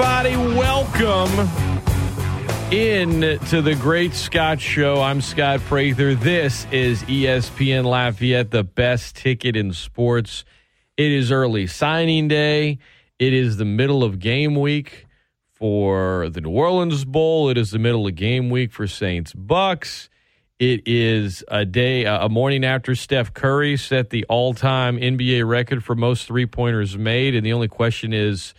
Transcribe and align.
Everybody. 0.00 0.36
Welcome 0.36 1.48
in 2.70 3.40
to 3.48 3.60
the 3.60 3.74
Great 3.74 4.14
Scott 4.14 4.60
Show. 4.60 5.02
I'm 5.02 5.20
Scott 5.20 5.58
Prather. 5.62 6.14
This 6.14 6.68
is 6.70 7.02
ESPN 7.02 7.84
Lafayette, 7.84 8.52
the 8.52 8.62
best 8.62 9.16
ticket 9.16 9.56
in 9.56 9.72
sports. 9.72 10.44
It 10.96 11.10
is 11.10 11.32
early 11.32 11.66
signing 11.66 12.28
day. 12.28 12.78
It 13.18 13.32
is 13.32 13.56
the 13.56 13.64
middle 13.64 14.04
of 14.04 14.20
game 14.20 14.54
week 14.54 15.08
for 15.50 16.28
the 16.28 16.42
New 16.42 16.50
Orleans 16.50 17.04
Bowl. 17.04 17.48
It 17.48 17.58
is 17.58 17.72
the 17.72 17.80
middle 17.80 18.06
of 18.06 18.14
game 18.14 18.50
week 18.50 18.70
for 18.70 18.86
Saints 18.86 19.32
Bucks. 19.32 20.08
It 20.60 20.86
is 20.86 21.42
a 21.48 21.64
day, 21.64 22.04
a 22.04 22.28
morning 22.28 22.64
after 22.64 22.94
Steph 22.94 23.34
Curry 23.34 23.76
set 23.76 24.10
the 24.10 24.24
all-time 24.26 24.96
NBA 24.96 25.44
record 25.44 25.82
for 25.82 25.96
most 25.96 26.28
three-pointers 26.28 26.96
made, 26.96 27.34
and 27.34 27.44
the 27.44 27.52
only 27.52 27.66
question 27.66 28.12
is, 28.12 28.54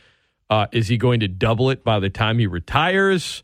uh, 0.49 0.67
is 0.71 0.87
he 0.87 0.97
going 0.97 1.19
to 1.19 1.27
double 1.27 1.69
it 1.69 1.83
by 1.83 1.99
the 1.99 2.09
time 2.09 2.39
he 2.39 2.47
retires? 2.47 3.43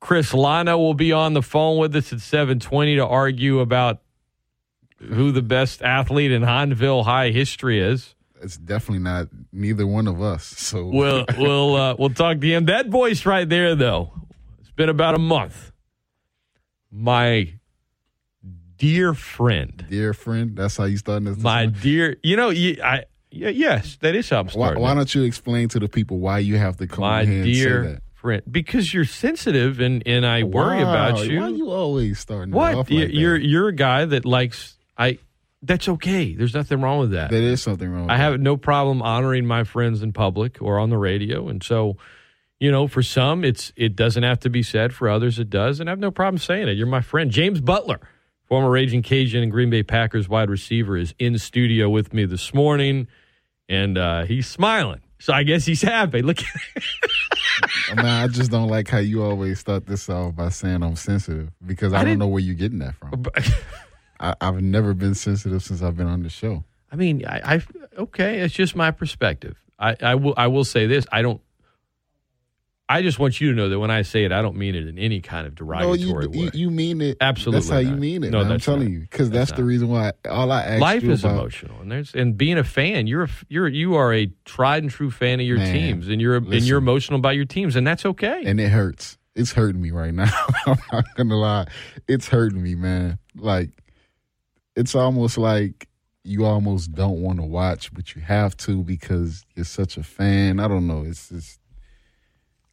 Chris 0.00 0.32
Lanaux 0.32 0.78
will 0.78 0.94
be 0.94 1.12
on 1.12 1.34
the 1.34 1.42
phone 1.42 1.78
with 1.78 1.94
us 1.94 2.12
at 2.12 2.20
720 2.20 2.96
to 2.96 3.06
argue 3.06 3.60
about 3.60 4.00
who 4.98 5.30
the 5.32 5.42
best 5.42 5.82
athlete 5.82 6.32
in 6.32 6.42
Hahnville 6.42 7.04
High 7.04 7.30
history 7.30 7.80
is. 7.80 8.14
It's 8.42 8.56
definitely 8.56 9.02
not 9.04 9.28
neither 9.52 9.86
one 9.86 10.06
of 10.08 10.22
us. 10.22 10.44
So 10.44 10.86
We'll 10.92 11.26
we'll 11.36 11.76
uh, 11.76 11.94
we'll 11.98 12.10
talk 12.10 12.40
to 12.40 12.46
him. 12.46 12.64
That 12.66 12.88
voice 12.88 13.26
right 13.26 13.46
there, 13.46 13.74
though, 13.74 14.12
it's 14.60 14.70
been 14.70 14.88
about 14.88 15.14
a 15.14 15.18
month. 15.18 15.72
My 16.90 17.52
dear 18.76 19.12
friend, 19.12 19.84
dear 19.90 20.14
friend, 20.14 20.56
that's 20.56 20.78
how 20.78 20.84
you 20.84 20.96
starting 20.96 21.26
this. 21.26 21.38
my 21.38 21.66
dear, 21.66 22.16
you 22.22 22.36
know, 22.36 22.48
you, 22.48 22.78
I 22.82 23.04
yeah, 23.30 23.48
yes, 23.48 23.96
that 24.00 24.14
is 24.14 24.28
how 24.30 24.40
I'm 24.40 24.46
why, 24.46 24.52
starting. 24.52 24.82
why 24.82 24.94
don't 24.94 25.14
you 25.14 25.22
explain 25.22 25.68
to 25.70 25.78
the 25.78 25.88
people 25.88 26.18
why 26.18 26.38
you 26.38 26.56
have 26.58 26.76
to 26.78 26.86
come 26.86 27.00
my 27.02 27.24
here 27.24 27.34
and 27.34 27.44
say 27.44 27.52
dear 27.52 27.82
that? 27.84 28.02
friend? 28.14 28.42
Because 28.50 28.92
you're 28.92 29.04
sensitive, 29.04 29.80
and 29.80 30.02
and 30.06 30.26
I 30.26 30.42
worry 30.42 30.80
about 30.82 31.26
you. 31.26 31.40
Why 31.40 31.48
you 31.48 31.70
always 31.70 32.18
starting 32.18 32.52
What 32.52 32.74
off 32.74 32.90
like 32.90 33.10
you're 33.12 33.38
that? 33.38 33.46
you're 33.46 33.68
a 33.68 33.74
guy 33.74 34.04
that 34.04 34.24
likes 34.24 34.76
I. 34.96 35.18
That's 35.62 35.88
okay. 35.88 36.34
There's 36.34 36.54
nothing 36.54 36.80
wrong 36.80 37.00
with 37.00 37.10
that. 37.10 37.30
There 37.30 37.42
is 37.42 37.62
something 37.62 37.90
wrong. 37.90 38.02
With 38.04 38.10
I 38.10 38.16
that. 38.16 38.22
have 38.22 38.40
no 38.40 38.56
problem 38.56 39.02
honoring 39.02 39.44
my 39.46 39.64
friends 39.64 40.02
in 40.02 40.12
public 40.12 40.60
or 40.62 40.78
on 40.78 40.88
the 40.90 40.96
radio, 40.96 41.48
and 41.48 41.62
so 41.62 41.96
you 42.58 42.70
know, 42.70 42.86
for 42.86 43.02
some, 43.02 43.42
it's 43.42 43.72
it 43.76 43.96
doesn't 43.96 44.22
have 44.22 44.40
to 44.40 44.50
be 44.50 44.62
said. 44.62 44.92
For 44.92 45.08
others, 45.08 45.38
it 45.38 45.48
does, 45.50 45.80
and 45.80 45.88
I 45.88 45.92
have 45.92 45.98
no 45.98 46.10
problem 46.10 46.38
saying 46.38 46.68
it. 46.68 46.76
You're 46.76 46.86
my 46.86 47.00
friend, 47.00 47.30
James 47.30 47.60
Butler, 47.60 48.00
former 48.44 48.70
Raging 48.70 49.02
Cajun 49.02 49.42
and 49.42 49.50
Green 49.50 49.70
Bay 49.70 49.82
Packers 49.82 50.28
wide 50.28 50.50
receiver, 50.50 50.96
is 50.96 51.14
in 51.18 51.38
studio 51.38 51.88
with 51.88 52.12
me 52.12 52.26
this 52.26 52.52
morning, 52.52 53.08
and 53.70 53.96
uh, 53.96 54.24
he's 54.24 54.46
smiling. 54.48 55.00
So 55.20 55.32
I 55.32 55.44
guess 55.44 55.64
he's 55.64 55.80
happy. 55.80 56.22
Look, 56.22 56.38
I 57.90 57.94
mean, 57.94 58.04
I 58.04 58.26
just 58.26 58.50
don't 58.50 58.68
like 58.68 58.88
how 58.88 58.98
you 58.98 59.22
always 59.22 59.60
start 59.60 59.86
this 59.86 60.08
off 60.10 60.34
by 60.34 60.48
saying 60.48 60.82
I'm 60.82 60.96
sensitive 60.96 61.50
because 61.64 61.92
I, 61.92 62.00
I 62.00 62.04
don't 62.04 62.18
know 62.18 62.26
where 62.26 62.42
you're 62.42 62.54
getting 62.54 62.80
that 62.80 62.96
from. 62.96 63.24
I, 64.20 64.34
I've 64.40 64.60
never 64.60 64.92
been 64.92 65.14
sensitive 65.14 65.62
since 65.62 65.82
I've 65.82 65.96
been 65.96 66.08
on 66.08 66.22
the 66.22 66.28
show. 66.28 66.64
I 66.92 66.96
mean, 66.96 67.24
I, 67.24 67.56
I 67.56 67.62
okay, 67.98 68.40
it's 68.40 68.52
just 68.54 68.74
my 68.74 68.90
perspective. 68.90 69.56
I, 69.78 69.96
I 70.02 70.14
will 70.16 70.34
I 70.36 70.48
will 70.48 70.64
say 70.64 70.86
this. 70.86 71.06
I 71.12 71.22
don't. 71.22 71.40
I 72.90 73.02
just 73.02 73.20
want 73.20 73.40
you 73.40 73.50
to 73.50 73.56
know 73.56 73.68
that 73.68 73.78
when 73.78 73.92
I 73.92 74.02
say 74.02 74.24
it, 74.24 74.32
I 74.32 74.42
don't 74.42 74.56
mean 74.56 74.74
it 74.74 74.88
in 74.88 74.98
any 74.98 75.20
kind 75.20 75.46
of 75.46 75.54
derogatory 75.54 75.96
you, 76.26 76.30
you 76.32 76.44
way. 76.46 76.50
you 76.52 76.70
mean 76.70 77.00
it. 77.00 77.18
Absolutely 77.20 77.60
That's 77.60 77.70
how 77.70 77.78
you 77.78 77.94
mean 77.94 78.24
it. 78.24 78.30
No. 78.30 78.40
I'm 78.40 78.58
telling 78.58 78.80
not. 78.82 78.90
you 78.90 79.00
because 79.02 79.30
That's 79.30 79.50
that's, 79.50 79.58
the 79.58 79.64
reason 79.64 79.88
why 79.88 80.12
all 80.28 80.50
I 80.50 80.62
asked 80.62 80.80
Life 80.80 81.02
you 81.04 81.12
is 81.12 81.22
about. 81.24 81.36
emotional, 81.38 81.80
and 81.80 81.92
there's 81.92 82.12
and 82.16 82.36
being 82.36 82.58
a 82.58 82.64
fan, 82.64 83.06
you're 83.06 83.22
a, 83.22 83.28
you're 83.48 83.68
you 83.68 83.94
are 83.94 84.12
a 84.12 84.26
tried 84.44 84.82
and 84.82 84.90
true 84.90 85.12
fan 85.12 85.38
of 85.38 85.46
your 85.46 85.58
Man, 85.58 85.72
teams, 85.72 86.08
and 86.08 86.20
you're 86.20 86.34
and 86.36 86.62
you're 86.62 86.78
emotional 86.78 87.20
about 87.20 87.36
your 87.36 87.44
teams, 87.44 87.76
and 87.76 87.86
that's 87.86 88.04
okay. 88.04 88.42
and 88.44 88.58
it 88.60 88.70
hurts. 88.70 89.16
It's 89.36 89.52
hurting 89.52 89.80
me 89.80 89.92
right 89.92 90.12
now. 90.12 90.32
I'm 90.66 90.76
not 90.92 91.04
gonna 91.16 91.36
lie. 91.36 91.68
It's 92.08 92.26
hurting 92.26 92.60
me, 92.60 92.74
man. 92.74 93.20
Like 93.36 93.70
it's 94.74 94.96
almost 94.96 95.38
like 95.38 95.88
you 96.24 96.44
almost 96.44 96.92
don't 96.92 97.22
want 97.22 97.38
to 97.38 97.44
watch, 97.46 97.94
but 97.94 98.16
you 98.16 98.22
have 98.22 98.56
to 98.56 98.82
because 98.82 99.44
you're 99.54 99.64
such 99.64 99.96
a 99.96 100.02
fan. 100.02 100.58
I 100.58 100.66
don't 100.66 100.88
know. 100.88 101.04
It's 101.06 101.28
just 101.28 101.60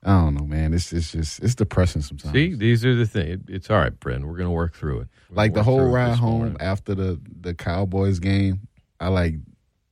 I 0.04 0.12
don't 0.22 0.36
know, 0.36 0.46
man. 0.46 0.74
It's 0.74 0.94
it's 0.94 1.12
just 1.12 1.42
it's 1.44 1.56
depressing 1.56 2.02
sometimes. 2.02 2.34
See, 2.34 2.54
these 2.54 2.86
are 2.86 2.96
the 2.96 3.06
things. 3.06 3.44
It's 3.50 3.70
all 3.70 3.78
right, 3.80 4.00
Brent. 4.00 4.26
We're 4.28 4.38
gonna 4.38 4.52
work 4.52 4.76
through 4.76 5.02
it. 5.02 5.08
We're 5.30 5.36
like 5.36 5.54
the 5.54 5.64
whole 5.64 5.82
ride 5.90 6.18
home 6.18 6.40
morning. 6.40 6.58
after 6.60 6.94
the 6.96 7.20
the 7.42 7.54
Cowboys 7.54 8.20
game, 8.20 8.68
I 9.00 9.08
like 9.10 9.36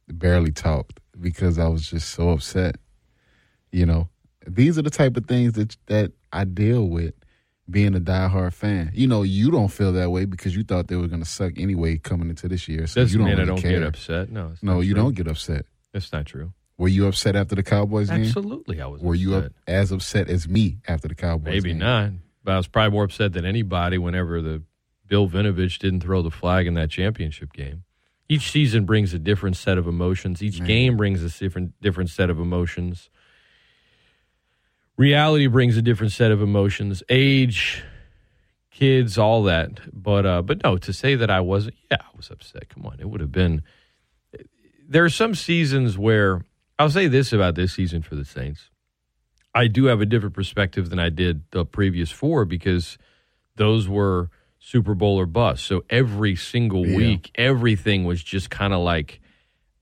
barely 0.07 0.51
talked 0.51 0.99
because 1.19 1.57
I 1.59 1.67
was 1.67 1.89
just 1.89 2.09
so 2.11 2.29
upset. 2.29 2.77
You 3.71 3.85
know, 3.85 4.09
these 4.47 4.77
are 4.77 4.83
the 4.83 4.89
type 4.91 5.17
of 5.17 5.25
things 5.25 5.53
that 5.53 5.75
that 5.88 6.11
I 6.31 6.45
deal 6.45 6.88
with 6.88 7.13
being 7.69 7.95
a 7.95 7.99
diehard 7.99 8.53
fan. 8.53 8.91
You 8.94 9.07
know, 9.07 9.23
you 9.23 9.49
don't 9.49 9.69
feel 9.69 9.91
that 9.94 10.11
way 10.11 10.25
because 10.25 10.55
you 10.55 10.63
thought 10.63 10.88
they 10.88 10.95
were 10.97 11.07
going 11.07 11.23
to 11.23 11.27
suck 11.29 11.53
anyway 11.57 11.97
coming 11.97 12.29
into 12.29 12.47
this 12.47 12.67
year. 12.67 12.85
So 12.85 13.01
Doesn't 13.01 13.11
you 13.11 13.17
don't 13.25 13.25
mean 13.27 13.38
I 13.39 13.41
really 13.41 13.47
don't 13.47 13.61
care. 13.61 13.79
get 13.79 13.88
upset. 13.88 14.29
No, 14.31 14.53
No, 14.61 14.81
you 14.81 14.94
true. 14.94 15.01
don't 15.01 15.15
get 15.15 15.27
upset. 15.27 15.65
That's 15.91 16.13
not 16.13 16.27
true. 16.27 16.53
Were 16.78 16.88
you 16.90 17.08
upset 17.08 17.36
after 17.36 17.56
the 17.56 17.63
Cowboys 17.63 18.09
game? 18.09 18.24
Absolutely, 18.24 18.81
I 18.81 18.88
was. 18.88 19.02
Were 19.02 19.16
you 19.16 19.36
up, 19.36 19.53
as 19.66 19.91
upset 19.91 20.30
as 20.30 20.47
me 20.47 20.78
after 20.88 21.08
the 21.08 21.16
Cowboys? 21.16 21.53
Maybe 21.53 21.69
game? 21.69 21.80
not. 21.80 22.12
But 22.44 22.53
I 22.53 22.58
was 22.58 22.68
probably 22.68 22.91
more 22.91 23.06
upset 23.06 23.34
than 23.34 23.46
anybody 23.46 23.97
whenever 23.97 24.41
the 24.41 24.62
Bill 25.08 25.30
Vinovich 25.30 25.80
didn't 25.80 26.02
throw 26.02 26.22
the 26.22 26.31
flag 26.31 26.68
in 26.68 26.74
that 26.74 26.90
championship 26.90 27.53
game. 27.53 27.84
Each 28.28 28.52
season 28.52 28.86
brings 28.86 29.13
a 29.13 29.19
different 29.19 29.56
set 29.56 29.78
of 29.78 29.88
emotions. 29.88 30.41
Each 30.41 30.59
Man. 30.59 30.68
game 30.68 30.97
brings 30.97 31.24
a 31.24 31.30
different 31.30 31.80
different 31.81 32.09
set 32.09 32.30
of 32.30 32.40
emotions. 32.40 33.09
Reality 34.97 35.47
brings 35.47 35.78
a 35.78 35.81
different 35.81 36.13
set 36.13 36.31
of 36.31 36.42
emotions. 36.42 37.03
Age, 37.09 37.84
kids, 38.72 39.18
all 39.18 39.44
that. 39.44 39.80
But 39.94 40.25
uh, 40.25 40.42
but 40.42 40.63
no, 40.63 40.78
to 40.78 40.92
say 40.94 41.16
that 41.16 41.30
I 41.30 41.42
wasn't, 41.42 41.75
yeah, 41.92 41.97
I 42.02 42.18
was 42.18 42.31
upset. 42.31 42.69
Come 42.69 42.86
on, 42.86 43.00
it 43.00 43.09
would 43.09 43.22
have 43.22 43.31
been. 43.31 43.63
There 44.88 45.03
are 45.03 45.09
some 45.09 45.36
seasons 45.36 45.97
where 45.97 46.42
I'll 46.78 46.90
say 46.90 47.08
this 47.08 47.31
about 47.34 47.56
this 47.56 47.74
season 47.74 48.02
for 48.02 48.16
the 48.16 48.25
Saints. 48.25 48.69
I 49.53 49.68
do 49.68 49.86
have 49.86 50.02
a 50.02 50.06
different 50.06 50.36
perspective 50.36 50.90
than 50.90 51.00
I 51.00 51.09
did 51.09 51.44
the 51.52 51.66
previous 51.66 52.12
four 52.12 52.44
because 52.46 52.97
those 53.56 53.88
were 53.88 54.30
Super 54.59 54.94
Bowl 54.96 55.18
or 55.18 55.25
bust. 55.25 55.66
So 55.66 55.84
every 55.90 56.36
single 56.36 56.86
Yeah. 56.86 56.97
week, 56.97 57.31
everything 57.36 58.03
was 58.03 58.22
just 58.22 58.50
kind 58.50 58.74
of 58.74 58.81
like 58.81 59.22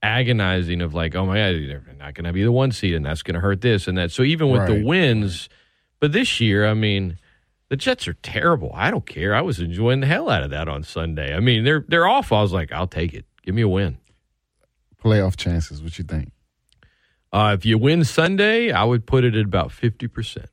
agonizing 0.02 0.80
of 0.82 0.94
like, 0.94 1.16
oh 1.16 1.26
my 1.26 1.36
God, 1.38 1.54
they're 1.68 1.96
not 1.98 2.14
going 2.14 2.24
to 2.26 2.32
be 2.32 2.44
the 2.44 2.52
one 2.52 2.70
seed 2.70 2.94
and 2.94 3.04
that's 3.04 3.22
going 3.22 3.34
to 3.34 3.40
hurt 3.40 3.62
this 3.62 3.88
and 3.88 3.98
that. 3.98 4.12
So 4.12 4.22
even 4.22 4.50
with 4.50 4.66
the 4.68 4.84
wins, 4.84 5.48
but 5.98 6.12
this 6.12 6.40
year, 6.40 6.66
I 6.66 6.74
mean, 6.74 7.18
the 7.70 7.76
Jets 7.76 8.06
are 8.06 8.14
terrible. 8.14 8.70
I 8.74 8.90
don't 8.90 9.06
care. 9.06 9.34
I 9.34 9.40
was 9.40 9.58
enjoying 9.58 10.00
the 10.00 10.06
hell 10.06 10.28
out 10.28 10.42
of 10.44 10.50
that 10.50 10.68
on 10.68 10.82
Sunday. 10.84 11.34
I 11.34 11.40
mean, 11.40 11.64
they're 11.64 11.84
they're 11.88 12.06
off. 12.06 12.30
I 12.30 12.42
was 12.42 12.52
like, 12.52 12.70
I'll 12.70 12.86
take 12.86 13.14
it. 13.14 13.24
Give 13.42 13.54
me 13.54 13.62
a 13.62 13.68
win. 13.68 13.98
Playoff 15.02 15.36
chances. 15.36 15.82
What 15.82 15.98
you 15.98 16.04
think? 16.04 16.30
Uh, 17.34 17.52
if 17.58 17.66
you 17.66 17.76
win 17.76 18.04
Sunday, 18.04 18.70
I 18.70 18.84
would 18.84 19.06
put 19.06 19.24
it 19.24 19.34
at 19.34 19.44
about 19.44 19.72
fifty 19.72 20.06
percent. 20.06 20.46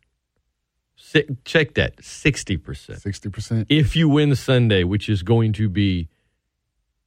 Check 1.45 1.75
that, 1.75 2.03
sixty 2.03 2.57
percent. 2.57 3.01
Sixty 3.01 3.29
percent. 3.29 3.67
If 3.69 3.95
you 3.95 4.09
win 4.09 4.35
Sunday, 4.35 4.83
which 4.83 5.07
is 5.07 5.21
going 5.23 5.53
to 5.53 5.69
be 5.69 6.07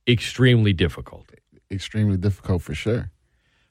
extremely 0.06 0.72
difficult. 0.72 1.30
Extremely 1.70 2.16
difficult 2.16 2.62
for 2.62 2.74
sure. 2.74 3.10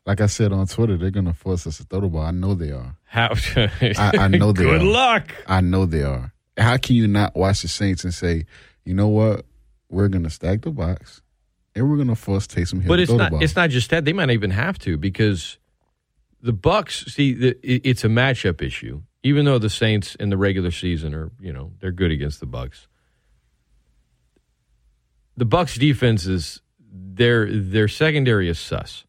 Like 0.05 0.19
I 0.19 0.25
said 0.25 0.51
on 0.51 0.67
Twitter, 0.67 0.97
they're 0.97 1.11
going 1.11 1.27
to 1.27 1.33
force 1.33 1.65
us 1.65 1.77
to 1.77 1.83
throw 1.83 2.01
the 2.01 2.07
ball. 2.07 2.23
I 2.23 2.31
know 2.31 2.53
they 2.53 2.71
are. 2.71 2.97
How? 3.05 3.33
I, 3.55 4.11
I 4.19 4.27
know 4.27 4.51
they 4.51 4.63
Good 4.63 4.81
are. 4.81 4.85
luck. 4.85 5.31
I 5.47 5.61
know 5.61 5.85
they 5.85 6.03
are. 6.03 6.33
How 6.57 6.75
can 6.77 6.97
you 6.97 7.07
not 7.07 7.35
watch 7.35 7.61
the 7.61 7.69
Saints 7.69 8.03
and 8.03 8.13
say, 8.13 8.45
you 8.83 8.93
know 8.93 9.07
what? 9.07 9.45
We're 9.89 10.09
going 10.09 10.23
to 10.25 10.29
stack 10.29 10.61
the 10.63 10.71
box 10.71 11.21
and 11.75 11.89
we're 11.89 11.95
going 11.95 12.09
to 12.09 12.15
force 12.15 12.47
Taysom 12.47 12.81
Hill 12.81 12.89
But 12.89 12.97
to 12.97 13.01
it's 13.03 13.09
throw 13.11 13.17
not. 13.19 13.25
the 13.25 13.31
ball. 13.37 13.43
It's 13.43 13.55
not 13.55 13.69
just 13.69 13.89
that. 13.91 14.03
They 14.03 14.11
might 14.13 14.29
even 14.31 14.51
have 14.51 14.77
to 14.79 14.97
because 14.97 15.57
the 16.43 16.53
Bucks. 16.53 17.05
See, 17.05 17.33
the, 17.33 17.57
it's 17.63 18.03
a 18.03 18.09
matchup 18.09 18.61
issue. 18.61 19.01
Even 19.23 19.45
though 19.45 19.57
the 19.57 19.69
Saints 19.69 20.15
in 20.15 20.29
the 20.29 20.37
regular 20.37 20.69
season 20.69 21.15
are, 21.15 21.31
you 21.39 21.53
know, 21.53 21.71
they're 21.79 21.93
good 21.93 22.11
against 22.11 22.41
the 22.41 22.45
Bucks. 22.45 22.87
The 25.37 25.45
Bucks 25.45 25.77
defense 25.77 26.27
is 26.27 26.61
their 26.79 27.49
their 27.49 27.87
secondary 27.87 28.49
is 28.49 28.59
sus. 28.59 29.05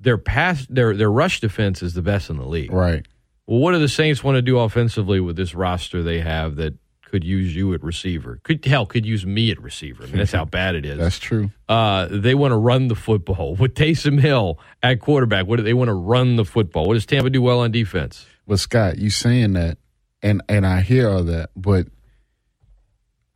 Their 0.00 0.16
pass 0.16 0.66
their 0.68 0.96
their 0.96 1.12
rush 1.12 1.40
defense 1.40 1.82
is 1.82 1.92
the 1.92 2.02
best 2.02 2.30
in 2.30 2.38
the 2.38 2.46
league. 2.46 2.72
right. 2.72 3.06
Well, 3.46 3.58
what 3.58 3.72
do 3.72 3.78
the 3.78 3.88
Saints 3.88 4.24
want 4.24 4.36
to 4.36 4.42
do 4.42 4.58
offensively 4.58 5.20
with 5.20 5.36
this 5.36 5.54
roster 5.54 6.02
they 6.02 6.20
have 6.20 6.56
that 6.56 6.74
could 7.10 7.24
use 7.24 7.54
you 7.56 7.74
at 7.74 7.82
receiver? 7.82 8.40
Could 8.44 8.64
hell 8.64 8.86
could 8.86 9.04
use 9.04 9.26
me 9.26 9.50
at 9.50 9.60
receiver. 9.60 10.04
I 10.04 10.06
mean, 10.06 10.18
that's 10.18 10.32
how 10.32 10.44
bad 10.60 10.76
it 10.76 10.86
is. 10.86 10.96
That's 10.96 11.18
true. 11.18 11.50
Uh, 11.68 12.06
they 12.08 12.34
want 12.34 12.52
to 12.52 12.56
run 12.56 12.86
the 12.88 12.94
football 12.94 13.54
with 13.58 13.74
Taysom 13.74 14.20
Hill 14.20 14.58
at 14.82 15.00
quarterback. 15.00 15.46
What 15.46 15.56
do 15.56 15.62
they 15.62 15.74
want 15.74 15.88
to 15.88 15.94
run 15.94 16.36
the 16.36 16.44
football? 16.44 16.86
What 16.86 16.94
does 16.94 17.06
Tampa 17.06 17.28
do 17.28 17.42
well 17.42 17.60
on 17.60 17.72
defense? 17.72 18.26
But 18.46 18.60
Scott, 18.60 18.98
you 18.98 19.10
saying 19.10 19.54
that, 19.54 19.78
and 20.22 20.42
and 20.48 20.66
I 20.66 20.82
hear 20.82 21.08
all 21.08 21.24
that, 21.24 21.50
but 21.56 21.88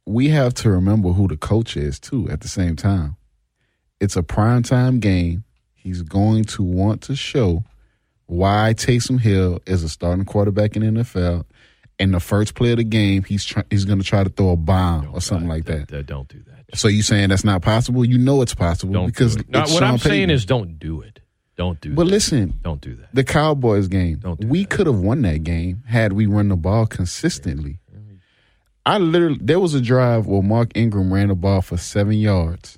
we 0.07 0.29
have 0.29 0.55
to 0.55 0.71
remember 0.71 1.11
who 1.11 1.27
the 1.29 1.37
coach 1.37 1.77
is 1.77 1.99
too. 1.99 2.29
At 2.31 2.41
the 2.41 2.49
same 2.49 2.77
time, 2.77 3.17
it's 4.01 4.17
a 4.17 4.23
prime 4.23 4.63
time 4.63 5.01
game. 5.01 5.45
He's 5.75 6.03
going 6.03 6.45
to 6.45 6.63
want 6.63 7.03
to 7.03 7.17
show 7.17 7.65
why 8.27 8.75
Taysom 8.77 9.21
Hill 9.21 9.61
is 9.67 9.83
a 9.83 9.89
starting 9.89 10.25
quarterback 10.25 10.77
in 10.77 10.95
the 10.95 11.03
NFL. 11.03 11.45
And 11.99 12.13
the 12.13 12.19
first 12.21 12.55
play 12.57 12.73
of 12.73 12.79
the 12.79 12.85
game, 12.85 13.23
he's 13.23 13.45
try, 13.45 13.63
he's 13.71 13.85
going 13.85 14.01
to 14.01 14.05
try 14.05 14.25
to 14.25 14.31
throw 14.31 14.51
a 14.51 14.57
bomb 14.57 15.11
or 15.15 15.21
something 15.21 15.49
like 15.49 15.67
that. 15.67 15.89
that. 15.89 16.07
Don't 16.07 16.27
do 16.29 16.43
that. 16.47 16.77
So 16.77 16.89
you 16.89 17.03
saying 17.03 17.29
that's 17.29 17.45
not 17.45 17.63
possible? 17.63 18.05
You 18.05 18.19
know 18.19 18.43
it's 18.43 18.55
possible 18.55 18.93
Don't 18.95 19.07
because 19.07 19.37
it. 19.37 19.49
No, 19.49 19.61
what 19.61 19.69
Sean 19.69 19.83
I'm 19.85 19.99
saying 19.99 20.31
is 20.31 20.45
don't 20.45 20.79
do 20.81 21.03
it. 21.03 21.21
Don't 21.57 21.81
do 21.81 21.95
But 21.95 22.05
that. 22.07 22.11
listen, 22.11 22.59
Don't 22.63 22.81
do 22.81 22.97
that. 22.97 23.15
the 23.15 23.23
Cowboys 23.23 23.87
game, 23.87 24.17
Don't 24.19 24.41
do 24.41 24.49
we 24.49 24.65
could 24.65 24.89
have 24.89 24.99
won 24.99 25.23
that 25.23 25.45
game 25.45 25.85
had 25.87 26.13
we 26.13 26.27
run 26.27 26.49
the 26.49 26.57
ball 26.57 26.85
consistently. 26.87 27.79
I 28.85 28.99
literally 28.99 29.39
there 29.41 29.61
was 29.61 29.73
a 29.75 29.81
drive 29.81 30.27
where 30.27 30.43
Mark 30.43 30.73
Ingram 30.75 31.13
ran 31.15 31.29
the 31.29 31.37
ball 31.37 31.63
for 31.63 31.77
seven 31.77 32.15
yards 32.15 32.77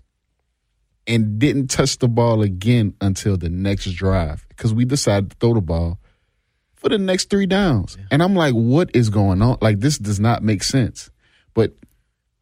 and 1.07 1.39
didn't 1.39 1.69
touch 1.69 1.99
the 1.99 2.09
ball 2.09 2.43
again 2.43 2.95
until 3.01 3.37
the 3.39 3.49
next 3.49 3.91
drive 3.93 4.45
because 4.51 4.75
we 4.75 4.85
decided 4.85 5.31
to 5.31 5.37
throw 5.39 5.55
the 5.55 5.61
ball 5.61 5.99
for 6.87 6.97
the 6.97 6.99
next 6.99 7.31
three 7.31 7.47
downs. 7.47 7.99
And 8.11 8.23
I'm 8.23 8.35
like, 8.35 8.55
what 8.55 8.95
is 8.95 9.11
going 9.11 9.43
on? 9.43 9.59
Like 9.61 9.81
this 9.81 9.99
does 9.99 10.21
not 10.21 10.43
make 10.43 10.63
sense. 10.63 11.11
But 11.55 11.73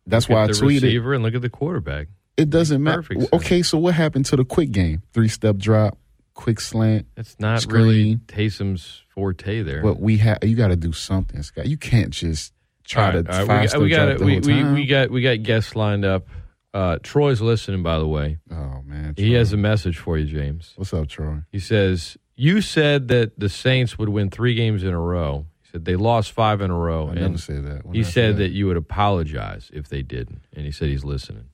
that's 0.07 0.29
Look 0.29 0.37
why 0.37 0.41
I 0.43 0.45
at 0.45 0.49
the 0.49 0.55
tweeted 0.55 0.83
receiver 0.83 1.15
and 1.15 1.23
look 1.23 1.35
at 1.35 1.43
the 1.43 1.49
quarterback. 1.49 2.09
it 2.37 2.51
doesn't 2.51 2.83
matter. 2.83 3.05
Okay, 3.33 3.63
so 3.63 3.79
what 3.79 3.95
happened 3.95 4.27
to 4.27 4.37
the 4.37 4.45
quick 4.45 4.71
game? 4.71 5.03
Three 5.13 5.29
step 5.29 5.57
drop, 5.57 5.97
quick 6.35 6.61
slant. 6.61 7.07
That's 7.15 7.39
not 7.41 7.65
really 7.67 8.19
Screen. 8.19 8.21
Taysom's 8.27 9.03
forte 9.09 9.63
there. 9.63 9.83
But 9.83 10.01
we 10.01 10.19
have 10.19 10.39
you 10.43 10.57
got 10.57 10.69
to 10.69 10.77
do 10.77 10.93
something, 10.93 11.43
Scott. 11.43 11.67
You 11.67 11.79
can't 11.79 12.11
just 12.11 12.53
try 12.85 13.15
right, 13.15 13.25
to 13.25 13.33
right, 13.33 13.47
five 13.47 13.61
we, 13.63 13.69
step 13.69 13.79
got, 13.79 13.83
we 13.83 13.89
got 13.89 14.05
drop 14.05 14.15
it. 14.15 14.19
the 14.19 14.53
We, 14.53 14.63
we, 14.65 14.73
we 14.75 14.87
got 14.87 15.11
we 15.11 15.23
got 15.23 15.43
guests 15.43 15.75
lined 15.75 16.05
up. 16.05 16.27
Uh, 16.75 16.99
Troy's 17.05 17.41
listening, 17.41 17.85
by 17.85 17.99
the 18.01 18.07
way. 18.07 18.39
oh 18.51 18.83
man, 18.85 19.15
He 19.17 19.33
has 19.35 19.53
a 19.53 19.57
message 19.57 19.97
for 19.97 20.19
you, 20.19 20.27
James. 20.27 20.73
What's 20.75 20.93
up, 20.93 21.07
Troy? 21.07 21.39
He 21.53 21.61
says 21.61 22.19
you 22.37 22.61
said 22.61 23.09
that 23.09 23.39
the 23.39 23.49
Saints 23.49 23.99
would 23.99 24.09
win 24.09 24.31
three 24.31 24.55
games 24.55 24.83
in 24.83 24.91
a 24.93 25.01
row. 25.01 25.47
He 25.63 25.71
said 25.73 25.85
they 25.85 25.97
lost 25.97 26.33
five 26.33 26.61
in 26.61 26.71
a 26.71 26.77
row, 26.79 27.09
I 27.09 27.13
and 27.13 27.21
never 27.21 27.39
said 27.39 27.65
that. 27.67 27.85
When 27.87 27.95
he 27.95 28.01
I 28.01 28.05
said 28.05 28.37
that 28.39 28.51
you 28.51 28.67
would 28.67 28.77
apologize 28.77 29.71
if 29.73 29.89
they 29.89 30.03
didn't. 30.03 30.43
And 30.55 30.65
he 30.65 30.73
said 30.73 30.89
he's 30.89 31.05
listening. 31.05 31.45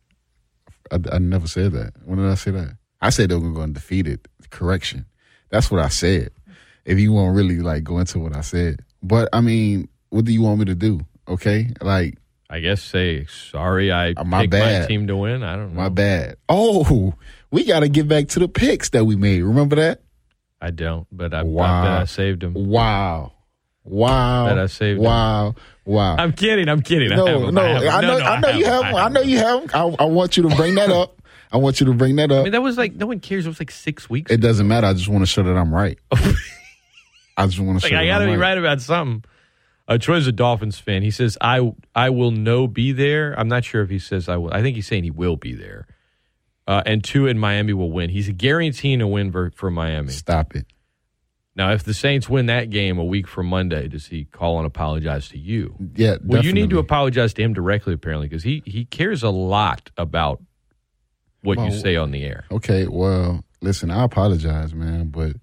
I, 0.91 0.99
I 1.13 1.19
never 1.19 1.47
said 1.47 1.73
that. 1.73 1.93
When 2.05 2.19
did 2.19 2.27
I 2.29 2.35
say 2.35 2.51
that? 2.53 2.77
I 3.01 3.11
said 3.11 3.31
they 3.31 3.35
were 3.37 3.53
going 3.53 3.69
to 3.69 3.81
defeat 3.81 4.07
it. 4.07 4.27
Correction. 4.51 5.07
That's 5.51 5.71
what 5.71 5.81
I 5.81 5.89
said. 5.89 6.31
If 6.85 6.99
you 6.99 7.13
want 7.13 7.35
to 7.35 7.37
really 7.37 7.61
like 7.61 7.85
go 7.85 7.99
into 7.99 8.19
what 8.19 8.35
I 8.37 8.41
said, 8.41 8.81
but 9.03 9.29
I 9.33 9.41
mean, 9.41 9.89
what 10.09 10.25
do 10.25 10.33
you 10.33 10.43
want 10.43 10.59
me 10.59 10.65
to 10.67 10.75
do? 10.75 11.01
Okay, 11.29 11.73
like 11.81 12.19
I 12.49 12.59
guess 12.61 12.83
say 12.83 13.27
sorry. 13.27 13.93
I 13.93 14.13
Uh, 14.13 14.25
my 14.25 14.43
picked 14.43 14.55
my 14.55 14.59
bad. 14.59 14.89
team 14.89 15.07
to 15.07 15.17
win. 15.17 15.43
I 15.45 15.55
don't 15.57 15.75
know. 15.75 15.81
my 15.83 15.89
bad. 15.89 16.37
Oh, 16.49 17.15
we 17.53 17.65
got 17.65 17.81
to 17.81 17.89
get 17.89 18.09
back 18.09 18.29
to 18.29 18.41
the 18.41 18.49
picks 18.49 18.91
that 18.91 19.05
we 19.05 19.15
made. 19.17 19.43
Remember 19.43 19.77
that? 19.77 20.03
I 20.61 20.71
don't, 20.71 21.07
but 21.11 21.33
I, 21.33 21.41
I 21.41 21.43
bet 21.43 22.01
I 22.01 22.05
saved 22.05 22.43
him. 22.43 22.55
Wow. 22.55 23.33
Wow. 23.85 24.47
That 24.47 24.59
I 24.59 24.67
saved 24.67 24.99
him. 24.99 25.05
Wow. 25.05 25.55
Wow. 25.85 26.17
I'm 26.17 26.33
kidding. 26.33 26.69
I'm 26.69 26.83
kidding. 26.83 27.13
I 27.13 27.17
no, 27.17 27.51
no, 27.51 27.63
I. 27.63 27.99
I 27.99 28.01
know, 28.03 28.09
No, 28.09 28.19
no, 28.19 28.25
I 28.25 28.41
know 28.41 28.51
you 28.51 28.65
have. 28.67 28.85
I 28.85 29.09
know 29.09 29.21
you 29.23 29.39
have. 29.39 29.75
I, 29.75 29.81
I 30.01 30.05
want 30.05 30.37
you 30.37 30.49
to 30.49 30.55
bring 30.55 30.75
that 30.75 30.91
up. 30.91 31.21
I 31.53 31.57
want 31.57 31.81
you 31.81 31.87
to 31.87 31.95
bring 31.95 32.17
that 32.17 32.31
I 32.31 32.37
up. 32.37 32.45
mean, 32.45 32.53
that 32.53 32.63
was 32.63 32.79
like 32.79 32.95
no 32.95 33.07
one 33.07 33.21
cares. 33.21 33.47
It 33.47 33.49
was 33.49 33.59
like 33.59 33.71
six 33.71 34.09
weeks. 34.09 34.31
It 34.31 34.41
doesn't 34.41 34.69
matter. 34.69 34.87
I 34.87 34.93
just 34.93 35.09
want 35.09 35.23
to 35.23 35.27
show 35.27 35.43
that 35.43 35.57
I'm 35.57 35.75
right. 35.75 35.99
I 37.37 37.47
just 37.47 37.59
want 37.59 37.81
to 37.81 37.87
like 37.87 37.91
show 37.93 37.99
I 37.99 38.07
got 38.07 38.19
to 38.19 38.27
be 38.27 38.37
right 38.37 38.57
about 38.57 38.81
something. 38.81 39.25
Uh, 39.89 39.99
Troy's 39.99 40.27
a 40.29 40.33
Dolphins 40.33 40.79
fan. 40.79 41.03
He 41.03 41.11
says 41.11 41.37
I 41.41 41.73
I 41.95 42.11
will 42.11 42.31
no 42.31 42.69
be 42.69 42.93
there. 42.93 43.35
I'm 43.37 43.49
not 43.49 43.65
sure 43.65 43.83
if 43.83 43.91
he 43.91 43.99
says 43.99 44.29
I 44.29 44.37
will. 44.37 44.53
I 44.53 44.63
think 44.63 44.77
he's 44.77 44.87
saying 44.87 45.03
he 45.03 45.11
will 45.11 45.37
be 45.37 45.53
there. 45.55 45.89
Uh, 46.71 46.85
and 46.87 47.03
two 47.03 47.27
in 47.27 47.37
Miami 47.37 47.73
will 47.73 47.91
win. 47.91 48.11
He's 48.11 48.29
guaranteeing 48.29 49.01
a 49.01 49.09
win 49.09 49.33
for, 49.33 49.51
for 49.57 49.73
Miami. 49.73 50.11
Stop 50.11 50.55
it. 50.55 50.67
Now, 51.57 51.73
if 51.73 51.83
the 51.83 51.93
Saints 51.93 52.29
win 52.29 52.47
that 52.47 52.71
game 52.71 52.97
a 52.97 53.05
week 53.05 53.27
from 53.27 53.47
Monday, 53.47 53.89
does 53.89 54.07
he 54.07 54.27
call 54.27 54.59
and 54.59 54.67
apologize 54.69 55.29
to 55.31 55.39
you? 55.39 55.75
Yeah. 55.97 56.19
Well, 56.25 56.45
you 56.45 56.53
need 56.53 56.71
to 56.71 56.79
apologize 56.79 57.35
to 57.35 57.43
him 57.43 57.55
directly, 57.55 57.95
apparently, 57.95 58.29
because 58.29 58.45
he 58.45 58.63
he 58.65 58.85
cares 58.85 59.25
a 59.25 59.31
lot 59.31 59.91
about 59.97 60.41
what 61.43 61.59
you 61.59 61.73
say 61.73 61.97
on 61.97 62.13
the 62.13 62.23
air. 62.23 62.45
Okay. 62.53 62.87
Well, 62.87 63.45
listen, 63.61 63.91
I 63.91 64.05
apologize, 64.05 64.73
man, 64.73 65.09
but 65.09 65.39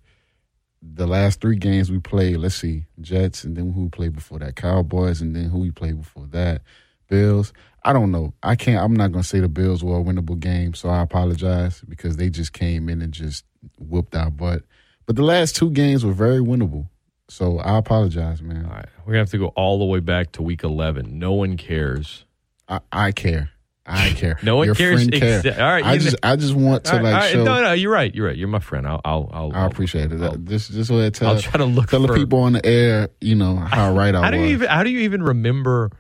the 0.81 1.07
last 1.07 1.41
three 1.41 1.57
games 1.57 1.91
we 1.91 1.99
played, 1.99 2.37
let's 2.37 2.55
see, 2.55 2.85
Jets, 3.01 3.43
and 3.43 3.57
then 3.57 3.73
who 3.73 3.83
we 3.83 3.89
played 3.89 4.15
before 4.15 4.39
that, 4.39 4.55
Cowboys, 4.55 5.19
and 5.19 5.35
then 5.35 5.49
who 5.49 5.59
we 5.59 5.71
played 5.71 5.99
before 5.99 6.27
that, 6.27 6.61
Bills. 7.09 7.51
I 7.87 7.93
don't 7.93 8.11
know. 8.11 8.33
I 8.43 8.55
can't. 8.55 8.83
I'm 8.83 8.93
not 8.93 9.11
gonna 9.13 9.23
say 9.23 9.39
the 9.39 9.47
Bills 9.47 9.83
were 9.83 9.97
a 9.99 10.03
winnable 10.03 10.39
game, 10.39 10.73
so 10.73 10.89
I 10.89 11.01
apologize 11.01 11.81
because 11.87 12.17
they 12.17 12.29
just 12.29 12.51
came 12.53 12.89
in 12.89 13.01
and 13.01 13.13
just 13.13 13.45
whooped 13.79 14.13
our 14.15 14.29
butt. 14.29 14.63
But 15.05 15.15
the 15.15 15.23
last 15.23 15.55
two 15.55 15.69
games 15.71 16.03
were 16.05 16.11
very 16.13 16.39
winnable, 16.39 16.89
so 17.29 17.59
I 17.59 17.77
apologize, 17.77 18.41
man. 18.41 18.65
All 18.65 18.71
right, 18.71 18.85
we're 19.05 19.13
gonna 19.13 19.19
have 19.19 19.29
to 19.31 19.37
go 19.37 19.47
all 19.55 19.79
the 19.79 19.85
way 19.85 20.01
back 20.01 20.33
to 20.33 20.41
week 20.41 20.63
eleven. 20.65 21.17
No 21.17 21.31
one 21.31 21.55
cares. 21.55 22.25
I, 22.67 22.81
I 22.91 23.11
care. 23.13 23.51
I 23.85 24.09
care. 24.17 24.37
No 24.43 24.57
one 24.57 24.65
Your 24.65 24.75
cares 24.75 25.07
care. 25.07 25.41
exa- 25.41 25.57
all 25.57 25.65
right, 25.65 25.85
I 25.85 25.97
just 25.97 26.17
I 26.21 26.35
just 26.35 26.53
want 26.55 26.83
to 26.83 26.97
All 26.97 27.01
like 27.03 27.13
right, 27.13 27.31
show. 27.31 27.45
no, 27.45 27.61
no, 27.61 27.71
you're 27.71 27.89
right. 27.93 28.13
You're 28.13 28.27
right. 28.27 28.35
You're 28.35 28.49
my 28.49 28.59
friend. 28.59 28.85
I'll, 28.85 28.99
I'll, 29.05 29.29
I'll 29.31 29.53
I 29.55 29.65
appreciate 29.65 30.11
it. 30.11 30.21
I'll, 30.21 30.35
just 30.35 30.71
just 30.73 30.89
go 30.89 30.97
ahead 30.99 31.13
tell 31.13 31.29
I'll 31.35 31.39
try 31.39 31.53
to 31.57 31.63
look 31.63 31.87
tell 31.89 32.01
for. 32.01 32.07
the 32.07 32.15
people 32.15 32.39
on 32.41 32.51
the 32.51 32.65
air, 32.65 33.07
you 33.21 33.35
know 33.35 33.55
how 33.55 33.93
right 33.95 34.13
I 34.13 34.21
how 34.25 34.31
do 34.31 34.37
was. 34.39 34.47
you 34.49 34.53
even 34.55 34.67
how 34.67 34.83
do 34.83 34.89
you 34.89 34.99
even 34.99 35.23
remember 35.23 35.91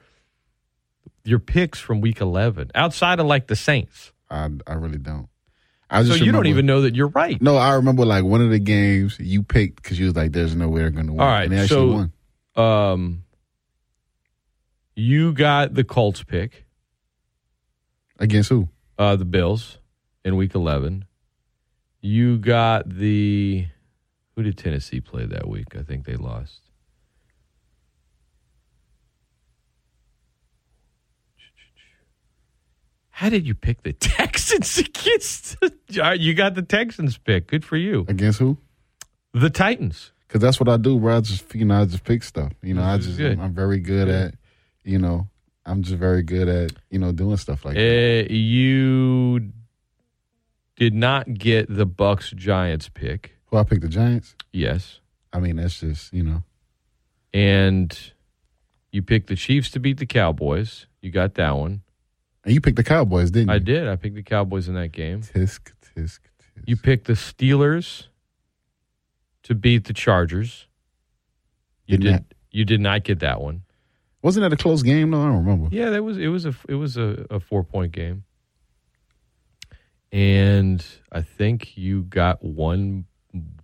your 1.27 1.39
picks 1.39 1.79
from 1.79 2.01
week 2.01 2.21
eleven 2.21 2.71
outside 2.75 3.19
of 3.19 3.25
like 3.25 3.47
the 3.47 3.55
Saints? 3.55 4.11
I 4.29 4.49
I 4.65 4.73
really 4.73 4.97
don't. 4.97 5.27
I 5.89 6.01
So 6.03 6.09
just 6.09 6.21
you 6.25 6.31
don't 6.31 6.47
even 6.47 6.65
know 6.65 6.81
that 6.81 6.95
you're 6.95 7.07
right. 7.07 7.41
No, 7.41 7.55
I 7.55 7.73
remember 7.75 8.03
like 8.05 8.23
one 8.25 8.41
of 8.41 8.49
the 8.49 8.59
games 8.59 9.17
you 9.19 9.41
picked 9.43 9.81
because 9.81 9.97
you 9.99 10.05
was 10.07 10.15
like, 10.15 10.31
"There's 10.33 10.55
no 10.55 10.67
way 10.69 10.81
they're 10.81 10.89
going 10.89 11.07
to 11.07 11.13
win." 11.13 11.21
All 11.21 11.27
right, 11.27 11.43
and 11.43 11.51
they 11.53 11.59
actually 11.59 11.91
so- 11.91 12.09
won. 12.55 12.91
Um, 12.91 13.23
you 14.95 15.31
got 15.33 15.73
the 15.75 15.83
Colts 15.83 16.23
pick, 16.23 16.65
Against 18.19 18.49
who? 18.49 18.67
uh, 18.97 19.15
the 19.15 19.25
Bills 19.25 19.77
in 20.25 20.35
week 20.35 20.55
eleven. 20.55 21.05
You 22.01 22.37
got 22.37 22.89
the 22.89 23.67
who 24.35 24.43
did 24.43 24.57
Tennessee 24.57 24.99
play 25.01 25.25
that 25.25 25.47
week? 25.47 25.75
I 25.77 25.83
think 25.83 26.05
they 26.05 26.15
lost. 26.15 26.61
How 33.17 33.29
did 33.29 33.47
you 33.47 33.55
pick 33.55 33.81
the 33.81 33.93
Texans 33.99 34.77
against? 34.77 35.59
The, 35.59 36.15
you 36.19 36.35
got 36.35 36.53
the 36.53 36.61
Texans 36.61 37.17
pick. 37.17 37.47
Good 37.47 37.65
for 37.65 37.75
you. 37.75 38.05
Against 38.07 38.37
who? 38.37 38.59
The 39.33 39.49
Titans. 39.49 40.11
Because 40.27 40.39
that's 40.39 40.59
what 40.59 40.69
I 40.69 40.77
do, 40.77 40.99
bro. 40.99 41.17
I 41.17 41.21
just 41.21 41.55
you 41.55 41.65
know 41.65 41.81
I 41.81 41.85
just 41.85 42.03
pick 42.03 42.21
stuff. 42.21 42.53
You 42.61 42.75
know, 42.75 42.83
I 42.83 42.97
This 42.97 43.07
is 43.07 43.17
just 43.17 43.29
good. 43.29 43.39
I'm 43.39 43.55
very 43.55 43.79
good 43.79 44.07
at 44.07 44.35
you 44.83 44.99
know 44.99 45.27
I'm 45.65 45.81
just 45.81 45.97
very 45.97 46.21
good 46.21 46.47
at 46.47 46.73
you 46.91 46.99
know 46.99 47.11
doing 47.11 47.37
stuff 47.37 47.65
like 47.65 47.73
that. 47.73 48.27
Uh, 48.29 48.31
you 48.31 49.51
did 50.75 50.93
not 50.93 51.33
get 51.33 51.75
the 51.75 51.87
Bucks 51.87 52.29
Giants 52.29 52.87
pick. 52.87 53.35
Who 53.47 53.57
I 53.57 53.63
picked 53.63 53.81
the 53.81 53.89
Giants. 53.89 54.35
Yes. 54.53 54.99
I 55.33 55.39
mean, 55.39 55.55
that's 55.55 55.79
just 55.79 56.13
you 56.13 56.21
know 56.21 56.43
And 57.33 57.97
you 58.91 59.01
picked 59.01 59.25
the 59.25 59.35
Chiefs 59.35 59.71
to 59.71 59.79
beat 59.79 59.97
the 59.97 60.05
Cowboys. 60.05 60.85
You 61.01 61.09
got 61.09 61.33
that 61.33 61.57
one. 61.57 61.81
And 62.47 62.53
you 62.53 62.61
picked 62.61 62.77
the 62.77 62.83
Cowboys, 62.83 63.29
didn't 63.29 63.49
you? 63.49 63.55
I 63.55 63.59
did. 63.59 63.89
I 63.89 63.97
picked 63.97 64.15
the 64.15 64.23
Cowboys 64.23 64.69
in 64.69 64.75
that 64.75 64.93
game. 64.93 65.21
Tisk 65.21 65.73
tisk 65.81 66.19
tisk. 66.55 66.63
You 66.65 66.77
picked 66.77 67.07
the 67.07 67.13
Steelers 67.13 68.07
to 69.43 69.53
beat 69.53 69.83
the 69.83 69.93
Chargers. 69.93 70.65
You 71.85 71.97
did. 71.97 72.23
You 72.49 72.63
did 72.63 72.79
not 72.79 73.03
get 73.03 73.19
that 73.19 73.41
one. 73.41 73.63
Wasn't 74.21 74.43
that 74.43 74.53
a 74.53 74.57
close 74.57 74.81
game? 74.81 75.09
No, 75.09 75.21
I 75.21 75.25
don't 75.25 75.45
remember. 75.45 75.67
Yeah, 75.75 75.89
that 75.89 76.03
was 76.03 76.17
it. 76.17 76.27
Was 76.27 76.45
a 76.45 76.55
it 76.69 76.75
was 76.75 76.95
a, 76.95 77.25
a 77.29 77.41
four 77.41 77.65
point 77.65 77.91
game. 77.91 78.23
And 80.13 80.85
I 81.11 81.23
think 81.23 81.77
you 81.77 82.03
got 82.03 82.41
one 82.41 83.07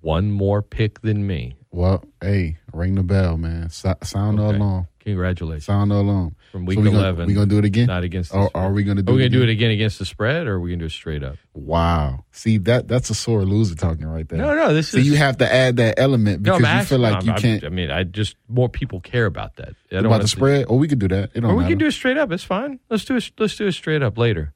one 0.01 0.29
more 0.29 0.61
pick 0.61 0.99
than 0.99 1.25
me. 1.25 1.55
Well, 1.73 2.03
hey, 2.21 2.57
ring 2.71 2.93
the 2.93 3.01
bell, 3.03 3.35
man. 3.35 3.71
So, 3.71 3.95
sound 4.03 4.37
the 4.37 4.43
Okay. 4.43 4.57
alarm. 4.57 4.87
Congratulations 4.99 5.65
Sound 5.65 5.89
the 5.91 5.95
alarm. 5.95 6.35
from 6.51 6.65
week 6.65 6.77
So 6.77 6.81
we 6.83 6.87
gonna- 6.91 6.99
eleven. 6.99 7.25
we 7.25 7.33
gonna 7.33 7.47
do 7.47 7.57
it 7.57 7.65
again? 7.65 7.87
Not 7.87 8.03
against. 8.03 8.31
The 8.31 8.37
Or 8.37 8.47
spread. 8.49 8.63
are 8.63 8.71
we 8.71 8.83
gonna 8.83 9.01
do? 9.01 9.11
Are 9.11 9.15
we 9.15 9.23
it 9.25 9.29
gonna 9.29 9.39
do 9.39 9.49
it 9.49 9.51
again 9.51 9.71
against 9.71 9.97
the 9.99 10.05
spread, 10.05 10.45
or 10.47 10.53
are 10.53 10.59
we 10.61 10.69
gonna 10.69 10.81
do 10.81 10.85
it 10.85 10.91
straight 10.91 11.23
up? 11.23 11.35
Wow. 11.55 12.25
See 12.31 12.59
that 12.59 12.87
that's 12.87 13.09
a 13.09 13.15
sore 13.15 13.43
loser 13.43 13.73
talking 13.75 14.05
right 14.05 14.29
there. 14.29 14.37
No, 14.37 14.55
no. 14.55 14.71
This 14.73 14.89
So 14.89 14.99
is 14.99 15.07
you 15.07 15.15
have 15.17 15.39
to 15.39 15.51
add 15.51 15.75
that 15.77 15.95
element 15.99 16.43
because 16.43 16.63
I'm 16.63 16.77
you 16.79 16.85
feel 16.85 16.99
like 16.99 17.15
I'm- 17.15 17.25
you 17.25 17.31
I'm- 17.31 17.41
can't 17.41 17.63
I 17.65 17.69
mean, 17.69 17.89
I 17.91 18.03
just 18.03 18.35
more 18.47 18.69
people 18.69 19.01
care 19.01 19.25
about 19.25 19.55
that. 19.55 19.73
About 19.91 20.21
the 20.21 20.27
spread. 20.27 20.65
Or 20.69 20.77
we 20.77 20.87
could 20.87 20.99
do 20.99 21.07
that. 21.07 21.31
It 21.33 21.41
don't 21.41 21.45
Or 21.51 21.55
we 21.55 21.63
matter. 21.63 21.71
can 21.71 21.79
do 21.79 21.87
it 21.87 21.91
straight 21.93 22.17
up. 22.17 22.31
It's 22.31 22.43
fine. 22.45 22.79
Let's 22.89 23.03
do 23.03 23.15
it. 23.17 23.31
Let's 23.39 23.57
do 23.57 23.65
it 23.65 23.71
straight 23.73 24.03
up 24.03 24.17
later. 24.17 24.53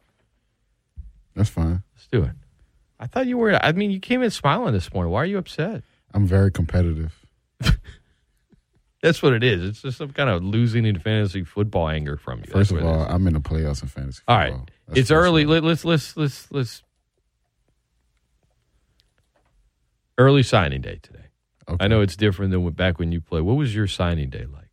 That's 1.36 1.50
fine. 1.50 1.82
Let's 1.96 2.08
do 2.12 2.24
it. 2.24 2.32
I 3.00 3.08
thought 3.08 3.28
you 3.28 3.38
were. 3.38 3.54
I 3.64 3.72
mean, 3.74 3.92
you 3.92 4.00
came 4.00 4.22
in 4.24 4.30
smiling 4.30 4.74
this 4.74 4.94
morning. 4.94 5.12
Why 5.12 5.24
are 5.24 5.26
you 5.26 5.40
upset? 5.40 5.84
I'm 6.18 6.26
very 6.26 6.52
competitive. 6.52 7.14
That's 9.04 9.22
what 9.22 9.34
it 9.34 9.44
is. 9.44 9.64
It's 9.64 9.82
just 9.84 10.00
some 10.00 10.10
kind 10.12 10.32
of 10.32 10.44
losing 10.44 10.84
in 10.84 10.98
fantasy 10.98 11.44
football 11.44 11.88
anger 11.88 12.18
from 12.18 12.40
you. 12.40 12.46
First 12.52 12.72
That's 12.72 12.82
of 12.82 12.88
all. 12.88 13.02
I'm 13.02 13.28
in 13.28 13.34
the 13.36 13.40
playoffs 13.40 13.84
in 13.84 13.88
fantasy 13.88 14.24
all 14.28 14.36
football. 14.40 14.58
right. 14.62 14.72
That's 14.88 15.00
It's 15.00 15.12
early. 15.12 15.46
Let, 15.46 15.64
let's 15.64 15.86
let's 15.86 16.18
let's 16.18 16.52
let's. 16.52 16.82
Early 20.18 20.42
signing 20.42 20.82
day 20.82 20.98
today. 21.04 21.26
Okay. 21.70 21.86
I 21.86 21.88
know 21.88 22.02
it's 22.02 22.16
different 22.16 22.50
than 22.50 22.64
what 22.64 22.76
back 22.76 22.98
when 22.98 23.12
you 23.12 23.22
played. 23.22 23.44
What 23.44 23.56
was 23.58 23.76
your 23.76 23.86
signing 23.86 24.32
day 24.32 24.46
like? 24.52 24.70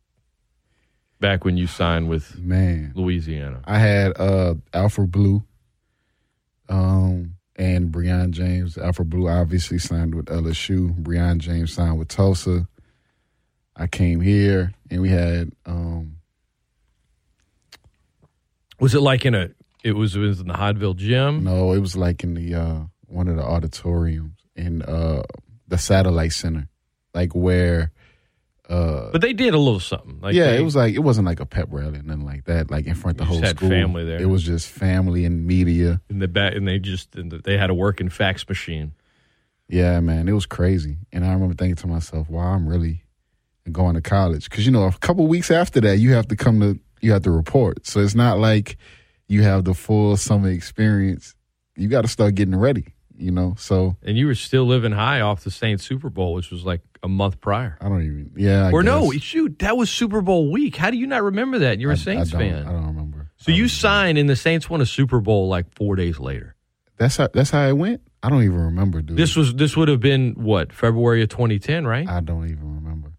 Back 1.19 1.45
when 1.45 1.57
you 1.57 1.67
signed 1.67 2.09
with 2.09 2.39
man. 2.39 2.91
Louisiana. 2.95 3.61
I 3.65 3.77
had 3.77 4.19
uh 4.19 4.55
Alfred 4.73 5.11
Blue, 5.11 5.43
um, 6.69 7.34
and 7.55 7.91
Breon 7.91 8.31
James. 8.31 8.77
Alfred 8.77 9.09
Blue 9.09 9.29
obviously 9.29 9.77
signed 9.79 10.15
with 10.15 10.25
LSU. 10.25 10.93
Breon 11.01 11.37
James 11.37 11.73
signed 11.73 11.97
with 11.97 12.07
Tulsa. 12.09 12.67
I 13.75 13.87
came 13.87 14.21
here 14.21 14.73
and 14.89 15.01
we 15.01 15.09
had 15.09 15.51
um 15.65 16.17
Was 18.79 18.95
it 18.95 19.01
like 19.01 19.25
in 19.25 19.35
a? 19.35 19.49
It 19.83 19.93
was, 19.93 20.15
it 20.15 20.19
was 20.19 20.39
in 20.39 20.47
the 20.47 20.53
Hahnville 20.55 20.95
gym. 20.95 21.43
no, 21.43 21.71
it 21.73 21.79
was 21.79 21.95
like 21.95 22.23
in 22.23 22.33
the 22.33 22.55
uh 22.55 22.79
one 23.07 23.27
of 23.27 23.35
the 23.35 23.43
auditoriums 23.43 24.39
in 24.55 24.81
uh 24.81 25.23
the 25.67 25.77
satellite 25.77 26.33
center. 26.33 26.67
Like 27.13 27.33
where 27.33 27.91
uh 28.69 29.11
But 29.11 29.21
they 29.21 29.33
did 29.33 29.53
a 29.53 29.57
little 29.57 29.79
something. 29.79 30.19
Like 30.21 30.33
yeah, 30.35 30.51
they- 30.51 30.57
it 30.59 30.63
was 30.63 30.75
like 30.75 30.93
it 30.95 30.99
wasn't 30.99 31.27
like 31.27 31.39
a 31.39 31.45
pep 31.45 31.67
rally, 31.71 31.99
or 31.99 32.03
nothing 32.03 32.25
like 32.25 32.45
that. 32.45 32.71
Like 32.71 32.85
in 32.87 32.95
front 32.95 33.15
of 33.15 33.19
the 33.19 33.25
whole 33.25 33.41
had 33.41 33.57
school, 33.57 33.69
family 33.69 34.03
there. 34.05 34.21
It 34.21 34.25
was 34.25 34.43
just 34.43 34.67
family 34.67 35.25
and 35.25 35.45
media. 35.45 36.01
in 36.09 36.19
the 36.19 36.27
back, 36.27 36.55
and 36.55 36.67
they 36.67 36.79
just 36.79 37.15
and 37.15 37.31
they 37.31 37.57
had 37.57 37.69
a 37.69 37.73
working 37.75 38.09
fax 38.09 38.47
machine. 38.47 38.93
Yeah, 39.67 39.99
man, 39.99 40.27
it 40.27 40.33
was 40.33 40.45
crazy. 40.45 40.97
And 41.11 41.25
I 41.25 41.33
remember 41.33 41.55
thinking 41.55 41.75
to 41.77 41.87
myself, 41.87 42.29
"Wow, 42.29 42.53
I'm 42.53 42.67
really 42.67 43.03
going 43.71 43.95
to 43.95 44.01
college." 44.01 44.49
Because 44.49 44.65
you 44.65 44.71
know, 44.71 44.83
a 44.85 44.91
couple 44.93 45.25
weeks 45.27 45.49
after 45.51 45.81
that, 45.81 45.97
you 45.97 46.13
have 46.13 46.27
to 46.27 46.35
come 46.35 46.59
to 46.59 46.79
you 47.01 47.11
have 47.11 47.23
to 47.23 47.31
report. 47.31 47.85
So 47.85 47.99
it's 47.99 48.15
not 48.15 48.39
like 48.39 48.77
you 49.27 49.41
have 49.43 49.63
the 49.65 49.73
full 49.73 50.17
summer 50.17 50.49
experience. 50.49 51.33
You 51.75 51.87
got 51.87 52.01
to 52.01 52.07
start 52.07 52.35
getting 52.35 52.55
ready. 52.55 52.85
You 53.17 53.31
know, 53.31 53.55
so 53.57 53.95
And 54.03 54.17
you 54.17 54.27
were 54.27 54.35
still 54.35 54.65
living 54.65 54.91
high 54.91 55.21
off 55.21 55.43
the 55.45 55.49
Saints 55.51 55.85
Super 55.85 56.09
Bowl, 56.09 56.33
which 56.33 56.51
was 56.51 56.65
like 56.65 56.81
a 57.05 57.07
month 57.07 57.39
prior. 57.39 57.77
I 57.79 57.87
don't 57.87 58.01
even. 58.01 58.31
Yeah, 58.35 58.67
I 58.67 58.71
or 58.71 58.83
no, 58.83 59.11
shoot, 59.11 59.59
that 59.59 59.77
was 59.77 59.89
Super 59.89 60.21
Bowl 60.21 60.51
week. 60.51 60.75
How 60.75 60.89
do 60.91 60.97
you 60.97 61.07
not 61.07 61.23
remember 61.23 61.59
that? 61.59 61.79
You're 61.79 61.91
a 61.91 61.97
Saints 61.97 62.33
I 62.33 62.37
fan. 62.39 62.67
I 62.67 62.71
don't 62.71 62.87
remember. 62.87 63.31
So 63.37 63.51
I 63.51 63.55
you 63.55 63.63
don't- 63.63 63.69
signed, 63.69 64.17
and 64.17 64.27
the 64.29 64.35
Saints 64.35 64.69
won 64.69 64.81
a 64.81 64.85
Super 64.85 65.19
Bowl 65.21 65.47
like 65.47 65.73
four 65.75 65.95
days 65.95 66.19
later. 66.19 66.55
That's 66.97 67.17
how. 67.17 67.29
That's 67.33 67.51
how 67.51 67.65
it 67.67 67.73
went. 67.77 68.01
I 68.23 68.29
don't 68.29 68.43
even 68.43 68.57
remember, 68.57 69.01
dude. 69.01 69.17
This 69.17 69.35
was 69.35 69.53
this 69.53 69.77
would 69.77 69.87
have 69.87 69.99
been 69.99 70.33
what 70.33 70.73
February 70.73 71.21
of 71.21 71.29
2010, 71.29 71.85
right? 71.85 72.07
I 72.09 72.19
don't 72.21 72.45
even 72.45 72.75
remember. 72.75 73.11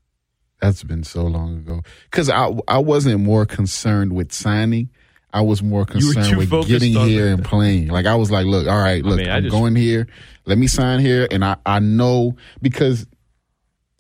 That's 0.61 0.83
been 0.83 1.05
so 1.05 1.25
long 1.25 1.59
ago. 1.59 1.83
Because 2.11 2.29
I 2.29 2.51
I 2.67 2.79
wasn't 2.79 3.21
more 3.21 3.47
concerned 3.47 4.13
with 4.15 4.33
signing. 4.33 4.91
I 5.33 5.43
was 5.43 5.63
more 5.63 5.85
concerned 5.85 6.39
with 6.39 6.51
getting 6.67 6.95
here 6.95 7.29
and 7.29 7.45
playing. 7.45 7.89
Like 7.89 8.07
I 8.07 8.15
was 8.15 8.31
like, 8.31 8.47
look, 8.47 8.67
all 8.67 8.79
right, 8.79 9.05
look, 9.05 9.21
I 9.21 9.31
I'm 9.33 9.43
just- 9.43 9.53
going 9.53 9.77
here. 9.77 10.07
Let 10.47 10.57
me 10.57 10.67
sign 10.67 11.01
here, 11.01 11.29
and 11.31 11.45
I 11.45 11.57
I 11.67 11.79
know 11.81 12.37
because 12.63 13.07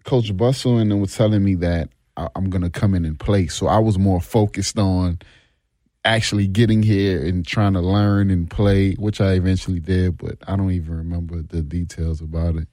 Coach 0.06 0.34
Bustle 0.34 0.78
and 0.78 0.98
was 1.00 1.14
telling 1.14 1.44
me 1.44 1.54
that 1.56 1.90
I, 2.16 2.28
I'm 2.34 2.48
gonna 2.48 2.70
come 2.70 2.94
in 2.94 3.04
and 3.04 3.18
play. 3.20 3.48
So 3.48 3.66
I 3.66 3.78
was 3.78 3.98
more 3.98 4.20
focused 4.22 4.78
on 4.78 5.18
actually 6.04 6.46
getting 6.46 6.82
here 6.82 7.22
and 7.24 7.46
trying 7.46 7.72
to 7.74 7.80
learn 7.80 8.30
and 8.30 8.48
play, 8.48 8.94
which 8.94 9.20
I 9.20 9.32
eventually 9.32 9.80
did. 9.80 10.16
But 10.16 10.38
I 10.46 10.56
don't 10.56 10.70
even 10.70 10.96
remember 10.96 11.42
the 11.42 11.60
details 11.62 12.20
about 12.22 12.56
it. 12.56 12.68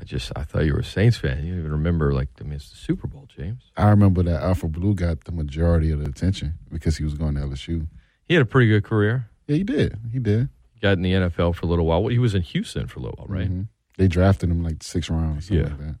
I 0.00 0.04
just 0.04 0.32
I 0.34 0.42
thought 0.44 0.64
you 0.64 0.72
were 0.72 0.80
a 0.80 0.84
Saints 0.84 1.16
fan. 1.16 1.44
You 1.44 1.58
even 1.58 1.70
remember 1.70 2.12
like 2.12 2.28
I 2.40 2.44
mean 2.44 2.54
it's 2.54 2.70
the 2.70 2.76
Super 2.76 3.06
Bowl, 3.06 3.28
James. 3.36 3.62
I 3.76 3.90
remember 3.90 4.22
that 4.24 4.42
Alfred 4.42 4.72
Blue 4.72 4.94
got 4.94 5.24
the 5.24 5.32
majority 5.32 5.90
of 5.90 5.98
the 6.00 6.06
attention 6.08 6.54
because 6.72 6.96
he 6.96 7.04
was 7.04 7.14
going 7.14 7.34
to 7.34 7.40
LSU. 7.42 7.86
He 8.24 8.34
had 8.34 8.42
a 8.42 8.46
pretty 8.46 8.68
good 8.68 8.84
career. 8.84 9.28
Yeah, 9.46 9.56
he 9.56 9.64
did. 9.64 9.98
He 10.12 10.18
did. 10.18 10.48
Got 10.80 10.92
in 10.92 11.02
the 11.02 11.12
NFL 11.12 11.54
for 11.56 11.66
a 11.66 11.68
little 11.68 11.86
while. 11.86 12.06
He 12.08 12.18
was 12.18 12.34
in 12.34 12.42
Houston 12.42 12.86
for 12.88 12.98
a 12.98 13.02
little 13.02 13.16
while, 13.18 13.38
right? 13.38 13.50
Mhm. 13.50 13.68
They 13.98 14.08
drafted 14.08 14.50
him 14.50 14.62
like 14.64 14.82
six 14.82 15.10
rounds, 15.10 15.46
something 15.46 15.64
Yeah. 15.66 15.70
like 15.70 15.78
that. 15.80 15.96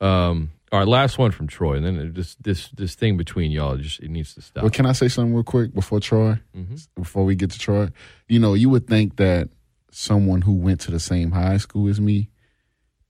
Um, 0.00 0.50
all 0.72 0.78
right, 0.78 0.88
last 0.88 1.18
one 1.18 1.30
from 1.32 1.46
Troy, 1.48 1.74
and 1.74 1.84
then 1.84 2.14
just 2.14 2.42
this 2.42 2.68
this 2.70 2.94
thing 2.94 3.16
between 3.16 3.50
y'all 3.50 3.76
just 3.76 4.00
it 4.00 4.08
needs 4.10 4.34
to 4.34 4.42
stop. 4.42 4.62
Well, 4.62 4.70
can 4.70 4.86
I 4.86 4.92
say 4.92 5.08
something 5.08 5.34
real 5.34 5.42
quick 5.42 5.74
before 5.74 6.00
Troy? 6.00 6.38
Mhm. 6.56 6.86
Before 6.94 7.24
we 7.24 7.34
get 7.34 7.50
to 7.50 7.58
Troy, 7.58 7.88
you 8.28 8.38
know, 8.38 8.54
you 8.54 8.70
would 8.70 8.86
think 8.86 9.16
that 9.16 9.48
someone 9.90 10.42
who 10.42 10.52
went 10.52 10.80
to 10.82 10.90
the 10.92 11.00
same 11.00 11.32
high 11.32 11.56
school 11.56 11.88
as 11.88 12.00
me, 12.00 12.30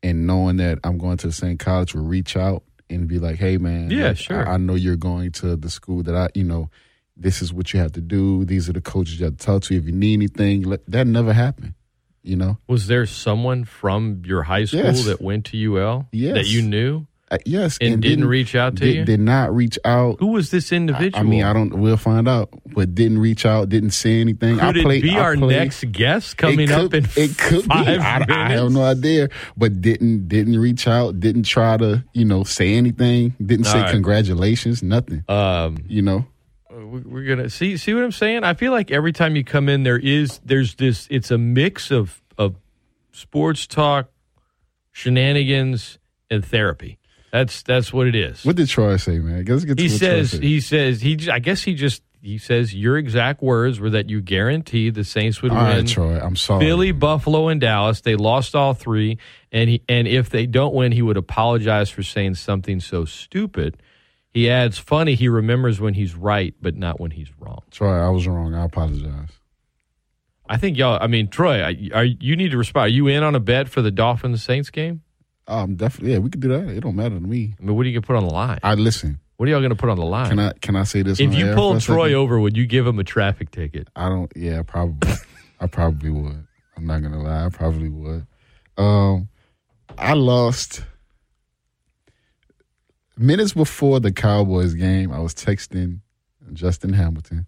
and 0.03 0.27
knowing 0.27 0.57
that 0.57 0.79
I'm 0.83 0.97
going 0.97 1.19
to 1.19 1.27
the 1.27 1.33
same 1.33 1.59
college, 1.59 1.95
would 1.95 2.09
reach 2.09 2.37
out 2.37 2.63
and 2.89 3.07
be 3.07 3.19
like, 3.19 3.37
"Hey, 3.37 3.59
man, 3.59 3.91
Yeah, 3.91 4.09
like, 4.09 4.17
sure. 4.17 4.49
I, 4.49 4.55
I 4.55 4.57
know 4.57 4.75
you're 4.75 4.97
going 4.97 5.31
to 5.33 5.55
the 5.57 5.69
school 5.71 6.03
that 6.05 6.15
I, 6.17 6.29
you 6.35 6.45
know, 6.45 6.71
this 7.17 7.43
is 7.43 7.53
what 7.53 7.75
you 7.75 7.81
have 7.81 7.93
to 7.93 8.01
do. 8.01 8.47
These 8.47 8.71
are 8.71 8.73
the 8.73 8.81
coaches 8.81 9.19
you 9.21 9.27
have 9.27 9.37
to 9.37 9.47
talk 9.47 9.63
to. 9.65 9.77
If 9.77 9.85
you 9.85 9.93
need 9.93 10.15
anything, 10.15 10.63
that 10.89 11.07
never 11.07 11.35
happened. 11.35 11.75
You 12.23 12.37
know, 12.37 12.59
Was 12.69 12.87
there 12.87 13.07
someone 13.07 13.65
from 13.65 14.23
your 14.27 14.43
high 14.43 14.65
school 14.67 14.81
Yes. 14.81 15.05
that 15.07 15.23
went 15.23 15.47
to 15.47 15.57
UL 15.57 16.07
Yes. 16.13 16.35
that 16.35 16.47
you 16.49 16.61
knew 16.63 17.07
Uh, 17.33 17.39
yes, 17.47 17.79
and, 17.81 18.03
didn't, 18.03 18.25
reach 18.25 18.57
out 18.57 18.75
to 18.77 18.85
did, 18.85 18.95
you? 18.97 19.05
did 19.05 19.21
not 19.21 19.55
reach 19.55 19.79
out. 19.85 20.17
Who 20.19 20.27
was 20.33 20.51
this 20.51 20.73
individual? 20.73 21.19
I 21.21 21.23
mean, 21.23 21.45
I 21.45 21.53
don't. 21.53 21.79
We'll 21.79 21.97
find 21.97 22.27
out. 22.27 22.49
But 22.75 22.93
didn't 22.97 23.19
reach 23.19 23.47
out. 23.47 23.69
Didn't 23.69 23.93
say 23.93 24.21
anything. 24.21 24.59
Could 24.59 24.79
I 24.79 24.83
played, 24.83 25.05
it 25.05 25.09
be 25.09 25.17
I 25.17 25.21
our 25.21 25.37
played- 25.37 25.57
next 25.57 25.85
guest 25.93 26.37
coming 26.37 26.59
it 26.69 26.73
up 26.73 26.91
could, 26.91 27.05
in 27.05 27.11
it 27.23 27.39
could 27.39 27.65
five 27.67 27.87
be. 27.87 28.33
I. 28.35 28.47
I 28.47 28.51
have 28.55 28.73
no 28.73 28.83
idea. 28.83 29.29
But 29.57 29.81
didn't 29.81 30.27
didn't 30.27 30.59
reach 30.59 30.89
out. 30.89 31.21
Didn't 31.21 31.45
try 31.45 31.77
to 31.77 32.03
you 32.13 32.25
know 32.25 32.43
say 32.43 32.75
anything. 32.75 33.35
Didn't 33.39 33.65
All 33.67 33.73
say 33.75 33.81
right. 33.83 33.93
congratulations. 33.93 34.83
Nothing. 34.83 35.23
Um, 35.29 35.77
You 35.89 36.03
know. 36.03 36.27
We- 36.91 37.01
we're 37.01 37.25
gonna 37.25 37.49
see 37.51 37.77
see 37.77 37.95
what 37.95 38.05
I'm 38.05 38.13
saying. 38.13 38.45
I 38.45 38.55
feel 38.55 38.73
like 38.73 38.91
every 38.91 39.13
time 39.13 39.37
you 39.37 39.45
come 39.45 39.69
in, 39.69 39.83
there 39.85 39.99
is 39.99 40.41
there's 40.45 40.75
this. 40.75 41.07
It's 41.11 41.31
a 41.31 41.39
mix 41.39 41.91
of 41.91 42.21
of 42.37 42.57
sports 43.13 43.67
talk, 43.67 44.11
shenanigans, 44.93 45.99
and 46.31 46.45
therapy. 46.45 46.99
That's 47.33 47.63
that's 47.63 47.93
what 47.93 48.07
it 48.07 48.15
is. 48.17 48.45
What 48.45 48.57
did 48.57 48.69
Troy 48.69 48.97
say, 48.97 49.19
man? 49.19 49.45
Let's 49.45 49.65
get 49.65 49.77
to 49.77 49.83
he 49.83 49.89
says 49.89 50.33
he 50.33 50.61
says 50.61 51.01
he. 51.01 51.31
I 51.31 51.39
guess 51.39 51.63
he 51.63 51.75
just 51.75 52.03
he 52.21 52.39
says 52.39 52.75
your 52.75 52.99
exact 52.99 53.41
words 53.41 53.79
were 53.79 53.91
that 53.91 54.11
you 54.11 54.21
guaranteed 54.21 54.95
the 54.95 55.05
Saints 55.05 55.41
would 55.41 55.53
All 55.53 55.59
win. 55.65 55.77
right, 55.79 55.87
Troy. 55.87 56.19
I'm 56.21 56.35
sorry. 56.37 56.65
Philly, 56.67 56.93
Buffalo, 56.93 57.49
and 57.49 57.61
Dallas. 57.61 58.01
They 58.01 58.17
lost 58.17 58.55
all 58.57 58.75
three, 58.75 59.19
and 59.53 59.71
he 59.71 59.83
and 59.89 60.09
if 60.09 60.29
they 60.29 60.47
don't 60.47 60.75
win, 60.75 60.91
he 60.93 61.03
would 61.03 61.17
apologize 61.17 61.89
for 61.89 62.03
saying 62.03 62.35
something 62.35 62.81
so 62.81 63.05
stupid. 63.05 63.77
He 64.33 64.49
adds, 64.49 64.79
"Funny, 64.79 65.15
he 65.15 65.29
remembers 65.29 65.81
when 65.81 65.95
he's 65.95 66.15
right, 66.15 66.55
but 66.63 66.77
not 66.77 67.01
when 67.01 67.11
he's 67.11 67.29
wrong." 67.39 67.63
Troy, 67.71 67.99
I 67.99 68.09
was 68.11 68.27
wrong. 68.29 68.55
I 68.55 68.65
apologize. 68.65 69.31
I 70.49 70.57
think 70.57 70.77
y'all. 70.79 70.99
I 71.01 71.07
mean, 71.07 71.29
Troy, 71.29 71.63
I- 71.63 71.91
are 71.95 72.05
you 72.05 72.37
need 72.37 72.51
to 72.51 72.59
respond? 72.59 72.85
Are 72.87 72.89
you 72.89 73.07
in 73.09 73.23
on 73.23 73.35
a 73.35 73.41
bet 73.41 73.69
for 73.69 73.83
the 73.83 73.91
Dolphins 73.91 74.43
Saints 74.43 74.71
game? 74.71 75.03
Um, 75.47 75.75
definitely. 75.77 76.13
Yeah, 76.13 76.19
we 76.19 76.31
could 76.31 76.41
do 76.41 76.49
that. 76.49 76.69
It 76.69 76.81
don't 76.81 76.97
matter 76.97 77.15
to 77.17 77.21
me. 77.21 77.55
I 77.61 77.65
mean, 77.65 77.77
what 77.77 77.85
are 77.87 77.89
you 77.89 77.95
gonna 78.01 78.07
put 78.07 78.17
on 78.17 78.25
the 78.25 78.33
line? 78.33 78.59
I 78.63 78.75
listen. 78.75 79.19
What 79.37 79.49
are 79.49 79.53
y'all 79.53 79.63
gonna 79.63 79.75
put 79.75 79.89
on 79.91 79.97
the 79.99 80.05
line? 80.05 80.29
Can 80.29 80.39
I 80.39 80.53
can 80.61 80.77
I 80.77 80.85
say 80.85 81.03
this? 81.03 81.19
if 81.19 81.35
you 81.35 81.53
pulled 81.55 81.81
Troy 81.81 82.09
second? 82.09 82.17
over, 82.17 82.39
would 82.39 82.57
you 82.57 82.67
give 82.67 82.87
him 82.87 82.99
a 82.99 83.05
traffic 83.05 83.51
ticket? 83.51 83.89
I 83.97 84.09
don't. 84.09 84.31
Yeah, 84.37 84.63
probably. 84.63 85.13
I 85.61 85.67
probably 85.67 86.11
would. 86.11 86.47
I'm 86.77 86.87
not 86.87 87.03
gonna 87.03 87.23
lie. 87.23 87.47
I 87.47 87.49
probably 87.49 87.89
would. 87.89 88.27
Um, 88.77 89.29
I 89.99 90.13
lost 90.15 90.85
minutes 93.21 93.53
before 93.53 94.01
the 94.01 94.13
Cowboys 94.13 94.75
game. 94.75 95.13
I 95.13 95.21
was 95.21 95.35
texting 95.35 96.01
Justin 96.53 96.93
Hamilton, 96.93 97.47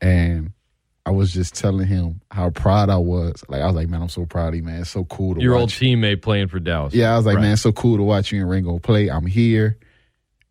and 0.00 0.52
I 1.04 1.10
was 1.10 1.32
just 1.32 1.54
telling 1.54 1.86
him 1.86 2.20
how 2.30 2.50
proud 2.50 2.88
I 2.90 2.96
was. 2.98 3.42
Like 3.48 3.60
I 3.62 3.66
was 3.66 3.74
like, 3.74 3.88
man, 3.88 4.02
I'm 4.02 4.08
so 4.08 4.24
proud 4.26 4.48
of 4.48 4.54
you, 4.54 4.62
man. 4.62 4.82
It's 4.82 4.90
so 4.90 5.04
cool 5.04 5.34
to 5.34 5.40
Your 5.40 5.56
old 5.56 5.70
teammate 5.70 6.22
playing 6.22 6.48
for 6.48 6.60
Dallas. 6.60 6.94
Yeah, 6.94 7.12
I 7.12 7.16
was 7.16 7.26
like, 7.26 7.36
Right. 7.36 7.42
man, 7.42 7.52
it's 7.54 7.62
so 7.62 7.72
cool 7.72 7.96
to 7.96 8.02
watch 8.02 8.30
you 8.32 8.40
and 8.40 8.48
Ringo 8.48 8.78
play. 8.78 9.08
I'm 9.10 9.26
here, 9.26 9.78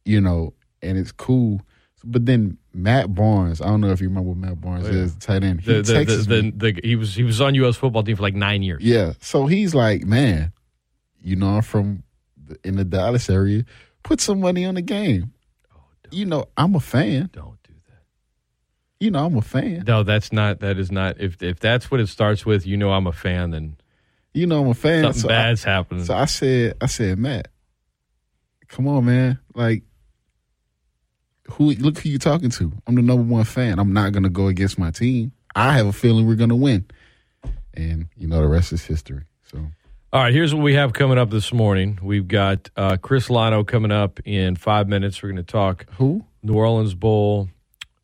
you 0.03 0.19
know, 0.19 0.53
and 0.81 0.97
it's 0.97 1.11
cool. 1.11 1.61
But 2.03 2.25
then 2.25 2.57
Matt 2.73 3.13
Barnes, 3.13 3.61
I 3.61 3.67
don't 3.67 3.79
know 3.79 3.91
if 3.91 4.01
you 4.01 4.07
remember 4.09 4.29
what 4.29 4.37
Matt 4.37 4.59
Barnes 4.59 4.87
Oh, 4.87 4.91
yeah. 4.91 4.97
is, 5.03 5.15
tight 5.17 5.43
end. 5.43 5.61
He 5.61 5.71
The, 5.71 5.81
the, 5.83 5.93
texts 5.93 6.25
the, 6.25 6.51
the, 6.55 6.71
the, 6.73 6.81
he 6.83 6.95
was 6.95 7.13
he 7.13 7.23
was 7.23 7.39
on 7.39 7.53
U.S. 7.55 7.75
football 7.75 8.03
team 8.03 8.15
for 8.15 8.23
like 8.23 8.33
nine 8.35 8.63
years. 8.63 8.81
Yeah. 8.83 9.13
So 9.21 9.45
he's 9.45 9.75
like, 9.75 10.03
man, 10.03 10.51
you 11.21 11.35
know, 11.35 11.57
I'm 11.57 11.61
from 11.61 12.03
the, 12.43 12.57
in 12.63 12.75
the 12.75 12.83
Dallas 12.83 13.29
area. 13.29 13.63
Put 14.03 14.21
some 14.21 14.39
money 14.39 14.65
on 14.65 14.75
the 14.75 14.81
game. 14.81 15.33
Oh, 15.75 15.81
you 16.11 16.25
know, 16.25 16.45
I'm 16.57 16.75
a 16.75 16.79
fan. 16.79 17.29
Don't 17.33 17.57
do 17.63 17.73
that. 17.87 18.03
You 18.99 19.11
know, 19.11 19.25
I'm 19.25 19.37
a 19.37 19.41
fan. 19.41 19.83
No, 19.87 20.03
that's 20.03 20.31
not. 20.33 20.59
That 20.59 20.77
is 20.77 20.91
not. 20.91 21.19
If 21.19 21.41
if 21.41 21.59
that's 21.59 21.89
what 21.91 21.99
it 21.99 22.07
starts 22.07 22.45
with, 22.45 22.65
you 22.65 22.77
know, 22.77 22.91
I'm 22.91 23.07
a 23.07 23.11
fan. 23.13 23.51
Then 23.51 23.77
You 24.33 24.47
know, 24.47 24.61
I'm 24.61 24.69
a 24.69 24.73
fan. 24.73 25.03
something 25.03 25.21
so 25.21 25.27
I, 25.29 25.31
bad's 25.31 25.63
happening. 25.63 26.05
so 26.05 26.13
I 26.15 26.25
said, 26.25 26.75
I 26.81 26.87
said, 26.87 27.17
Matt, 27.19 27.47
come 28.67 28.87
on, 28.87 29.05
man. 29.05 29.39
Like, 29.53 29.83
who? 31.51 31.71
Look 31.73 31.99
who 31.99 32.09
you 32.09 32.19
talking 32.19 32.49
to. 32.51 32.71
I'm 32.87 32.95
the 32.95 33.01
number 33.01 33.23
one 33.23 33.43
fan. 33.43 33.79
I'm 33.79 33.93
not 33.93 34.11
gonna 34.13 34.29
go 34.29 34.47
against 34.47 34.77
my 34.79 34.91
team. 34.91 35.31
I 35.55 35.73
have 35.73 35.87
a 35.87 35.93
feeling 35.93 36.27
we're 36.27 36.35
gonna 36.35 36.55
win. 36.55 36.85
And 37.73 38.07
you 38.17 38.27
know, 38.27 38.41
the 38.41 38.47
rest 38.47 38.73
is 38.73 38.85
history. 38.85 39.23
So 39.43 39.59
All 40.13 40.21
right, 40.21 40.33
here's 40.33 40.53
what 40.53 40.61
we 40.61 40.73
have 40.73 40.91
coming 40.91 41.17
up 41.17 41.29
this 41.29 41.53
morning. 41.53 41.97
We've 42.01 42.27
got 42.27 42.69
uh, 42.75 42.97
Chris 42.97 43.29
Lanaux 43.29 43.63
coming 43.63 43.91
up 43.93 44.19
in 44.25 44.57
five 44.57 44.89
minutes. 44.89 45.23
We're 45.23 45.29
going 45.29 45.37
to 45.37 45.43
talk 45.43 45.85
who? 45.93 46.25
New 46.43 46.53
Orleans 46.55 46.93
Bowl. 46.95 47.47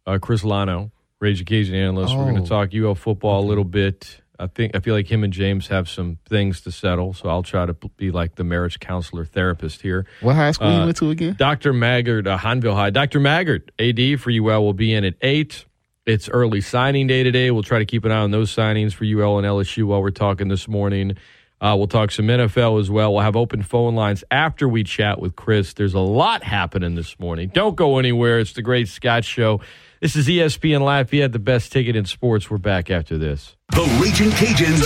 Uh, 0.05 0.17
Chris 0.21 0.45
Lanaux, 0.45 0.89
Raging 1.19 1.45
Cajun 1.45 1.75
analyst. 1.75 2.15
We're 2.15 2.23
going 2.23 2.37
Oh. 2.37 2.43
to 2.43 2.47
talk 2.47 2.73
UL 2.73 2.95
football 2.95 3.43
a 3.43 3.47
little 3.47 3.65
bit. 3.65 4.21
I 4.39 4.47
think 4.47 4.73
I 4.73 4.79
feel 4.79 4.93
like 4.95 5.11
him 5.11 5.25
and 5.25 5.33
James 5.33 5.67
have 5.67 5.89
some 5.89 6.19
things 6.29 6.61
to 6.61 6.71
settle, 6.71 7.13
so 7.13 7.27
I'll 7.27 7.43
try 7.43 7.65
to 7.65 7.73
be 7.73 8.11
like 8.11 8.35
the 8.35 8.45
marriage 8.45 8.79
counselor 8.79 9.25
therapist 9.25 9.81
here. 9.81 10.05
What 10.21 10.35
high 10.37 10.51
school 10.51 10.67
uh, 10.69 10.79
you 10.79 10.85
went 10.85 10.97
to 10.97 11.09
again? 11.09 11.35
Dr. 11.37 11.73
Maggard, 11.73 12.25
uh, 12.25 12.37
Hahnville 12.37 12.75
High. 12.75 12.91
Dr. 12.91 13.19
Maggard, 13.19 13.69
AD 13.79 14.21
for 14.21 14.31
UL 14.31 14.63
will 14.63 14.73
be 14.73 14.93
in 14.93 15.03
at 15.03 15.15
eight. 15.21 15.65
It's 16.05 16.29
early 16.29 16.61
signing 16.61 17.07
day 17.07 17.23
today. 17.23 17.51
We'll 17.51 17.63
try 17.63 17.79
to 17.79 17.85
keep 17.85 18.05
an 18.05 18.11
eye 18.11 18.19
on 18.21 18.31
those 18.31 18.55
signings 18.55 18.93
for 18.93 19.03
UL 19.03 19.39
and 19.39 19.45
LSU 19.45 19.83
while 19.87 20.01
we're 20.01 20.11
talking 20.11 20.47
this 20.47 20.69
morning. 20.69 21.17
Uh, 21.59 21.73
we'll 21.77 21.87
talk 21.87 22.11
some 22.11 22.27
NFL 22.27 22.79
as 22.79 22.89
well. 22.91 23.13
We'll 23.13 23.23
have 23.23 23.35
open 23.35 23.63
phone 23.63 23.95
lines 23.95 24.23
after 24.29 24.67
we 24.69 24.83
chat 24.83 25.19
with 25.19 25.35
Chris. 25.35 25.73
There's 25.73 25.95
a 25.95 25.99
lot 25.99 26.43
happening 26.43 26.93
this 26.95 27.19
morning. 27.19 27.49
Don't 27.53 27.75
go 27.75 27.97
anywhere. 27.97 28.39
It's 28.39 28.53
the 28.53 28.61
Great 28.61 28.87
Scott 28.87 29.25
Show. 29.25 29.61
This 29.99 30.15
is 30.15 30.27
ESPN 30.27 30.81
Lafayette, 30.81 31.31
the 31.31 31.39
best 31.39 31.71
ticket 31.71 31.95
in 31.95 32.05
sports. 32.05 32.51
We're 32.51 32.59
back 32.59 32.91
after 32.91 33.17
this. 33.17 33.55
The 33.71 33.81
Raging 33.99 34.29
Cajuns, 34.29 34.85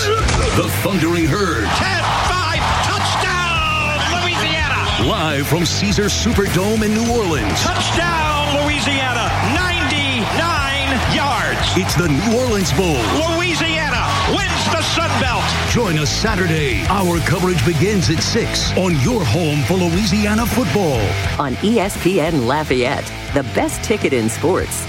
the 0.56 0.70
Thundering 0.82 1.26
Herd. 1.26 1.66
10 1.66 1.68
5, 1.68 2.60
touchdown, 2.88 4.24
Louisiana. 4.24 5.10
Live 5.10 5.48
from 5.48 5.66
Caesar 5.66 6.04
Superdome 6.06 6.86
in 6.86 6.94
New 6.94 7.12
Orleans. 7.12 7.60
Touchdown, 7.62 8.64
Louisiana. 8.64 9.28
99 9.54 11.16
yards. 11.16 11.60
It's 11.76 11.96
the 11.96 12.08
New 12.08 12.40
Orleans 12.40 12.72
Bowl. 12.72 12.96
Louisiana 12.96 13.38
wins 13.38 13.51
the 13.51 13.51
Sun 14.96 15.10
Belt. 15.22 15.44
Join 15.72 15.98
us 15.98 16.10
Saturday. 16.10 16.84
Our 16.90 17.20
coverage 17.20 17.66
begins 17.66 18.10
at 18.10 18.22
6 18.22 18.76
on 18.78 19.00
your 19.00 19.24
home 19.24 19.62
for 19.64 19.76
Louisiana 19.76 20.46
football. 20.46 21.00
On 21.40 21.56
ESPN 21.64 22.46
Lafayette, 22.46 23.06
the 23.34 23.44
best 23.56 23.82
ticket 23.84 24.12
in 24.12 24.28
sports. 24.28 24.86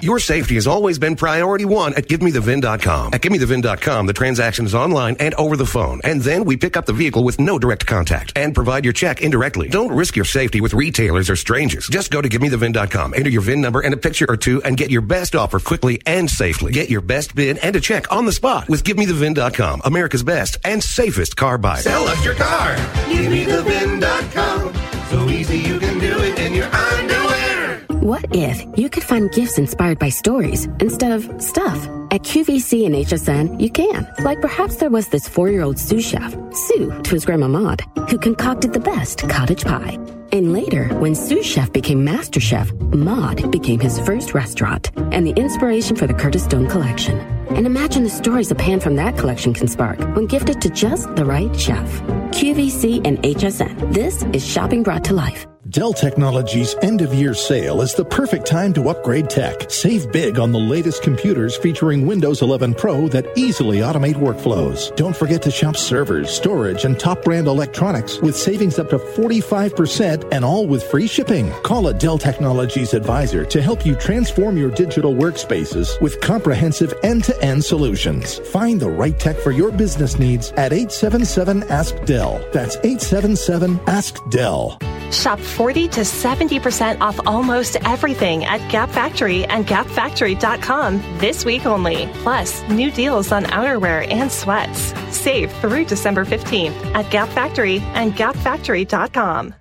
Your 0.00 0.20
safety 0.20 0.54
has 0.54 0.68
always 0.68 0.96
been 0.98 1.16
priority 1.16 1.64
one 1.64 1.92
at 1.94 2.06
GiveMeTheVIN.com. 2.06 3.14
At 3.14 3.20
GiveMeTheVIN.com, 3.20 4.06
the 4.06 4.12
transaction 4.12 4.64
is 4.64 4.74
online 4.74 5.16
and 5.18 5.34
over 5.34 5.56
the 5.56 5.66
phone. 5.66 6.00
And 6.04 6.20
then 6.20 6.44
we 6.44 6.56
pick 6.56 6.76
up 6.76 6.86
the 6.86 6.92
vehicle 6.92 7.24
with 7.24 7.40
no 7.40 7.58
direct 7.58 7.84
contact 7.84 8.32
and 8.36 8.54
provide 8.54 8.84
your 8.84 8.92
check 8.92 9.22
indirectly. 9.22 9.68
Don't 9.68 9.90
risk 9.90 10.14
your 10.14 10.24
safety 10.24 10.60
with 10.60 10.72
retailers 10.72 11.28
or 11.28 11.34
strangers. 11.34 11.88
Just 11.88 12.12
go 12.12 12.22
to 12.22 12.28
GiveMeTheVIN.com, 12.28 13.14
enter 13.14 13.30
your 13.30 13.42
VIN 13.42 13.60
number 13.60 13.80
and 13.80 13.92
a 13.92 13.96
picture 13.96 14.26
or 14.28 14.36
two, 14.36 14.62
and 14.62 14.76
get 14.76 14.90
your 14.90 15.02
best 15.02 15.34
offer 15.34 15.58
quickly 15.58 16.00
and 16.06 16.30
safely. 16.30 16.70
Get 16.70 16.90
your 16.90 17.00
best 17.00 17.34
bid 17.34 17.58
and 17.58 17.74
a 17.74 17.80
check 17.80 18.12
on 18.12 18.24
the 18.24 18.32
spot 18.32 18.68
with 18.68 18.84
GiveMeTheVIN.com, 18.84 19.82
America's 19.84 20.22
best 20.22 20.58
and 20.64 20.82
safest 20.82 21.36
car 21.36 21.58
buyer. 21.58 21.82
Sell 21.82 22.06
us 22.06 22.24
your 22.24 22.34
car. 22.34 22.76
GiveMeTheVIN.com. 22.76 24.74
So 25.08 25.28
easy 25.28 25.58
you 25.58 25.80
can 25.80 25.98
do 25.98 26.22
it 26.22 26.38
in 26.38 26.54
your 26.54 26.66
underwear. 26.66 27.17
What 28.00 28.26
if 28.30 28.64
you 28.78 28.88
could 28.88 29.02
find 29.02 29.28
gifts 29.32 29.58
inspired 29.58 29.98
by 29.98 30.10
stories 30.10 30.66
instead 30.78 31.10
of 31.10 31.42
stuff? 31.42 31.76
At 32.12 32.22
QVC 32.22 32.86
and 32.86 32.94
HSN, 32.94 33.60
you 33.60 33.70
can. 33.70 34.06
Like 34.20 34.40
perhaps 34.40 34.76
there 34.76 34.88
was 34.88 35.08
this 35.08 35.26
four 35.26 35.50
year 35.50 35.62
old 35.62 35.80
sous 35.80 36.04
chef, 36.04 36.32
Sue 36.52 37.02
to 37.02 37.10
his 37.10 37.24
grandma 37.24 37.48
Maud, 37.48 37.80
who 38.08 38.16
concocted 38.16 38.72
the 38.72 38.78
best 38.78 39.28
cottage 39.28 39.64
pie. 39.64 39.98
And 40.30 40.52
later, 40.52 40.94
when 41.00 41.16
sous 41.16 41.44
chef 41.44 41.72
became 41.72 42.04
master 42.04 42.38
chef, 42.38 42.72
Maud 42.72 43.50
became 43.50 43.80
his 43.80 43.98
first 43.98 44.32
restaurant 44.32 44.92
and 44.96 45.26
the 45.26 45.32
inspiration 45.32 45.96
for 45.96 46.06
the 46.06 46.14
Curtis 46.14 46.44
Stone 46.44 46.68
collection. 46.68 47.18
And 47.48 47.66
imagine 47.66 48.04
the 48.04 48.10
stories 48.10 48.52
a 48.52 48.54
pan 48.54 48.78
from 48.78 48.94
that 48.94 49.18
collection 49.18 49.54
can 49.54 49.66
spark 49.66 49.98
when 50.14 50.26
gifted 50.26 50.60
to 50.60 50.70
just 50.70 51.16
the 51.16 51.24
right 51.24 51.54
chef. 51.58 52.00
QVC 52.30 53.04
and 53.04 53.18
HSN. 53.24 53.92
This 53.92 54.22
is 54.32 54.46
shopping 54.46 54.84
brought 54.84 55.02
to 55.06 55.14
life. 55.14 55.48
Dell 55.70 55.92
Technologies 55.92 56.74
end 56.80 57.02
of 57.02 57.12
year 57.12 57.34
sale 57.34 57.82
is 57.82 57.92
the 57.92 58.04
perfect 58.04 58.46
time 58.46 58.72
to 58.72 58.88
upgrade 58.88 59.28
tech. 59.28 59.70
Save 59.70 60.10
big 60.12 60.38
on 60.38 60.50
the 60.50 60.58
latest 60.58 61.02
computers 61.02 61.58
featuring 61.58 62.06
Windows 62.06 62.40
11 62.40 62.72
Pro 62.72 63.06
that 63.08 63.26
easily 63.36 63.80
automate 63.80 64.14
workflows. 64.14 64.94
Don't 64.96 65.14
forget 65.14 65.42
to 65.42 65.50
shop 65.50 65.76
servers, 65.76 66.30
storage, 66.30 66.86
and 66.86 66.98
top 66.98 67.22
brand 67.22 67.48
electronics 67.48 68.18
with 68.20 68.34
savings 68.34 68.78
up 68.78 68.88
to 68.90 68.98
45% 68.98 70.32
and 70.32 70.42
all 70.42 70.66
with 70.66 70.84
free 70.84 71.06
shipping. 71.06 71.50
Call 71.64 71.88
a 71.88 71.92
Dell 71.92 72.16
Technologies 72.16 72.94
advisor 72.94 73.44
to 73.44 73.60
help 73.60 73.84
you 73.84 73.94
transform 73.94 74.56
your 74.56 74.70
digital 74.70 75.12
workspaces 75.12 76.00
with 76.00 76.18
comprehensive 76.22 76.94
end 77.02 77.24
to 77.24 77.42
end 77.42 77.62
solutions. 77.62 78.38
Find 78.38 78.80
the 78.80 78.88
right 78.88 79.18
tech 79.18 79.36
for 79.36 79.50
your 79.50 79.72
business 79.72 80.18
needs 80.18 80.50
at 80.52 80.72
877 80.72 81.64
Ask 81.64 81.94
Dell. 82.06 82.42
That's 82.54 82.76
877 82.76 83.78
Ask 83.86 84.16
Dell. 84.30 84.78
Shop 85.10 85.38
40 85.58 85.88
to 85.88 86.00
70% 86.02 87.00
off 87.00 87.18
almost 87.26 87.74
everything 87.84 88.44
at 88.44 88.60
Gap 88.70 88.88
Factory 88.90 89.44
and 89.46 89.66
gapfactory.com 89.66 91.02
this 91.18 91.44
week 91.44 91.66
only. 91.66 92.06
Plus, 92.22 92.62
new 92.68 92.92
deals 92.92 93.32
on 93.32 93.42
outerwear 93.46 94.08
and 94.08 94.30
sweats. 94.30 94.94
Save 95.10 95.50
through 95.54 95.84
December 95.84 96.24
15th 96.24 96.76
at 96.94 97.10
Gap 97.10 97.28
Factory 97.30 97.80
and 97.94 98.12
gapfactory.com. 98.12 99.52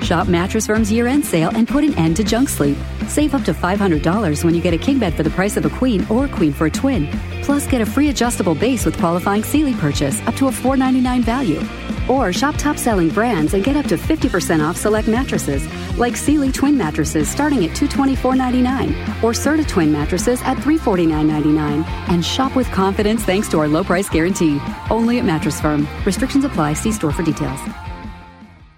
Shop 0.00 0.26
Mattress 0.26 0.66
Firm's 0.66 0.90
year 0.90 1.06
end 1.06 1.26
sale 1.26 1.50
and 1.54 1.68
put 1.68 1.84
an 1.84 1.92
end 1.98 2.16
to 2.16 2.24
junk 2.24 2.48
sleep. 2.48 2.78
Save 3.06 3.34
up 3.34 3.44
to 3.44 3.52
$500 3.52 4.42
when 4.42 4.54
you 4.54 4.62
get 4.62 4.72
a 4.72 4.78
king 4.78 4.98
bed 4.98 5.12
for 5.12 5.22
the 5.22 5.28
price 5.28 5.58
of 5.58 5.66
a 5.66 5.70
queen 5.70 6.06
or 6.08 6.28
queen 6.28 6.54
for 6.54 6.64
a 6.64 6.70
twin. 6.70 7.06
Plus, 7.42 7.66
get 7.66 7.82
a 7.82 7.86
free 7.86 8.08
adjustable 8.08 8.54
base 8.54 8.86
with 8.86 8.96
qualifying 8.96 9.44
Sealy 9.44 9.74
purchase 9.74 10.18
up 10.26 10.34
to 10.36 10.48
a 10.48 10.52
499 10.52 11.22
value. 11.22 11.89
Or 12.10 12.32
shop 12.32 12.56
top 12.58 12.76
selling 12.76 13.08
brands 13.08 13.54
and 13.54 13.64
get 13.64 13.76
up 13.76 13.86
to 13.86 13.96
50% 13.96 14.68
off 14.68 14.76
select 14.76 15.08
mattresses, 15.08 15.66
like 15.96 16.16
Sealy 16.16 16.52
twin 16.52 16.76
mattresses 16.76 17.28
starting 17.28 17.64
at 17.64 17.70
$224.99 17.76 18.90
or 19.22 19.32
Serta 19.32 19.66
twin 19.66 19.92
mattresses 19.92 20.42
at 20.42 20.58
$349.99. 20.58 21.86
And 22.08 22.24
shop 22.24 22.56
with 22.56 22.70
confidence 22.72 23.24
thanks 23.24 23.48
to 23.50 23.58
our 23.60 23.68
low 23.68 23.84
price 23.84 24.08
guarantee. 24.08 24.60
Only 24.90 25.18
at 25.18 25.24
Mattress 25.24 25.60
Firm. 25.60 25.86
Restrictions 26.04 26.44
apply. 26.44 26.74
See 26.74 26.92
store 26.92 27.12
for 27.12 27.22
details. 27.22 27.60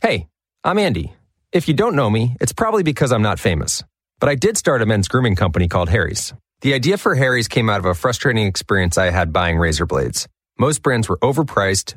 Hey, 0.03 0.27
I'm 0.65 0.79
Andy. 0.79 1.13
If 1.53 1.69
you 1.69 1.75
don't 1.75 1.95
know 1.95 2.09
me, 2.09 2.37
it's 2.41 2.53
probably 2.53 2.83
because 2.83 3.13
I'm 3.13 3.23
not 3.23 3.39
famous. 3.39 3.85
But 4.21 4.29
I 4.29 4.35
did 4.37 4.57
start 4.57 4.83
a 4.83 4.87
men's 4.87 5.09
grooming 5.09 5.37
company 5.37 5.69
called 5.69 5.89
Harry's. 5.89 6.33
The 6.63 6.75
idea 6.75 6.97
for 6.97 7.15
Harry's 7.15 7.49
came 7.49 7.69
out 7.69 7.81
of 7.81 7.87
a 7.87 7.95
frustrating 7.95 8.47
experience 8.47 8.97
I 8.97 9.11
had 9.11 9.33
buying 9.33 9.59
razor 9.59 9.85
blades. 9.85 10.29
Most 10.59 10.83
brands 10.83 11.09
were 11.09 11.19
overpriced, 11.19 11.97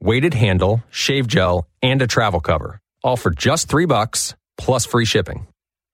weighted 0.00 0.34
handle, 0.34 0.82
shave 0.90 1.26
gel, 1.26 1.66
and 1.82 2.02
a 2.02 2.06
travel 2.06 2.40
cover. 2.40 2.80
All 3.02 3.16
for 3.16 3.30
just 3.30 3.68
three 3.68 3.86
bucks 3.86 4.34
plus 4.58 4.86
free 4.86 5.04
shipping. 5.04 5.46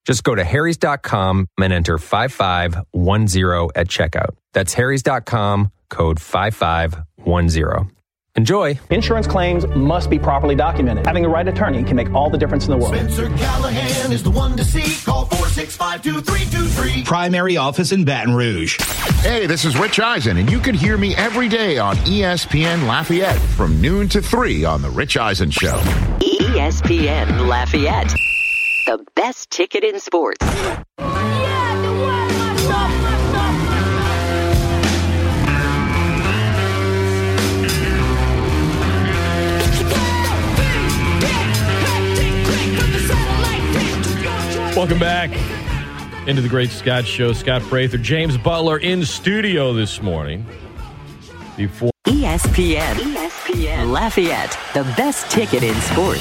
Just 0.06 0.22
go 0.22 0.34
to 0.34 0.44
harrys.com 0.44 1.48
and 1.58 1.72
enter 1.72 1.98
5510 1.98 3.70
at 3.74 3.88
checkout. 3.88 4.36
That's 4.52 4.72
harrys.com, 4.74 5.72
code 5.90 6.20
5510. 6.20 7.95
Enjoy. 8.36 8.78
Insurance 8.90 9.26
claims 9.26 9.66
must 9.68 10.10
be 10.10 10.18
properly 10.18 10.54
documented. 10.54 11.06
Having 11.06 11.22
the 11.22 11.28
right 11.28 11.48
attorney 11.48 11.82
can 11.82 11.96
make 11.96 12.12
all 12.12 12.28
the 12.28 12.36
difference 12.36 12.66
in 12.66 12.70
the 12.70 12.76
world. 12.76 12.94
Spencer 12.94 13.28
Callahan 13.30 14.12
is 14.12 14.22
the 14.22 14.30
one 14.30 14.56
to 14.56 14.64
see. 14.64 15.04
Call 15.04 15.24
465 15.26 17.04
Primary 17.06 17.56
office 17.56 17.92
in 17.92 18.04
Baton 18.04 18.34
Rouge. 18.34 18.76
Hey, 19.22 19.46
this 19.46 19.64
is 19.64 19.78
Rich 19.78 20.00
Eisen, 20.00 20.36
and 20.36 20.50
you 20.50 20.58
can 20.60 20.74
hear 20.74 20.98
me 20.98 21.14
every 21.16 21.48
day 21.48 21.78
on 21.78 21.96
ESPN 21.98 22.86
Lafayette 22.86 23.40
from 23.56 23.80
noon 23.80 24.08
to 24.10 24.20
3 24.20 24.64
on 24.64 24.82
The 24.82 24.90
Rich 24.90 25.16
Eisen 25.16 25.50
Show. 25.50 25.78
ESPN 26.20 27.46
Lafayette, 27.46 28.14
the 28.86 29.04
best 29.14 29.50
ticket 29.50 29.82
in 29.82 29.98
sports. 29.98 30.44
Welcome 44.76 44.98
back 44.98 45.30
into 46.28 46.42
the 46.42 46.50
Great 46.50 46.68
Scott 46.68 47.06
Show. 47.06 47.32
Scott 47.32 47.62
Prather, 47.62 47.96
James 47.96 48.36
Butler 48.36 48.76
in 48.76 49.06
studio 49.06 49.72
this 49.72 50.02
morning. 50.02 50.44
Before 51.56 51.90
ESPN, 52.06 52.96
ESPN 52.96 53.90
Lafayette, 53.90 54.58
the 54.74 54.82
best 54.94 55.30
ticket 55.30 55.62
in 55.62 55.74
sports. 55.76 56.20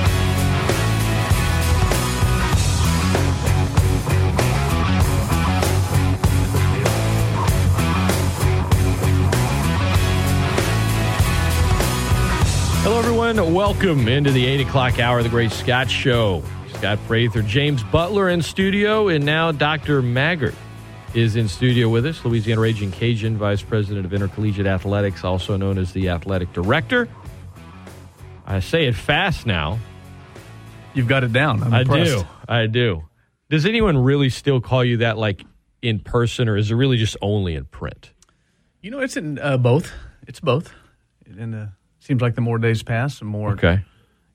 everyone. 13.31 13.53
Welcome 13.53 14.07
into 14.09 14.29
the 14.31 14.45
8 14.45 14.67
o'clock 14.67 14.99
hour 14.99 15.19
of 15.19 15.23
the 15.23 15.29
Great 15.29 15.53
Scott 15.53 15.89
Show. 15.89 16.43
Scott 16.73 16.99
Prather, 17.07 17.41
James 17.41 17.81
Butler 17.83 18.29
in 18.29 18.41
studio, 18.41 19.07
and 19.07 19.25
now 19.25 19.53
Dr. 19.53 20.01
Maggard 20.01 20.53
is 21.13 21.37
in 21.37 21.47
studio 21.47 21.87
with 21.87 22.05
us. 22.05 22.25
Louisiana 22.25 22.59
Raging 22.59 22.91
Cajun, 22.91 23.37
Vice 23.37 23.61
President 23.61 24.05
of 24.05 24.13
Intercollegiate 24.13 24.67
Athletics, 24.67 25.23
also 25.23 25.55
known 25.55 25.77
as 25.77 25.93
the 25.93 26.09
Athletic 26.09 26.51
Director. 26.51 27.07
I 28.45 28.59
say 28.59 28.87
it 28.87 28.95
fast 28.95 29.45
now. 29.45 29.79
You've 30.93 31.07
got 31.07 31.23
it 31.23 31.31
down. 31.31 31.63
I'm 31.63 31.73
I 31.73 31.81
impressed. 31.81 32.17
do. 32.17 32.27
I 32.49 32.65
do. 32.65 33.03
Does 33.49 33.65
anyone 33.65 33.97
really 33.97 34.29
still 34.29 34.59
call 34.59 34.83
you 34.83 34.97
that, 34.97 35.17
like 35.17 35.45
in 35.81 35.99
person, 35.99 36.49
or 36.49 36.57
is 36.57 36.69
it 36.69 36.75
really 36.75 36.97
just 36.97 37.15
only 37.21 37.55
in 37.55 37.63
print? 37.63 38.11
You 38.81 38.91
know, 38.91 38.99
it's 38.99 39.15
in 39.15 39.39
uh, 39.39 39.55
both. 39.55 39.89
It's 40.27 40.41
both. 40.41 40.73
And 41.25 41.55
uh, 41.55 41.65
seems 42.01 42.21
like 42.21 42.35
the 42.35 42.41
more 42.41 42.57
days 42.57 42.83
pass, 42.83 43.19
the 43.19 43.25
more 43.25 43.51
Okay. 43.53 43.81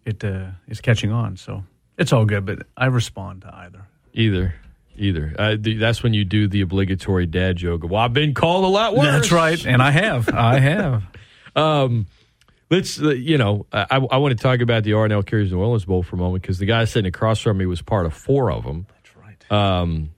it 0.05 0.25
uh, 0.25 0.47
is 0.67 0.81
catching 0.81 1.13
on. 1.13 1.37
So 1.37 1.63
it's 1.99 2.13
all 2.13 2.25
good, 2.25 2.45
but 2.47 2.67
I 2.77 2.87
respond 2.87 3.43
to 3.43 3.55
either. 3.55 3.87
Either. 4.15 4.55
Either. 4.97 5.35
Uh, 5.39 5.57
th- 5.57 5.79
that's 5.79 6.03
when 6.03 6.15
you 6.15 6.25
do 6.25 6.49
the 6.49 6.63
obligatory 6.63 7.27
dad 7.27 7.57
joke. 7.57 7.83
Well, 7.85 7.97
I've 8.01 8.15
been 8.15 8.33
called 8.33 8.65
a 8.65 8.69
lot 8.69 8.97
worse. 8.97 9.05
That's 9.07 9.31
right, 9.33 9.67
and 9.67 9.83
I 9.83 9.91
have. 9.91 10.29
I 10.31 10.59
have. 10.71 11.03
um, 11.55 12.07
let's, 12.71 12.99
uh, 13.01 13.11
you 13.11 13.37
know, 13.37 13.67
I, 13.73 13.87
I 14.11 14.17
want 14.17 14.37
to 14.37 14.43
talk 14.43 14.61
about 14.61 14.85
the 14.85 14.95
R+L 14.95 15.23
Carriers 15.23 15.53
New 15.53 15.59
Orleans 15.59 15.85
Bowl 15.85 16.03
for 16.03 16.17
a 16.17 16.19
moment 16.19 16.41
because 16.43 16.59
the 16.59 16.65
guy 16.67 16.85
sitting 16.87 17.09
across 17.09 17.41
from 17.41 17.59
me 17.59 17.67
was 17.67 17.83
part 17.83 18.07
of 18.07 18.15
four 18.15 18.51
of 18.51 18.65
them. 18.65 18.87
That's 18.89 19.17
right. 19.17 19.53
Um, 19.53 20.11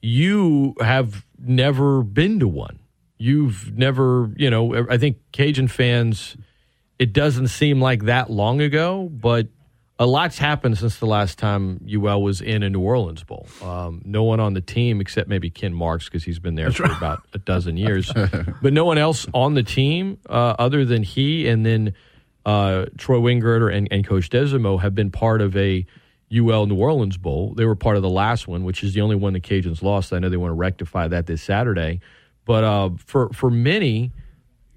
you 0.00 0.74
have 0.80 1.24
never 1.38 2.02
been 2.02 2.40
to 2.40 2.48
one. 2.48 2.78
You've 3.22 3.76
never, 3.78 4.30
you 4.36 4.50
know, 4.50 4.86
I 4.90 4.98
think 4.98 5.18
Cajun 5.30 5.68
fans, 5.68 6.36
it 6.98 7.12
doesn't 7.12 7.48
seem 7.48 7.80
like 7.80 8.06
that 8.06 8.30
long 8.30 8.60
ago, 8.60 9.08
but 9.12 9.46
a 9.96 10.06
lot's 10.06 10.38
happened 10.38 10.76
since 10.76 10.98
the 10.98 11.06
last 11.06 11.38
time 11.38 11.86
UL 11.88 12.20
was 12.20 12.40
in 12.40 12.64
a 12.64 12.68
New 12.68 12.80
Orleans 12.80 13.22
Bowl. 13.22 13.46
Um, 13.62 14.02
no 14.04 14.24
one 14.24 14.40
on 14.40 14.54
the 14.54 14.60
team 14.60 15.00
except 15.00 15.28
maybe 15.28 15.50
Ken 15.50 15.72
Marks 15.72 16.06
because 16.06 16.24
he's 16.24 16.40
been 16.40 16.56
there 16.56 16.72
for 16.72 16.86
about 16.86 17.22
a 17.32 17.38
dozen 17.38 17.76
years, 17.86 18.12
but 18.60 18.72
no 18.72 18.84
one 18.84 18.98
else 18.98 19.24
on 19.32 19.54
the 19.54 19.62
team 19.62 20.18
uh, 20.28 20.56
other 20.58 20.84
than 20.84 21.04
he 21.04 21.46
and 21.46 21.64
then 21.64 21.94
uh, 22.44 22.86
Troy 22.98 23.18
Wingert 23.18 23.72
and, 23.72 23.86
and 23.92 24.04
Coach 24.04 24.30
Desormeaux 24.30 24.80
have 24.80 24.96
been 24.96 25.12
part 25.12 25.40
of 25.40 25.56
a 25.56 25.86
UL 26.36 26.66
New 26.66 26.76
Orleans 26.76 27.16
Bowl. 27.16 27.54
They 27.54 27.66
were 27.66 27.76
part 27.76 27.94
of 27.94 28.02
the 28.02 28.10
last 28.10 28.48
one, 28.48 28.64
which 28.64 28.82
is 28.82 28.94
the 28.94 29.00
only 29.02 29.14
one 29.14 29.32
the 29.34 29.40
Cajuns 29.40 29.82
lost. 29.82 30.12
I 30.12 30.18
know 30.18 30.28
they 30.28 30.36
want 30.36 30.50
to 30.50 30.56
rectify 30.56 31.06
that 31.06 31.26
this 31.26 31.42
Saturday, 31.42 32.00
but 32.44 32.64
uh, 32.64 32.90
for 32.98 33.30
for 33.30 33.50
many 33.50 34.12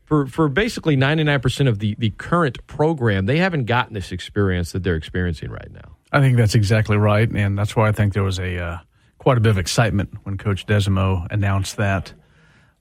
for 0.06 0.28
for 0.28 0.47
basically 0.47 0.95
99% 0.95 1.67
of 1.67 1.80
the 1.80 1.95
the 1.97 2.12
current 2.12 2.65
program, 2.67 3.25
they 3.25 3.38
haven't 3.38 3.65
gotten 3.65 3.93
this 3.93 4.12
experience 4.12 4.71
that 4.71 4.84
they're 4.84 4.95
experiencing 4.95 5.49
right 5.49 5.71
now. 5.71 5.97
I 6.12 6.19
think 6.21 6.38
that's 6.38 6.56
exactly 6.56 6.97
right, 6.97 7.30
and 7.30 7.58
that's 7.58 7.75
why 7.75 7.89
I 7.89 7.91
think 7.91 8.13
there 8.13 8.23
was 8.23 8.39
a 8.39 8.58
uh, 8.58 8.78
quite 9.17 9.38
a 9.38 9.41
bit 9.41 9.49
of 9.49 9.58
excitement 9.58 10.10
when 10.23 10.38
Coach 10.38 10.65
Desormeaux 10.65 11.28
announced 11.32 11.78
that 11.78 12.13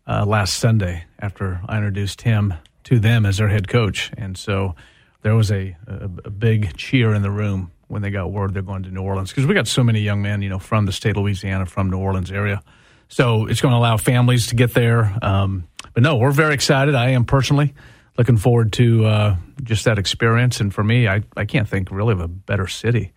uh, 0.06 0.24
last 0.26 0.58
Sunday 0.58 1.04
after 1.18 1.60
I 1.66 1.78
introduced 1.78 2.22
him 2.22 2.54
to 2.84 2.98
them 2.98 3.24
as 3.24 3.38
their 3.38 3.48
head 3.48 3.66
coach, 3.66 4.12
and 4.16 4.36
so 4.36 4.74
there 5.22 5.34
was 5.34 5.50
a, 5.50 5.74
a, 5.86 6.04
a 6.26 6.30
big 6.30 6.76
cheer 6.76 7.14
in 7.14 7.22
the 7.22 7.30
room 7.30 7.72
when 7.88 8.02
they 8.02 8.10
got 8.10 8.30
word 8.30 8.52
they're 8.54 8.62
going 8.62 8.82
to 8.82 8.90
New 8.90 9.02
Orleans 9.02 9.30
because 9.30 9.46
we 9.46 9.54
got 9.54 9.66
so 9.66 9.82
many 9.82 10.00
young 10.00 10.20
men, 10.20 10.42
you 10.42 10.48
know, 10.48 10.58
from 10.58 10.84
the 10.84 10.92
state 10.92 11.10
of 11.10 11.22
Louisiana, 11.22 11.64
from 11.66 11.90
New 11.90 11.98
Orleans 11.98 12.30
area. 12.30 12.62
So 13.08 13.46
it's 13.46 13.60
going 13.60 13.72
to 13.72 13.78
allow 13.78 13.96
families 13.96 14.48
to 14.48 14.56
get 14.56 14.74
there. 14.74 15.16
Um, 15.22 15.68
but 15.92 16.02
no, 16.02 16.16
we're 16.16 16.32
very 16.32 16.54
excited. 16.54 16.94
I 16.94 17.10
am 17.10 17.24
personally 17.24 17.74
looking 18.18 18.36
forward 18.36 18.72
to 18.74 19.04
uh, 19.04 19.36
just 19.62 19.84
that 19.84 19.98
experience. 19.98 20.60
And 20.60 20.74
for 20.74 20.84
me, 20.84 21.08
I, 21.08 21.22
I 21.36 21.44
can't 21.44 21.68
think 21.68 21.90
really 21.90 22.12
of 22.12 22.20
a 22.20 22.28
better 22.28 22.66
city 22.66 23.12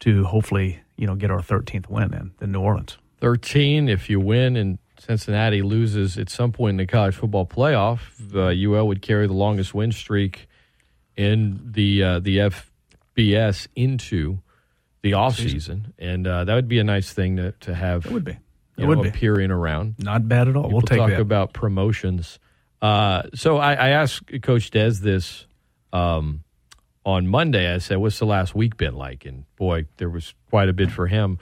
to 0.00 0.24
hopefully 0.24 0.80
you 0.96 1.06
know 1.06 1.14
get 1.14 1.30
our 1.30 1.40
13th 1.40 1.88
win 1.88 2.14
in 2.14 2.32
than 2.38 2.52
New 2.52 2.60
Orleans. 2.60 2.98
13 3.20 3.88
if 3.88 4.08
you 4.08 4.20
win 4.20 4.56
and 4.56 4.78
Cincinnati 4.98 5.62
loses 5.62 6.18
at 6.18 6.28
some 6.28 6.52
point 6.52 6.70
in 6.70 6.76
the 6.76 6.86
college 6.86 7.14
football 7.14 7.46
playoff, 7.46 8.00
uh, 8.34 8.50
UL 8.50 8.86
would 8.88 9.02
carry 9.02 9.26
the 9.26 9.32
longest 9.32 9.74
win 9.74 9.92
streak 9.92 10.48
in 11.16 11.60
the 11.64 12.02
uh, 12.02 12.18
the 12.20 12.50
FBS 13.16 13.68
into 13.74 14.38
the 15.02 15.12
offseason. 15.12 15.92
And 15.98 16.26
uh, 16.26 16.44
that 16.44 16.54
would 16.54 16.68
be 16.68 16.78
a 16.78 16.84
nice 16.84 17.12
thing 17.12 17.36
to, 17.36 17.52
to 17.52 17.74
have. 17.74 18.06
It 18.06 18.12
would 18.12 18.24
be. 18.24 18.36
You 18.78 18.84
It 18.84 18.86
know, 18.86 18.96
would 18.96 19.02
be. 19.02 19.08
appearing 19.10 19.50
around. 19.50 19.96
Not 19.98 20.28
bad 20.28 20.48
at 20.48 20.56
all. 20.56 20.62
People 20.64 20.78
we'll 20.78 20.82
take 20.86 20.98
talk 20.98 21.10
that. 21.10 21.20
about 21.20 21.52
promotions. 21.52 22.38
Uh, 22.80 23.22
so 23.34 23.58
I, 23.58 23.72
I 23.74 23.88
asked 23.90 24.40
Coach 24.42 24.70
Des 24.70 24.92
this 25.00 25.46
um, 25.92 26.44
on 27.04 27.26
Monday. 27.26 27.72
I 27.72 27.78
said, 27.78 27.96
"What's 27.98 28.18
the 28.18 28.26
last 28.26 28.54
week 28.54 28.76
been 28.76 28.94
like?" 28.94 29.24
And 29.26 29.44
boy, 29.56 29.86
there 29.96 30.08
was 30.08 30.32
quite 30.48 30.68
a 30.68 30.72
bit 30.72 30.90
for 30.90 31.06
him. 31.08 31.38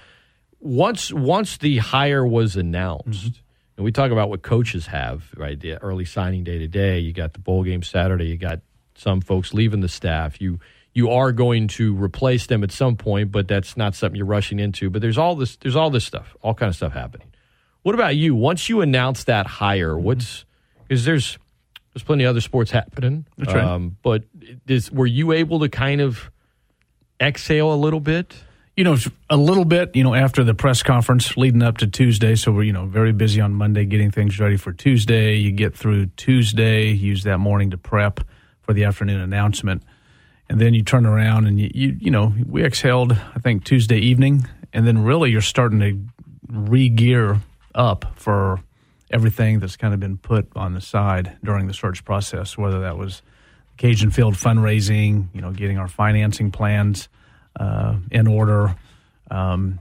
Once 0.61 1.13
once 1.13 1.59
the 1.59 1.77
hire 1.79 2.27
was 2.27 2.57
announced, 2.57 3.27
Mm-hmm. 3.27 3.77
and 3.77 3.85
we 3.85 3.93
talk 3.93 4.11
about 4.11 4.31
what 4.31 4.41
coaches 4.43 4.87
have, 4.87 5.25
right? 5.37 5.61
The 5.61 5.77
early 5.83 6.07
signing 6.07 6.43
day 6.45 6.59
today. 6.59 7.01
You 7.01 7.13
got 7.13 7.35
the 7.35 7.39
bowl 7.41 7.63
game 7.65 7.83
Saturday. 7.83 8.27
You 8.29 8.39
got 8.39 8.61
some 8.95 9.21
folks 9.21 9.53
leaving 9.53 9.81
the 9.81 9.89
staff. 9.89 10.41
You 10.41 10.59
you 10.97 11.11
are 11.11 11.31
going 11.31 11.69
to 11.69 11.95
replace 11.95 12.47
them 12.47 12.65
at 12.65 12.73
some 12.73 12.97
point, 12.97 13.31
but 13.31 13.47
that's 13.47 13.77
not 13.77 13.95
something 13.95 14.17
you're 14.17 14.25
rushing 14.25 14.59
into. 14.59 14.89
But 14.89 15.03
there's 15.03 15.19
all 15.19 15.37
this 15.37 15.57
there's 15.57 15.77
all 15.77 15.91
this 15.91 16.07
stuff, 16.07 16.35
all 16.41 16.55
kind 16.55 16.71
of 16.71 16.75
stuff 16.75 16.95
happening. 16.95 17.29
What 17.83 17.95
about 17.95 18.17
you? 18.17 18.35
Once 18.35 18.71
you 18.71 18.81
announce 18.81 19.25
that 19.25 19.47
hire, 19.47 19.99
what's 19.99 20.47
because 20.89 21.05
there's 21.05 21.39
there's 21.93 22.03
plenty 22.03 22.25
of 22.25 22.31
other 22.31 22.41
sports 22.41 22.71
happening. 22.71 23.27
That's 23.37 23.53
right. 23.53 23.63
Um, 23.63 23.99
but 24.03 24.25
is, 24.67 24.91
were 24.91 25.07
you 25.07 25.33
able 25.33 25.61
to 25.61 25.69
kind 25.69 26.01
of 26.01 26.31
exhale 27.21 27.75
a 27.75 27.77
little 27.77 28.01
bit? 28.01 28.35
you 28.75 28.85
know, 28.85 28.97
a 29.31 29.39
little 29.39 29.65
bit, 29.65 29.97
you 29.97 30.05
know, 30.05 30.15
after 30.15 30.45
the 30.45 30.53
press 30.53 30.83
conference 30.83 31.35
leading 31.39 31.63
up 31.63 31.79
to 31.79 31.87
Tuesday. 31.87 32.35
So 32.35 32.53
we're, 32.53 32.65
you 32.65 32.75
know, 32.75 32.85
very 32.85 33.13
busy 33.13 33.41
on 33.41 33.55
Monday 33.55 33.87
getting 33.87 34.11
things 34.11 34.39
ready 34.39 34.59
for 34.59 34.71
Tuesday. 34.71 35.37
You 35.37 35.51
get 35.51 35.75
through 35.75 36.09
Tuesday, 36.19 36.91
use 36.91 37.23
that 37.23 37.39
morning 37.39 37.71
to 37.71 37.79
prep 37.79 38.21
for 38.61 38.75
the 38.75 38.85
afternoon 38.85 39.23
announcement. 39.23 39.83
And 40.49 40.61
then 40.61 40.75
you 40.75 40.83
turn 40.83 41.07
around 41.07 41.47
and 41.47 41.59
you, 41.59 41.71
you, 41.75 41.97
you 41.99 42.11
know, 42.11 42.33
we 42.47 42.65
exhaled, 42.65 43.13
I 43.13 43.39
think, 43.41 43.65
Tuesday 43.65 43.99
evening. 43.99 44.49
And 44.73 44.87
then 44.87 45.03
really 45.03 45.31
you're 45.31 45.41
starting 45.41 45.81
to 45.81 45.99
re 46.49 46.89
gear 46.89 47.41
up 47.75 48.13
for 48.17 48.61
everything 49.11 49.61
that's 49.61 49.77
kind 49.77 49.95
of 49.95 50.01
been 50.01 50.19
put 50.19 50.49
on 50.57 50.75
the 50.75 50.81
side 50.81 51.37
during 51.45 51.67
the 51.67 51.75
search 51.75 52.05
process, 52.05 52.57
whether 52.59 52.81
that 52.81 52.97
was 52.97 53.23
Cajun 53.77 54.11
Field 54.11 54.35
fundraising, 54.35 55.29
you 55.35 55.41
know, 55.41 55.53
getting 55.53 55.79
our 55.79 55.89
financing 55.89 56.51
plans 56.51 57.09
uh, 57.59 57.97
in 58.11 58.27
order, 58.27 58.75
um, 59.31 59.81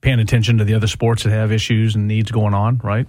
paying 0.00 0.20
attention 0.20 0.58
to 0.58 0.64
the 0.64 0.74
other 0.74 0.86
sports 0.86 1.24
that 1.24 1.30
have 1.30 1.52
issues 1.52 1.94
and 1.94 2.08
needs 2.08 2.30
going 2.30 2.54
on, 2.54 2.78
right? 2.78 3.06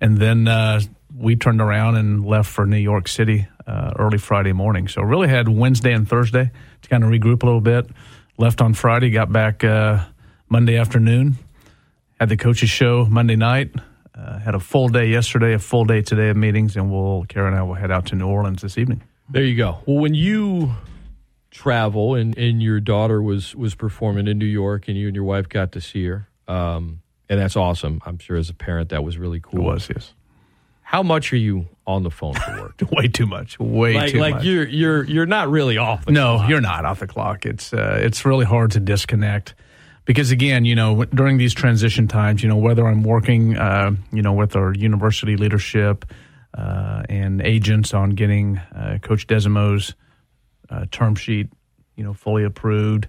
And 0.00 0.18
then 0.18 0.48
uh, 0.48 0.80
we 1.16 1.36
turned 1.36 1.60
around 1.60 1.96
and 1.96 2.24
left 2.24 2.50
for 2.50 2.66
New 2.66 2.78
York 2.78 3.08
City 3.08 3.48
uh, 3.70 3.92
early 3.98 4.18
Friday 4.18 4.52
morning. 4.52 4.88
So 4.88 5.00
really 5.02 5.28
had 5.28 5.48
Wednesday 5.48 5.92
and 5.92 6.08
Thursday 6.08 6.50
to 6.82 6.88
kind 6.88 7.04
of 7.04 7.10
regroup 7.10 7.42
a 7.42 7.46
little 7.46 7.60
bit. 7.60 7.88
Left 8.36 8.60
on 8.60 8.74
Friday, 8.74 9.10
got 9.10 9.30
back 9.30 9.62
uh, 9.62 10.04
Monday 10.48 10.76
afternoon, 10.76 11.36
had 12.18 12.28
the 12.28 12.36
coaches 12.36 12.70
show 12.70 13.04
Monday 13.04 13.36
night. 13.36 13.70
Uh, 14.12 14.38
had 14.40 14.54
a 14.54 14.60
full 14.60 14.88
day 14.88 15.06
yesterday, 15.06 15.54
a 15.54 15.58
full 15.58 15.84
day 15.84 16.02
today 16.02 16.30
of 16.30 16.36
meetings, 16.36 16.76
and 16.76 16.90
we'll 16.92 17.24
Karen 17.28 17.52
and 17.52 17.60
I 17.60 17.62
will 17.62 17.74
head 17.74 17.90
out 17.90 18.06
to 18.06 18.16
New 18.16 18.26
Orleans 18.26 18.60
this 18.60 18.76
evening. 18.76 19.02
There 19.30 19.44
you 19.44 19.56
go. 19.56 19.78
Well, 19.86 19.98
when 19.98 20.14
you 20.14 20.72
travel 21.50 22.14
and, 22.14 22.36
and 22.36 22.62
your 22.62 22.80
daughter 22.80 23.22
was 23.22 23.54
was 23.54 23.74
performing 23.74 24.26
in 24.26 24.38
New 24.38 24.46
York 24.46 24.88
and 24.88 24.96
you 24.96 25.06
and 25.06 25.14
your 25.14 25.24
wife 25.24 25.48
got 25.48 25.72
to 25.72 25.80
see 25.80 26.04
her, 26.06 26.28
um, 26.48 27.00
and 27.28 27.40
that's 27.40 27.56
awesome. 27.56 28.00
I'm 28.04 28.18
sure 28.18 28.36
as 28.36 28.50
a 28.50 28.54
parent 28.54 28.88
that 28.90 29.04
was 29.04 29.16
really 29.16 29.40
cool. 29.40 29.60
It 29.60 29.64
was, 29.64 29.88
yes. 29.88 30.12
How 30.90 31.04
much 31.04 31.32
are 31.32 31.36
you 31.36 31.68
on 31.86 32.02
the 32.02 32.10
phone 32.10 32.34
for 32.34 32.62
work? 32.62 32.82
Way 32.90 33.06
too 33.06 33.24
much. 33.24 33.60
Way 33.60 33.94
like, 33.94 34.10
too 34.10 34.18
like 34.18 34.34
much. 34.34 34.38
Like 34.40 34.44
you're 34.44 34.66
you're 34.66 35.04
you're 35.04 35.26
not 35.26 35.48
really 35.48 35.78
off. 35.78 36.00
The 36.00 36.06
clock. 36.06 36.40
no, 36.40 36.48
you're 36.48 36.60
not 36.60 36.84
off 36.84 36.98
the 36.98 37.06
clock. 37.06 37.46
It's 37.46 37.72
uh, 37.72 38.00
it's 38.02 38.24
really 38.24 38.44
hard 38.44 38.72
to 38.72 38.80
disconnect 38.80 39.54
because 40.04 40.32
again, 40.32 40.64
you 40.64 40.74
know, 40.74 41.04
during 41.04 41.38
these 41.38 41.54
transition 41.54 42.08
times, 42.08 42.42
you 42.42 42.48
know, 42.48 42.56
whether 42.56 42.88
I'm 42.88 43.04
working, 43.04 43.56
uh, 43.56 43.92
you 44.12 44.20
know, 44.20 44.32
with 44.32 44.56
our 44.56 44.74
university 44.74 45.36
leadership, 45.36 46.06
uh, 46.58 47.04
and 47.08 47.40
agents 47.40 47.94
on 47.94 48.10
getting 48.10 48.58
uh, 48.58 48.98
Coach 49.00 49.28
Desormeaux's 49.28 49.94
uh, 50.70 50.86
term 50.90 51.14
sheet, 51.14 51.50
you 51.94 52.02
know, 52.02 52.14
fully 52.14 52.42
approved. 52.42 53.06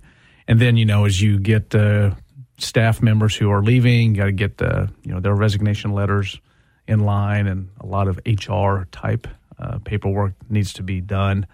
And 0.47 0.61
then, 0.61 0.77
you 0.77 0.85
know, 0.85 1.05
as 1.05 1.19
you 1.19 1.39
get 1.39 1.73
uh, 1.73 2.11
staff 2.59 3.01
members 3.01 3.35
who 3.35 3.49
are 3.49 3.63
leaving, 3.63 4.13
you 4.13 4.17
got 4.17 4.25
to 4.25 4.31
get 4.31 4.59
the, 4.59 4.87
you 5.01 5.11
know, 5.11 5.19
their 5.19 5.33
resignation 5.33 5.93
letters 5.93 6.39
in 6.87 6.99
line, 7.01 7.47
and 7.47 7.69
a 7.79 7.85
lot 7.85 8.07
of 8.07 8.19
HR 8.25 8.87
type 8.91 9.27
uh, 9.59 9.79
paperwork 9.79 10.33
needs 10.49 10.73
to 10.73 10.83
be 10.83 11.01
done. 11.01 11.45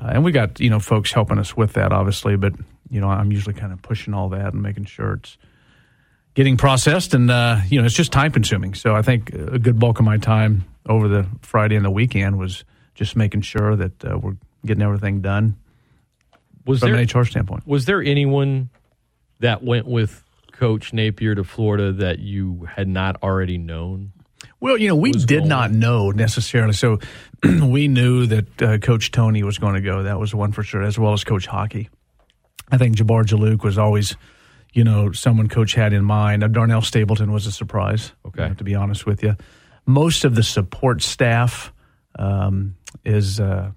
Uh, 0.00 0.10
and 0.12 0.24
we 0.24 0.32
got, 0.32 0.60
you 0.60 0.70
know, 0.70 0.78
folks 0.78 1.12
helping 1.12 1.38
us 1.38 1.56
with 1.56 1.72
that, 1.72 1.92
obviously, 1.92 2.36
but, 2.36 2.52
you 2.90 3.00
know, 3.00 3.08
I'm 3.08 3.32
usually 3.32 3.54
kind 3.54 3.72
of 3.72 3.80
pushing 3.82 4.12
all 4.14 4.28
that 4.30 4.52
and 4.52 4.62
making 4.62 4.84
sure 4.84 5.14
it's 5.14 5.38
getting 6.34 6.56
processed. 6.56 7.14
And, 7.14 7.30
uh, 7.30 7.60
you 7.68 7.80
know, 7.80 7.86
it's 7.86 7.94
just 7.94 8.12
time 8.12 8.30
consuming. 8.30 8.74
So 8.74 8.94
I 8.94 9.02
think 9.02 9.32
a 9.32 9.58
good 9.58 9.78
bulk 9.78 9.98
of 9.98 10.04
my 10.04 10.18
time 10.18 10.64
over 10.86 11.08
the 11.08 11.26
Friday 11.40 11.76
and 11.76 11.84
the 11.84 11.90
weekend 11.90 12.38
was 12.38 12.64
just 12.94 13.16
making 13.16 13.40
sure 13.40 13.74
that 13.76 14.04
uh, 14.04 14.18
we're 14.18 14.36
getting 14.64 14.82
everything 14.82 15.20
done 15.20 15.56
Was 16.66 16.80
from 16.80 16.92
there 16.92 17.00
an 17.00 17.08
HR 17.08 17.24
standpoint. 17.24 17.66
Was 17.66 17.86
there 17.86 18.02
anyone 18.02 18.70
that 19.40 19.62
went 19.62 19.86
with 19.86 20.24
Coach 20.52 20.92
Napier 20.92 21.34
to 21.34 21.44
Florida 21.44 21.92
that 21.92 22.18
you 22.18 22.68
had 22.70 22.88
not 22.88 23.22
already 23.22 23.58
known? 23.58 24.12
Well, 24.60 24.78
you 24.78 24.88
know, 24.88 24.96
we 24.96 25.12
did 25.12 25.44
not 25.44 25.70
know 25.70 26.10
necessarily. 26.10 26.72
So 26.72 26.98
we 27.44 27.88
knew 27.88 28.26
that 28.26 28.62
uh, 28.62 28.78
Coach 28.78 29.10
Tony 29.10 29.42
was 29.42 29.58
going 29.58 29.74
to 29.74 29.80
go. 29.80 30.04
That 30.04 30.18
was 30.18 30.34
one 30.34 30.52
for 30.52 30.62
sure, 30.62 30.82
as 30.82 30.98
well 30.98 31.12
as 31.12 31.24
Coach 31.24 31.46
Hockey. 31.46 31.90
I 32.70 32.78
think 32.78 32.96
Jabbar 32.96 33.24
Juluke 33.24 33.62
was 33.62 33.78
always, 33.78 34.16
you 34.72 34.82
know, 34.82 35.12
someone 35.12 35.48
Coach 35.48 35.74
had 35.74 35.92
in 35.92 36.04
mind. 36.04 36.42
Uh, 36.42 36.48
Darnell 36.48 36.82
Stapleton 36.82 37.32
was 37.32 37.46
a 37.46 37.52
surprise. 37.52 38.12
Okay, 38.26 38.52
to 38.54 38.64
be 38.64 38.74
honest 38.74 39.06
with 39.06 39.22
you, 39.22 39.36
most 39.84 40.24
of 40.24 40.34
the 40.34 40.42
support 40.42 41.02
staff 41.02 41.72
um, 42.18 42.76
is 43.04 43.38
uh, 43.38 43.70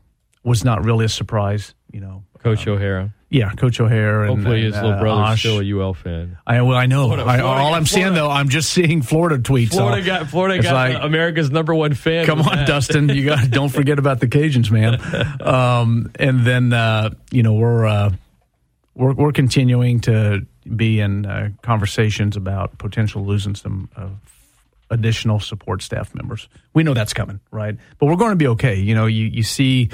was 0.43 0.63
not 0.63 0.83
really 0.83 1.05
a 1.05 1.09
surprise. 1.09 1.75
You 1.91 1.99
know, 1.99 2.23
Coach 2.39 2.65
O'Hara. 2.67 3.13
Yeah, 3.29 3.51
Coach 3.51 3.79
O'Hare. 3.79 4.23
And, 4.23 4.37
Hopefully, 4.37 4.63
his 4.63 4.75
and, 4.75 4.83
little 4.85 4.97
uh, 4.97 5.01
brother's 5.01 5.33
Osh. 5.33 5.39
still 5.39 5.59
a 5.59 5.63
UL 5.63 5.93
fan. 5.93 6.37
I 6.47 6.61
well, 6.61 6.77
I 6.77 6.87
know. 6.87 7.05
Florida- 7.07 7.29
I, 7.29 7.39
Florida 7.39 7.61
all 7.63 7.73
I'm 7.73 7.85
seeing 7.85 8.13
though, 8.13 8.29
I'm 8.29 8.49
just 8.49 8.71
seeing 8.71 9.01
Florida 9.01 9.37
tweets. 9.37 9.69
Florida 9.69 10.01
so 10.01 10.05
got 10.05 10.27
Florida 10.29 10.61
got 10.63 10.73
like, 10.73 11.03
America's 11.03 11.51
number 11.51 11.75
one 11.75 11.93
fan. 11.93 12.25
Come 12.25 12.41
on, 12.41 12.55
that. 12.55 12.67
Dustin. 12.67 13.09
You 13.09 13.25
got 13.25 13.49
don't 13.51 13.69
forget 13.69 13.99
about 13.99 14.19
the 14.19 14.27
Cajuns, 14.27 14.71
man. 14.71 14.99
Um, 15.49 16.11
and 16.19 16.45
then 16.45 16.73
uh, 16.73 17.11
you 17.31 17.43
know 17.43 17.53
we're 17.53 17.85
uh, 17.85 18.11
we're 18.95 19.13
we're 19.13 19.31
continuing 19.31 20.01
to 20.01 20.45
be 20.75 20.99
in 20.99 21.25
uh, 21.25 21.49
conversations 21.61 22.35
about 22.35 22.77
potential 22.77 23.25
losing 23.25 23.55
some 23.55 23.89
uh, 23.95 24.09
additional 24.89 25.39
support 25.39 25.81
staff 25.81 26.13
members. 26.13 26.49
We 26.73 26.83
know 26.83 26.93
that's 26.93 27.13
coming, 27.13 27.39
right? 27.51 27.77
But 27.99 28.07
we're 28.07 28.15
going 28.15 28.31
to 28.31 28.35
be 28.37 28.47
okay. 28.49 28.75
You 28.75 28.95
know, 28.95 29.05
you 29.05 29.25
you 29.25 29.43
see 29.43 29.89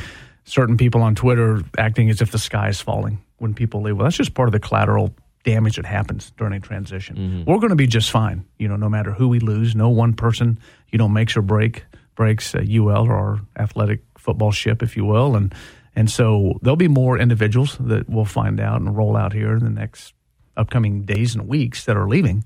certain 0.45 0.77
people 0.77 1.01
on 1.01 1.15
Twitter 1.15 1.62
acting 1.77 2.10
as 2.10 2.21
if 2.21 2.31
the 2.31 2.39
sky 2.39 2.69
is 2.69 2.79
falling 2.79 3.21
when 3.38 3.53
people 3.53 3.81
leave. 3.81 3.97
Well, 3.97 4.05
that's 4.05 4.17
just 4.17 4.34
part 4.34 4.47
of 4.47 4.53
the 4.53 4.60
collateral 4.60 5.13
damage 5.43 5.75
that 5.75 5.86
happens 5.86 6.31
during 6.38 6.53
a 6.53 6.60
transition. 6.60 7.43
We're 7.45 7.58
going 7.60 7.69
to 7.69 7.75
be 7.75 7.88
just 7.88 8.10
fine. 8.10 8.45
You 8.58 8.67
know, 8.67 8.75
no 8.75 8.89
matter 8.89 9.12
who 9.12 9.27
we 9.27 9.39
lose, 9.39 9.75
no 9.75 9.89
one 9.89 10.13
person, 10.13 10.60
you 10.91 10.97
know, 10.97 11.08
makes 11.08 11.36
or 11.36 11.41
break 11.41 11.84
breaks 12.15 12.55
uh, 12.55 12.60
UL 12.60 13.08
or 13.08 13.13
our 13.13 13.39
athletic 13.58 13.99
football 14.17 14.51
ship, 14.51 14.81
if 14.81 14.95
you 14.95 15.05
will, 15.05 15.36
and 15.36 15.53
and 15.95 16.10
so 16.10 16.60
there'll 16.62 16.75
be 16.75 16.88
more 16.88 17.17
individuals 17.17 17.77
that 17.79 18.10
we'll 18.10 18.25
find 18.25 18.60
out 18.60 18.81
and 18.81 18.95
roll 18.95 19.15
out 19.15 19.34
here 19.34 19.53
in 19.53 19.63
the 19.63 19.69
next 19.69 20.13
upcoming 20.58 21.03
days 21.03 21.36
and 21.36 21.47
weeks 21.47 21.86
that 21.86 21.95
are 21.97 22.08
leaving. 22.08 22.43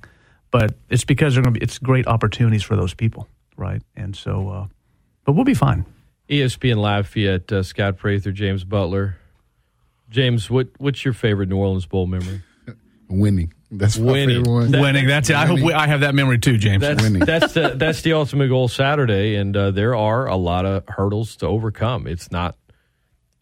But 0.52 0.76
it's 0.90 1.06
because 1.06 1.34
they're 1.34 1.44
going 1.44 1.54
to 1.54 1.60
be. 1.60 1.64
It's 1.64 1.78
great 1.78 2.08
opportunities 2.08 2.64
for 2.64 2.76
those 2.76 2.94
people, 2.94 3.28
right? 3.56 3.82
And 3.96 4.16
so, 4.16 4.50
uh, 4.50 4.68
but 5.26 5.34
we'll 5.34 5.46
be 5.46 5.54
fine. 5.54 5.86
ESPN 6.30 6.78
Lafayette, 6.78 7.52
uh, 7.52 7.64
Scott 7.64 7.98
Prather, 7.98 8.32
James 8.32 8.64
Butler. 8.64 9.18
James, 10.10 10.50
what 10.50 10.68
what's 10.78 11.04
your 11.06 11.14
favorite 11.14 11.50
New 11.50 11.58
Orleans 11.58 11.86
Bowl 11.86 12.08
memory? 12.08 12.42
Winning. 13.10 13.54
That's 13.72 13.98
my 14.00 14.12
Winning. 14.14 14.44
favorite 14.44 14.52
one. 14.52 14.72
That- 14.72 14.82
Winning. 14.82 15.08
That's 15.08 15.30
it. 15.30 15.36
I 15.36 15.46
hope 15.46 15.60
we, 15.60 15.74
I 15.74 15.88
have 15.88 16.00
that 16.02 16.16
memory 16.16 16.40
too, 16.40 16.58
James. 16.58 16.82
That's 16.82 17.02
that's 17.26 17.54
the 17.54 17.74
that's 17.76 18.02
the 18.02 18.14
ultimate 18.14 18.48
goal 18.50 18.68
Saturday, 18.68 19.36
and 19.36 19.56
uh, 19.56 19.72
there 19.72 19.96
are 19.96 20.28
a 20.28 20.36
lot 20.36 20.66
of 20.66 20.84
hurdles 20.88 21.36
to 21.38 21.48
overcome. 21.48 22.08
It's 22.08 22.32
not 22.32 22.56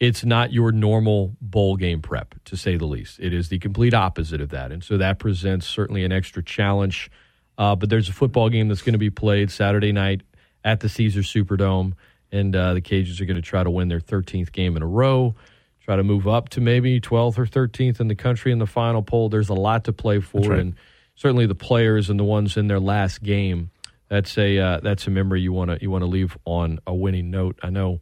it's 0.00 0.24
not 0.24 0.52
your 0.52 0.70
normal 0.70 1.34
bowl 1.40 1.76
game 1.76 2.00
prep, 2.02 2.34
to 2.44 2.56
say 2.56 2.76
the 2.76 2.84
least. 2.86 3.18
It 3.20 3.32
is 3.32 3.48
the 3.48 3.58
complete 3.58 3.94
opposite 3.94 4.40
of 4.40 4.50
that, 4.50 4.70
and 4.72 4.84
so 4.84 4.96
that 4.98 5.18
presents 5.18 5.66
certainly 5.66 6.04
an 6.04 6.12
extra 6.12 6.42
challenge. 6.42 7.10
Uh, 7.56 7.74
but 7.74 7.90
there's 7.90 8.08
a 8.08 8.12
football 8.12 8.48
game 8.50 8.68
that's 8.68 8.82
going 8.82 8.92
to 8.92 8.98
be 8.98 9.10
played 9.10 9.50
Saturday 9.50 9.90
night 9.92 10.20
at 10.64 10.80
the 10.80 10.88
Caesar 10.88 11.20
Superdome, 11.22 11.94
and 12.32 12.54
uh, 12.54 12.74
the 12.74 12.80
Cajuns 12.80 13.20
are 13.20 13.24
going 13.24 13.36
to 13.36 13.42
try 13.42 13.62
to 13.62 13.70
win 13.70 13.88
their 13.88 14.00
13th 14.00 14.52
game 14.52 14.76
in 14.76 14.82
a 14.82 14.86
row. 14.86 15.34
Try 15.80 15.96
to 15.96 16.04
move 16.04 16.28
up 16.28 16.50
to 16.50 16.60
maybe 16.60 17.00
12th 17.00 17.38
or 17.38 17.46
13th 17.46 18.00
in 18.00 18.08
the 18.08 18.14
country 18.14 18.52
in 18.52 18.58
the 18.58 18.66
final 18.66 19.02
poll. 19.02 19.28
There's 19.28 19.48
a 19.48 19.54
lot 19.54 19.84
to 19.84 19.92
play 19.92 20.20
for, 20.20 20.42
right. 20.42 20.58
and 20.58 20.74
certainly 21.14 21.46
the 21.46 21.54
players 21.54 22.10
and 22.10 22.20
the 22.20 22.24
ones 22.24 22.56
in 22.56 22.66
their 22.66 22.80
last 22.80 23.22
game. 23.22 23.70
That's 24.08 24.36
a 24.38 24.58
uh, 24.58 24.80
that's 24.80 25.06
a 25.06 25.10
memory 25.10 25.42
you 25.42 25.52
want 25.52 25.70
to 25.70 25.78
you 25.80 25.90
want 25.90 26.02
to 26.02 26.06
leave 26.06 26.36
on 26.46 26.78
a 26.86 26.94
winning 26.94 27.30
note. 27.30 27.58
I 27.62 27.70
know 27.70 28.00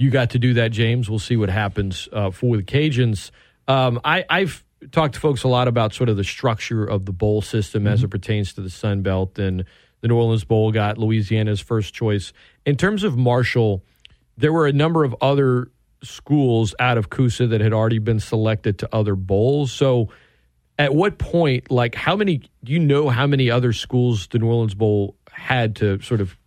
you 0.00 0.10
got 0.10 0.30
to 0.30 0.38
do 0.38 0.54
that, 0.54 0.70
James. 0.70 1.10
We'll 1.10 1.18
see 1.18 1.36
what 1.36 1.50
happens 1.50 2.08
uh, 2.12 2.30
for 2.30 2.56
the 2.56 2.62
Cajuns. 2.62 3.30
Um, 3.68 4.00
I, 4.04 4.24
I've 4.30 4.64
talked 4.92 5.14
to 5.14 5.20
folks 5.20 5.42
a 5.42 5.48
lot 5.48 5.68
about 5.68 5.92
sort 5.92 6.08
of 6.08 6.16
the 6.16 6.24
structure 6.24 6.84
of 6.84 7.04
the 7.04 7.12
bowl 7.12 7.42
system 7.42 7.86
as 7.86 8.02
it 8.02 8.08
pertains 8.08 8.54
to 8.54 8.62
the 8.62 8.70
Sun 8.70 9.02
Belt, 9.02 9.38
and 9.38 9.64
the 10.00 10.08
New 10.08 10.16
Orleans 10.16 10.44
Bowl 10.44 10.72
got 10.72 10.98
Louisiana's 10.98 11.60
first 11.60 11.94
choice. 11.94 12.32
In 12.64 12.76
terms 12.76 13.04
of 13.04 13.16
Marshall, 13.16 13.84
there 14.36 14.52
were 14.52 14.66
a 14.66 14.72
number 14.72 15.04
of 15.04 15.14
other 15.20 15.70
schools 16.02 16.74
out 16.78 16.96
of 16.98 17.10
Coosa 17.10 17.46
that 17.48 17.60
had 17.60 17.72
already 17.72 17.98
been 17.98 18.20
selected 18.20 18.78
to 18.78 18.88
other 18.94 19.14
bowls. 19.14 19.72
So, 19.72 20.08
at 20.78 20.94
what 20.94 21.18
point, 21.18 21.70
like, 21.70 21.94
how 21.94 22.16
many 22.16 22.38
do 22.64 22.72
you 22.72 22.78
know 22.78 23.10
how 23.10 23.26
many 23.26 23.50
other 23.50 23.74
schools 23.74 24.28
the 24.28 24.38
New 24.38 24.46
Orleans 24.46 24.74
Bowl 24.74 25.14
had 25.30 25.76
to 25.76 26.00
sort 26.00 26.22
of 26.22 26.38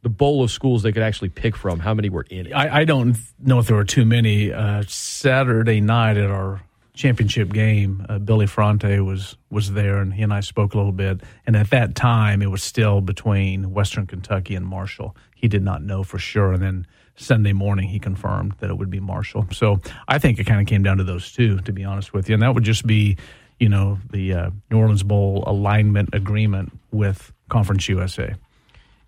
the 0.00 0.08
bowl 0.08 0.42
of 0.42 0.50
schools 0.50 0.82
they 0.82 0.92
could 0.92 1.02
actually 1.02 1.28
pick 1.28 1.54
from? 1.54 1.78
How 1.78 1.92
many 1.92 2.08
were 2.08 2.24
in 2.30 2.46
it? 2.46 2.52
I, 2.52 2.80
I 2.80 2.84
don't 2.84 3.18
know 3.38 3.58
if 3.58 3.66
there 3.66 3.76
were 3.76 3.84
too 3.84 4.06
many. 4.06 4.50
Uh, 4.50 4.84
Saturday 4.88 5.82
night 5.82 6.16
at 6.16 6.30
our 6.30 6.62
championship 6.94 7.52
game, 7.52 8.04
uh, 8.08 8.18
Billy 8.18 8.46
Ferrante 8.46 9.00
was 9.00 9.36
was 9.50 9.72
there, 9.72 9.98
and 9.98 10.12
he 10.14 10.22
and 10.22 10.32
I 10.32 10.40
spoke 10.40 10.74
a 10.74 10.76
little 10.76 10.92
bit. 10.92 11.20
And 11.46 11.56
at 11.56 11.70
that 11.70 11.94
time, 11.94 12.42
it 12.42 12.50
was 12.50 12.62
still 12.62 13.00
between 13.00 13.72
Western 13.72 14.06
Kentucky 14.06 14.54
and 14.54 14.66
Marshall. 14.66 15.16
He 15.34 15.48
did 15.48 15.62
not 15.62 15.82
know 15.82 16.02
for 16.02 16.18
sure, 16.18 16.52
and 16.52 16.62
then 16.62 16.86
Sunday 17.16 17.52
morning 17.52 17.88
he 17.88 17.98
confirmed 17.98 18.54
that 18.60 18.70
it 18.70 18.76
would 18.76 18.90
be 18.90 19.00
Marshall. 19.00 19.46
So 19.52 19.80
I 20.08 20.18
think 20.18 20.38
it 20.38 20.44
kind 20.44 20.60
of 20.60 20.66
came 20.66 20.82
down 20.82 20.98
to 20.98 21.04
those 21.04 21.32
two, 21.32 21.58
to 21.60 21.72
be 21.72 21.84
honest 21.84 22.12
with 22.12 22.28
you, 22.28 22.34
and 22.34 22.42
that 22.42 22.54
would 22.54 22.64
just 22.64 22.86
be, 22.86 23.16
you 23.58 23.68
know, 23.68 23.98
the 24.10 24.34
uh, 24.34 24.50
New 24.70 24.78
Orleans 24.78 25.02
Bowl 25.02 25.44
alignment 25.46 26.10
agreement 26.14 26.72
with 26.90 27.32
Conference 27.48 27.88
USA. 27.88 28.34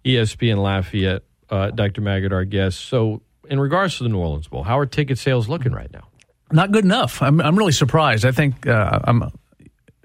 ESPN 0.05 0.59
Lafayette, 0.59 1.23
uh, 1.49 1.71
Dr. 1.71 2.03
Maggard, 2.03 2.33
our 2.33 2.45
guest. 2.45 2.81
So, 2.81 3.23
in 3.49 3.61
regards 3.61 3.99
to 3.99 4.03
the 4.05 4.09
New 4.09 4.19
Orleans 4.19 4.49
Bowl, 4.49 4.63
how 4.63 4.79
are 4.79 4.87
ticket 4.87 5.19
sales 5.19 5.49
looking 5.49 5.73
right 5.73 5.93
now? 5.93 6.09
Not 6.55 6.71
good 6.71 6.85
enough. 6.85 7.21
I'm 7.21 7.41
I'm 7.41 7.57
really 7.57 7.73
surprised. 7.73 8.25
I 8.25 8.31
think 8.31 8.67
uh, 8.67 9.01
I'm, 9.05 9.31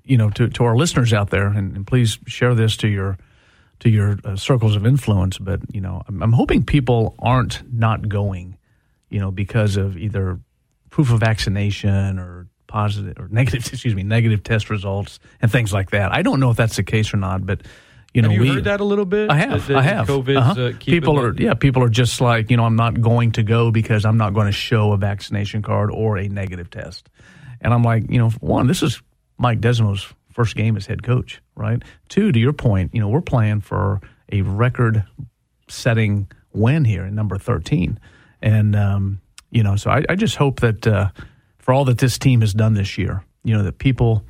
you 0.03 0.17
know, 0.17 0.29
to 0.31 0.49
to 0.49 0.63
our 0.65 0.75
listeners 0.75 1.13
out 1.13 1.29
there, 1.29 1.47
and, 1.47 1.75
and 1.75 1.87
please 1.87 2.17
share 2.25 2.55
this 2.55 2.75
to 2.77 2.87
your 2.87 3.17
to 3.79 3.89
your 3.89 4.17
uh, 4.25 4.35
circles 4.35 4.75
of 4.75 4.85
influence. 4.85 5.37
But 5.37 5.61
you 5.73 5.79
know, 5.79 6.01
I'm, 6.07 6.23
I'm 6.23 6.33
hoping 6.33 6.65
people 6.65 7.15
aren't 7.19 7.61
not 7.71 8.09
going, 8.09 8.57
you 9.09 9.19
know, 9.19 9.31
because 9.31 9.77
of 9.77 9.97
either 9.97 10.39
proof 10.89 11.11
of 11.11 11.19
vaccination 11.19 12.17
or 12.17 12.47
positive 12.67 13.19
or 13.19 13.27
negative, 13.29 13.65
excuse 13.71 13.95
me, 13.95 14.03
negative 14.03 14.43
test 14.43 14.69
results 14.69 15.19
and 15.41 15.51
things 15.51 15.71
like 15.71 15.91
that. 15.91 16.11
I 16.11 16.23
don't 16.23 16.39
know 16.39 16.49
if 16.49 16.57
that's 16.57 16.75
the 16.75 16.83
case 16.83 17.13
or 17.13 17.17
not, 17.17 17.45
but. 17.45 17.61
You 18.13 18.23
know, 18.23 18.29
have 18.29 18.35
you 18.35 18.41
we, 18.41 18.49
heard 18.55 18.63
that 18.63 18.79
a 18.79 18.83
little 18.83 19.05
bit? 19.05 19.29
I 19.29 19.35
have. 19.37 19.67
That- 19.67 19.77
I 19.77 19.81
have. 19.83 20.07
COVID's, 20.07 20.37
Uh-huh. 20.37 20.61
uh, 20.61 20.71
people 20.79 21.19
are 21.19 21.33
yeah. 21.35 21.53
People 21.53 21.83
are 21.83 21.89
just 21.89 22.19
like 22.21 22.49
you 22.49 22.57
know. 22.57 22.65
I'm 22.65 22.75
not 22.75 22.99
going 23.01 23.31
to 23.33 23.43
go 23.43 23.69
because 23.71 24.03
I'm 24.05 24.17
not 24.17 24.33
going 24.33 24.47
to 24.47 24.51
show 24.51 24.93
a 24.93 24.97
vaccination 24.97 25.61
card 25.61 25.91
or 25.91 26.17
a 26.17 26.27
negative 26.27 26.69
test. 26.69 27.07
And 27.61 27.73
I'm 27.73 27.83
like, 27.83 28.09
you 28.09 28.17
know, 28.17 28.29
one, 28.39 28.67
this 28.67 28.81
is 28.81 29.01
Mike 29.37 29.59
Desormeaux's 29.59 30.07
first 30.31 30.55
game 30.55 30.77
as 30.77 30.85
head 30.85 31.03
coach, 31.03 31.41
right? 31.55 31.83
Two, 32.07 32.31
to 32.31 32.39
your 32.39 32.53
point, 32.53 32.91
you 32.93 33.01
know, 33.01 33.09
we're 33.09 33.19
playing 33.21 33.59
for 33.61 33.99
a 34.31 34.41
record-setting 34.43 36.31
win 36.53 36.85
here 36.85 37.05
in 37.05 37.15
number 37.15 37.37
13, 37.37 37.99
and 38.41 38.75
um, 38.75 39.21
you 39.51 39.63
know, 39.63 39.75
so 39.75 39.89
I, 39.91 40.03
I 40.09 40.15
just 40.15 40.35
hope 40.37 40.61
that 40.61 40.87
uh, 40.87 41.09
for 41.57 41.73
all 41.73 41.85
that 41.85 41.97
this 41.97 42.17
team 42.17 42.41
has 42.41 42.53
done 42.53 42.73
this 42.73 42.97
year, 42.97 43.23
you 43.43 43.55
know, 43.55 43.63
that 43.63 43.77
people 43.77 44.23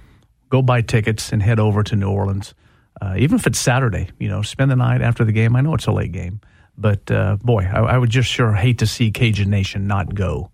go 0.49 0.61
buy 0.61 0.81
tickets 0.81 1.31
and 1.31 1.41
head 1.43 1.59
over 1.59 1.83
to 1.83 1.95
New 1.95 2.09
Orleans 2.09 2.53
uh, 3.01 3.15
even 3.17 3.37
if 3.37 3.47
it's 3.47 3.59
Saturday, 3.59 4.09
you 4.19 4.27
know, 4.27 4.41
spend 4.41 4.71
the 4.71 4.75
night 4.75 5.01
after 5.01 5.23
the 5.23 5.31
game. 5.31 5.55
I 5.55 5.61
know 5.61 5.73
it's 5.73 5.87
a 5.87 5.91
late 5.91 6.11
game, 6.11 6.41
but 6.77 7.09
uh, 7.11 7.37
boy, 7.37 7.63
I, 7.63 7.79
I 7.79 7.97
would 7.97 8.09
just 8.09 8.29
sure 8.29 8.53
hate 8.53 8.79
to 8.79 8.87
see 8.87 9.11
Cajun 9.11 9.49
Nation 9.49 9.87
not 9.87 10.13
go 10.13 10.51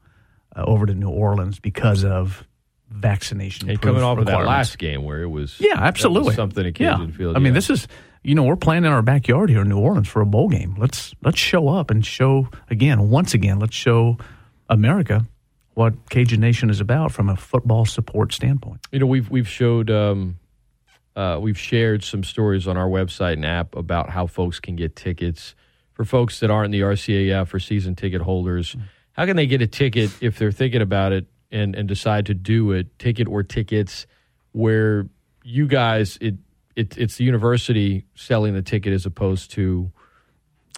uh, 0.55 0.63
over 0.65 0.86
to 0.86 0.93
New 0.93 1.10
Orleans 1.10 1.60
because 1.60 2.03
of 2.03 2.47
vaccination. 2.89 3.67
Hey, 3.67 3.77
coming 3.77 4.03
off 4.03 4.17
of 4.17 4.25
that 4.27 4.45
last 4.45 4.77
game 4.77 5.03
where 5.03 5.21
it 5.21 5.29
was 5.29 5.58
Yeah, 5.60 5.75
that 5.75 5.81
was 5.81 5.88
absolutely. 5.88 6.36
something 6.36 6.65
at 6.65 6.79
yeah. 6.79 6.93
Cajun 6.93 7.12
Field. 7.12 7.36
I 7.36 7.39
mean, 7.39 7.53
this 7.53 7.69
is 7.69 7.88
you 8.25 8.34
know, 8.34 8.43
we're 8.43 8.55
playing 8.55 8.86
in 8.86 8.91
our 8.91 9.03
backyard 9.03 9.51
here 9.51 9.62
in 9.62 9.69
New 9.69 9.77
Orleans 9.77 10.08
for 10.08 10.21
a 10.21 10.25
bowl 10.25 10.49
game. 10.49 10.75
Let's 10.77 11.13
let's 11.23 11.38
show 11.38 11.67
up 11.67 11.91
and 11.91 12.03
show 12.03 12.49
again, 12.69 13.10
once 13.10 13.36
again, 13.36 13.60
let's 13.60 13.75
show 13.75 14.17
America 14.67 15.27
what 15.75 16.10
Cajun 16.10 16.39
Nation 16.39 16.69
is 16.71 16.79
about 16.79 17.12
from 17.12 17.29
a 17.29 17.36
football 17.36 17.86
support 17.86 18.34
standpoint. 18.34 18.81
You 18.91 18.99
know, 18.99 19.05
we've 19.05 19.29
we've 19.29 19.47
showed 19.47 19.91
um, 19.91 20.39
uh, 21.15 21.38
we've 21.41 21.58
shared 21.58 22.04
some 22.04 22.23
stories 22.23 22.67
on 22.67 22.78
our 22.78 22.88
website 22.88 23.34
and 23.34 23.45
app 23.45 23.75
about 23.75 24.10
how 24.10 24.28
folks 24.28 24.60
can 24.60 24.75
get 24.75 24.95
tickets 24.95 25.56
for 25.93 26.04
folks 26.06 26.39
that 26.41 26.51
aren't 26.51 26.65
in 26.65 26.71
the 26.71 26.82
RCAF 26.82 27.54
or 27.54 27.60
season 27.60 27.95
ticket 27.95 28.21
holders. 28.21 28.75
How 29.13 29.25
can 29.25 29.38
they 29.38 29.47
get 29.47 29.62
a 29.62 29.67
ticket 29.67 30.12
if 30.21 30.38
they're 30.38 30.51
thinking 30.51 30.82
about 30.82 31.13
it 31.13 31.25
and 31.51 31.73
and 31.75 31.88
decide 31.88 32.25
to 32.25 32.34
do 32.34 32.71
it? 32.73 32.99
Ticket 32.99 33.28
or 33.30 33.43
tickets 33.43 34.06
where 34.51 35.08
you 35.43 35.67
guys 35.67 36.17
it, 36.19 36.36
it 36.75 36.97
it's 36.97 37.15
the 37.15 37.23
university 37.23 38.06
selling 38.15 38.54
the 38.54 38.62
ticket 38.62 38.91
as 38.91 39.06
opposed 39.06 39.51
to 39.51 39.89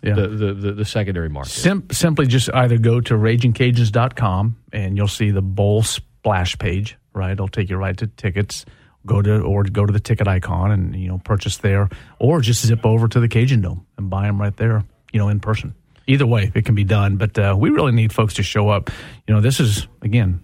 Yeah. 0.04 0.13
the, 0.13 0.28
the, 0.54 0.71
the 0.73 0.86
secondary 0.86 1.30
market. 1.30 1.50
Sim- 1.52 1.88
simply 1.91 2.28
just 2.28 2.54
either 2.54 2.78
go 2.78 3.02
to 3.02 3.15
ragincajuns.com 3.15 4.58
and 4.73 4.97
you'll 4.97 5.08
see 5.08 5.32
the 5.32 5.41
bowl 5.41 5.82
splash 5.84 6.58
page, 6.58 6.95
right? 7.13 7.32
It'll 7.32 7.47
take 7.47 7.69
you 7.69 7.78
right 7.78 7.97
to 7.97 8.06
tickets. 8.08 8.65
Go 9.06 9.22
to 9.22 9.42
or 9.42 9.64
go 9.64 9.86
to 9.86 9.94
the 9.94 10.00
ticket 10.00 10.28
icon 10.28 10.72
and 10.72 10.96
you 10.96 11.08
know 11.08 11.20
purchase 11.20 11.58
there, 11.58 11.90
or 12.20 12.42
just 12.42 12.66
zip 12.66 12.86
over 12.86 13.08
to 13.08 13.20
the 13.20 13.28
Cajun 13.28 13.62
Dome 13.62 13.86
and 13.98 14.10
buy 14.10 14.24
them 14.24 14.40
right 14.40 14.56
there, 14.58 14.84
you 15.14 15.20
know, 15.20 15.30
in 15.30 15.40
person. 15.40 15.74
Either 16.08 16.26
way, 16.26 16.52
it 16.54 16.66
can 16.66 16.76
be 16.76 16.84
done. 16.84 17.18
But 17.18 17.38
uh, 17.38 17.56
we 17.58 17.70
really 17.70 17.92
need 17.94 18.12
folks 18.12 18.34
to 18.36 18.44
show 18.44 18.70
up. 18.70 18.90
You 19.28 19.34
know, 19.34 19.42
this 19.42 19.60
is 19.60 19.88
again, 20.02 20.44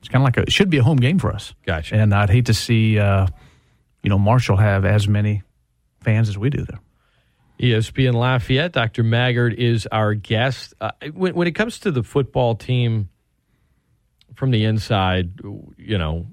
it's 0.00 0.08
kind 0.08 0.22
of 0.22 0.24
like 0.24 0.36
a 0.36 0.42
it 0.42 0.52
should 0.52 0.70
be 0.70 0.78
a 0.78 0.82
home 0.82 0.98
game 0.98 1.18
for 1.18 1.32
us. 1.32 1.54
Gotcha. 1.64 1.96
And 1.96 2.14
I'd 2.14 2.30
hate 2.30 2.46
to 2.46 2.54
see, 2.54 2.98
uh, 2.98 3.26
you 4.02 4.10
know, 4.10 4.18
Marshall 4.18 4.56
have 4.56 4.84
as 4.84 5.08
many 5.08 5.42
fans 6.00 6.28
as 6.28 6.38
we 6.38 6.50
do 6.50 6.64
there. 6.64 6.80
ESPN 7.60 8.14
Lafayette. 8.14 8.72
Dr. 8.72 9.02
Maggard 9.02 9.54
is 9.54 9.86
our 9.90 10.14
guest. 10.14 10.74
Uh, 10.80 10.90
when, 11.12 11.34
when 11.34 11.48
it 11.48 11.54
comes 11.54 11.80
to 11.80 11.90
the 11.90 12.02
football 12.02 12.54
team 12.54 13.08
from 14.34 14.50
the 14.50 14.64
inside, 14.64 15.40
you 15.76 15.98
know, 15.98 16.26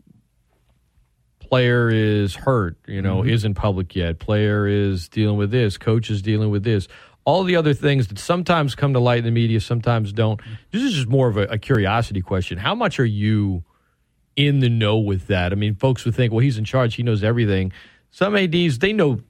player 1.53 1.87
is 1.87 2.33
hurt, 2.33 2.77
you 2.87 2.99
know, 2.99 3.21
Mhm. 3.21 3.29
isn't 3.29 3.53
public 3.53 3.95
yet. 3.95 4.17
Player 4.17 4.65
is 4.65 5.07
dealing 5.07 5.37
with 5.37 5.51
this. 5.51 5.77
Coach 5.77 6.09
is 6.09 6.23
dealing 6.23 6.49
with 6.49 6.63
this. 6.63 6.87
All 7.25 7.43
the 7.43 7.55
other 7.55 7.75
things 7.75 8.07
that 8.07 8.17
sometimes 8.17 8.73
come 8.73 8.93
to 8.93 8.99
light 8.99 9.19
in 9.19 9.25
the 9.25 9.29
media, 9.29 9.59
sometimes 9.59 10.11
don't. 10.11 10.41
This 10.71 10.81
is 10.81 10.95
just 10.95 11.07
more 11.07 11.27
of 11.27 11.37
a, 11.37 11.43
a 11.43 11.57
curiosity 11.59 12.21
question. 12.21 12.57
How 12.57 12.73
much 12.73 12.99
are 12.99 13.05
you 13.05 13.63
in 14.35 14.61
the 14.61 14.69
know 14.69 14.97
with 14.97 15.27
that? 15.27 15.51
I 15.51 15.55
mean, 15.55 15.75
folks 15.75 16.05
would 16.05 16.15
think, 16.15 16.33
well, 16.33 16.39
he's 16.39 16.57
in 16.57 16.65
charge, 16.65 16.95
he 16.95 17.03
knows 17.03 17.23
everything. 17.23 17.71
Some 18.09 18.35
ads 18.35 18.79
they 18.79 18.91
know 18.91 19.21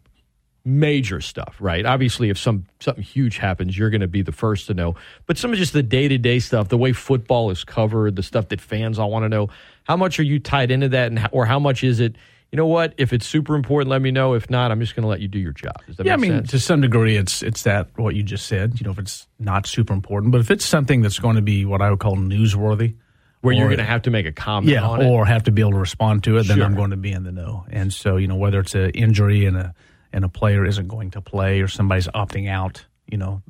major 0.64 1.20
stuff, 1.20 1.58
right? 1.60 1.86
Obviously, 1.86 2.30
if 2.30 2.38
some 2.38 2.64
something 2.80 3.04
huge 3.04 3.38
happens, 3.38 3.78
you're 3.78 3.90
going 3.90 4.00
to 4.00 4.08
be 4.08 4.22
the 4.22 4.32
first 4.32 4.68
to 4.68 4.74
know. 4.74 4.96
But 5.26 5.38
some 5.38 5.52
of 5.52 5.58
just 5.58 5.74
the 5.74 5.84
day 5.84 6.08
to 6.08 6.18
day 6.18 6.40
stuff, 6.40 6.70
the 6.70 6.78
way 6.78 6.94
football 6.94 7.52
is 7.52 7.66
covered, 7.66 8.16
the 8.16 8.24
stuff 8.24 8.48
that 8.48 8.62
fans 8.62 8.98
all 8.98 9.12
want 9.12 9.24
to 9.26 9.30
know. 9.30 9.50
How 9.84 9.98
much 9.98 10.20
are 10.20 10.24
you 10.24 10.40
tied 10.40 10.72
into 10.72 10.90
that, 10.90 11.08
and 11.08 11.20
how, 11.20 11.30
or 11.32 11.46
how 11.46 11.60
much 11.60 11.84
is 11.84 12.00
it? 12.00 12.16
You 12.52 12.58
know 12.58 12.68
what? 12.68 12.94
If 12.98 13.14
it's 13.14 13.26
super 13.26 13.56
important, 13.56 13.90
let 13.90 14.02
me 14.02 14.12
know. 14.12 14.34
If 14.36 14.50
not, 14.50 14.72
I'm 14.72 14.80
just 14.80 14.96
going 14.96 15.02
to 15.02 15.10
let 15.10 15.22
you 15.22 15.28
do 15.28 15.40
your 15.40 15.54
job. 15.54 15.76
Does 15.88 15.98
that 15.98 16.06
yeah, 16.06 16.14
I 16.14 16.18
mean, 16.18 16.32
sense? 16.32 16.52
to 16.52 16.60
some 16.60 16.82
degree, 16.82 17.18
it's 17.18 17.42
it's 17.42 17.64
that 17.64 17.90
what 17.98 18.16
you 18.16 18.24
just 18.24 18.46
said. 18.46 18.80
You 18.80 18.86
know, 18.86 18.92
if 18.92 19.00
it's 19.00 19.28
not 19.40 19.66
super 19.66 19.94
important, 19.94 20.32
but 20.32 20.40
if 20.42 20.52
it's 20.52 20.66
something 20.66 21.02
that's 21.02 21.20
going 21.20 21.36
to 21.36 21.42
be 21.42 21.66
what 21.66 21.82
I 21.82 21.90
would 21.90 22.00
call 22.00 22.16
newsworthy, 22.16 22.96
Where 23.42 23.56
you're 23.56 23.68
going 23.68 23.80
to 23.80 23.84
have 23.84 24.04
to 24.04 24.12
make 24.12 24.28
a 24.28 24.32
comment 24.32 24.70
yeah, 24.72 24.88
on 24.88 25.02
it. 25.02 25.06
or 25.08 25.26
have 25.26 25.44
to 25.44 25.52
be 25.52 25.62
able 25.62 25.72
to 25.72 25.80
respond 25.80 26.24
to 26.26 26.38
it, 26.38 26.48
then 26.48 26.58
Sure. 26.58 26.66
I'm 26.66 26.76
going 26.76 26.92
to 26.92 26.98
be 26.98 27.12
in 27.12 27.24
the 27.24 27.32
know. 27.32 27.66
And 27.72 27.92
so, 27.92 28.18
you 28.18 28.28
know, 28.28 28.36
whether 28.36 28.60
it's 28.60 28.76
an 28.76 28.92
injury 28.92 29.46
and 29.46 29.58
a 29.58 29.74
and 30.14 30.24
a 30.24 30.30
player 30.30 30.64
isn't 30.64 30.88
going 30.88 31.10
to 31.12 31.22
play 31.22 31.60
or 31.62 31.68
somebody's 31.68 32.08
opting 32.10 32.48
out, 32.48 32.86
you 33.10 33.18
know, 33.18 33.42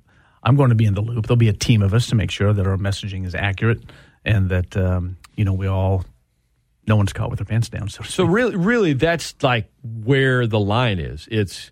I'm 0.43 0.56
going 0.56 0.69
to 0.69 0.76
be 0.76 0.86
in 0.86 0.93
the 0.93 1.02
loop. 1.02 1.28
There'll 1.28 1.36
be 1.36 1.50
a 1.50 1.54
team 1.54 1.82
of 1.82 1.93
us 1.93 2.08
to 2.08 2.15
make 2.15 2.32
sure 2.32 2.54
that 2.54 2.65
our 2.65 2.78
messaging 2.78 3.26
is 3.26 3.36
accurate 3.36 3.84
and 4.24 4.50
that 4.50 4.78
um, 4.78 5.17
you 5.36 5.43
know 5.43 5.54
we 5.54 5.67
all 5.67 6.06
no 6.88 6.96
one's 6.96 7.13
caught 7.13 7.30
with 7.30 7.39
their 7.39 7.46
pants 7.46 7.69
down. 7.69 7.89
So, 7.89 8.04
So 8.04 8.26
really, 8.26 8.56
really, 8.56 8.93
that's 8.93 9.36
like 9.41 9.69
where 9.84 10.48
the 10.48 10.60
line 10.60 11.00
is. 11.00 11.28
It's 11.32 11.72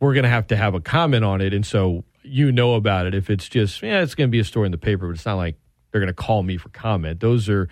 we're 0.00 0.14
going 0.14 0.24
to 0.24 0.30
have 0.30 0.48
to 0.48 0.56
have 0.56 0.74
a 0.74 0.80
comment 0.80 1.24
on 1.24 1.40
it, 1.40 1.54
and 1.54 1.64
so 1.64 2.04
you 2.22 2.52
know 2.52 2.74
about 2.74 3.06
it. 3.06 3.14
If 3.14 3.30
it's 3.30 3.48
just 3.48 3.82
yeah, 3.82 4.02
it's 4.02 4.14
going 4.14 4.28
to 4.28 4.32
be 4.32 4.40
a 4.40 4.44
story 4.44 4.66
in 4.66 4.72
the 4.72 4.78
paper, 4.78 5.06
but 5.06 5.14
it's 5.14 5.26
not 5.26 5.34
like 5.34 5.56
they're 5.90 6.00
going 6.00 6.08
to 6.08 6.14
call 6.14 6.42
me 6.42 6.56
for 6.56 6.68
comment. 6.70 7.20
Those 7.20 7.48
are 7.48 7.68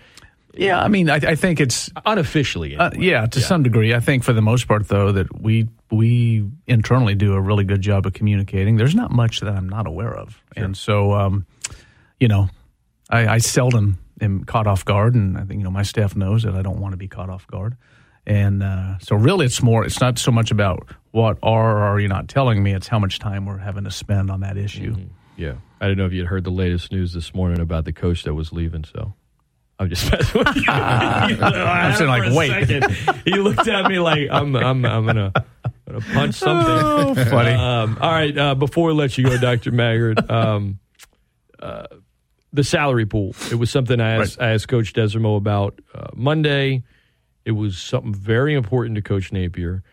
yeah, 0.57 0.81
I 0.81 0.87
mean, 0.87 1.09
I, 1.09 1.15
I 1.15 1.35
think 1.35 1.59
it's 1.59 1.89
unofficially. 2.05 2.77
Uh, 2.77 2.91
yeah, 2.97 3.25
to 3.25 3.41
some 3.41 3.63
degree. 3.63 3.93
I 3.93 3.99
think 3.99 4.23
for 4.23 4.33
the 4.33 4.41
most 4.41 4.67
part, 4.67 4.87
though, 4.87 5.11
that 5.11 5.41
we 5.41 5.67
we 5.91 6.49
internally 6.67 7.15
do 7.15 7.33
a 7.33 7.41
really 7.41 7.63
good 7.63 7.81
job 7.81 8.05
of 8.05 8.13
communicating. 8.13 8.77
There's 8.77 8.95
not 8.95 9.11
much 9.11 9.41
that 9.41 9.53
I'm 9.53 9.67
not 9.67 9.87
aware 9.87 10.13
of, 10.13 10.41
and 10.55 10.75
so 10.77 11.13
um, 11.13 11.45
you 12.19 12.27
know, 12.27 12.49
I, 13.09 13.27
I 13.27 13.37
seldom 13.39 13.97
am 14.21 14.43
caught 14.43 14.67
off 14.67 14.85
guard, 14.85 15.15
and 15.15 15.37
I 15.37 15.41
think 15.41 15.59
you 15.59 15.63
know 15.63 15.71
my 15.71 15.83
staff 15.83 16.15
knows 16.15 16.43
that 16.43 16.55
I 16.55 16.61
don't 16.61 16.79
want 16.79 16.93
to 16.93 16.97
be 16.97 17.07
caught 17.07 17.29
off 17.29 17.47
guard. 17.47 17.77
And 18.27 18.63
uh, 18.63 18.97
so, 18.99 19.15
really, 19.15 19.45
it's 19.45 19.61
more. 19.61 19.85
It's 19.85 20.01
not 20.01 20.17
so 20.17 20.31
much 20.31 20.49
about 20.49 20.89
what 21.11 21.37
are 21.43 21.77
or 21.77 21.83
are 21.83 21.99
you 21.99 22.07
not 22.07 22.27
telling 22.27 22.63
me. 22.63 22.73
It's 22.73 22.87
how 22.87 22.97
much 22.97 23.19
time 23.19 23.45
we're 23.45 23.59
having 23.59 23.83
to 23.83 23.91
spend 23.91 24.31
on 24.31 24.39
that 24.39 24.57
issue. 24.57 24.95
Yeah, 25.37 25.55
I 25.79 25.87
don't 25.87 25.97
know 25.97 26.05
if 26.05 26.13
you 26.13 26.21
had 26.21 26.27
heard 26.27 26.43
the 26.43 26.51
latest 26.51 26.91
news 26.91 27.13
this 27.13 27.35
morning 27.35 27.59
about 27.59 27.85
the 27.85 27.93
coach 27.93 28.23
that 28.23 28.33
was 28.33 28.51
leaving. 28.51 28.83
So 28.83 29.13
I'm 29.77 29.89
just 29.89 30.09
messing 30.11 30.39
with 30.39 30.55
you. 30.55 30.63
I'm 30.67 31.95
saying, 31.95 32.09
like, 32.09 32.33
wait. 32.33 32.83
He 33.25 33.33
looked 33.33 33.67
at 33.67 33.89
me 33.89 33.99
like 33.99 34.27
I'm. 34.31 34.55
I'm. 34.55 34.85
I'm 34.85 35.05
gonna. 35.05 35.31
gonna 35.87 36.01
punch 36.13 36.35
something. 36.35 36.65
Oh, 36.67 37.15
funny. 37.29 37.51
Um, 37.51 37.97
all 38.01 38.11
right. 38.11 38.35
Uh, 38.35 38.55
before 38.55 38.87
we 38.87 38.93
let 38.93 39.17
you 39.17 39.25
go, 39.25 39.37
Doctor 39.37 39.71
Maggard, 39.71 40.31
um, 40.31 40.79
uh, 41.59 41.87
the 42.55 42.63
salary 42.63 43.05
pool. 43.05 43.35
It 43.51 43.55
was 43.55 43.69
something 43.69 43.99
I 43.99 44.21
asked, 44.21 44.41
I 44.41 44.51
asked 44.53 44.67
Coach 44.67 44.93
Desormeaux 44.93 45.37
about 45.37 45.79
uh, 45.93 46.07
Monday. 46.15 46.83
It 47.43 47.51
was 47.51 47.77
something 47.77 48.13
very 48.13 48.53
important 48.55 48.95
to 48.95 49.01
Coach 49.01 49.31
Napier. 49.31 49.83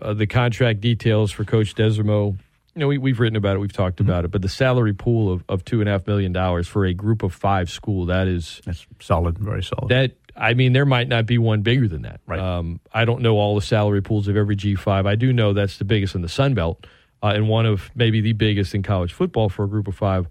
Uh, 0.00 0.14
the 0.14 0.26
contract 0.26 0.80
details 0.80 1.32
for 1.32 1.44
Coach 1.44 1.74
Desormeaux. 1.74 2.36
You 2.74 2.80
know, 2.80 2.86
we, 2.88 2.98
we've 2.98 3.18
written 3.18 3.36
about 3.36 3.56
it, 3.56 3.60
we've 3.60 3.72
talked 3.72 3.96
Mm-hmm. 3.96 4.10
about 4.10 4.24
it, 4.26 4.30
but 4.30 4.42
the 4.42 4.48
salary 4.48 4.92
pool 4.94 5.32
of, 5.32 5.42
of 5.48 5.64
two 5.64 5.80
and 5.80 5.88
a 5.88 5.92
half 5.92 6.06
million 6.06 6.32
dollars 6.32 6.68
for 6.68 6.84
a 6.84 6.94
group 6.94 7.22
of 7.22 7.32
five 7.34 7.70
school 7.70 8.06
that 8.06 8.28
is 8.28 8.60
that's 8.64 8.86
solid, 9.00 9.38
very 9.38 9.62
solid. 9.62 9.88
That 9.88 10.12
I 10.36 10.54
mean, 10.54 10.72
there 10.72 10.86
might 10.86 11.08
not 11.08 11.26
be 11.26 11.38
one 11.38 11.62
bigger 11.62 11.88
than 11.88 12.02
that. 12.02 12.20
Right. 12.26 12.38
Um, 12.38 12.78
I 12.92 13.04
don't 13.04 13.22
know 13.22 13.36
all 13.38 13.56
the 13.56 13.62
salary 13.62 14.02
pools 14.02 14.28
of 14.28 14.36
every 14.36 14.54
G 14.54 14.76
five. 14.76 15.06
I 15.06 15.16
do 15.16 15.32
know 15.32 15.52
that's 15.52 15.78
the 15.78 15.84
biggest 15.84 16.14
in 16.14 16.22
the 16.22 16.28
Sun 16.28 16.54
Belt, 16.54 16.86
uh, 17.22 17.32
and 17.34 17.48
one 17.48 17.66
of 17.66 17.90
maybe 17.96 18.20
the 18.20 18.34
biggest 18.34 18.72
in 18.74 18.84
college 18.84 19.12
football 19.12 19.48
for 19.48 19.64
a 19.64 19.68
group 19.68 19.88
of 19.88 19.96
5 19.96 20.28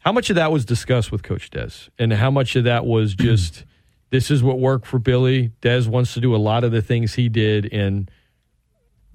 How 0.00 0.12
much 0.12 0.30
of 0.30 0.36
that 0.36 0.50
was 0.50 0.64
discussed 0.64 1.12
with 1.12 1.22
Coach 1.22 1.50
Des, 1.50 1.90
and 1.98 2.12
how 2.12 2.30
much 2.30 2.56
of 2.56 2.64
that 2.64 2.84
was 2.86 3.14
just 3.18 3.64
this 4.10 4.30
is 4.30 4.42
what 4.42 4.58
worked 4.58 4.86
for 4.86 4.98
Billy? 4.98 5.52
Des 5.60 5.88
wants 5.88 6.14
to 6.14 6.20
do 6.20 6.34
a 6.34 6.38
lot 6.38 6.64
of 6.64 6.72
the 6.72 6.82
things 6.82 7.14
he 7.14 7.28
did, 7.28 7.72
and 7.72 8.10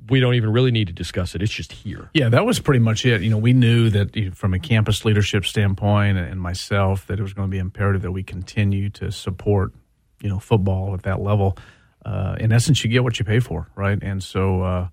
we 0.09 0.19
don't 0.19 0.35
even 0.35 0.51
really 0.51 0.71
need 0.71 0.87
to 0.87 0.93
discuss 0.93 1.33
it. 1.33 1.41
It's 1.41 1.51
just 1.51 1.71
here. 1.71 2.09
Yeah, 2.13 2.29
that 2.29 2.45
was 2.45 2.59
pretty 2.59 2.79
much 2.79 3.05
it. 3.05 3.21
You 3.21 3.31
know, 3.31 3.37
we 3.37 3.53
knew 3.53 3.89
that 3.89 4.15
you 4.15 4.25
know, 4.25 4.31
from 4.31 4.53
a 4.53 4.59
campus 4.59 5.03
leadership 5.03 5.45
standpoint 5.45 6.17
and 6.17 6.39
myself 6.39 7.07
that 7.07 7.19
it 7.19 7.23
was 7.23 7.33
going 7.33 7.49
to 7.49 7.51
be 7.51 7.57
imperative 7.57 8.03
that 8.03 8.11
we 8.11 8.21
continue 8.21 8.89
to 8.91 9.11
support, 9.11 9.73
you 10.21 10.29
know, 10.29 10.39
football 10.39 10.93
at 10.93 11.03
that 11.03 11.21
level. 11.21 11.57
Uh, 12.05 12.35
in 12.39 12.51
essence, 12.51 12.83
you 12.83 12.89
get 12.91 13.03
what 13.03 13.17
you 13.17 13.25
pay 13.25 13.39
for, 13.39 13.67
right? 13.75 13.97
And 14.03 14.21
so, 14.21 14.61
uh, 14.61 14.87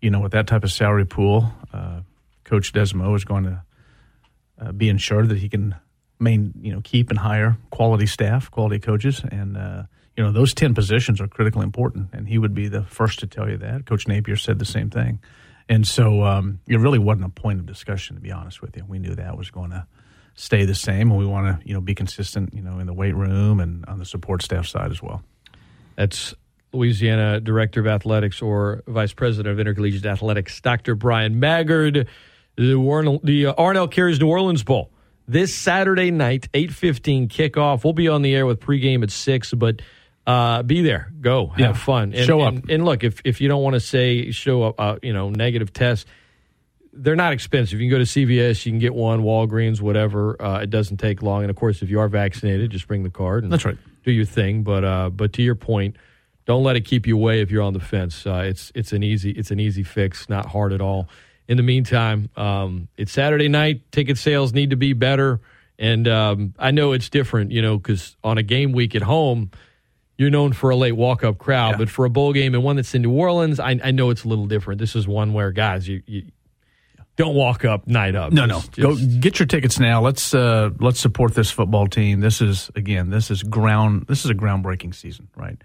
you 0.00 0.10
know, 0.10 0.20
with 0.20 0.32
that 0.32 0.46
type 0.46 0.64
of 0.64 0.72
salary 0.72 1.04
pool, 1.04 1.52
uh, 1.74 2.00
Coach 2.44 2.72
Desormeaux 2.72 3.14
is 3.14 3.24
going 3.24 3.44
to 3.44 3.62
uh, 4.60 4.72
be 4.72 4.88
ensured 4.88 5.28
that 5.28 5.38
he 5.38 5.48
can 5.48 5.74
main, 6.20 6.52
you 6.60 6.72
know, 6.72 6.80
keep 6.82 7.10
and 7.10 7.18
hire 7.18 7.56
quality 7.70 8.06
staff, 8.06 8.50
quality 8.50 8.78
coaches, 8.78 9.22
and 9.30 9.56
uh, 9.56 9.82
you 10.16 10.22
know 10.22 10.32
those 10.32 10.54
ten 10.54 10.74
positions 10.74 11.20
are 11.20 11.28
critically 11.28 11.62
important. 11.62 12.10
And 12.12 12.28
he 12.28 12.38
would 12.38 12.54
be 12.54 12.68
the 12.68 12.82
first 12.84 13.20
to 13.20 13.26
tell 13.26 13.48
you 13.48 13.58
that. 13.58 13.86
Coach 13.86 14.06
Napier 14.08 14.36
said 14.36 14.58
the 14.58 14.64
same 14.64 14.90
thing, 14.90 15.20
and 15.68 15.86
so 15.86 16.22
um, 16.22 16.60
it 16.66 16.78
really 16.78 16.98
wasn't 16.98 17.26
a 17.26 17.30
point 17.30 17.60
of 17.60 17.66
discussion, 17.66 18.16
to 18.16 18.22
be 18.22 18.32
honest 18.32 18.62
with 18.62 18.76
you. 18.76 18.84
We 18.86 18.98
knew 18.98 19.14
that 19.14 19.36
was 19.36 19.50
going 19.50 19.70
to 19.70 19.86
stay 20.34 20.64
the 20.64 20.74
same, 20.74 21.10
and 21.10 21.18
we 21.18 21.26
want 21.26 21.60
to, 21.60 21.66
you 21.66 21.74
know, 21.74 21.80
be 21.80 21.94
consistent, 21.94 22.54
you 22.54 22.62
know, 22.62 22.78
in 22.78 22.86
the 22.86 22.92
weight 22.92 23.14
room 23.14 23.60
and 23.60 23.84
on 23.86 23.98
the 23.98 24.04
support 24.04 24.42
staff 24.42 24.66
side 24.66 24.90
as 24.90 25.02
well. 25.02 25.22
That's 25.96 26.34
Louisiana 26.72 27.40
Director 27.40 27.80
of 27.80 27.86
Athletics 27.86 28.42
or 28.42 28.82
Vice 28.86 29.12
President 29.12 29.52
of 29.52 29.60
Intercollegiate 29.60 30.06
Athletics, 30.06 30.60
Dr. 30.60 30.94
Bryan 30.94 31.38
Maggard. 31.38 32.08
The, 32.56 32.76
Warren, 32.76 33.18
the 33.24 33.46
uh, 33.46 33.54
R+L 33.58 33.88
Carriers 33.88 34.20
New 34.20 34.28
Orleans 34.28 34.62
Bowl 34.62 34.90
this 35.26 35.54
Saturday 35.54 36.10
night, 36.10 36.48
eight 36.54 36.72
fifteen 36.72 37.28
kickoff. 37.28 37.82
We'll 37.84 37.92
be 37.94 38.08
on 38.08 38.22
the 38.22 38.34
air 38.34 38.46
with 38.46 38.60
pregame 38.60 39.02
at 39.02 39.10
six, 39.10 39.52
but 39.52 39.82
uh, 40.26 40.62
be 40.62 40.82
there, 40.82 41.12
go, 41.20 41.48
have 41.48 41.58
Yeah. 41.58 41.72
fun, 41.72 42.12
and, 42.14 42.24
Show 42.26 42.40
up. 42.42 42.54
And, 42.54 42.70
and 42.70 42.84
look, 42.84 43.02
if 43.04 43.20
if 43.24 43.40
you 43.40 43.48
don't 43.48 43.62
want 43.62 43.74
to 43.74 43.80
say 43.80 44.30
show 44.30 44.62
up, 44.62 44.74
uh, 44.78 44.96
you 45.02 45.12
know, 45.12 45.30
negative 45.30 45.72
test. 45.72 46.06
They're 46.96 47.16
not 47.16 47.32
expensive. 47.32 47.80
You 47.80 47.90
can 47.90 47.98
go 47.98 48.04
to 48.04 48.08
CVS, 48.08 48.64
you 48.64 48.70
can 48.70 48.78
get 48.78 48.94
one, 48.94 49.22
Walgreens, 49.22 49.80
whatever. 49.80 50.40
Uh, 50.40 50.60
it 50.60 50.70
doesn't 50.70 50.98
take 50.98 51.22
long. 51.22 51.42
And 51.42 51.50
of 51.50 51.56
course, 51.56 51.82
if 51.82 51.90
you 51.90 51.98
are 51.98 52.06
vaccinated, 52.08 52.70
just 52.70 52.86
bring 52.86 53.02
the 53.02 53.10
card. 53.10 53.42
And 53.42 53.52
That's 53.52 53.64
right. 53.64 53.76
Do 54.04 54.12
your 54.12 54.24
thing. 54.26 54.62
But 54.62 54.84
uh, 54.84 55.10
but 55.10 55.32
to 55.32 55.42
your 55.42 55.56
point, 55.56 55.96
Don't 56.46 56.62
let 56.62 56.76
it 56.76 56.82
keep 56.82 57.06
you 57.08 57.16
away 57.16 57.40
if 57.40 57.50
you're 57.50 57.62
on 57.64 57.72
the 57.72 57.80
fence. 57.80 58.24
Uh, 58.26 58.44
it's 58.46 58.70
it's 58.76 58.92
an 58.92 59.02
easy 59.02 59.30
it's 59.32 59.50
an 59.50 59.58
easy 59.58 59.82
fix, 59.82 60.28
not 60.28 60.46
hard 60.46 60.72
at 60.72 60.80
all. 60.80 61.08
In 61.46 61.56
the 61.58 61.62
meantime, 61.62 62.30
um, 62.36 62.88
it's 62.96 63.12
Saturday 63.12 63.48
night. 63.48 63.82
Ticket 63.92 64.16
sales 64.18 64.52
need 64.54 64.70
to 64.70 64.76
be 64.76 64.94
better, 64.94 65.40
and 65.78 66.08
um, 66.08 66.54
I 66.58 66.70
know 66.70 66.92
it's 66.92 67.10
different, 67.10 67.50
you 67.52 67.60
know, 67.60 67.76
because 67.76 68.16
on 68.24 68.38
a 68.38 68.42
game 68.42 68.72
week 68.72 68.94
at 68.94 69.02
home, 69.02 69.50
you're 70.16 70.30
known 70.30 70.52
for 70.54 70.70
a 70.70 70.76
late 70.76 70.92
walk 70.92 71.22
up 71.22 71.36
crowd, 71.38 71.72
but 71.78 71.90
for 71.90 72.04
a 72.06 72.10
bowl 72.10 72.32
game 72.32 72.54
and 72.54 72.62
one 72.64 72.76
that's 72.76 72.94
in 72.94 73.02
New 73.02 73.12
Orleans, 73.12 73.60
I, 73.60 73.78
I 73.82 73.90
know 73.90 74.08
it's 74.10 74.24
a 74.24 74.28
little 74.28 74.46
different. 74.46 74.80
This 74.80 74.96
is 74.96 75.06
one 75.06 75.32
where 75.34 75.50
guys, 75.50 75.86
you, 75.86 76.02
you 76.06 76.22
don't 77.16 77.34
walk 77.34 77.64
up 77.64 77.86
night 77.86 78.14
up. 78.14 78.32
No, 78.32 78.46
no. 78.46 78.60
just- 78.60 78.76
Go 78.80 78.96
get 79.20 79.38
your 79.38 79.46
tickets 79.46 79.78
now. 79.78 80.00
Let's 80.00 80.32
uh, 80.32 80.70
let's 80.80 80.98
support 80.98 81.34
this 81.34 81.50
football 81.50 81.88
team. 81.88 82.20
This 82.20 82.40
is 82.40 82.70
again, 82.74 83.10
this 83.10 83.30
is 83.30 83.42
ground. 83.42 84.06
This 84.08 84.24
is 84.24 84.30
a 84.30 84.34
groundbreaking 84.34 84.94
season, 84.94 85.28
right? 85.36 85.58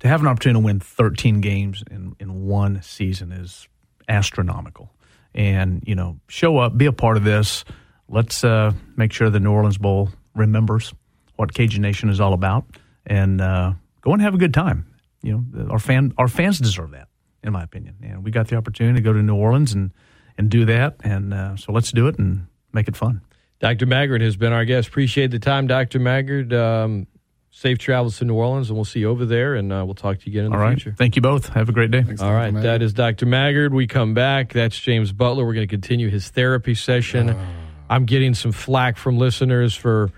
To 0.00 0.08
have 0.08 0.20
an 0.20 0.26
opportunity 0.28 0.60
to 0.60 0.64
win 0.64 0.78
13 0.78 1.40
games 1.40 1.82
in 1.90 2.14
in 2.20 2.46
one 2.46 2.80
season 2.82 3.32
is 3.32 3.66
astronomical. 4.08 4.92
And 5.36 5.82
you 5.86 5.94
know, 5.94 6.18
show 6.28 6.58
up, 6.58 6.76
be 6.76 6.86
a 6.86 6.92
part 6.92 7.16
of 7.16 7.24
this. 7.24 7.64
Let's 8.08 8.42
uh, 8.42 8.72
make 8.96 9.12
sure 9.12 9.30
the 9.30 9.40
New 9.40 9.52
Orleans 9.52 9.78
Bowl 9.78 10.10
remembers 10.34 10.94
what 11.36 11.52
Cajun 11.52 11.82
Nation 11.82 12.08
is 12.08 12.20
all 12.20 12.32
about, 12.32 12.64
and 13.06 13.40
uh, 13.40 13.72
go 14.00 14.12
and 14.12 14.22
have 14.22 14.34
a 14.34 14.38
good 14.38 14.54
time. 14.54 14.86
You 15.22 15.44
know, 15.54 15.68
our 15.70 15.78
fan 15.78 16.14
our 16.16 16.28
fans 16.28 16.58
deserve 16.58 16.92
that, 16.92 17.08
in 17.42 17.52
my 17.52 17.62
opinion. 17.62 17.96
And 18.02 18.24
we 18.24 18.30
got 18.30 18.48
the 18.48 18.56
opportunity 18.56 18.98
to 18.98 19.02
go 19.02 19.12
to 19.12 19.22
New 19.22 19.36
Orleans 19.36 19.72
and 19.72 19.92
and 20.38 20.50
do 20.50 20.64
that. 20.66 20.96
And 21.02 21.34
uh, 21.34 21.56
so 21.56 21.72
let's 21.72 21.92
do 21.92 22.08
it 22.08 22.18
and 22.18 22.46
make 22.72 22.88
it 22.88 22.96
fun. 22.96 23.20
Dr. 23.58 23.86
Maggard 23.86 24.20
has 24.20 24.36
been 24.36 24.52
our 24.52 24.64
guest. 24.64 24.88
Appreciate 24.88 25.30
the 25.30 25.38
time, 25.38 25.66
Dr. 25.66 25.98
Maggard. 25.98 26.52
Um, 26.52 27.06
safe 27.58 27.78
travels 27.78 28.18
to 28.18 28.24
New 28.26 28.34
Orleans, 28.34 28.68
and 28.68 28.76
we'll 28.76 28.84
see 28.84 29.00
you 29.00 29.08
over 29.08 29.24
there, 29.24 29.54
and 29.54 29.72
uh, 29.72 29.82
we'll 29.86 29.94
talk 29.94 30.18
to 30.18 30.26
you 30.26 30.32
again 30.32 30.44
in 30.44 30.52
All 30.52 30.58
the 30.58 30.64
right. 30.64 30.76
future. 30.80 30.94
Thank 30.98 31.16
you 31.16 31.22
both. 31.22 31.48
Have 31.48 31.70
a 31.70 31.72
great 31.72 31.90
day. 31.90 32.04
All 32.20 32.32
right, 32.34 32.52
that 32.52 32.82
is 32.82 32.92
Dr. 32.92 33.24
Maggard. 33.24 33.72
We 33.72 33.86
come 33.86 34.12
back. 34.12 34.52
That's 34.52 34.78
James 34.78 35.10
Butler. 35.10 35.44
We're 35.46 35.54
going 35.54 35.66
to 35.66 35.70
continue 35.72 36.10
his 36.10 36.28
therapy 36.28 36.74
session. 36.74 37.34
I'm 37.88 38.04
getting 38.04 38.34
some 38.34 38.52
flack 38.52 38.98
from 38.98 39.16
listeners 39.16 39.74
for, 39.74 40.10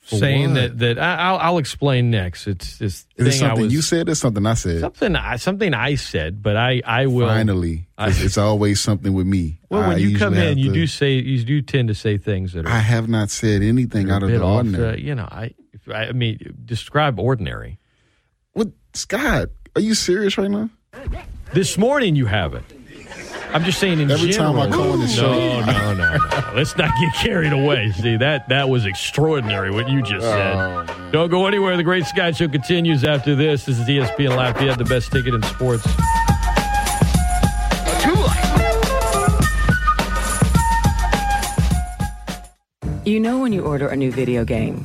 For 0.00 0.16
saying 0.18 0.50
what? 0.50 0.78
that 0.78 0.78
that 0.78 0.98
I, 1.00 1.16
I'll, 1.16 1.36
I'll 1.38 1.58
explain 1.58 2.12
next. 2.12 2.46
It's 2.46 2.78
this 2.78 3.06
Is 3.16 3.26
it 3.26 3.30
thing 3.30 3.42
I 3.42 3.48
something 3.48 3.64
was 3.64 3.72
you 3.72 3.82
said 3.82 4.08
or 4.08 4.14
something 4.14 4.46
I 4.46 4.54
said? 4.54 4.80
something 4.80 5.16
I, 5.16 5.36
something 5.36 5.74
I 5.74 5.96
said, 5.96 6.42
but 6.44 6.56
I 6.56 6.80
I 6.84 7.06
will 7.06 7.26
Finally, 7.26 7.88
'cause 7.98 8.22
it's 8.22 8.38
always 8.38 8.78
something 8.80 9.14
with 9.14 9.26
me. 9.26 9.58
Well, 9.68 9.80
when 9.88 9.96
I 9.96 9.98
you 9.98 10.16
come 10.16 10.34
in, 10.34 10.40
have 10.48 10.58
you 10.58 10.68
to- 10.68 10.74
do 10.74 10.86
say 10.86 11.14
you 11.14 11.42
do 11.42 11.60
tend 11.60 11.88
to 11.88 11.94
say 11.94 12.18
things 12.18 12.52
that 12.52 12.66
are 12.66 12.70
I 12.70 12.78
have 12.78 13.08
not 13.08 13.30
said 13.30 13.62
anything 13.62 14.10
out 14.12 14.22
of 14.22 14.30
the 14.30 14.40
off, 14.40 14.58
ordinary. 14.58 14.92
uh, 14.92 14.96
you 14.96 15.14
know, 15.16 15.26
I 15.28 15.46
if- 15.46 15.54
I 15.92 16.12
mean, 16.12 16.38
describe 16.64 17.18
ordinary. 17.20 17.78
What, 18.52 18.68
Scott? 18.94 19.48
Are 19.74 19.80
you 19.80 19.94
serious 19.94 20.38
right 20.38 20.50
now? 20.50 20.70
This 21.52 21.76
morning 21.78 22.16
you 22.16 22.26
haven't. 22.26 22.64
I'm 23.52 23.62
just 23.64 23.78
saying 23.78 24.00
in 24.00 24.10
Every 24.10 24.32
time 24.32 24.54
general. 24.56 24.62
I 24.62 24.70
call 24.70 24.92
on 24.92 24.98
the 25.00 25.06
no, 25.06 25.12
show- 25.12 25.60
no, 25.60 25.94
no, 25.94 26.16
no. 26.16 26.52
Let's 26.54 26.76
not 26.76 26.90
get 27.00 27.14
carried 27.14 27.52
away. 27.52 27.92
See 27.92 28.16
that 28.16 28.48
that 28.48 28.68
was 28.68 28.84
extraordinary 28.86 29.70
what 29.70 29.88
you 29.88 30.02
just 30.02 30.26
said. 30.26 30.54
Oh, 30.56 31.08
Don't 31.12 31.30
go 31.30 31.46
anywhere. 31.46 31.76
The 31.76 31.82
Great 31.84 32.04
Scott 32.06 32.36
Show 32.36 32.48
continues 32.48 33.04
after 33.04 33.34
this. 33.34 33.64
This 33.64 33.78
is 33.78 33.86
ESPN 33.86 34.36
Lafayette, 34.36 34.78
the 34.78 34.84
best 34.84 35.12
ticket 35.12 35.32
in 35.34 35.42
sports. 35.44 35.86
You 43.04 43.20
know 43.20 43.38
when 43.38 43.52
you 43.52 43.62
order 43.64 43.86
a 43.88 43.96
new 43.96 44.10
video 44.10 44.44
game, 44.44 44.84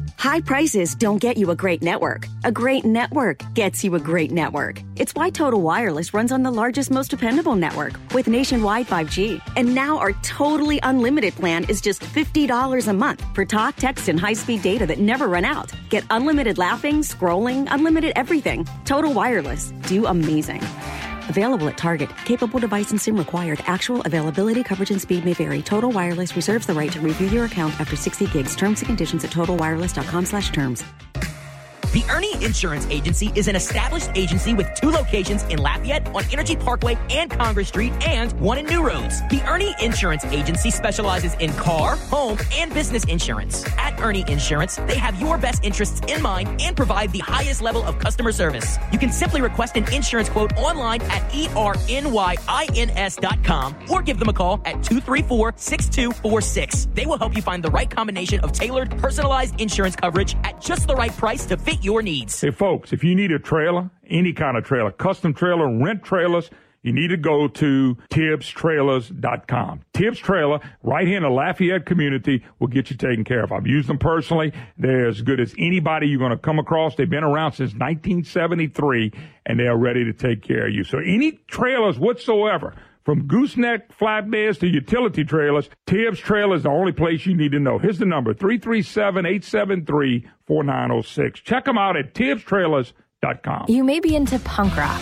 High 0.21 0.41
prices 0.41 0.93
don't 0.93 1.17
get 1.17 1.37
you 1.37 1.49
a 1.49 1.55
great 1.55 1.81
network. 1.81 2.27
A 2.43 2.51
great 2.51 2.85
network 2.85 3.41
gets 3.55 3.83
you 3.83 3.95
a 3.95 3.99
great 3.99 4.29
network. 4.29 4.79
It's 4.95 5.15
why 5.15 5.31
Total 5.31 5.59
Wireless 5.59 6.13
runs 6.13 6.31
on 6.31 6.43
the 6.43 6.51
largest, 6.51 6.91
most 6.91 7.09
dependable 7.09 7.55
network 7.55 7.93
with 8.13 8.27
nationwide 8.27 8.85
5G. 8.85 9.41
And 9.57 9.73
now 9.73 9.97
our 9.97 10.11
totally 10.21 10.79
unlimited 10.83 11.33
plan 11.33 11.63
is 11.63 11.81
just 11.81 12.03
$50 12.03 12.87
a 12.87 12.93
month 12.93 13.25
for 13.33 13.45
talk, 13.45 13.77
text, 13.77 14.09
and 14.09 14.19
high 14.19 14.33
speed 14.33 14.61
data 14.61 14.85
that 14.85 14.99
never 14.99 15.27
run 15.27 15.43
out. 15.43 15.71
Get 15.89 16.03
unlimited 16.11 16.59
laughing, 16.59 17.01
scrolling, 17.01 17.67
unlimited 17.71 18.13
everything. 18.15 18.67
Total 18.85 19.11
Wireless. 19.11 19.71
Do 19.87 20.05
amazing. 20.05 20.61
Available 21.31 21.69
at 21.69 21.77
Target. 21.77 22.09
Capable 22.25 22.59
device 22.59 22.91
and 22.91 22.99
SIM 22.99 23.15
required. 23.15 23.63
Actual 23.65 24.01
availability, 24.01 24.63
coverage, 24.63 24.91
and 24.91 25.01
speed 25.01 25.23
may 25.23 25.33
vary. 25.33 25.61
Total 25.61 25.89
Wireless 25.89 26.35
reserves 26.35 26.67
the 26.67 26.73
right 26.73 26.91
to 26.91 26.99
review 26.99 27.27
your 27.27 27.45
account 27.45 27.73
after 27.79 27.95
60 27.95 28.27
gigs. 28.27 28.53
Terms 28.53 28.81
and 28.81 28.87
conditions 28.87 29.23
at 29.23 29.31
totalwireless.com 29.31 30.25
slash 30.25 30.51
terms. 30.51 30.83
The 31.91 32.03
Ernie 32.09 32.33
Insurance 32.41 32.87
Agency 32.89 33.33
is 33.35 33.49
an 33.49 33.57
established 33.57 34.11
agency 34.15 34.53
with 34.53 34.73
two 34.75 34.91
locations 34.91 35.43
in 35.43 35.59
Lafayette 35.59 36.07
on 36.15 36.23
Energy 36.31 36.55
Parkway 36.55 36.97
and 37.09 37.29
Congress 37.29 37.67
Street 37.67 37.91
and 38.07 38.31
one 38.39 38.57
in 38.57 38.65
New 38.65 38.81
Roads. 38.81 39.19
The 39.27 39.43
Ernie 39.45 39.75
Insurance 39.81 40.23
Agency 40.23 40.71
specializes 40.71 41.33
in 41.41 41.51
car, 41.51 41.97
home, 41.97 42.37
and 42.53 42.73
business 42.73 43.03
insurance. 43.03 43.65
At 43.77 43.99
Ernie 43.99 44.23
Insurance, 44.29 44.77
they 44.87 44.95
have 44.95 45.19
your 45.19 45.37
best 45.37 45.65
interests 45.65 45.99
in 46.07 46.21
mind 46.21 46.61
and 46.61 46.77
provide 46.77 47.11
the 47.11 47.19
highest 47.19 47.61
level 47.61 47.83
of 47.83 47.99
customer 47.99 48.31
service. 48.31 48.77
You 48.93 48.97
can 48.97 49.11
simply 49.11 49.41
request 49.41 49.75
an 49.75 49.93
insurance 49.93 50.29
quote 50.29 50.55
online 50.55 51.01
at 51.01 51.29
ernieins.com 51.33 51.75
or 53.89 54.01
give 54.01 54.17
them 54.17 54.29
a 54.29 54.33
call 54.33 54.61
at 54.63 54.75
234-6246. 54.75 56.95
They 56.95 57.05
will 57.05 57.17
help 57.17 57.35
you 57.35 57.41
find 57.41 57.61
the 57.61 57.71
right 57.71 57.89
combination 57.89 58.39
of 58.39 58.53
tailored, 58.53 58.97
personalized 58.97 59.59
insurance 59.59 59.97
coverage 59.97 60.37
at 60.45 60.61
just 60.61 60.87
the 60.87 60.95
right 60.95 61.11
price 61.17 61.45
to 61.47 61.57
fit 61.57 61.80
your 61.83 62.01
needs. 62.01 62.39
Hey, 62.39 62.51
folks, 62.51 62.93
if 62.93 63.03
you 63.03 63.15
need 63.15 63.31
a 63.31 63.39
trailer, 63.39 63.89
any 64.07 64.33
kind 64.33 64.57
of 64.57 64.63
trailer, 64.63 64.91
custom 64.91 65.33
trailer, 65.33 65.67
rent 65.77 66.03
trailers, 66.03 66.49
you 66.83 66.93
need 66.93 67.09
to 67.09 67.17
go 67.17 67.47
to 67.47 67.95
TibbsTrailers.com. 68.09 69.81
Tibbs 69.93 70.17
Trailer, 70.17 70.59
right 70.81 71.05
here 71.05 71.17
in 71.17 71.23
the 71.23 71.29
Lafayette 71.29 71.85
community, 71.85 72.43
will 72.59 72.67
get 72.67 72.89
you 72.89 72.97
taken 72.97 73.23
care 73.23 73.43
of. 73.43 73.51
I've 73.51 73.67
used 73.67 73.87
them 73.87 73.99
personally. 73.99 74.51
They're 74.79 75.07
as 75.07 75.21
good 75.21 75.39
as 75.39 75.53
anybody 75.59 76.07
you're 76.07 76.17
going 76.17 76.31
to 76.31 76.37
come 76.37 76.57
across. 76.57 76.95
They've 76.95 77.07
been 77.09 77.23
around 77.23 77.51
since 77.51 77.73
1973, 77.73 79.11
and 79.45 79.59
they 79.59 79.67
are 79.67 79.77
ready 79.77 80.03
to 80.05 80.13
take 80.13 80.41
care 80.41 80.67
of 80.67 80.73
you. 80.73 80.83
So 80.83 80.97
any 80.97 81.33
trailers 81.47 81.99
whatsoever, 81.99 82.73
from 83.03 83.27
gooseneck 83.27 83.97
flatbeds 83.97 84.59
to 84.59 84.67
utility 84.67 85.23
trailers, 85.23 85.69
Tibbs 85.87 86.19
Trailer 86.19 86.55
is 86.55 86.63
the 86.63 86.69
only 86.69 86.91
place 86.91 87.25
you 87.25 87.35
need 87.35 87.51
to 87.51 87.59
know. 87.59 87.77
Here's 87.77 87.99
the 87.99 88.05
number, 88.05 88.33
337-873-4906. 88.33 91.33
Check 91.35 91.65
them 91.65 91.77
out 91.77 91.97
at 91.97 92.13
TibbsTrailers.com. 92.13 93.65
You 93.67 93.83
may 93.83 93.99
be 93.99 94.15
into 94.15 94.39
punk 94.39 94.75
rock, 94.77 95.01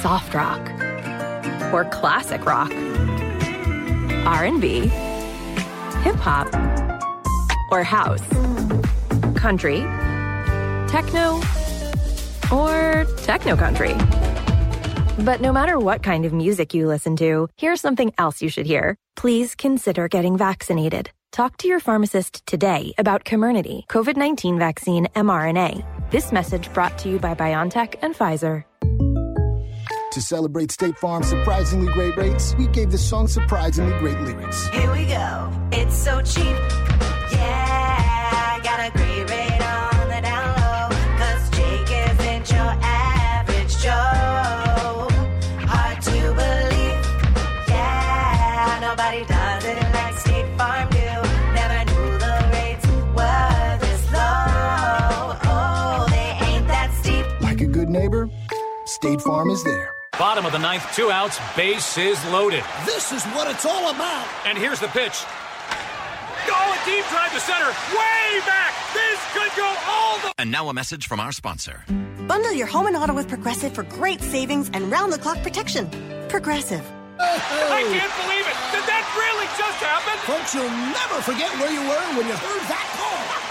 soft 0.00 0.34
rock, 0.34 0.60
or 1.72 1.84
classic 1.86 2.44
rock, 2.44 2.72
R&B, 4.26 4.80
hip 6.02 6.16
hop, 6.16 6.48
or 7.70 7.82
house, 7.82 8.26
country, 9.36 9.80
techno, 10.88 11.40
or 12.52 13.06
techno 13.18 13.56
country. 13.56 13.94
But 15.18 15.40
no 15.40 15.50
matter 15.50 15.78
what 15.78 16.02
kind 16.02 16.26
of 16.26 16.32
music 16.34 16.74
you 16.74 16.86
listen 16.86 17.16
to, 17.16 17.48
here's 17.56 17.80
something 17.80 18.12
else 18.18 18.42
you 18.42 18.50
should 18.50 18.66
hear. 18.66 18.96
Please 19.16 19.54
consider 19.54 20.08
getting 20.08 20.36
vaccinated. 20.36 21.10
Talk 21.32 21.56
to 21.58 21.68
your 21.68 21.80
pharmacist 21.80 22.46
today 22.46 22.92
about 22.98 23.24
Comirnaty, 23.24 23.86
COVID-19 23.86 24.58
vaccine 24.58 25.06
mRNA. 25.16 25.84
This 26.10 26.32
message 26.32 26.72
brought 26.74 26.98
to 26.98 27.08
you 27.08 27.18
by 27.18 27.34
BioNTech 27.34 27.96
and 28.02 28.14
Pfizer. 28.14 28.64
To 30.12 30.22
celebrate 30.22 30.70
State 30.70 30.98
Farm's 30.98 31.28
surprisingly 31.28 31.92
great 31.92 32.16
rates, 32.16 32.54
we 32.58 32.66
gave 32.68 32.90
the 32.90 32.98
song 32.98 33.26
surprisingly 33.26 33.98
great 33.98 34.18
lyrics. 34.20 34.66
Here 34.68 34.92
we 34.92 35.06
go. 35.06 35.52
It's 35.72 35.96
so 35.96 36.20
cheap. 36.22 36.56
State 58.96 59.20
Farm 59.20 59.50
is 59.50 59.62
there. 59.62 59.90
Bottom 60.18 60.46
of 60.46 60.52
the 60.52 60.58
ninth, 60.58 60.90
two 60.96 61.10
outs, 61.10 61.38
base 61.54 61.98
is 61.98 62.16
loaded. 62.32 62.64
This 62.86 63.12
is 63.12 63.22
what 63.36 63.46
it's 63.46 63.66
all 63.66 63.90
about. 63.90 64.26
And 64.46 64.56
here's 64.56 64.80
the 64.80 64.88
pitch. 64.88 65.20
Oh, 66.48 66.72
a 66.72 66.78
deep 66.88 67.04
drive 67.12 67.30
to 67.34 67.40
center, 67.40 67.68
way 67.92 68.40
back. 68.48 68.72
This 68.94 69.20
could 69.34 69.52
go 69.54 69.68
all 69.86 70.16
the. 70.20 70.32
And 70.38 70.50
now 70.50 70.70
a 70.70 70.72
message 70.72 71.08
from 71.08 71.20
our 71.20 71.30
sponsor. 71.30 71.84
Bundle 72.26 72.54
your 72.54 72.66
home 72.66 72.86
and 72.86 72.96
auto 72.96 73.12
with 73.12 73.28
Progressive 73.28 73.74
for 73.74 73.82
great 73.82 74.22
savings 74.22 74.70
and 74.72 74.90
round 74.90 75.12
the 75.12 75.18
clock 75.18 75.42
protection. 75.42 75.90
Progressive. 76.30 76.80
I 77.20 77.84
can't 77.92 78.14
believe 78.24 78.48
it. 78.48 78.56
Did 78.72 78.84
that 78.88 79.04
really 79.12 79.46
just 79.60 79.76
happen? 79.84 80.16
Folks, 80.24 80.54
you'll 80.54 80.72
never 80.72 81.20
forget 81.20 81.52
where 81.60 81.70
you 81.70 81.84
were 81.84 82.06
when 82.16 82.26
you 82.26 82.32
heard 82.32 82.64
that 82.72 82.88
call. 82.96 83.45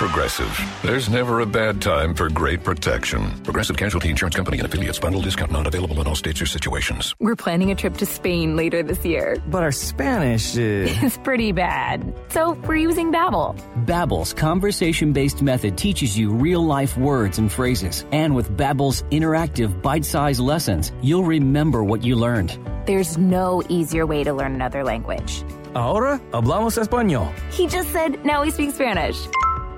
Progressive. 0.00 0.58
There's 0.82 1.10
never 1.10 1.40
a 1.40 1.46
bad 1.46 1.82
time 1.82 2.14
for 2.14 2.30
great 2.30 2.64
protection. 2.64 3.32
Progressive 3.44 3.76
Casualty 3.76 4.08
Insurance 4.08 4.34
Company 4.34 4.56
and 4.56 4.66
affiliates. 4.66 4.98
Bundle 4.98 5.20
discount 5.20 5.52
not 5.52 5.66
available 5.66 6.00
in 6.00 6.06
all 6.06 6.14
states 6.14 6.40
or 6.40 6.46
situations. 6.46 7.14
We're 7.20 7.36
planning 7.36 7.70
a 7.70 7.74
trip 7.74 7.98
to 7.98 8.06
Spain 8.06 8.56
later 8.56 8.82
this 8.82 9.04
year. 9.04 9.36
But 9.48 9.62
our 9.62 9.72
Spanish 9.72 10.56
is 10.56 10.90
It's 11.02 11.18
pretty 11.18 11.52
bad. 11.52 12.14
So 12.30 12.52
we're 12.66 12.76
using 12.76 13.12
Babbel. 13.12 13.54
Babbel's 13.84 14.32
conversation-based 14.32 15.42
method 15.42 15.76
teaches 15.76 16.16
you 16.16 16.30
real-life 16.30 16.96
words 16.96 17.36
and 17.36 17.52
phrases. 17.52 18.06
And 18.10 18.34
with 18.34 18.56
Babbel's 18.56 19.02
interactive 19.10 19.82
bite-sized 19.82 20.40
lessons, 20.40 20.92
you'll 21.02 21.24
remember 21.24 21.84
what 21.84 22.02
you 22.02 22.16
learned. 22.16 22.58
There's 22.86 23.18
no 23.18 23.62
easier 23.68 24.06
way 24.06 24.24
to 24.24 24.32
learn 24.32 24.54
another 24.54 24.82
language. 24.82 25.44
Ahora 25.74 26.18
hablamos 26.32 26.78
español. 26.78 27.30
He 27.52 27.66
just 27.66 27.90
said 27.90 28.24
now 28.24 28.42
he 28.42 28.50
speaks 28.50 28.76
Spanish. 28.76 29.28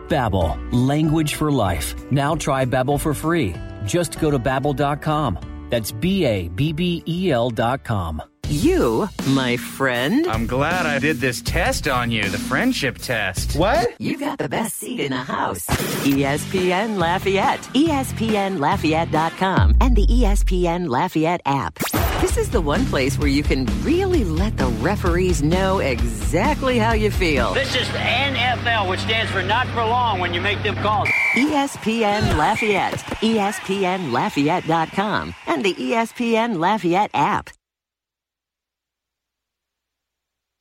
Babbel, 0.09 0.59
language 0.73 1.35
for 1.35 1.51
life. 1.51 1.95
Now 2.11 2.35
try 2.35 2.65
Babbel 2.65 3.01
for 3.01 3.15
free. 3.15 3.55
Just 3.87 4.21
go 4.21 4.31
to 4.31 4.39
babbel.com. 4.39 5.39
That's 5.71 5.91
B 5.91 6.27
A 6.27 6.49
B 6.49 6.73
B 6.73 7.03
E 7.09 7.31
L 7.31 7.51
dot 7.51 7.85
com. 7.85 8.23
You, 8.49 9.09
my 9.29 9.57
friend. 9.57 10.27
I'm 10.27 10.47
glad 10.47 10.85
I 10.85 10.99
did 10.99 11.19
this 11.19 11.41
test 11.41 11.89
on 11.89 12.11
you, 12.11 12.29
the 12.29 12.37
friendship 12.37 12.99
test. 12.99 13.57
What? 13.57 13.99
You 13.99 14.19
got 14.19 14.39
the 14.39 14.49
best 14.49 14.77
seat 14.77 15.01
in 15.01 15.13
the 15.13 15.17
house. 15.17 15.65
ESPN 16.05 16.99
Lafayette. 16.99 17.61
ESPNLafayette.com 17.73 19.77
and 19.81 19.97
the 19.97 20.07
ESPN 20.07 20.89
Lafayette 20.89 21.41
app. 21.47 21.79
This 22.23 22.37
is 22.37 22.51
the 22.51 22.61
one 22.61 22.85
place 22.87 23.19
where 23.19 23.27
you 23.27 23.43
can 23.43 23.67
really 23.83 24.23
let 24.23 24.57
the 24.57 24.69
referees 24.69 25.43
know 25.43 25.81
exactly 25.81 26.79
how 26.79 26.93
you 26.93 27.11
feel. 27.11 27.53
This 27.53 27.75
is 27.75 27.89
NFL, 27.89 28.89
which 28.89 29.01
stands 29.01 29.33
for 29.33 29.43
not 29.43 29.67
for 29.67 29.85
long 29.85 30.21
when 30.21 30.33
you 30.33 30.41
make 30.41 30.63
them 30.63 30.77
calls. 30.77 31.09
ESPN 31.35 32.39
Lafayette. 32.39 33.01
ESPNLafayette.com 33.23 35.35
and 35.49 35.65
the 35.65 35.75
ESPN 35.75 36.59
Lafayette 36.59 37.11
app. 37.13 37.51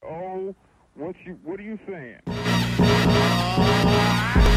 Oh, 0.04 0.56
what 0.96 1.16
you 1.24 1.38
what 1.44 1.60
are 1.60 1.64
you 1.64 1.78
saying? 1.86 2.22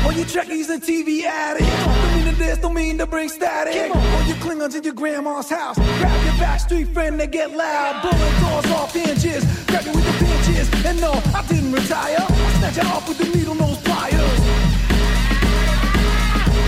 All 0.04 0.12
you 0.12 0.24
trekkies 0.24 0.68
and 0.68 0.82
TV 0.82 1.22
addicts 1.24 1.84
Don't 1.84 2.14
mean 2.14 2.24
to 2.26 2.38
this, 2.38 2.58
don't 2.58 2.74
mean 2.74 2.98
to 2.98 3.06
bring 3.06 3.30
static 3.30 3.94
All 3.94 4.22
you 4.24 4.34
Klingons 4.34 4.76
in 4.76 4.84
your 4.84 4.92
grandma's 4.92 5.48
house 5.48 5.76
Grab 5.76 6.24
your 6.24 6.34
backstreet 6.34 6.92
friend, 6.92 7.18
they 7.18 7.26
get 7.26 7.56
loud 7.56 8.02
Blowing 8.02 8.40
doors 8.40 8.66
off 8.76 8.92
hinges 8.92 9.44
Grab 9.64 9.86
you 9.86 9.92
with 9.92 10.04
the 10.04 10.24
pinches 10.24 10.84
And 10.84 11.00
no, 11.00 11.12
I 11.34 11.42
didn't 11.48 11.72
retire 11.72 12.16
I 12.18 12.52
snatch 12.58 12.76
you 12.76 12.82
off 12.82 13.08
with 13.08 13.16
the 13.16 13.36
needle 13.36 13.54
nose 13.54 13.78
pliers 13.78 14.40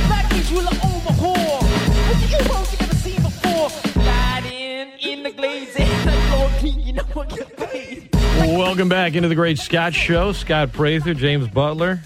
That 0.09 0.29
means 0.33 0.51
you'll 0.51 0.67
overhaul. 0.67 1.61
What 1.61 2.17
the 2.21 2.27
Euros 2.37 2.73
you 2.73 2.79
never 2.79 2.95
seen 2.95 3.23
before? 3.23 4.03
Riding 4.03 4.93
in 4.99 5.23
the 5.23 5.31
glaze 5.31 5.77
and 5.77 6.09
the 6.09 6.37
Lord 6.37 6.53
King, 6.55 6.81
you 6.81 6.93
know 6.95 7.05
what 7.13 7.29
get 7.29 7.55
paid. 7.57 8.09
Welcome 8.57 8.89
back 8.89 9.15
into 9.15 9.29
the 9.29 9.35
Great 9.35 9.59
Scott 9.59 9.93
Show. 9.93 10.33
Scott 10.33 10.73
Prather, 10.73 11.13
James 11.13 11.49
Butler. 11.49 12.01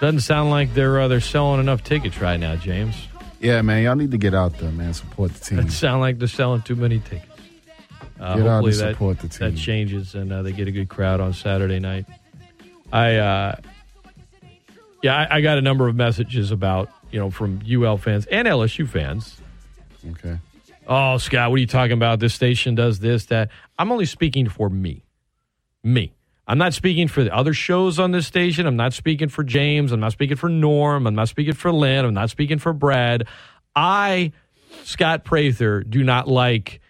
Doesn't 0.00 0.20
sound 0.20 0.50
like 0.50 0.74
they're 0.74 1.00
uh, 1.00 1.08
they're 1.08 1.20
selling 1.20 1.60
enough 1.60 1.82
tickets 1.82 2.20
right 2.20 2.38
now, 2.38 2.56
James. 2.56 2.94
Yeah, 3.40 3.62
man, 3.62 3.82
y'all 3.82 3.96
need 3.96 4.10
to 4.10 4.18
get 4.18 4.34
out 4.34 4.58
there, 4.58 4.70
man. 4.70 4.92
Support 4.94 5.34
the 5.34 5.40
team. 5.44 5.56
Doesn't 5.56 5.70
sound 5.72 6.00
like 6.00 6.18
they're 6.18 6.28
selling 6.28 6.62
too 6.62 6.76
many 6.76 7.00
tickets. 7.00 7.24
Uh, 8.18 8.36
Get 8.36 8.46
out 8.46 8.64
and 8.64 8.72
that, 8.72 8.92
support 8.92 9.18
the 9.18 9.28
team. 9.28 9.50
that 9.50 9.58
changes 9.58 10.14
and 10.14 10.32
uh, 10.32 10.42
they 10.42 10.52
get 10.52 10.68
a 10.68 10.70
good 10.70 10.88
crowd 10.88 11.20
on 11.20 11.34
Saturday 11.34 11.78
night. 11.78 12.06
I 12.90 13.16
uh, 13.16 13.56
yeah, 15.02 15.16
I, 15.16 15.36
I 15.36 15.40
got 15.42 15.58
a 15.58 15.60
number 15.62 15.86
of 15.86 15.96
messages 15.96 16.50
about 16.50 16.90
you 17.10 17.18
know 17.18 17.30
from 17.30 17.60
UL 17.68 17.98
fans 17.98 18.26
and 18.26 18.48
LSU 18.48 18.88
fans. 18.88 19.36
Okay. 20.10 20.38
Oh, 20.88 21.18
Scott, 21.18 21.50
what 21.50 21.56
are 21.56 21.60
you 21.60 21.66
talking 21.66 21.92
about? 21.92 22.20
This 22.20 22.32
station 22.32 22.74
does 22.74 23.00
this, 23.00 23.26
that. 23.26 23.50
I'm 23.78 23.90
only 23.90 24.06
speaking 24.06 24.48
for 24.48 24.70
me. 24.70 25.02
Me. 25.82 26.12
I'm 26.46 26.58
not 26.58 26.74
speaking 26.74 27.08
for 27.08 27.24
the 27.24 27.34
other 27.34 27.52
shows 27.52 27.98
on 27.98 28.12
this 28.12 28.26
station. 28.26 28.66
I'm 28.66 28.76
not 28.76 28.92
speaking 28.92 29.28
for 29.28 29.42
James. 29.42 29.92
I'm 29.92 30.00
not 30.00 30.12
speaking 30.12 30.36
for 30.36 30.48
Norm. 30.48 31.06
I'm 31.06 31.14
not 31.14 31.28
speaking 31.28 31.54
for 31.54 31.72
Lynn. 31.72 32.04
I'm 32.04 32.14
not 32.14 32.30
speaking 32.30 32.58
for 32.58 32.72
Brad. 32.72 33.26
I, 33.74 34.32
Scott 34.84 35.24
Prather, 35.24 35.82
do 35.82 36.04
not 36.04 36.28
like 36.28 36.80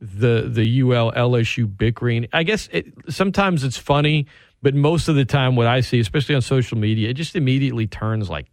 the 0.00 0.48
the 0.48 0.82
UL 0.82 1.12
LSU 1.12 1.66
bickering. 1.78 2.26
I 2.32 2.42
guess 2.42 2.68
it, 2.72 2.86
sometimes 3.08 3.62
it's 3.62 3.78
funny, 3.78 4.26
but 4.62 4.74
most 4.74 5.08
of 5.08 5.14
the 5.14 5.24
time, 5.24 5.54
what 5.54 5.66
I 5.66 5.80
see, 5.80 6.00
especially 6.00 6.34
on 6.34 6.42
social 6.42 6.76
media, 6.76 7.10
it 7.10 7.14
just 7.14 7.36
immediately 7.36 7.86
turns 7.86 8.28
like 8.28 8.46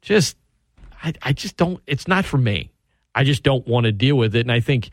just 0.00 0.36
I, 1.02 1.12
I 1.22 1.32
just 1.32 1.56
don't 1.56 1.82
it's 1.86 2.08
not 2.08 2.24
for 2.24 2.38
me 2.38 2.70
i 3.14 3.24
just 3.24 3.42
don't 3.42 3.66
want 3.66 3.84
to 3.84 3.92
deal 3.92 4.16
with 4.16 4.34
it 4.34 4.40
and 4.40 4.52
i 4.52 4.60
think 4.60 4.90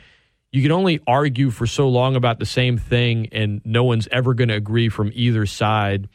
you 0.52 0.62
can 0.62 0.72
only 0.72 1.00
argue 1.06 1.52
for 1.52 1.68
so 1.68 1.90
long 1.90 2.16
about 2.16 2.40
the 2.40 2.46
same 2.46 2.78
thing 2.78 3.28
and 3.32 3.62
no 3.66 3.84
one's 3.84 4.08
ever 4.12 4.34
going 4.34 4.48
to 4.50 4.56
agree 4.56 4.90
from 4.90 5.12
either 5.14 5.46
side 5.46 6.10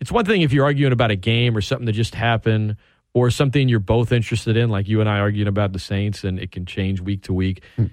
it's 0.00 0.10
one 0.10 0.24
thing 0.24 0.42
if 0.42 0.52
you're 0.52 0.64
arguing 0.64 0.92
about 0.92 1.10
a 1.10 1.16
game 1.16 1.56
or 1.56 1.60
something 1.60 1.86
that 1.86 1.92
just 1.92 2.14
happened 2.14 2.76
or 3.14 3.30
something 3.30 3.68
you're 3.68 3.78
both 3.78 4.12
interested 4.12 4.56
in 4.56 4.70
like 4.70 4.88
you 4.88 5.00
and 5.00 5.08
i 5.08 5.18
arguing 5.18 5.48
about 5.48 5.72
the 5.72 5.78
saints 5.78 6.24
and 6.24 6.38
it 6.38 6.50
can 6.50 6.66
change 6.66 7.00
week 7.00 7.22
to 7.22 7.32
week 7.32 7.62
hmm. 7.76 7.86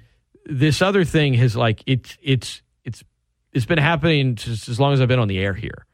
this 0.46 0.82
other 0.82 1.04
thing 1.04 1.34
has 1.34 1.56
like 1.56 1.84
it's 1.86 2.18
it's 2.22 2.62
it's 2.84 3.04
it's 3.54 3.66
been 3.66 3.78
happening 3.78 4.36
just 4.36 4.70
as 4.70 4.80
long 4.80 4.94
as 4.94 5.02
i've 5.02 5.08
been 5.08 5.20
on 5.20 5.28
the 5.28 5.40
air 5.40 5.54
here 5.54 5.86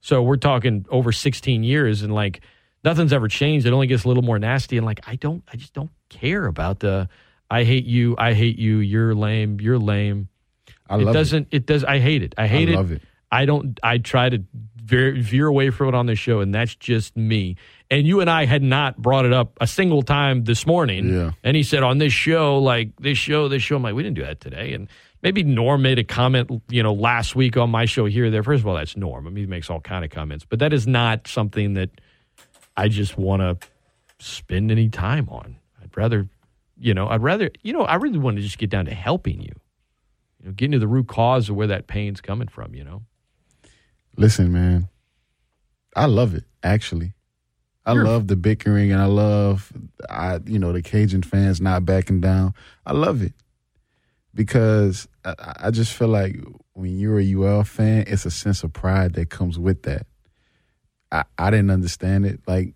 so 0.00 0.22
we're 0.22 0.36
talking 0.36 0.84
over 0.90 1.12
16 1.12 1.64
years 1.64 2.02
and 2.02 2.14
like 2.14 2.42
nothing's 2.84 3.12
ever 3.12 3.26
changed. 3.26 3.66
It 3.66 3.72
only 3.72 3.86
gets 3.86 4.04
a 4.04 4.08
little 4.08 4.22
more 4.22 4.38
nasty. 4.38 4.76
And 4.76 4.86
like, 4.86 5.00
I 5.06 5.16
don't, 5.16 5.42
I 5.50 5.56
just 5.56 5.72
don't 5.72 5.90
care 6.10 6.46
about 6.46 6.80
the, 6.80 7.08
I 7.54 7.64
hate 7.64 7.84
you, 7.84 8.16
I 8.18 8.32
hate 8.32 8.58
you, 8.58 8.78
you're 8.78 9.14
lame, 9.14 9.60
you're 9.60 9.78
lame. 9.78 10.28
I 10.88 10.96
it 10.96 10.98
love 10.98 11.08
it. 11.08 11.18
doesn't, 11.18 11.48
it. 11.52 11.66
does, 11.66 11.84
I 11.84 11.98
hate 12.00 12.22
it. 12.22 12.34
I 12.36 12.46
hate 12.48 12.68
it. 12.68 12.74
love 12.74 12.90
it. 12.90 13.02
I 13.30 13.46
don't, 13.46 13.78
I 13.82 13.98
try 13.98 14.28
to 14.28 14.42
veer, 14.76 15.14
veer 15.14 15.46
away 15.46 15.70
from 15.70 15.88
it 15.88 15.94
on 15.94 16.06
the 16.06 16.16
show, 16.16 16.40
and 16.40 16.54
that's 16.54 16.74
just 16.74 17.16
me. 17.16 17.56
And 17.90 18.06
you 18.06 18.20
and 18.20 18.28
I 18.28 18.44
had 18.44 18.62
not 18.62 18.96
brought 18.96 19.24
it 19.24 19.32
up 19.32 19.56
a 19.60 19.66
single 19.68 20.02
time 20.02 20.44
this 20.44 20.66
morning. 20.66 21.14
Yeah. 21.14 21.30
And 21.44 21.56
he 21.56 21.62
said 21.62 21.82
on 21.82 21.98
this 21.98 22.12
show, 22.12 22.58
like 22.58 22.90
this 22.98 23.18
show, 23.18 23.48
this 23.48 23.62
show, 23.62 23.76
I'm 23.76 23.82
like, 23.82 23.94
we 23.94 24.02
didn't 24.02 24.16
do 24.16 24.24
that 24.24 24.40
today. 24.40 24.72
And 24.72 24.88
maybe 25.22 25.42
Norm 25.42 25.82
made 25.82 25.98
a 25.98 26.04
comment, 26.04 26.62
you 26.68 26.82
know, 26.82 26.92
last 26.92 27.36
week 27.36 27.56
on 27.56 27.70
my 27.70 27.84
show 27.84 28.06
here 28.06 28.26
or 28.26 28.30
there. 28.30 28.42
First 28.42 28.62
of 28.62 28.66
all, 28.66 28.74
that's 28.74 28.96
Norm. 28.96 29.26
I 29.26 29.30
mean, 29.30 29.44
he 29.44 29.46
makes 29.46 29.70
all 29.70 29.80
kind 29.80 30.04
of 30.04 30.10
comments, 30.10 30.44
but 30.48 30.58
that 30.58 30.72
is 30.72 30.86
not 30.86 31.28
something 31.28 31.74
that 31.74 31.90
I 32.76 32.88
just 32.88 33.16
want 33.16 33.42
to 33.42 33.68
spend 34.18 34.70
any 34.70 34.88
time 34.88 35.28
on. 35.28 35.56
I'd 35.82 35.96
rather, 35.96 36.28
you 36.78 36.94
know, 36.94 37.08
I'd 37.08 37.22
rather, 37.22 37.50
you 37.62 37.72
know, 37.72 37.82
I 37.82 37.96
really 37.96 38.18
want 38.18 38.36
to 38.36 38.42
just 38.42 38.58
get 38.58 38.70
down 38.70 38.86
to 38.86 38.94
helping 38.94 39.40
you, 39.40 39.54
you 40.40 40.46
know, 40.46 40.52
getting 40.52 40.72
to 40.72 40.78
the 40.78 40.88
root 40.88 41.08
cause 41.08 41.48
of 41.48 41.56
where 41.56 41.66
that 41.68 41.86
pain's 41.86 42.20
coming 42.20 42.48
from, 42.48 42.74
you 42.74 42.84
know. 42.84 43.02
Listen, 44.16 44.52
man, 44.52 44.88
I 45.96 46.06
love 46.06 46.34
it. 46.34 46.44
Actually, 46.62 47.14
I 47.86 47.92
love 47.92 48.28
the 48.28 48.36
bickering, 48.36 48.92
and 48.92 49.02
I 49.02 49.06
love, 49.06 49.72
I 50.08 50.40
you 50.46 50.58
know, 50.58 50.72
the 50.72 50.82
Cajun 50.82 51.22
fans 51.22 51.60
not 51.60 51.84
backing 51.84 52.20
down. 52.20 52.54
I 52.86 52.92
love 52.92 53.22
it 53.22 53.34
because 54.34 55.06
I, 55.24 55.34
I 55.64 55.70
just 55.70 55.92
feel 55.92 56.08
like 56.08 56.36
when 56.72 56.98
you're 56.98 57.20
a 57.20 57.32
UL 57.34 57.64
fan, 57.64 58.04
it's 58.06 58.24
a 58.24 58.30
sense 58.30 58.62
of 58.62 58.72
pride 58.72 59.14
that 59.14 59.30
comes 59.30 59.58
with 59.58 59.82
that. 59.82 60.06
I, 61.12 61.24
I 61.38 61.50
didn't 61.50 61.70
understand 61.70 62.26
it. 62.26 62.40
Like 62.46 62.74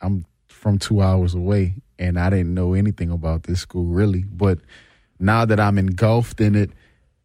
I'm 0.00 0.26
from 0.48 0.78
two 0.78 1.00
hours 1.00 1.34
away, 1.34 1.74
and 1.98 2.18
I 2.18 2.30
didn't 2.30 2.54
know 2.54 2.74
anything 2.74 3.10
about 3.10 3.44
this 3.44 3.60
school 3.60 3.86
really. 3.86 4.22
But 4.22 4.58
now 5.18 5.44
that 5.44 5.60
I'm 5.60 5.78
engulfed 5.78 6.40
in 6.40 6.54
it, 6.54 6.70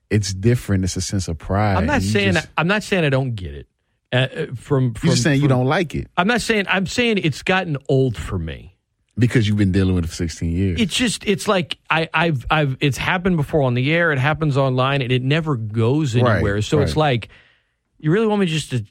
it's 0.10 0.34
different. 0.34 0.84
It's 0.84 0.96
a 0.96 1.02
sense 1.02 1.28
of 1.28 1.38
pride. 1.38 1.78
I'm 1.78 1.86
not 1.86 2.02
saying 2.02 2.34
just- 2.34 2.48
I'm 2.58 2.68
not 2.68 2.84
saying 2.84 3.04
I 3.06 3.10
don't 3.10 3.36
get 3.36 3.54
it. 3.54 3.68
Uh, 4.12 4.28
from, 4.56 4.96
from 4.96 5.08
You're 5.08 5.14
just 5.14 5.22
saying 5.22 5.40
you 5.40 5.48
don't 5.48 5.68
like 5.68 5.94
it 5.94 6.08
I'm 6.18 6.26
not 6.26 6.42
saying 6.42 6.66
I'm 6.68 6.88
saying 6.88 7.20
it's 7.20 7.44
gotten 7.44 7.78
old 7.88 8.18
for 8.18 8.40
me. 8.40 8.76
because 9.20 9.48
you've 9.48 9.58
been 9.58 9.72
dealing 9.72 9.94
with 9.94 10.06
it 10.06 10.08
for 10.08 10.16
16 10.16 10.52
years. 10.52 10.82
It's 10.82 10.96
just 10.96 11.24
it's 11.28 11.48
like 11.48 11.78
I, 11.92 12.10
I've 12.12 12.44
I've 12.50 12.76
it's 12.80 12.98
happened 12.98 13.38
before 13.38 13.62
on 13.62 13.76
the 13.76 13.94
air. 13.94 14.12
It 14.12 14.18
happens 14.18 14.58
online, 14.58 15.04
and 15.04 15.12
it 15.12 15.22
never 15.22 15.56
goes 15.58 16.16
Right, 16.16 16.38
anywhere. 16.38 16.60
so 16.64 16.80
it's 16.80 16.96
like 16.98 17.30
you 18.00 18.12
really 18.12 18.26
want 18.26 18.40
me 18.40 18.48
just 18.48 18.72
to 18.72 18.84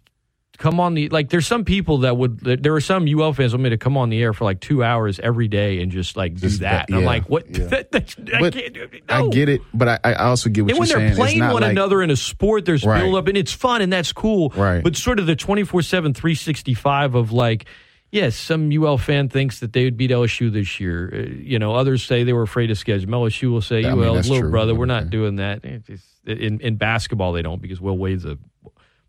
come 0.58 0.78
on 0.80 0.92
the 0.94 1.08
like. 1.08 1.30
There's 1.30 1.46
some 1.46 1.64
people 1.64 1.98
that 1.98 2.16
would. 2.16 2.40
There 2.40 2.74
are 2.74 2.80
some 2.80 3.06
UL 3.08 3.32
fans 3.32 3.52
want 3.54 3.62
me 3.62 3.70
to 3.70 3.78
come 3.78 3.96
on 3.96 4.10
the 4.10 4.20
air 4.22 4.32
for 4.34 4.44
like 4.44 4.60
two 4.60 4.84
hours 4.84 5.18
every 5.20 5.48
day 5.48 5.80
and 5.80 5.90
just 5.90 6.16
like 6.16 6.34
do 6.34 6.40
Just 6.40 6.60
that. 6.60 6.70
that- 6.70 6.88
And 6.90 6.98
I'm 6.98 7.04
like, 7.04 7.28
what? 7.30 7.48
yeah. 7.48 7.64
That- 7.68 7.92
that- 7.92 8.14
I 8.34 8.40
But 8.40 8.52
can't 8.52 8.74
do 8.74 8.82
it. 8.82 9.02
I 9.08 9.26
get 9.28 9.48
it, 9.48 9.62
but 9.72 9.88
I, 9.88 9.98
I 10.04 10.14
also 10.14 10.50
get 10.50 10.64
what 10.66 10.72
and 10.72 10.76
you're 10.76 10.80
when 10.80 10.86
saying. 10.88 11.06
they're 11.08 11.16
playing 11.16 11.52
one 11.52 11.62
like- 11.62 11.70
another 11.72 12.02
in 12.02 12.10
a 12.10 12.16
sport, 12.16 12.64
there's 12.66 12.84
Right. 12.84 13.00
build 13.02 13.14
up, 13.16 13.26
and 13.28 13.36
it's 13.38 13.52
fun, 13.52 13.80
and 13.80 13.90
that's 13.92 14.12
cool. 14.12 14.50
Right. 14.56 14.82
But 14.82 14.96
sort 14.96 15.18
of 15.18 15.26
the 15.26 15.36
24 15.36 15.80
7, 15.82 16.12
365 16.14 17.14
of 17.14 17.32
like, 17.32 17.64
yes, 18.10 18.36
some 18.36 18.70
UL 18.72 18.98
fan 18.98 19.28
thinks 19.28 19.60
that 19.60 19.72
they 19.72 19.84
would 19.84 19.96
beat 19.96 20.10
LSU 20.10 20.50
this 20.52 20.80
year. 20.80 21.12
Uh, 21.14 21.30
you 21.40 21.58
know, 21.58 21.74
others 21.74 22.02
say 22.02 22.24
they 22.24 22.32
were 22.32 22.42
afraid 22.42 22.70
of 22.70 22.78
schedule. 22.78 23.08
LSU 23.12 23.50
will 23.50 23.60
say, 23.60 23.84
I 23.84 23.92
UL, 23.92 24.14
that's 24.14 24.28
little 24.28 24.42
true, 24.42 24.50
brother, 24.50 24.74
we're 24.74 24.86
not 24.86 25.10
doing 25.10 25.36
that. 25.36 25.64
It 25.64 25.84
just- 25.86 26.04
In, 26.26 26.60
in 26.60 26.76
basketball, 26.76 27.32
they 27.32 27.42
don't 27.42 27.62
because 27.62 27.80
Will 27.80 27.96
Wade's 27.96 28.24
a. 28.26 28.36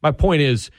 My 0.01 0.11
point 0.11 0.41
is, 0.41 0.71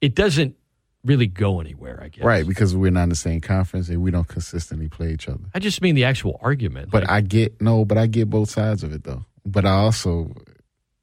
it 0.00 0.14
doesn't 0.14 0.56
really 1.04 1.26
go 1.26 1.60
anywhere, 1.60 2.00
I 2.02 2.08
guess. 2.08 2.24
Right, 2.24 2.46
because 2.46 2.74
we're 2.74 2.90
not 2.90 3.04
in 3.04 3.08
the 3.08 3.14
same 3.16 3.40
conference 3.40 3.88
and 3.88 4.02
we 4.02 4.10
don't 4.10 4.28
consistently 4.28 4.88
play 4.88 5.12
each 5.12 5.28
other. 5.28 5.44
I 5.54 5.58
just 5.58 5.80
mean 5.82 5.94
the 5.94 6.04
actual 6.04 6.38
argument. 6.42 6.90
But 6.90 7.04
Like, 7.04 7.10
I 7.10 7.20
get 7.20 7.60
no, 7.60 7.84
but 7.84 7.98
I 7.98 8.06
get 8.06 8.28
both 8.30 8.50
sides 8.50 8.82
of 8.82 8.92
it 8.92 9.04
though. 9.04 9.24
But 9.46 9.64
I 9.64 9.72
also 9.72 10.34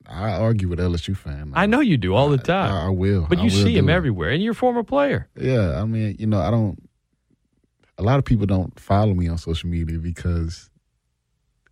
I 0.08 0.32
argue 0.34 0.68
with 0.68 0.80
LSU 0.80 1.18
fan. 1.18 1.52
I 1.56 1.66
know 1.66 1.80
you 1.80 1.98
do 1.98 2.14
all 2.14 2.30
the 2.30 2.38
time. 2.38 2.72
I, 2.72 2.86
I 2.86 2.90
will. 2.90 3.26
but 3.28 3.40
you 3.40 3.46
will 3.46 3.50
see 3.66 3.76
him 3.78 3.90
it. 3.90 3.94
everywhere, 3.94 4.30
and 4.30 4.44
you're 4.44 4.52
a 4.52 4.56
former 4.56 4.84
player. 4.84 5.28
Yeah, 5.36 5.82
I 5.82 5.86
mean, 5.86 6.16
you 6.20 6.28
know, 6.28 6.40
I 6.40 6.52
don't. 6.52 6.78
A 7.98 8.04
lot 8.04 8.20
of 8.20 8.26
people 8.26 8.46
don't 8.46 8.78
follow 8.80 9.14
me 9.14 9.28
on 9.28 9.38
social 9.38 9.70
media 9.70 9.98
because 9.98 10.70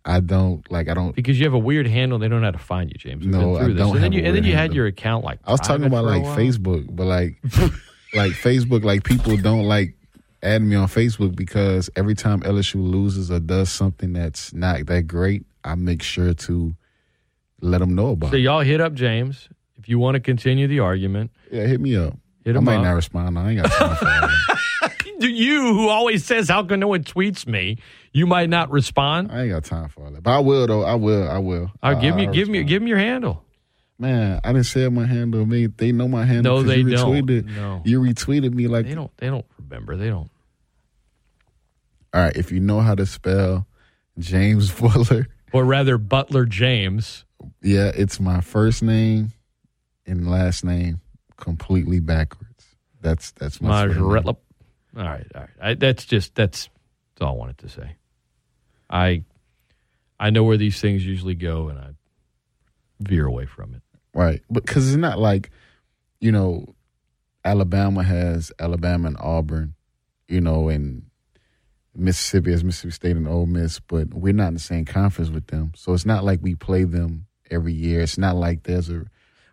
I 0.06 0.20
don't 0.20 0.70
like. 0.70 0.88
I 0.88 0.94
don't. 0.94 1.14
Because 1.16 1.38
you 1.38 1.46
have 1.46 1.54
a 1.54 1.58
weird 1.58 1.86
handle, 1.86 2.18
they 2.18 2.28
don't 2.28 2.40
know 2.40 2.46
how 2.48 2.50
to 2.52 2.58
find 2.58 2.90
you, 2.90 2.96
James. 2.98 3.24
We've 3.24 3.30
No, 3.34 3.56
I 3.56 3.68
this. 3.68 3.76
don't 3.78 3.94
and 3.96 4.04
then 4.04 4.12
you 4.12 4.22
and 4.24 4.36
then 4.36 4.44
you 4.44 4.52
had 4.54 4.74
your 4.74 4.86
account 4.86 5.24
like 5.24 5.38
I 5.44 5.50
was 5.52 5.60
talking 5.60 5.86
about 5.86 6.04
like. 6.04 6.22
Facebook, 6.24 6.86
but 6.94 7.04
like, 7.06 7.38
like 8.14 8.32
Facebook, 8.32 8.84
like 8.84 9.04
people 9.04 9.36
don't 9.38 9.64
like 9.64 9.94
add 10.42 10.60
me 10.62 10.76
on 10.76 10.88
Facebook 10.88 11.34
because 11.34 11.88
every 11.96 12.14
time 12.14 12.40
LSU 12.42 12.74
loses 12.76 13.30
or 13.30 13.40
does 13.40 13.70
something 13.70 14.12
that's 14.12 14.52
not 14.52 14.84
that 14.86 15.06
great, 15.06 15.46
I 15.64 15.74
make 15.74 16.02
sure 16.02 16.34
to 16.34 16.74
let 17.62 17.78
them 17.78 17.94
know 17.94 18.10
about 18.10 18.30
So 18.30 18.36
it. 18.36 18.40
y'all 18.40 18.60
hit 18.60 18.82
up 18.82 18.92
James 18.92 19.48
if 19.78 19.88
you 19.88 19.98
want 19.98 20.16
to 20.16 20.20
continue 20.20 20.66
the 20.68 20.80
argument. 20.80 21.30
Yeah, 21.50 21.66
hit 21.66 21.80
me 21.80 21.96
up. 21.96 22.14
Hit 22.44 22.56
I 22.56 22.60
might 22.60 22.76
up. 22.76 22.82
not 22.84 22.90
respond. 22.92 23.38
I 23.38 23.52
ain't 23.52 23.62
got 23.62 23.72
time 23.72 23.96
for 23.96 24.04
that. 24.04 24.30
You 25.20 25.74
who 25.74 25.88
always 25.88 26.24
says 26.24 26.48
how 26.48 26.64
come 26.64 26.80
no 26.80 26.88
one 26.88 27.04
tweets 27.04 27.46
me, 27.46 27.78
you 28.12 28.26
might 28.26 28.48
not 28.48 28.70
respond. 28.70 29.30
I 29.30 29.42
ain't 29.42 29.50
got 29.50 29.64
time 29.64 29.88
for 29.88 30.04
all 30.04 30.10
that. 30.10 30.22
But 30.22 30.30
I 30.32 30.38
will 30.40 30.66
though. 30.66 30.82
I 30.84 30.94
will. 30.94 31.28
I 31.28 31.38
will. 31.38 31.70
Uh, 31.82 31.86
I'll 31.86 32.00
give 32.00 32.16
me 32.16 32.26
I'll 32.26 32.32
give 32.32 32.48
me 32.48 32.62
give 32.64 32.82
me 32.82 32.88
your 32.88 32.98
handle. 32.98 33.42
Man, 33.98 34.40
I 34.42 34.52
didn't 34.52 34.66
say 34.66 34.88
my 34.88 35.06
handle. 35.06 35.46
Me, 35.46 35.66
they 35.66 35.92
know 35.92 36.08
my 36.08 36.24
handle. 36.24 36.56
No, 36.56 36.62
they 36.64 36.78
you 36.78 36.90
don't. 36.96 37.12
retweeted, 37.12 37.46
No. 37.54 37.80
You 37.84 38.00
retweeted 38.00 38.52
me 38.52 38.66
like. 38.66 38.86
They 38.86 38.94
don't 38.94 39.16
they 39.18 39.28
don't 39.28 39.46
remember. 39.58 39.96
They 39.96 40.08
don't. 40.08 40.30
All 42.12 42.20
right, 42.22 42.36
if 42.36 42.52
you 42.52 42.60
know 42.60 42.80
how 42.80 42.94
to 42.94 43.06
spell 43.06 43.66
James 44.18 44.70
Fuller, 44.72 45.28
Or 45.52 45.64
rather 45.64 45.98
Butler 45.98 46.44
James. 46.44 47.24
yeah, 47.62 47.90
it's 47.94 48.18
my 48.20 48.40
first 48.40 48.82
name 48.82 49.32
and 50.06 50.30
last 50.30 50.64
name 50.64 51.00
completely 51.36 52.00
backwards. 52.00 52.64
That's 53.00 53.32
that's 53.32 53.60
my 53.60 53.84
Twitter 53.86 54.00
name. 54.00 54.08
Majerello. 54.10 54.36
All 54.96 55.02
right, 55.02 55.26
all 55.34 55.40
right. 55.40 55.50
I, 55.60 55.74
that's 55.74 56.04
just 56.04 56.34
that's 56.34 56.68
that's 57.14 57.22
all 57.22 57.34
I 57.34 57.36
wanted 57.36 57.58
to 57.58 57.68
say. 57.68 57.96
I 58.88 59.24
I 60.18 60.30
know 60.30 60.44
where 60.44 60.56
these 60.56 60.80
things 60.80 61.04
usually 61.04 61.34
go, 61.34 61.68
and 61.68 61.78
I 61.78 61.90
veer 63.00 63.26
away 63.26 63.46
from 63.46 63.74
it. 63.74 63.82
Right. 64.14 64.42
Because 64.50 64.88
it's 64.88 64.96
not 64.96 65.18
like, 65.18 65.50
you 66.20 66.30
know, 66.30 66.74
Alabama 67.44 68.02
has 68.02 68.52
Alabama 68.58 69.08
and 69.08 69.16
Auburn, 69.18 69.74
you 70.28 70.40
know, 70.40 70.68
and 70.68 71.02
Mississippi 71.94 72.52
has 72.52 72.64
Mississippi 72.64 72.92
State 72.92 73.16
and 73.16 73.28
Ole 73.28 73.46
Miss, 73.46 73.80
but 73.80 74.14
we're 74.14 74.32
not 74.32 74.48
in 74.48 74.54
the 74.54 74.60
same 74.60 74.84
conference 74.84 75.30
with 75.30 75.48
them. 75.48 75.72
So 75.76 75.92
it's 75.92 76.06
not 76.06 76.24
like 76.24 76.40
we 76.42 76.54
play 76.54 76.84
them 76.84 77.26
every 77.50 77.72
year. 77.72 78.00
It's 78.00 78.18
not 78.18 78.36
like 78.36 78.62
there's 78.62 78.88
a 78.88 79.04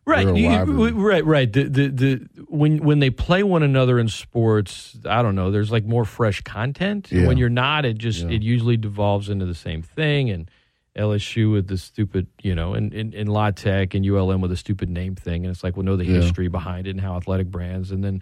Right, 0.05 0.35
you- 0.35 0.89
right, 0.99 1.23
right. 1.25 1.51
The, 1.53 1.63
the 1.65 1.87
the 1.89 2.27
when 2.47 2.79
when 2.79 2.99
they 2.99 3.11
play 3.11 3.43
one 3.43 3.61
another 3.63 3.99
in 3.99 4.07
sports, 4.07 4.97
I 5.05 5.21
don't 5.21 5.35
know. 5.35 5.51
There's 5.51 5.71
like 5.71 5.85
more 5.85 6.05
fresh 6.05 6.41
content. 6.41 7.11
Yeah. 7.11 7.27
When 7.27 7.37
you're 7.37 7.49
not, 7.49 7.85
it 7.85 7.97
just 7.99 8.23
it 8.23 8.41
usually 8.41 8.77
devolves 8.77 9.29
into 9.29 9.45
the 9.45 9.53
same 9.55 9.83
thing. 9.83 10.29
And 10.31 10.49
LSU 10.97 11.53
with 11.53 11.67
the 11.67 11.77
stupid, 11.77 12.27
you 12.41 12.53
know, 12.55 12.73
and 12.73 12.93
in, 12.93 13.13
in 13.13 13.27
La 13.27 13.51
Tech 13.51 13.93
and 13.93 14.05
ULM 14.05 14.41
with 14.41 14.51
a 14.51 14.57
stupid 14.57 14.89
name 14.89 15.15
thing, 15.15 15.45
and 15.45 15.53
it's 15.53 15.63
like, 15.63 15.77
well, 15.77 15.85
know 15.85 15.95
the 15.95 16.05
Yeah. 16.05 16.19
history 16.21 16.47
behind 16.47 16.87
it 16.87 16.89
and 16.91 16.99
how 16.99 17.15
athletic 17.15 17.47
brands, 17.47 17.91
and 17.91 18.03
then 18.03 18.21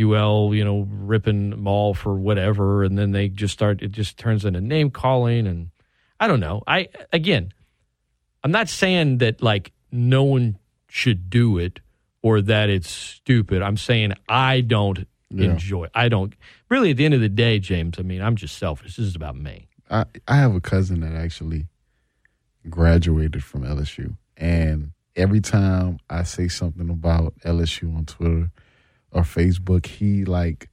UL, 0.00 0.54
you 0.54 0.64
know, 0.64 0.88
ripping 0.90 1.50
them 1.50 1.68
all 1.68 1.92
for 1.94 2.14
whatever, 2.14 2.82
and 2.82 2.96
then 2.98 3.12
they 3.12 3.28
just 3.28 3.52
start. 3.52 3.82
It 3.82 3.92
just 3.92 4.16
turns 4.18 4.44
into 4.46 4.60
name 4.62 4.90
calling, 4.90 5.46
and 5.46 5.70
I 6.18 6.26
don't 6.26 6.40
know. 6.40 6.62
I 6.66 6.88
again, 7.12 7.52
I'm 8.42 8.50
not 8.52 8.68
saying 8.70 9.18
that 9.18 9.42
like 9.42 9.72
no 9.92 10.24
one 10.24 10.56
should 10.90 11.30
do 11.30 11.56
it 11.58 11.80
or 12.22 12.42
that 12.42 12.68
it's 12.68 12.90
stupid. 12.90 13.62
I'm 13.62 13.76
saying 13.76 14.12
I 14.28 14.60
don't 14.60 15.06
Yeah. 15.30 15.52
enjoy. 15.52 15.86
I 15.94 16.08
don't 16.08 16.34
really. 16.68 16.90
At 16.90 16.96
the 16.98 17.04
end 17.04 17.14
of 17.14 17.20
the 17.20 17.28
day, 17.28 17.58
James. 17.60 17.98
I 17.98 18.02
mean, 18.02 18.20
I'm 18.20 18.36
just 18.36 18.58
selfish. 18.58 18.96
This 18.96 19.06
is 19.06 19.16
about 19.16 19.36
me. 19.36 19.68
I, 19.90 20.04
I 20.28 20.36
have 20.36 20.54
a 20.54 20.60
cousin 20.60 21.00
that 21.00 21.14
actually 21.14 21.66
graduated 22.68 23.42
from 23.42 23.62
LSU. 23.62 24.16
And 24.36 24.92
every 25.16 25.40
time 25.40 25.98
I 26.08 26.22
say 26.24 26.48
something 26.48 26.88
about 26.90 27.34
LSU 27.44 27.96
on 27.96 28.04
Twitter 28.06 28.50
or 29.12 29.22
Facebook, 29.22 29.86
he 29.86 30.24
like 30.24 30.68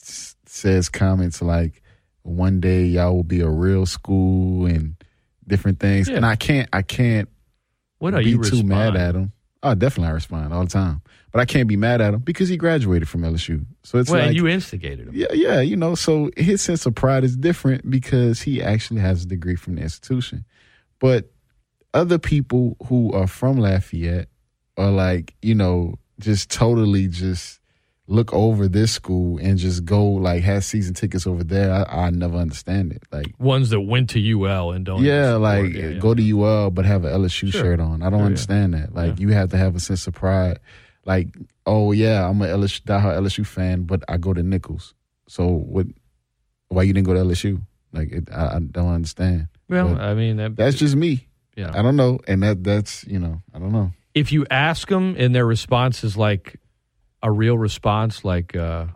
s- 0.00 0.36
says 0.46 0.88
comments 0.88 1.40
like, 1.42 1.82
one 2.22 2.60
day 2.60 2.84
y'all 2.84 3.14
will 3.14 3.22
be 3.22 3.40
a 3.40 3.48
real 3.48 3.84
school 3.86 4.64
and 4.66 4.96
different 5.46 5.78
things. 5.80 6.08
Yeah. 6.08 6.16
And 6.16 6.26
I 6.26 6.36
can't, 6.36 6.68
I 6.72 6.82
can't 6.82 7.28
What 7.98 8.14
are 8.14 8.22
be 8.22 8.30
you 8.30 8.42
too 8.42 8.62
mad 8.62 8.96
at 8.96 9.14
him. 9.14 9.32
Oh, 9.64 9.74
definitely 9.74 10.10
I 10.10 10.12
respond 10.12 10.52
all 10.52 10.64
the 10.64 10.70
time. 10.70 11.00
But 11.32 11.40
I 11.40 11.46
can't 11.46 11.66
be 11.66 11.76
mad 11.76 12.02
at 12.02 12.12
him 12.12 12.20
because 12.20 12.50
he 12.50 12.58
graduated 12.58 13.08
from 13.08 13.22
LSU. 13.22 13.64
So 13.82 13.98
it's 13.98 14.10
well, 14.10 14.26
like 14.26 14.36
you 14.36 14.46
instigated 14.46 15.08
him. 15.08 15.14
yeah, 15.14 15.32
yeah, 15.32 15.60
you 15.62 15.74
know, 15.74 15.94
so 15.94 16.30
his 16.36 16.60
sense 16.60 16.84
of 16.84 16.94
pride 16.94 17.24
is 17.24 17.34
different 17.34 17.88
because 17.88 18.42
he 18.42 18.62
actually 18.62 19.00
has 19.00 19.24
a 19.24 19.26
degree 19.26 19.56
from 19.56 19.76
the 19.76 19.82
institution. 19.82 20.44
But 21.00 21.32
other 21.94 22.18
people 22.18 22.76
who 22.86 23.10
are 23.12 23.26
from 23.26 23.56
Lafayette 23.56 24.28
are 24.76 24.90
like, 24.90 25.34
you 25.40 25.54
know, 25.54 25.94
just 26.20 26.50
totally 26.50 27.08
just 27.08 27.60
look 28.06 28.32
over 28.34 28.68
this 28.68 28.92
school 28.92 29.38
and 29.38 29.56
just 29.56 29.84
go 29.84 30.04
like 30.04 30.42
have 30.42 30.62
season 30.64 30.92
tickets 30.94 31.26
over 31.26 31.42
there. 31.42 31.72
I, 31.72 32.06
I 32.06 32.10
never 32.10 32.36
understand 32.36 32.92
it. 32.92 33.02
Like 33.10 33.32
Ones 33.38 33.70
that 33.70 33.80
went 33.80 34.10
to 34.10 34.20
UL 34.44 34.72
and 34.72 34.84
don't. 34.84 35.02
yeah, 35.02 35.34
like 35.36 35.72
yeah, 35.72 35.88
yeah. 35.88 35.98
go 35.98 36.14
to 36.14 36.22
UL 36.42 36.70
but 36.70 36.84
have 36.84 37.04
an 37.04 37.12
LSU 37.18 37.50
Sure. 37.50 37.62
shirt 37.62 37.80
on. 37.80 38.02
I 38.02 38.10
don't 38.10 38.20
yeah. 38.20 38.26
understand 38.26 38.74
that. 38.74 38.94
Like 38.94 39.18
you 39.18 39.30
have 39.30 39.50
to 39.50 39.56
have 39.56 39.74
a 39.74 39.80
sense 39.80 40.06
of 40.06 40.14
pride. 40.14 40.58
Like, 41.06 41.28
oh 41.66 41.92
yeah, 41.92 42.28
I'm 42.28 42.40
a 42.42 42.46
LSU 42.46 42.82
diehard 42.82 43.16
LSU 43.18 43.46
fan, 43.46 43.82
but 43.84 44.02
I 44.08 44.16
go 44.18 44.32
to 44.34 44.42
Nicholls. 44.42 44.94
So 45.28 45.46
what? 45.48 45.86
Why 46.68 46.82
you 46.82 46.92
didn't 46.92 47.06
go 47.06 47.14
to 47.14 47.20
LSU? 47.20 47.60
Like 47.92 48.10
it, 48.12 48.28
I, 48.32 48.56
I 48.56 48.58
don't 48.58 48.88
understand. 48.92 49.48
Well, 49.68 49.94
But 49.94 50.00
I 50.02 50.14
mean, 50.14 50.36
that, 50.38 50.56
that's 50.56 50.76
just 50.76 50.96
me. 50.96 51.28
Yeah. 51.56 51.70
I 51.72 51.82
don't 51.82 51.96
know, 51.96 52.18
and 52.26 52.42
that 52.42 52.64
that's 52.64 53.04
you 53.06 53.18
know 53.18 53.40
I 53.54 53.58
don't 53.60 53.72
know. 53.72 53.92
if 54.14 54.32
you 54.32 54.44
ask 54.50 54.88
them 54.88 55.14
and 55.18 55.34
their 55.34 55.46
response 55.46 56.02
is 56.04 56.16
like 56.16 56.56
a 57.24 57.30
real 57.32 57.58
response, 57.58 58.24
like 58.24 58.54
uh, 58.54 58.86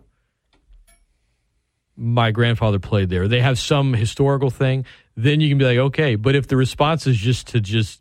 my 1.97 2.31
grandfather 2.31 2.79
played 2.79 3.09
there, 3.09 3.27
they 3.27 3.41
have 3.41 3.59
some 3.59 3.93
historical 3.93 4.51
thing, 4.51 4.85
then 5.17 5.41
you 5.41 5.49
can 5.49 5.59
be 5.59 5.65
like, 5.65 5.79
okay. 5.79 6.15
But 6.15 6.37
if 6.37 6.47
the 6.47 6.57
response 6.57 7.07
is 7.07 7.17
just 7.17 7.49
to 7.49 7.61
just, 7.61 8.01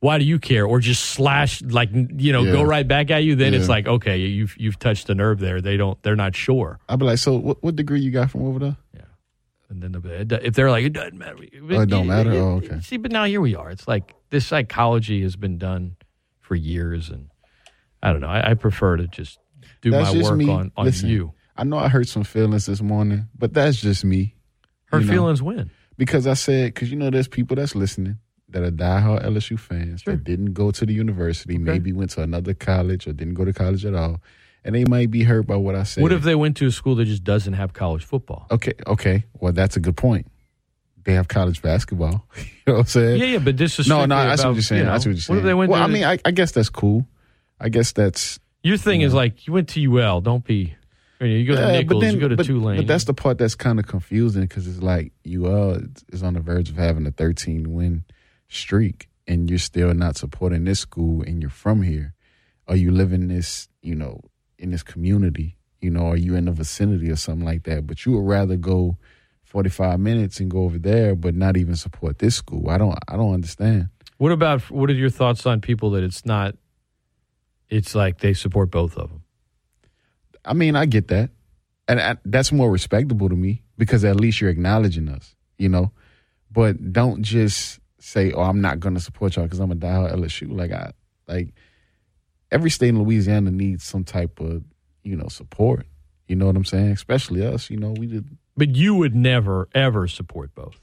why 0.00 0.18
do 0.18 0.24
you 0.24 0.38
care, 0.38 0.66
or 0.66 0.78
just 0.80 1.02
slash 1.04 1.62
like 1.62 1.88
you 1.92 2.32
know 2.32 2.44
go 2.44 2.62
right 2.62 2.86
back 2.86 3.10
at 3.10 3.24
you, 3.24 3.34
then 3.36 3.54
it's 3.54 3.68
like 3.68 3.86
okay, 3.88 4.18
you've 4.18 4.54
you've 4.58 4.78
touched 4.78 5.08
a 5.10 5.14
nerve 5.14 5.38
there. 5.40 5.60
They 5.60 5.76
don't, 5.76 6.00
they're 6.02 6.14
not 6.16 6.36
sure. 6.36 6.78
I'd 6.88 6.98
be 6.98 7.04
like, 7.06 7.18
so 7.18 7.36
what, 7.36 7.62
what 7.62 7.74
degree 7.76 8.00
you 8.00 8.10
got 8.10 8.30
from 8.30 8.46
over 8.46 8.58
there? 8.58 8.76
Yeah 8.94 9.00
and 9.70 9.82
then 9.82 9.92
the- 9.92 10.40
if 10.46 10.54
they're 10.54 10.70
like, 10.70 10.82
it 10.84 10.94
doesn't 10.94 11.18
matter. 11.18 11.36
Oh, 11.70 11.80
it 11.80 11.90
don't 11.90 12.06
matter? 12.06 12.32
Oh, 12.32 12.56
okay. 12.56 12.80
See, 12.80 12.96
but 12.96 13.12
now 13.12 13.24
here 13.24 13.40
we 13.42 13.54
are. 13.54 13.68
It's 13.70 13.86
like 13.86 14.14
this 14.30 14.46
psychology 14.46 15.20
has 15.20 15.36
been 15.36 15.58
done 15.58 15.96
for 16.40 16.54
years, 16.54 17.10
and 17.10 17.28
I 18.02 18.12
don't 18.12 18.20
know. 18.20 18.28
I, 18.28 18.50
I 18.50 18.54
prefer 18.54 18.96
to 18.96 19.06
just 19.08 19.38
do 19.80 19.90
That's 19.90 20.08
my 20.08 20.18
just 20.18 20.30
work 20.30 20.38
me. 20.38 20.50
on, 20.50 20.72
on 20.76 20.86
Listen, 20.86 21.08
you. 21.08 21.32
I 21.56 21.64
know 21.64 21.76
I 21.76 21.88
hurt 21.88 22.08
some 22.08 22.24
feelings 22.24 22.66
this 22.66 22.80
morning, 22.80 23.28
but 23.36 23.52
that's 23.52 23.80
just 23.80 24.04
me. 24.04 24.34
Her 24.86 25.00
you 25.00 25.06
know? 25.06 25.12
feelings 25.12 25.42
win. 25.42 25.70
because 25.96 26.26
I 26.26 26.34
said 26.34 26.74
because 26.74 26.90
you 26.90 26.96
know 26.96 27.10
there's 27.10 27.28
people 27.28 27.56
that's 27.56 27.74
listening 27.74 28.18
that 28.50 28.62
are 28.62 28.70
diehard 28.70 29.24
LSU 29.24 29.58
fans 29.58 30.02
that 30.04 30.24
didn't 30.24 30.54
go 30.54 30.70
to 30.70 30.86
the 30.86 30.92
university, 30.92 31.58
maybe 31.58 31.92
went 31.92 32.10
to 32.10 32.22
another 32.22 32.54
college 32.54 33.06
or 33.06 33.12
didn't 33.12 33.34
go 33.34 33.44
to 33.44 33.52
college 33.52 33.84
at 33.84 33.94
all, 33.94 34.22
and 34.64 34.74
they 34.74 34.84
might 34.84 35.10
be 35.10 35.24
hurt 35.24 35.46
by 35.46 35.56
what 35.56 35.74
I 35.74 35.82
said. 35.82 36.02
What 36.02 36.12
if 36.12 36.22
they 36.22 36.34
went 36.34 36.56
to 36.58 36.66
a 36.66 36.70
school 36.70 36.94
that 36.96 37.04
just 37.04 37.24
doesn't 37.24 37.52
have 37.54 37.72
college 37.72 38.04
football? 38.04 38.46
Okay, 38.50 38.72
okay, 38.86 39.24
well 39.34 39.52
that's 39.52 39.76
a 39.76 39.80
good 39.80 39.96
point. 39.96 40.26
They 41.04 41.14
have 41.14 41.28
college 41.28 41.60
basketball. 41.60 42.26
you 42.36 42.44
know 42.66 42.74
what 42.74 42.80
I'm 42.80 42.86
saying? 42.86 43.20
Yeah, 43.20 43.26
yeah, 43.26 43.38
but 43.38 43.56
this 43.56 43.78
is 43.78 43.88
no, 43.88 44.06
no. 44.06 44.16
I 44.16 44.36
see 44.36 44.42
about, 44.42 44.48
what 44.48 44.54
you're 44.54 44.62
saying. 44.62 44.80
you 44.80 44.86
know, 44.86 44.98
see 44.98 45.08
what 45.08 45.14
you're 45.14 45.20
saying. 45.20 45.36
What 45.36 45.40
if 45.40 45.44
they 45.44 45.54
went 45.54 45.70
well, 45.70 45.82
I 45.82 45.86
mean, 45.86 46.04
I, 46.04 46.18
I 46.24 46.30
guess 46.30 46.52
that's 46.52 46.70
cool. 46.70 47.06
I 47.60 47.68
guess 47.68 47.92
that's 47.92 48.38
Your 48.62 48.76
thing 48.76 49.00
is 49.02 49.14
like 49.14 49.46
you 49.46 49.52
went 49.52 49.68
to 49.70 49.80
UL. 49.98 50.20
Don't 50.20 50.44
be. 50.44 50.74
I 51.20 51.24
mean, 51.24 51.32
you 51.40 51.46
go 51.46 51.56
to 51.56 51.60
Yeah, 51.60 51.80
Nicholls. 51.80 52.04
you 52.04 52.20
go 52.20 52.28
to 52.28 52.36
but, 52.36 52.46
Tulane. 52.46 52.76
But 52.76 52.86
that's 52.86 53.04
the 53.04 53.14
part 53.14 53.38
that's 53.38 53.56
kind 53.56 53.78
of 53.80 53.86
confusing 53.88 54.42
because 54.42 54.68
it's 54.68 54.82
like 54.82 55.12
UL 55.26 55.80
is 56.12 56.22
on 56.22 56.34
the 56.34 56.40
verge 56.40 56.70
of 56.70 56.76
having 56.76 57.06
a 57.06 57.10
13 57.10 57.72
win 57.72 58.04
streak, 58.48 59.08
and 59.26 59.50
you're 59.50 59.58
still 59.58 59.92
not 59.94 60.16
supporting 60.16 60.64
this 60.64 60.80
school, 60.80 61.22
and 61.22 61.40
you're 61.42 61.50
from 61.50 61.82
here. 61.82 62.14
Are 62.68 62.76
you 62.76 62.92
living 62.92 63.28
this, 63.28 63.68
you 63.82 63.94
know, 63.94 64.20
in 64.58 64.70
this 64.70 64.82
community? 64.82 65.56
You 65.80 65.90
know, 65.90 66.06
are 66.06 66.16
you 66.16 66.36
in 66.36 66.44
the 66.44 66.52
vicinity 66.52 67.10
or 67.10 67.16
something 67.16 67.44
like 67.44 67.64
that? 67.64 67.86
But 67.86 68.04
you 68.04 68.12
would 68.12 68.26
rather 68.28 68.56
go 68.56 68.96
45 69.44 69.98
minutes 69.98 70.38
and 70.40 70.50
go 70.50 70.64
over 70.64 70.78
there, 70.78 71.14
but 71.16 71.34
not 71.34 71.56
even 71.56 71.74
support 71.76 72.18
this 72.18 72.36
school. 72.36 72.68
I 72.68 72.78
don't. 72.78 72.96
I 73.08 73.16
don't 73.16 73.34
understand. 73.34 73.88
What 74.18 74.30
about 74.32 74.70
what 74.70 74.90
are 74.90 74.94
your 74.94 75.10
thoughts 75.10 75.46
on 75.46 75.60
people 75.60 75.90
that 75.92 76.04
it's 76.04 76.24
not? 76.26 76.54
It's 77.70 77.94
like 77.94 78.18
they 78.18 78.34
support 78.34 78.70
both 78.70 78.96
of 78.96 79.10
them. 79.10 79.22
I 80.44 80.54
mean, 80.54 80.76
I 80.76 80.86
get 80.86 81.08
that, 81.08 81.30
and 81.86 82.00
I, 82.00 82.16
that's 82.24 82.52
more 82.52 82.70
respectable 82.70 83.28
to 83.28 83.36
me 83.36 83.62
because 83.76 84.04
at 84.04 84.16
least 84.16 84.40
you're 84.40 84.50
acknowledging 84.50 85.08
us, 85.08 85.34
you 85.58 85.68
know. 85.68 85.92
But 86.50 86.92
don't 86.92 87.22
just 87.22 87.80
say, 87.98 88.32
"Oh, 88.32 88.42
I'm 88.42 88.60
not 88.60 88.80
going 88.80 88.94
to 88.94 89.00
support 89.00 89.36
y'all 89.36 89.44
because 89.44 89.60
I'm 89.60 89.72
a 89.72 89.76
diehard 89.76 90.14
LSU." 90.14 90.50
Like 90.50 90.72
I, 90.72 90.92
like 91.26 91.54
every 92.50 92.70
state 92.70 92.88
in 92.88 93.02
Louisiana 93.02 93.50
needs 93.50 93.84
some 93.84 94.04
type 94.04 94.40
of, 94.40 94.64
you 95.02 95.16
know, 95.16 95.28
support. 95.28 95.86
You 96.26 96.36
know 96.36 96.46
what 96.46 96.56
I'm 96.56 96.64
saying? 96.64 96.92
Especially 96.92 97.46
us. 97.46 97.68
You 97.70 97.76
know, 97.76 97.92
we 97.92 98.06
did. 98.06 98.26
But 98.56 98.74
you 98.74 98.94
would 98.94 99.14
never 99.14 99.68
ever 99.74 100.08
support 100.08 100.54
both. 100.54 100.80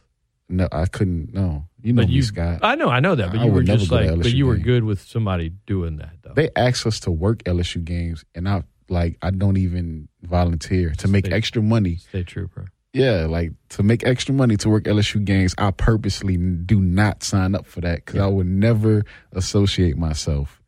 No, 0.48 0.68
I 0.72 0.86
couldn't. 0.86 1.34
No, 1.34 1.66
you 1.82 1.94
know 1.94 2.04
But 2.04 2.10
me, 2.10 2.16
you, 2.16 2.22
Scott. 2.24 2.60
I 2.62 2.76
know, 2.76 2.90
I 2.90 3.00
know 3.00 3.16
that. 3.16 3.32
But 3.32 3.40
I 3.42 3.46
you 3.46 3.52
were 3.52 3.64
just 3.64 3.92
like, 3.92 4.16
but 4.16 4.32
you 4.32 4.46
were 4.46 4.56
game. 4.56 4.64
good 4.66 4.84
with 4.84 5.02
somebody 5.02 5.50
doing 5.66 5.98
that 5.98 6.12
though. 6.22 6.34
They 6.36 6.50
asked 6.56 6.86
us 6.86 7.00
to 7.02 7.12
work 7.12 7.44
LSU 7.46 7.84
games, 7.84 8.24
and 8.36 8.48
I 8.48 8.64
like 8.88 9.18
I 9.24 9.32
don't 9.32 9.58
even 9.58 10.08
volunteer 10.22 10.92
to 11.00 11.08
make 11.08 11.26
Stay- 11.26 11.36
extra 11.36 11.62
money. 11.64 11.96
State 11.96 12.28
trooper. 12.28 12.68
Yeah, 12.94 13.26
like 13.26 13.52
to 13.70 13.84
make 13.84 14.06
extra 14.06 14.34
money 14.34 14.56
to 14.58 14.70
work 14.70 14.84
LSU 14.86 15.26
games, 15.26 15.54
I 15.58 15.72
purposely 15.72 16.38
do 16.38 16.80
not 16.80 17.24
sign 17.24 17.54
up 17.56 17.66
for 17.66 17.82
that 17.82 18.06
because 18.06 18.22
I 18.22 18.28
would 18.28 18.48
never 18.48 19.04
associate 19.34 19.98
myself 19.98 20.62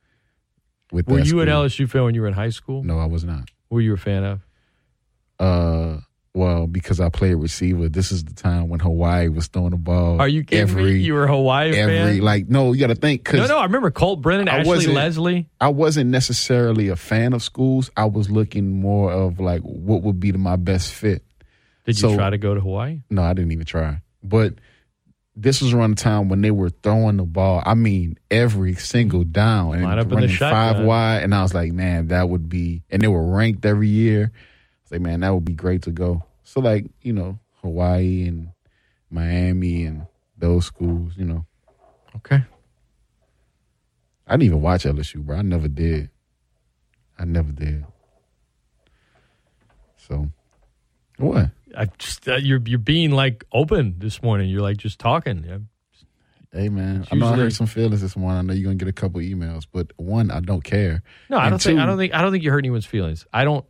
with. 0.92 1.08
Were 1.08 1.20
you 1.20 1.40
an. 1.42 1.48
LSU 1.48 1.88
fan 1.90 2.04
when 2.04 2.16
you 2.16 2.22
were 2.22 2.28
in 2.28 2.34
high 2.34 2.50
school? 2.50 2.84
No, 2.84 2.98
I 3.00 3.06
was 3.06 3.24
not. 3.24 3.50
Were 3.70 3.80
you 3.82 3.94
a 3.94 3.98
fan 3.98 4.24
of? 4.24 4.40
Uh, 5.40 6.00
well, 6.38 6.68
because 6.68 7.00
I 7.00 7.10
played 7.10 7.36
receiver. 7.36 7.90
This 7.90 8.12
is 8.12 8.24
the 8.24 8.34
time 8.34 8.70
when 8.70 8.80
Hawaii 8.80 9.28
was 9.28 9.48
throwing 9.48 9.72
the 9.72 9.78
ball. 9.78 10.22
Are 10.22 10.28
you 10.28 10.44
kidding 10.44 10.74
me? 10.74 10.82
every, 10.82 11.02
You 11.02 11.14
were 11.16 11.26
a 11.26 11.28
Hawaii 11.28 11.76
every 11.76 11.98
fan? 11.98 12.20
like 12.22 12.48
no, 12.48 12.72
you 12.74 12.80
got 12.80 12.88
to 12.88 12.96
think 12.96 13.24
because 13.24 13.40
No, 13.40 13.56
no. 13.56 13.58
I 13.60 13.64
remember 13.64 13.92
Colt 13.92 14.22
Brennan, 14.22 14.48
I 14.48 14.60
Ashley 14.60 14.86
Lelie. 14.86 15.48
I 15.60 15.70
wasn't 15.70 16.10
necessarily 16.12 16.88
a 16.90 16.96
fan 16.96 17.34
of 17.34 17.44
schools. 17.44 17.90
I 17.98 18.06
was 18.06 18.30
looking 18.30 18.80
more 18.80 19.12
of 19.12 19.40
like 19.40 19.62
what 19.62 20.04
would 20.04 20.20
be 20.20 20.32
my 20.32 20.56
best 20.56 20.94
fit. 20.94 21.24
Did 21.86 22.00
you 22.02 22.16
try 22.16 22.30
to 22.30 22.38
go 22.38 22.54
to 22.54 22.62
Hawaii? 22.62 23.02
No, 23.10 23.24
I 23.24 23.34
didn't 23.34 23.52
even 23.52 23.66
try. 23.66 24.02
But 24.22 24.56
this 25.38 25.62
was 25.62 25.72
around 25.72 25.98
the 25.98 26.04
time 26.04 26.30
when 26.30 26.42
they 26.42 26.52
were 26.52 26.70
throwing 26.70 27.18
the 27.18 27.24
ball. 27.24 27.62
I 27.66 27.76
mean, 27.76 28.18
every 28.32 28.74
single 28.74 29.24
down 29.24 29.76
and 29.76 29.84
Line 29.84 30.00
up 30.00 30.06
in 30.06 30.10
the 30.10 30.16
running 30.16 30.36
five 30.36 30.80
wide. 30.84 31.22
And 31.22 31.34
I 31.34 31.44
was 31.44 31.54
like, 31.54 31.72
man, 31.72 32.08
that 32.08 32.28
would 32.28 32.50
be. 32.50 32.84
And 32.90 33.02
they 33.02 33.08
were 33.08 33.24
ranked 33.24 33.64
every 33.66 33.88
year. 33.88 34.32
I 34.34 34.38
was 34.84 34.92
like, 34.92 35.02
man, 35.02 35.20
that 35.20 35.30
would 35.34 35.46
be 35.46 35.54
great 35.54 35.84
to 35.84 35.92
go. 35.92 36.24
So 36.48 36.62
like, 36.62 36.86
you 37.02 37.12
know, 37.12 37.40
Hawaii 37.62 38.26
and 38.26 38.52
Miami 39.12 39.84
and 39.84 40.08
those 40.38 40.66
schools. 40.66 41.12
You 41.18 41.26
know. 41.26 41.46
Okay. 42.16 42.42
I 44.26 44.32
didn't 44.34 44.44
even 44.44 44.62
watch 44.62 44.86
LSU, 44.86 45.18
bro. 45.26 45.38
I 45.38 45.42
never 45.42 45.68
did. 45.68 46.10
I 47.20 47.26
never 47.26 47.52
did. 47.52 47.84
So, 49.98 50.30
what? 51.18 51.50
I 51.78 51.86
just 51.98 52.28
uh, 52.30 52.36
you're 52.38 52.62
you're 52.66 52.80
being 52.80 53.12
like 53.12 53.44
open 53.52 53.96
this 53.98 54.24
morning. 54.24 54.50
You're 54.50 54.62
like 54.62 54.78
just 54.78 55.00
talking. 55.00 55.44
Yeah. 55.46 55.58
Hey 56.54 56.70
man, 56.70 57.02
It's 57.02 57.10
I 57.12 57.18
know 57.18 57.26
I 57.26 57.30
usually- 57.32 57.44
hurt 57.44 57.54
some 57.54 57.68
feelings 57.68 58.02
this 58.02 58.16
morning. 58.16 58.40
I 58.40 58.42
know 58.44 58.54
you're 58.54 58.64
gonna 58.64 58.76
get 58.76 58.88
a 58.88 58.94
couple 58.94 59.20
emails, 59.20 59.68
but 59.70 59.92
one, 59.98 60.32
I 60.32 60.40
don't 60.40 60.64
care. 60.64 61.04
No, 61.30 61.38
I 61.38 61.44
And 61.48 61.52
don't 61.52 61.62
think 61.62 61.80
I 61.80 61.86
don't 61.86 61.98
think 61.98 62.14
I 62.14 62.22
don't 62.22 62.32
think 62.32 62.44
you 62.46 62.52
hurt 62.52 62.60
anyone's 62.60 62.86
feelings. 62.86 63.26
I 63.34 63.44
don't. 63.44 63.66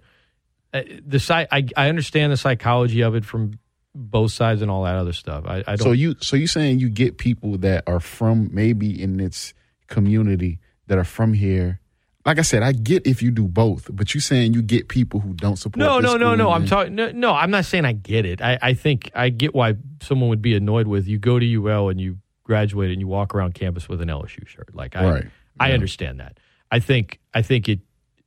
Uh, 0.74 0.82
the 1.06 1.48
I 1.52 1.66
I 1.76 1.90
understand 1.90 2.32
the 2.32 2.38
psychology 2.38 3.02
of 3.02 3.16
it 3.16 3.26
from 3.26 3.60
both 3.96 4.32
sides 4.32 4.62
and 4.62 4.70
all 4.70 4.84
that 4.84 4.96
other 4.96 5.14
stuff. 5.14 5.46
I, 5.48 5.64
I 5.68 5.76
don't. 5.76 5.80
So 5.80 5.92
you, 5.92 6.16
so 6.22 6.36
you 6.36 6.48
saying 6.48 6.80
you 6.80 6.90
get 6.90 7.18
people 7.18 7.58
that 7.60 7.84
are 7.88 8.00
from 8.00 8.50
maybe 8.52 9.02
in 9.02 9.20
its 9.20 9.54
community 9.88 10.60
that 10.88 10.98
are 10.98 11.04
from 11.04 11.34
here. 11.34 11.80
Like 12.26 12.40
I 12.40 12.42
said, 12.42 12.62
I 12.62 12.74
get 12.74 13.08
if 13.08 13.24
you 13.24 13.32
do 13.32 13.48
both, 13.48 13.90
but 13.96 14.14
you 14.14 14.20
saying 14.20 14.54
you 14.54 14.62
get 14.62 14.90
people 14.90 15.22
who 15.22 15.34
don't 15.34 15.56
support. 15.56 15.78
no, 15.80 16.02
this 16.02 16.12
no, 16.12 16.18
no, 16.18 16.36
no. 16.36 16.52
I'm 16.52 16.66
talking. 16.66 16.94
No, 16.94 17.10
no, 17.12 17.34
I'm 17.34 17.50
not 17.52 17.64
saying 17.64 17.86
I 17.86 17.94
get 17.94 18.26
it. 18.26 18.42
I, 18.42 18.60
I 18.62 18.74
think 18.74 19.10
I 19.16 19.30
get 19.30 19.56
why 19.56 19.76
someone 20.02 20.30
would 20.30 20.42
be 20.42 20.54
annoyed 20.54 20.88
with 20.88 21.08
you 21.08 21.20
go 21.20 21.40
to 21.40 21.46
UL 21.46 21.88
and 21.88 22.02
you 22.02 22.18
graduate 22.44 22.92
and 22.92 23.00
you 23.00 23.08
walk 23.08 23.34
around 23.34 23.54
campus 23.56 23.88
with 23.88 24.02
an 24.02 24.10
LSU 24.10 24.46
shirt. 24.46 24.70
Like 24.74 24.96
I, 24.98 25.10
Right. 25.10 25.26
I 25.60 25.72
understand 25.72 26.20
that. 26.20 26.38
I 26.70 26.80
think 26.80 27.20
I 27.34 27.42
think 27.42 27.70
it. 27.70 27.80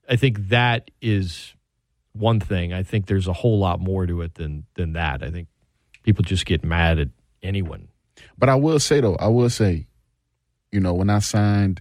I 0.09 0.16
think 0.16 0.49
that 0.49 0.91
is 1.03 1.55
one 2.12 2.40
thing. 2.40 2.72
I 2.72 2.82
think 2.82 3.06
there's 3.06 3.28
a 3.28 3.32
whole 3.32 3.58
lot 3.58 3.80
more 3.80 4.06
to 4.06 4.22
it 4.22 4.34
than 4.34 4.66
than 4.74 4.94
that. 4.94 5.22
I 5.22 5.30
think 5.30 5.48
people 6.02 6.24
just 6.24 6.46
get 6.46 6.64
mad 6.64 6.98
at 6.98 7.08
anyone. 7.42 7.88
But 8.38 8.48
I 8.48 8.56
will 8.56 8.78
say 8.78 9.00
though, 9.00 9.16
I 9.16 9.28
will 9.28 9.50
say, 9.50 9.86
you 10.72 10.80
know, 10.80 10.94
when 10.94 11.11
I 11.11 11.20
signed 11.20 11.80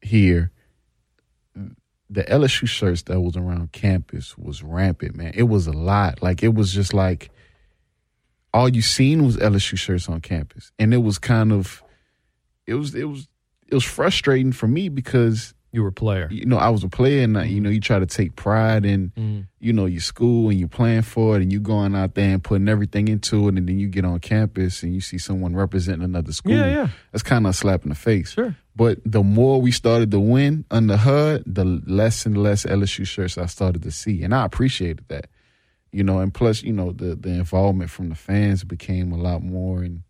here, 0.00 0.50
the 2.08 2.24
LSU 2.24 2.68
shirts 2.68 3.02
that 3.02 3.20
was 3.20 3.36
around 3.36 3.72
campus 3.72 4.36
was 4.36 4.62
rampant, 4.62 5.14
man. 5.14 5.32
It 5.34 5.44
was 5.44 5.66
a 5.66 5.72
lot. 5.72 6.22
Like 6.22 6.42
it 6.42 6.54
was 6.54 6.72
just 6.72 6.92
like 6.92 7.30
all 8.52 8.68
you 8.68 8.82
seen 8.82 9.24
was 9.24 9.36
LSU 9.36 9.78
shirts 9.78 10.08
on 10.08 10.20
campus. 10.20 10.72
And 10.78 10.92
it 10.92 10.98
was 10.98 11.18
kind 11.18 11.52
of 11.52 11.82
it 12.66 12.74
was 12.74 12.94
it 12.94 13.04
was 13.04 13.28
it 13.68 13.74
was 13.74 13.84
frustrating 13.84 14.52
for 14.52 14.66
me 14.66 14.88
because 14.88 15.54
You 15.72 15.82
were 15.82 15.88
a 15.88 15.92
player. 15.92 16.26
you 16.32 16.46
know, 16.46 16.56
I 16.56 16.68
was 16.68 16.82
a 16.82 16.88
player 16.88 17.22
and, 17.22 17.36
uh, 17.36 17.42
you 17.42 17.60
know, 17.60 17.70
you 17.70 17.78
try 17.80 18.00
to 18.00 18.06
take 18.06 18.34
pride 18.34 18.84
in, 18.84 19.12
Mm-hmm. 19.16 19.40
you 19.60 19.72
know, 19.72 19.86
your 19.86 20.00
school 20.00 20.48
and 20.50 20.58
you 20.58 20.66
playing 20.66 21.02
for 21.02 21.36
it 21.36 21.42
and 21.42 21.52
you 21.52 21.60
going 21.60 21.94
out 21.94 22.14
there 22.14 22.30
and 22.34 22.42
putting 22.42 22.68
everything 22.68 23.06
into 23.06 23.46
it. 23.46 23.56
And 23.56 23.68
then 23.68 23.78
you 23.78 23.86
get 23.86 24.04
on 24.04 24.18
campus 24.18 24.82
and 24.82 24.92
you 24.92 25.00
see 25.00 25.16
someone 25.18 25.54
representing 25.54 26.02
another 26.02 26.32
school. 26.32 26.54
Yeah, 26.56 26.66
yeah. 26.66 26.88
That's 27.12 27.22
kind 27.22 27.46
of 27.46 27.50
a 27.50 27.52
slap 27.52 27.84
in 27.84 27.90
the 27.90 27.94
face. 27.94 28.32
Sure. 28.32 28.56
But 28.74 28.98
the 29.04 29.22
more 29.22 29.60
we 29.60 29.70
started 29.70 30.10
to 30.10 30.18
win 30.18 30.64
under 30.72 30.96
Hud, 30.96 31.44
the 31.46 31.64
less 31.64 32.26
and 32.26 32.36
less 32.36 32.64
LSU 32.64 33.06
shirts 33.06 33.38
I 33.38 33.46
started 33.46 33.82
to 33.84 33.90
see. 33.92 34.22
And 34.24 34.34
I 34.34 34.44
appreciated 34.46 35.04
that, 35.08 35.28
you 35.92 36.02
know, 36.02 36.18
and 36.18 36.34
plus, 36.34 36.62
you 36.64 36.72
know, 36.72 36.90
the, 36.90 37.14
the 37.14 37.30
involvement 37.30 37.90
from 37.90 38.08
the 38.08 38.14
fans 38.16 38.64
became 38.64 39.12
a 39.12 39.16
lot 39.18 39.42
more 39.42 39.82
and 39.84 40.02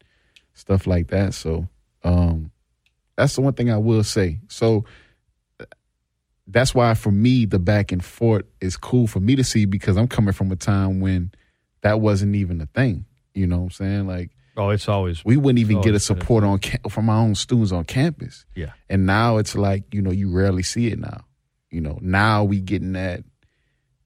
stuff 0.55 0.87
like 0.87 1.09
that. 1.09 1.35
So, 1.35 1.69
um, 2.03 2.51
that's 3.17 3.35
the 3.35 3.43
one 3.43 3.53
thing 3.53 3.71
I 3.71 3.77
will 3.77 4.05
say. 4.05 4.39
So, 4.49 4.85
that's 6.53 6.75
why 6.75 6.95
for 6.95 7.11
me 7.11 7.45
the 7.45 7.59
back 7.59 7.93
and 7.93 8.05
forth 8.05 8.45
is 8.61 8.77
cool 8.77 9.07
for 9.07 9.21
me 9.21 9.37
to 9.37 9.45
see 9.45 9.65
because 9.65 9.97
I'm 9.97 10.09
coming 10.09 10.33
from 10.33 10.51
a 10.53 10.57
time 10.57 11.01
when 11.01 11.33
that 11.83 12.01
wasn't 12.01 12.37
even 12.37 12.61
a 12.61 12.67
thing. 12.67 13.05
You 13.35 13.47
know 13.47 13.59
what 13.59 13.65
I'm 13.65 13.71
saying? 13.71 14.07
Like 14.07 14.31
Oh, 14.57 14.71
it's 14.71 14.89
always 14.89 15.25
we 15.25 15.37
wouldn't 15.37 15.61
even 15.61 15.77
get 15.77 15.87
a 15.87 15.89
always 15.91 16.09
been 16.09 16.17
a 16.17 16.21
support 16.21 16.45
on 16.45 16.59
ca- 16.59 16.89
from 16.89 17.09
our 17.09 17.23
own 17.23 17.35
students 17.35 17.73
on 17.73 17.85
campus. 17.85 18.45
Yeah. 18.55 18.73
And 18.89 19.07
now 19.07 19.39
it's 19.39 19.55
like, 19.55 19.85
you 19.95 20.03
know, 20.03 20.11
you 20.11 20.31
rarely 20.31 20.63
see 20.63 20.89
it 20.89 20.99
now. 20.99 21.25
You 21.71 21.81
know, 21.81 21.99
now 22.03 22.45
we 22.45 22.61
getting 22.61 22.93
that 22.93 23.23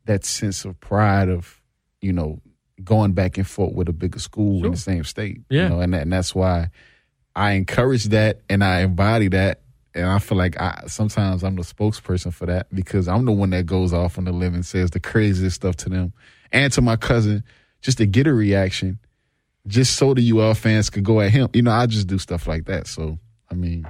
that 0.05 0.25
sense 0.25 0.65
of 0.65 0.79
pride 0.81 1.29
of, 1.29 1.61
you 2.01 2.13
know, 2.13 2.41
going 2.85 3.13
back 3.13 3.39
and 3.39 3.47
forth 3.47 3.75
with 3.75 3.89
a 3.89 3.93
bigger 3.93 4.19
school 4.19 4.65
in 4.65 4.71
the 4.73 4.77
same 4.77 5.05
state. 5.05 5.41
Yeah. 5.49 5.65
You 5.65 5.69
know, 5.71 5.81
and 5.81 5.95
that, 5.95 6.03
and 6.03 6.13
that's 6.13 6.35
why 6.35 6.69
I 7.35 7.53
encourage 7.53 8.05
that 8.07 8.43
and 8.49 8.63
I 8.63 8.81
embody 8.81 9.29
that. 9.29 9.63
And 9.95 10.07
I 10.07 10.19
feel 10.19 10.37
like 10.37 10.61
I 10.61 10.83
sometimes 10.87 11.45
I'm 11.45 11.55
the 11.55 11.63
spokesperson 11.63 12.33
for 12.33 12.47
that 12.47 12.75
because 12.75 13.07
I'm 13.07 13.25
the 13.25 13.33
one 13.33 13.51
that 13.51 13.67
goes 13.67 13.93
off 13.93 14.19
on 14.19 14.25
the 14.25 14.33
limb 14.33 14.55
and 14.55 14.67
says 14.67 14.91
the 14.91 15.01
craziest 15.01 15.57
stuff 15.57 15.77
to 15.77 15.89
them 15.89 16.13
and 16.51 16.73
to 16.73 16.81
my 16.81 16.97
cousin 16.97 17.45
just 17.81 17.99
to 17.99 18.07
get 18.07 18.27
a 18.27 18.35
reaction, 18.35 18.99
just 19.67 19.97
so 19.97 20.15
the 20.15 20.33
UL 20.33 20.55
fans 20.55 20.91
could 20.91 21.05
go 21.05 21.21
at 21.21 21.31
him. 21.31 21.49
You 21.53 21.63
know, 21.63 21.71
I 21.71 21.87
just 21.87 22.09
do 22.09 22.19
stuff 22.19 22.49
like 22.49 22.65
that. 22.65 22.89
So 22.89 23.19
I 23.51 23.55
mean, 23.55 23.87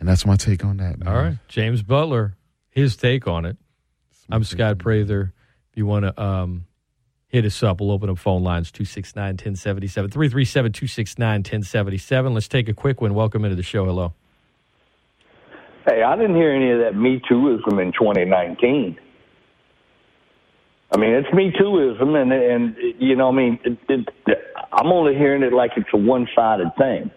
and 0.00 0.08
that's 0.08 0.24
my 0.24 0.36
take 0.36 0.64
on 0.64 0.78
that. 0.78 0.98
Man. 0.98 1.08
All 1.08 1.22
right. 1.22 1.38
James 1.48 1.82
Butler, 1.82 2.34
his 2.70 2.96
take 2.96 3.26
on 3.26 3.44
it. 3.44 3.58
I'm 4.30 4.42
Scott 4.44 4.78
Prather. 4.78 5.32
If 5.70 5.76
you 5.76 5.86
want 5.86 6.04
to 6.04 6.22
um, 6.22 6.66
hit 7.28 7.44
us 7.44 7.62
up, 7.62 7.80
we'll 7.80 7.90
open 7.90 8.10
up 8.10 8.18
phone 8.18 8.42
lines 8.42 8.70
269 8.70 9.32
1077, 9.32 10.10
337 10.10 10.72
269 10.72 11.38
1077. 11.38 12.34
Let's 12.34 12.48
take 12.48 12.68
a 12.68 12.74
quick 12.74 13.00
one. 13.00 13.14
Welcome 13.14 13.44
into 13.44 13.56
the 13.56 13.62
show. 13.62 13.84
Hello. 13.84 14.12
Hey, 15.86 16.02
I 16.02 16.16
didn't 16.16 16.36
hear 16.36 16.52
any 16.52 16.70
of 16.72 16.80
that 16.80 16.96
Me 16.96 17.20
Tooism 17.30 17.80
in 17.80 17.92
2019. 17.92 18.98
I 20.92 20.96
mean, 20.98 21.10
it's 21.10 21.32
Me 21.32 21.52
Tooism, 21.52 22.20
and 22.20 22.32
and 22.32 22.76
you 22.98 23.16
know, 23.16 23.28
I 23.28 23.32
mean, 23.32 23.58
it, 23.64 23.78
it, 23.88 24.38
I'm 24.72 24.92
only 24.92 25.14
hearing 25.14 25.42
it 25.42 25.52
like 25.52 25.72
it's 25.76 25.88
a 25.92 25.96
one-sided 25.96 26.72
thing. 26.78 27.10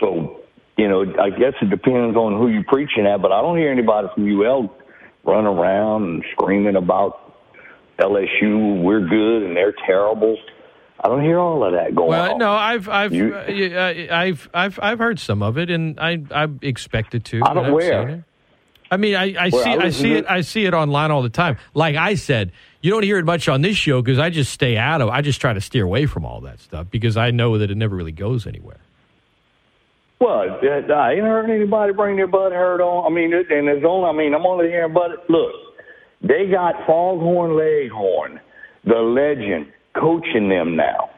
So, 0.00 0.40
you 0.76 0.88
know, 0.88 1.02
I 1.02 1.30
guess 1.30 1.54
it 1.62 1.70
depends 1.70 2.16
on 2.16 2.36
who 2.36 2.48
you're 2.48 2.64
preaching 2.64 3.06
at, 3.06 3.22
but 3.22 3.30
I 3.30 3.40
don't 3.42 3.56
hear 3.56 3.70
anybody 3.70 4.08
from 4.12 4.28
UL 4.28 4.74
run 5.24 5.46
around 5.46 6.02
and 6.02 6.24
screaming 6.32 6.76
about 6.76 7.23
LSU, 7.98 8.82
we're 8.82 9.00
good 9.06 9.42
and 9.44 9.56
they're 9.56 9.74
terrible. 9.86 10.36
I 11.02 11.08
don't 11.08 11.22
hear 11.22 11.38
all 11.38 11.62
of 11.64 11.72
that 11.72 11.94
going 11.94 12.08
Well, 12.08 12.32
on. 12.32 12.38
no, 12.38 12.52
I've 12.52 12.88
I've 12.88 13.12
You- 13.12 13.34
uh, 13.34 14.06
I've 14.10 14.48
I've 14.54 14.78
I've 14.82 14.98
heard 14.98 15.18
some 15.18 15.42
of 15.42 15.58
it, 15.58 15.70
and 15.70 15.98
I 16.00 16.22
I 16.30 16.48
expected 16.62 17.24
to. 17.26 17.42
I 17.44 17.52
don't 17.54 17.72
where? 17.72 18.24
I 18.90 18.96
mean, 18.96 19.14
I, 19.16 19.34
I 19.38 19.48
Well, 19.52 19.62
see 19.64 19.70
I 19.70 19.76
I 19.86 19.90
see 19.90 20.12
it 20.14 20.24
I 20.28 20.40
see 20.42 20.64
it 20.66 20.72
online 20.74 21.10
all 21.10 21.22
the 21.22 21.28
time. 21.28 21.56
Like 21.74 21.96
I 21.96 22.14
said, 22.14 22.52
you 22.80 22.90
don't 22.90 23.02
hear 23.02 23.18
it 23.18 23.24
much 23.24 23.48
on 23.48 23.60
this 23.60 23.76
show 23.76 24.00
because 24.02 24.18
I 24.18 24.30
just 24.30 24.52
stay 24.52 24.76
out 24.76 25.00
of. 25.00 25.08
I 25.08 25.20
just 25.20 25.40
try 25.40 25.52
to 25.52 25.60
steer 25.60 25.84
away 25.84 26.06
from 26.06 26.24
all 26.24 26.40
that 26.42 26.60
stuff 26.60 26.86
because 26.90 27.16
I 27.16 27.30
know 27.32 27.58
that 27.58 27.70
it 27.70 27.76
never 27.76 27.96
really 27.96 28.12
goes 28.12 28.46
anywhere. 28.46 28.78
Well, 30.20 30.40
uh, 30.62 30.92
I 30.94 31.12
ain't 31.14 31.22
heard 31.22 31.50
anybody 31.50 31.92
bring 31.92 32.16
their 32.16 32.26
butt 32.28 32.52
hurt 32.52 32.80
on. 32.80 33.10
I 33.10 33.14
mean, 33.14 33.34
and 33.34 33.68
it's 33.68 33.84
only. 33.84 34.08
I 34.08 34.12
mean, 34.12 34.32
I'm 34.34 34.46
only 34.46 34.68
hearing 34.68 34.92
but 34.94 35.28
look, 35.28 35.52
they 36.26 36.46
got 36.50 36.74
Foghorn 36.86 37.56
Leghorn, 37.56 38.40
the 38.84 38.96
legend, 38.98 39.66
coaching 39.94 40.48
them 40.48 40.74
now. 40.76 41.10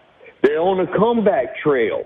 They're 0.42 0.60
on 0.60 0.80
a 0.80 0.86
comeback 0.98 1.56
trail. 1.62 2.04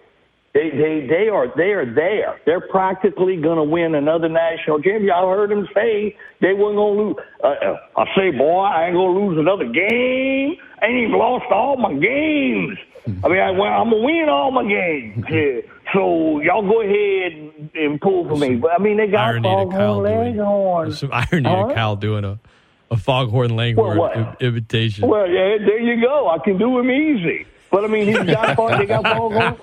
They 0.52 0.70
they 0.70 1.06
they 1.08 1.28
are 1.28 1.46
they 1.56 1.70
are 1.72 1.86
there. 1.86 2.40
They're 2.44 2.60
practically 2.60 3.36
going 3.40 3.56
to 3.56 3.62
win 3.62 3.94
another 3.94 4.28
national 4.28 4.82
championship. 4.82 5.14
I 5.14 5.22
heard 5.22 5.50
them 5.50 5.68
say 5.74 6.16
they 6.40 6.54
weren't 6.54 6.76
going 6.76 6.96
to 6.96 7.02
lose. 7.04 7.16
Uh, 7.42 7.46
uh, 7.46 7.76
I 7.96 8.04
say, 8.16 8.30
boy, 8.36 8.60
I 8.62 8.86
ain't 8.86 8.94
going 8.94 9.14
to 9.14 9.20
lose 9.26 9.38
another 9.38 9.66
game. 9.66 10.56
I 10.82 10.86
ain't 10.86 11.08
even 11.08 11.18
lost 11.18 11.44
all 11.52 11.76
my 11.76 11.92
games. 11.94 12.78
I 13.24 13.28
mean, 13.28 13.38
I, 13.40 13.50
well, 13.52 13.72
I'm 13.80 13.90
gonna 13.90 14.02
win 14.02 14.28
all 14.28 14.50
my 14.50 14.64
games. 14.68 15.24
Yeah. 15.30 15.60
So 15.92 16.40
y'all 16.40 16.62
go 16.62 16.82
ahead 16.82 17.32
and, 17.74 18.00
pull 18.00 18.28
for 18.28 18.36
me. 18.36 18.54
But 18.56 18.72
I 18.72 18.78
mean, 18.78 18.96
they 18.96 19.08
got 19.08 19.26
Irony 19.28 19.42
to 19.48 19.54
Kyle 19.72 19.94
Foghorn 19.96 20.36
Leghorn. 20.36 20.92
Some 20.92 21.10
irony 21.12 21.48
Huh? 21.48 21.74
Kyle 21.74 21.96
doing 21.96 22.24
a 22.24 22.38
a 22.90 22.96
foghorn 22.96 23.54
leghorn 23.56 23.98
im- 24.16 24.36
imitation. 24.40 25.08
Well, 25.08 25.28
yeah, 25.28 25.56
there 25.58 25.80
you 25.80 26.00
go. 26.00 26.28
I 26.28 26.38
can 26.38 26.58
do 26.58 26.78
him 26.78 26.90
easy. 26.90 27.46
But 27.70 27.84
I 27.84 27.86
mean, 27.86 28.06
he's 28.08 28.16
got 28.18 28.56
they 28.78 28.86
got 28.86 29.04
Foghorn, 29.16 29.56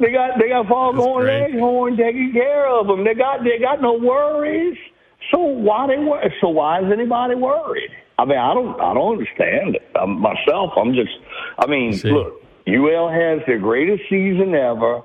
they 0.00 0.10
got 0.12 0.38
they 0.38 0.48
got 0.48 0.66
Foghorn. 0.66 1.26
Leghorn 1.26 1.96
taking 1.96 2.32
care 2.32 2.66
of 2.68 2.86
them. 2.86 3.04
They 3.04 3.14
got 3.14 3.44
they 3.44 3.58
got 3.58 3.82
no 3.82 3.92
worries. 3.94 4.78
So 5.30 5.38
why 5.38 5.86
they 5.88 5.98
wor- 5.98 6.22
So 6.40 6.48
why 6.48 6.80
is 6.80 6.90
anybody 6.90 7.34
worried? 7.34 7.90
I 8.18 8.24
mean, 8.24 8.38
I 8.38 8.54
don't 8.54 8.80
I 8.80 8.94
don't 8.94 9.12
understand 9.18 9.76
it 9.76 9.86
um, 10.00 10.18
myself. 10.20 10.72
I'm 10.76 10.94
just. 10.94 11.10
I 11.58 11.66
mean, 11.66 11.92
look, 12.04 12.42
UL 12.66 13.08
has 13.10 13.40
their 13.46 13.58
greatest 13.58 14.04
season 14.08 14.54
ever. 14.54 15.02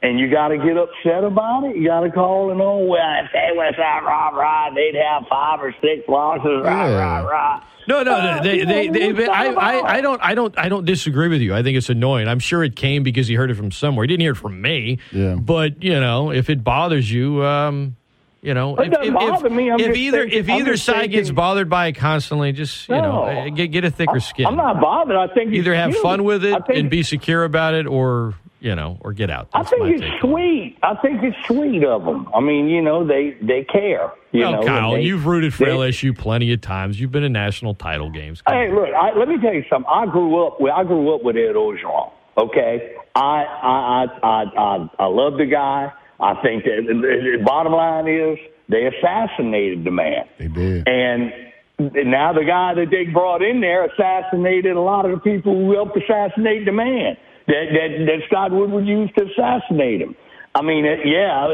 And 0.00 0.20
you 0.20 0.30
got 0.30 0.48
to 0.48 0.58
get 0.58 0.76
upset 0.76 1.24
about 1.24 1.64
it. 1.64 1.76
You 1.76 1.88
got 1.88 2.00
to 2.00 2.10
call 2.10 2.52
and 2.52 2.60
oh 2.60 2.78
well, 2.84 3.24
if 3.24 3.32
they 3.32 3.50
was 3.56 3.74
that 3.78 4.04
rah 4.04 4.28
rah, 4.28 4.70
they'd 4.72 4.94
have 4.94 5.24
five 5.28 5.60
or 5.60 5.74
six 5.82 6.08
losses. 6.08 6.62
Rah 6.64 6.84
rah 6.86 7.18
rah. 7.28 7.64
No, 7.88 8.02
no, 8.04 8.12
Uh, 8.12 8.42
they, 8.42 8.58
you 8.58 8.66
they, 8.66 8.88
they, 9.12 9.26
I. 9.26 9.46
I, 9.46 9.94
I 9.96 10.00
don't, 10.00 10.22
I 10.22 10.34
don't, 10.34 10.56
I 10.58 10.68
don't 10.68 10.84
disagree 10.84 11.26
with 11.28 11.40
you. 11.40 11.52
I 11.54 11.62
think 11.64 11.76
it's 11.78 11.88
annoying. 11.88 12.28
I'm 12.28 12.38
sure 12.38 12.62
it 12.62 12.76
came 12.76 13.02
because 13.02 13.26
he 13.26 13.34
heard 13.34 13.50
it 13.50 13.54
from 13.56 13.72
somewhere. 13.72 14.04
He 14.04 14.08
didn't 14.08 14.20
hear 14.20 14.32
it 14.32 14.36
from 14.36 14.60
me. 14.60 14.98
Yeah. 15.10 15.34
But 15.34 15.82
you 15.82 15.98
know, 15.98 16.30
if 16.30 16.48
it 16.50 16.62
bothers 16.62 17.10
you, 17.10 17.42
um, 17.44 17.96
you 18.42 18.54
know, 18.54 18.76
It 18.76 18.88
if, 18.88 18.92
doesn't 18.92 19.08
if, 19.08 19.14
bother 19.14 19.46
if, 19.46 19.52
me. 19.52 19.70
I'm 19.72 19.80
if 19.80 19.96
either 19.96 20.20
thinking- 20.20 20.38
if 20.38 20.48
I'm 20.50 20.60
either 20.60 20.72
just 20.74 20.84
side 20.84 21.10
gets 21.10 21.30
bothered 21.32 21.68
by 21.68 21.86
it 21.88 21.92
constantly, 21.94 22.52
just 22.52 22.88
you 22.88 22.94
know, 22.94 23.24
No. 23.26 23.46
uh, 23.46 23.48
get 23.48 23.68
get 23.68 23.84
a 23.84 23.90
thicker 23.90 24.20
skin. 24.20 24.46
I'm 24.46 24.54
not 24.56 24.80
bothered. 24.80 25.16
I 25.16 25.26
think 25.34 25.54
either 25.54 25.74
have 25.74 25.90
cute. 25.90 26.02
fun 26.02 26.22
with 26.22 26.44
it 26.44 26.66
think- 26.66 26.78
and 26.78 26.90
be 26.90 27.02
secure 27.02 27.42
about 27.42 27.74
it, 27.74 27.86
or 27.88 28.34
you 28.60 28.74
know, 28.74 28.98
or 29.00 29.12
get 29.12 29.30
out. 29.30 29.48
I 29.52 29.62
think 29.62 29.82
my 29.82 29.88
it's 29.90 30.20
sweet. 30.20 30.76
I 30.82 30.94
think 30.96 31.22
it's 31.22 31.36
sweet 31.46 31.84
of 31.84 32.04
them. 32.04 32.28
I 32.34 32.40
mean, 32.40 32.68
you 32.68 32.82
know, 32.82 33.06
they 33.06 33.36
they 33.40 33.64
care. 33.64 34.12
You 34.32 34.40
well, 34.40 34.52
know, 34.52 34.66
Kyle, 34.66 34.92
they- 34.94 35.02
you've 35.02 35.26
rooted 35.26 35.54
for 35.54 35.64
they- 35.66 35.70
LSU 35.72 36.16
plenty 36.16 36.52
of 36.52 36.60
times. 36.60 37.00
You've 37.00 37.12
been 37.12 37.24
in 37.24 37.32
national 37.32 37.74
title 37.74 38.10
games. 38.10 38.42
Hey, 38.48 38.70
look. 38.72 38.88
I, 38.88 39.16
let 39.16 39.28
me 39.28 39.38
tell 39.40 39.54
you 39.54 39.64
something. 39.70 39.90
I 39.92 40.06
grew 40.06 40.44
up 40.44 40.60
with 40.60 40.72
I 40.72 40.84
grew 40.84 41.14
up 41.14 41.22
with 41.22 41.36
Ed 41.36 41.54
Orgeron. 41.54 42.10
Okay, 42.36 42.94
I 43.14 43.20
I 43.20 44.06
I 44.22 44.26
I 44.26 44.44
I, 44.56 44.90
I 44.98 45.06
love 45.06 45.38
the 45.38 45.46
guy. 45.46 45.92
I 46.20 46.34
think 46.42 46.64
that 46.64 46.84
the, 46.86 47.38
the 47.38 47.44
bottom 47.44 47.72
line 47.72 48.08
is 48.08 48.38
they 48.68 48.86
assassinated 48.86 49.84
the 49.84 49.90
man. 49.92 50.24
They 50.38 50.48
did. 50.48 50.88
And 50.88 51.32
now 51.78 52.32
the 52.32 52.44
guy 52.44 52.74
that 52.74 52.90
they 52.90 53.04
brought 53.04 53.40
in 53.40 53.60
there 53.60 53.84
assassinated 53.84 54.74
a 54.76 54.80
lot 54.80 55.04
of 55.04 55.12
the 55.12 55.18
people 55.18 55.54
who 55.54 55.72
helped 55.74 55.96
assassinate 55.96 56.64
the 56.64 56.72
man 56.72 57.16
that 57.48 57.64
that, 57.72 57.88
that 58.06 58.18
Scott 58.28 58.52
Woodward 58.52 58.86
used 58.86 59.16
to 59.16 59.24
assassinate 59.24 60.00
him. 60.00 60.14
I 60.54 60.62
mean, 60.62 60.84
yeah. 60.84 61.46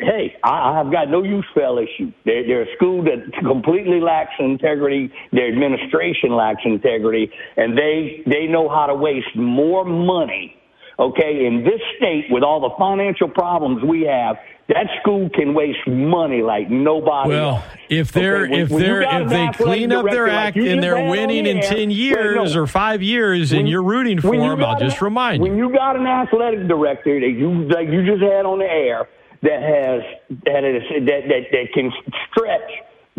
Hey, 0.00 0.36
I, 0.44 0.80
I've 0.80 0.92
got 0.92 1.08
no 1.08 1.22
use 1.22 1.46
for 1.54 1.62
LSU. 1.62 2.12
They're, 2.24 2.46
they're 2.46 2.62
a 2.62 2.76
school 2.76 3.02
that 3.04 3.32
completely 3.40 4.00
lacks 4.00 4.32
integrity. 4.38 5.10
Their 5.32 5.48
administration 5.48 6.36
lacks 6.36 6.60
integrity, 6.64 7.30
and 7.56 7.76
they 7.78 8.22
they 8.26 8.46
know 8.46 8.68
how 8.68 8.86
to 8.86 8.94
waste 8.94 9.34
more 9.36 9.84
money. 9.84 10.56
Okay, 11.00 11.46
in 11.46 11.64
this 11.64 11.80
state 11.96 12.26
with 12.30 12.42
all 12.42 12.60
the 12.60 12.74
financial 12.78 13.26
problems 13.28 13.82
we 13.82 14.02
have, 14.02 14.36
that 14.68 14.86
school 15.00 15.30
can 15.30 15.54
waste 15.54 15.78
money 15.88 16.42
like 16.42 16.68
nobody 16.70 17.34
else. 17.34 17.62
Well, 17.62 17.64
if 17.88 18.12
they're 18.12 18.42
Okay, 18.44 18.50
when- 18.50 18.60
if 18.60 18.70
when 18.70 18.82
they're 18.82 19.02
if 19.22 19.28
they 19.30 19.48
clean 19.54 19.92
up 19.92 20.04
their 20.04 20.26
director 20.26 20.26
like 20.36 20.46
act 20.48 20.56
and 20.58 20.82
they're 20.82 21.08
winning 21.10 21.46
in 21.46 21.60
ten 21.62 21.90
years 21.90 22.54
no. 22.54 22.60
or 22.62 22.66
five 22.66 23.02
years, 23.02 23.52
and 23.52 23.66
you're 23.66 23.82
rooting 23.82 24.20
for 24.20 24.34
you 24.34 24.40
them, 24.42 24.50
I'll 24.62 24.74
got 24.74 24.80
just 24.80 25.00
an- 25.00 25.04
remind 25.06 25.42
when 25.42 25.56
you. 25.56 25.68
you 25.70 25.74
got 25.74 25.96
an 25.96 26.06
athletic 26.06 26.68
director 26.68 27.18
that 27.18 27.30
you 27.30 27.50
like 27.68 27.88
you 27.88 28.04
just 28.04 28.22
had 28.22 28.44
on 28.44 28.58
the 28.58 28.70
air 28.70 29.08
that 29.42 29.62
has 29.62 30.02
that 30.44 30.64
is 30.64 30.82
that 31.06 31.22
that, 31.28 31.42
that 31.50 31.72
can 31.72 31.90
stretch 32.30 32.70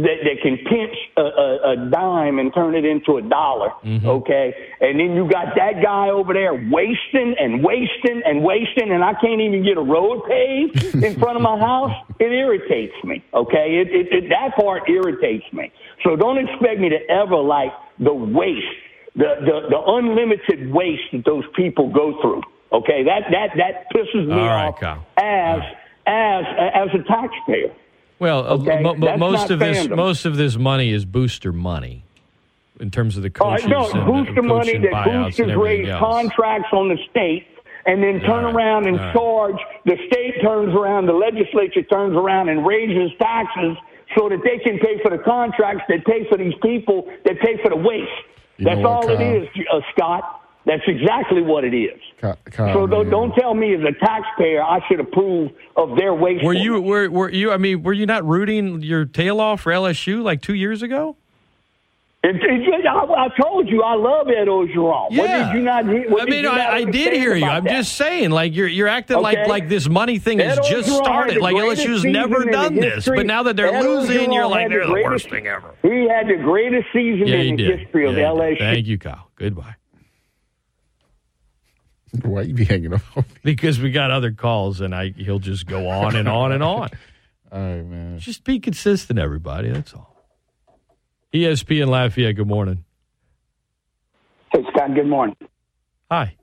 that, 0.02 0.18
that 0.24 0.41
can 0.41 0.58
pinch 0.58 0.95
a, 1.18 1.22
a, 1.22 1.72
a 1.72 1.89
dime 1.89 2.39
and 2.39 2.54
turn 2.54 2.76
it 2.76 2.86
into 2.86 3.18
a 3.18 3.22
dollar, 3.22 3.70
Mm-hmm. 3.84 4.08
okay? 4.08 4.54
And 4.80 4.99
then 4.99 5.16
you 5.16 5.30
got 5.30 5.56
that 5.56 5.82
guy 5.84 6.10
over 6.10 6.34
there 6.34 6.54
wasting 6.54 7.36
and 7.39 7.64
wasting 7.64 8.22
and 8.26 8.43
wasting, 8.43 8.91
and 8.91 9.04
I 9.04 9.14
can't 9.14 9.41
even 9.41 9.64
get 9.64 9.78
a 9.78 9.82
road 9.82 10.24
paved 10.28 10.95
in 11.04 11.20
front 11.20 11.36
of 11.36 11.41
my 11.41 11.58
house. 11.60 11.91
It 12.20 12.32
irritates 12.32 12.93
me, 13.04 13.24
okay? 13.34 13.82
It, 13.82 13.88
it, 13.89 14.08
it 14.26 14.30
that 14.30 14.56
part 14.56 14.89
irritates 14.89 15.45
me. 15.54 15.72
So 16.04 16.16
don't 16.16 16.38
expect 16.38 16.80
me 16.80 16.89
to 16.89 16.99
ever 17.10 17.38
like 17.38 17.72
the 17.99 18.14
waste, 18.14 18.66
the 19.16 19.36
the, 19.41 19.58
the 19.70 19.82
unlimited 19.86 20.72
waste 20.74 21.04
that 21.14 21.26
those 21.26 21.43
people 21.56 21.89
go 21.91 22.20
through. 22.22 22.41
Okay, 22.72 23.04
that 23.04 23.24
that 23.32 23.49
that 23.58 23.86
pisses 23.93 24.26
me 24.28 24.34
right, 24.36 24.68
off 24.70 24.80
Kyle. 24.80 25.06
as 25.18 25.62
as 26.08 26.45
as 26.74 26.89
a 26.99 27.04
taxpayer. 27.04 27.74
Well, 28.22 28.45
uh, 28.45 28.53
Okay, 28.57 28.82
mo- 28.84 28.95
that's 28.99 29.19
most 29.19 29.49
of 29.49 29.57
this 29.57 29.88
most 29.89 30.26
of 30.26 30.38
this 30.38 30.55
money 30.55 30.91
is 30.93 31.05
booster 31.05 31.51
money 31.51 32.03
in 32.80 32.91
terms 32.91 33.17
of 33.17 33.24
the 33.24 33.30
right, 33.41 33.59
coaches 33.59 33.67
no, 33.67 33.89
and 33.89 34.05
booster 34.05 34.36
the 34.36 34.41
money 34.43 34.78
that 34.78 35.05
boosters 35.05 35.55
raise 35.55 35.89
else. 35.89 35.99
contracts 35.99 36.69
on 36.72 36.88
the 36.89 36.97
state 37.09 37.47
and 37.88 38.03
then 38.03 38.19
turn 38.22 38.45
around 38.45 38.86
and 38.88 38.99
all 38.99 39.05
right. 39.05 39.13
charge. 39.15 39.55
The 39.86 39.97
state 40.05 40.36
turns 40.43 40.69
around, 40.76 41.07
the 41.07 41.13
legislature 41.13 41.82
turns 41.82 42.15
around 42.15 42.49
and 42.49 42.63
raises 42.63 43.09
taxes 43.19 43.76
so 44.15 44.30
that 44.30 44.41
they 44.43 44.59
can 44.59 44.78
pay 44.78 45.01
for 45.01 45.09
the 45.09 45.24
contracts 45.24 45.84
that 45.89 46.05
pay 46.05 46.28
for 46.30 46.38
these 46.38 46.53
people 46.61 47.09
that 47.26 47.39
pay 47.39 47.57
for 47.63 47.69
the 47.69 47.76
waste. 47.76 48.05
You 48.57 48.65
That's 48.65 48.86
all 48.86 49.09
it 49.09 49.17
Kyle? 49.17 49.41
is, 49.41 49.47
uh, 49.74 49.80
Scott. 49.95 50.41
That's 50.66 50.84
exactly 50.88 51.41
what 51.41 51.64
it 51.64 51.74
is. 51.74 51.99
Ky- 52.22 52.51
Kyle, 52.51 52.74
so 52.74 52.88
don't, 52.88 53.09
don't 53.09 53.32
tell 53.34 53.55
me 53.55 53.74
as 53.74 53.82
a 53.82 53.93
taxpayer 54.05 54.62
I 54.64 54.80
should 54.88 54.99
approve 54.99 55.51
of 55.76 55.95
their 55.97 56.14
waste. 56.14 56.43
Were 56.45 56.53
you 56.53 56.80
were 56.80 57.09
were 57.09 57.30
you? 57.32 57.51
I 57.51 57.57
mean, 57.57 57.82
were 57.82 57.93
you 57.93 58.05
not 58.05 58.24
rooting 58.28 58.82
your 58.84 59.05
tail 59.05 59.41
off 59.41 59.62
for 59.62 59.72
LSU 59.72 60.22
like 60.22 60.41
two 60.41 60.53
years 60.53 60.84
ago? 60.84 61.16
It, 62.24 62.36
it, 62.36 62.86
I, 62.86 63.03
I 63.26 63.30
told 63.41 63.68
you 63.68 63.82
I 63.82 63.95
love 63.95 64.28
Ed 64.28 64.47
Orgeron. 64.47 64.78
What 64.78 65.12
Yeah. 65.12 65.47
did 65.51 65.57
you 65.57 65.64
not? 65.64 65.86
What 66.12 66.22
I 66.22 66.26
did 66.26 66.43
mean, 66.43 66.45
I, 66.45 66.68
I 66.74 66.84
did 66.84 67.14
hear 67.14 67.34
you. 67.36 67.45
I'm 67.47 67.64
that? 67.64 67.72
just 67.78 67.93
saying, 67.97 68.30
like 68.30 68.55
you're 68.55 68.68
you're 68.68 68.88
acting 68.88 69.18
like 69.20 69.39
Okay. 69.39 69.49
like 69.49 69.68
this 69.70 69.89
money 69.89 70.20
thing 70.20 70.38
has 70.38 70.59
Ed 70.59 70.64
just 70.70 70.88
Orgeron 70.89 71.03
started. 71.03 71.38
Like 71.41 71.55
LSU's 71.55 72.05
never 72.05 72.45
done 72.45 72.76
this, 72.76 73.05
but 73.07 73.26
now 73.26 73.41
that 73.41 73.55
they're 73.55 73.74
Ed 73.74 73.82
losing, 73.84 74.32
you're 74.32 74.45
like 74.45 74.70
they're 74.70 74.82
the 74.86 74.91
greatest- 74.91 75.09
worst 75.12 75.30
thing 75.32 75.47
ever. 75.47 75.74
He 75.82 76.07
had 76.07 76.28
the 76.28 76.36
greatest 76.43 76.86
season 76.93 77.26
Yeah, 77.28 77.36
in 77.38 77.55
the 77.55 77.64
did. 77.64 77.80
history 77.80 78.05
of 78.07 78.16
Yeah, 78.16 78.32
he. 78.32 78.39
LSU. 78.39 78.59
Thank 78.59 78.86
you, 78.86 78.99
Kyle. 78.99 79.28
Goodbye. 79.36 79.74
Why 82.24 82.41
you 82.41 82.53
be 82.53 82.66
hanging 82.66 82.93
up? 82.93 83.01
on 83.16 83.24
me? 83.24 83.36
Because 83.43 83.80
we 83.80 83.91
got 83.91 84.12
other 84.12 84.32
calls, 84.32 84.82
and 84.82 84.93
I 84.93 85.09
he'll 85.16 85.39
just 85.39 85.66
go 85.66 85.89
on 85.89 86.16
and 86.16 86.28
on 86.28 86.51
and 86.51 86.64
on. 86.64 86.89
All 87.51 87.59
right, 87.59 87.86
man. 87.86 88.20
Just 88.20 88.43
be 88.43 88.59
consistent, 88.59 89.20
everybody. 89.20 89.70
That's 89.72 89.93
all. 89.93 90.16
E 91.34 91.43
ESPN 91.43 91.88
Lafayette. 91.88 92.36
Good 92.36 92.47
morning. 92.47 92.86
Hey, 94.53 94.64
Scott, 94.74 94.93
good 94.95 95.07
morning. 95.07 95.36
Hi. 96.09 96.36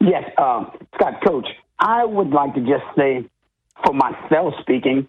Yes, 0.00 0.24
um, 0.36 0.70
Scott, 0.96 1.24
Coach, 1.24 1.46
I 1.78 2.04
would 2.04 2.30
like 2.30 2.54
to 2.54 2.60
just 2.60 2.84
say, 2.96 3.28
for 3.84 3.92
myself 3.94 4.54
speaking, 4.60 5.08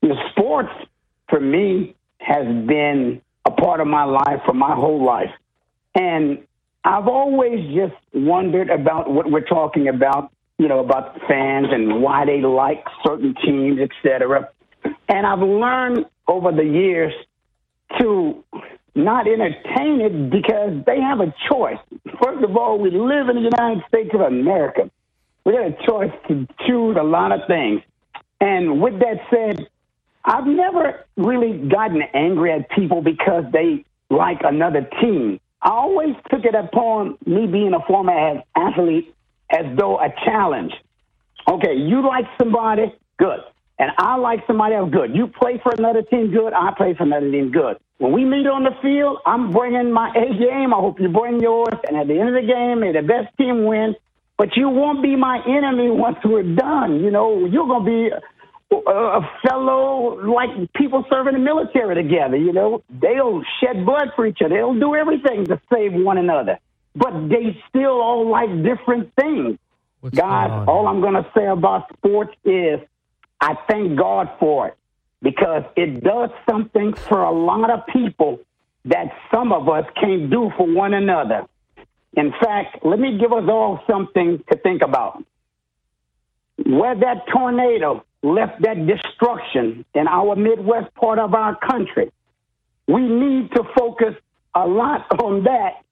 the 0.00 0.14
sports 0.30 0.72
for 1.28 1.40
me 1.40 1.94
has 2.18 2.44
been 2.46 3.20
a 3.44 3.50
part 3.50 3.80
of 3.80 3.86
my 3.86 4.04
life 4.04 4.40
for 4.44 4.52
my 4.52 4.74
whole 4.74 5.04
life. 5.04 5.30
And 5.94 6.38
I've 6.84 7.08
always 7.08 7.74
just 7.74 7.94
wondered 8.12 8.70
about 8.70 9.10
what 9.10 9.30
we're 9.30 9.40
talking 9.40 9.88
about 9.88 10.32
you 10.62 10.68
know, 10.68 10.78
about 10.78 11.18
fans 11.26 11.66
and 11.72 12.00
why 12.02 12.24
they 12.24 12.40
like 12.40 12.84
certain 13.04 13.34
teams, 13.44 13.80
etc. 13.80 14.48
And 15.08 15.26
I've 15.26 15.40
learned 15.40 16.06
over 16.28 16.52
the 16.52 16.62
years 16.62 17.12
to 17.98 18.44
not 18.94 19.26
entertain 19.26 20.00
it 20.00 20.30
because 20.30 20.84
they 20.86 21.00
have 21.00 21.18
a 21.18 21.34
choice. 21.50 21.78
First 22.22 22.44
of 22.44 22.56
all, 22.56 22.78
we 22.78 22.90
live 22.90 23.28
in 23.28 23.36
the 23.36 23.50
United 23.56 23.82
States 23.88 24.10
of 24.14 24.20
America. 24.20 24.88
We 25.44 25.52
got 25.52 25.66
a 25.66 25.76
choice 25.84 26.12
to 26.28 26.46
choose 26.64 26.96
a 26.96 27.02
lot 27.02 27.32
of 27.32 27.40
things. 27.48 27.82
And 28.40 28.80
with 28.80 29.00
that 29.00 29.16
said, 29.30 29.66
I've 30.24 30.46
never 30.46 31.04
really 31.16 31.58
gotten 31.58 32.02
angry 32.14 32.52
at 32.52 32.70
people 32.70 33.02
because 33.02 33.44
they 33.52 33.84
like 34.10 34.42
another 34.44 34.88
team. 35.00 35.40
I 35.62 35.70
always 35.70 36.16
took 36.30 36.44
it 36.44 36.54
upon 36.54 37.18
me 37.24 37.46
being 37.46 37.72
a 37.72 37.80
former 37.86 38.42
athlete 38.56 39.14
as 39.50 39.64
though 39.78 39.98
a 39.98 40.08
challenge. 40.24 40.72
Okay, 41.48 41.74
you 41.74 42.06
like 42.06 42.24
somebody, 42.38 42.94
good. 43.18 43.40
And 43.78 43.90
I 43.98 44.16
like 44.16 44.40
somebody 44.46 44.74
else, 44.74 44.90
good. 44.92 45.14
You 45.14 45.28
play 45.28 45.60
for 45.62 45.72
another 45.76 46.02
team, 46.02 46.30
good. 46.30 46.52
I 46.52 46.72
play 46.76 46.94
for 46.94 47.04
another 47.04 47.30
team, 47.30 47.50
good. 47.50 47.78
When 47.98 48.12
we 48.12 48.24
meet 48.24 48.46
on 48.46 48.64
the 48.64 48.74
field, 48.82 49.18
I'm 49.26 49.50
bringing 49.50 49.92
my 49.92 50.10
A 50.10 50.34
game. 50.34 50.74
I 50.74 50.78
hope 50.78 51.00
you 51.00 51.08
bring 51.08 51.40
yours. 51.40 51.74
And 51.86 51.96
at 51.96 52.08
the 52.08 52.18
end 52.18 52.28
of 52.28 52.34
the 52.34 52.46
game, 52.46 52.80
may 52.80 52.92
the 52.92 53.02
best 53.02 53.36
team 53.38 53.64
win. 53.64 53.94
But 54.36 54.56
you 54.56 54.68
won't 54.68 55.02
be 55.02 55.14
my 55.14 55.38
enemy 55.46 55.90
once 55.90 56.18
we're 56.24 56.42
done. 56.42 57.00
You 57.00 57.10
know, 57.10 57.44
you're 57.44 57.66
going 57.66 57.84
to 57.84 57.90
be 57.90 58.10
a, 58.72 58.90
uh, 58.90 59.20
a 59.20 59.48
fellow 59.48 60.20
like 60.24 60.72
people 60.74 61.04
serving 61.10 61.34
the 61.34 61.38
military 61.38 61.94
together. 61.94 62.36
You 62.36 62.52
know, 62.52 62.82
they'll 62.90 63.42
shed 63.60 63.84
blood 63.84 64.08
for 64.16 64.26
each 64.26 64.38
other. 64.44 64.54
They'll 64.54 64.78
do 64.78 64.94
everything 64.94 65.46
to 65.46 65.60
save 65.72 65.92
one 65.92 66.18
another. 66.18 66.58
But 66.94 67.28
they 67.28 67.56
still 67.68 68.00
all 68.00 68.30
like 68.30 68.50
different 68.62 69.12
things. 69.14 69.58
Guys, 70.14 70.64
all 70.66 70.88
I'm 70.88 71.00
going 71.00 71.14
to 71.14 71.30
say 71.36 71.46
about 71.46 71.92
sports 71.96 72.34
is 72.44 72.80
I 73.40 73.54
thank 73.70 73.96
God 73.96 74.28
for 74.40 74.68
it 74.68 74.76
because 75.22 75.62
it 75.76 76.02
does 76.02 76.30
something 76.50 76.92
for 76.94 77.22
a 77.22 77.30
lot 77.30 77.70
of 77.70 77.86
people 77.86 78.40
that 78.84 79.12
some 79.32 79.52
of 79.52 79.68
us 79.68 79.84
can't 80.00 80.28
do 80.28 80.50
for 80.56 80.66
one 80.66 80.92
another. 80.92 81.46
In 82.14 82.32
fact, 82.32 82.84
let 82.84 82.98
me 82.98 83.16
give 83.18 83.32
us 83.32 83.44
all 83.48 83.80
something 83.88 84.42
to 84.50 84.58
think 84.58 84.82
about. 84.82 85.24
Where 86.66 86.94
that 86.94 87.26
tornado 87.32 88.04
left 88.22 88.62
that 88.62 88.86
destruction 88.86 89.84
in 89.94 90.06
our 90.06 90.36
Midwest 90.36 90.94
part 90.94 91.18
of 91.18 91.34
our 91.34 91.56
country, 91.56 92.10
we 92.86 93.02
need 93.02 93.50
to 93.52 93.64
focus 93.76 94.14
a 94.54 94.66
lot 94.66 95.06
on 95.22 95.44
that. 95.44 95.82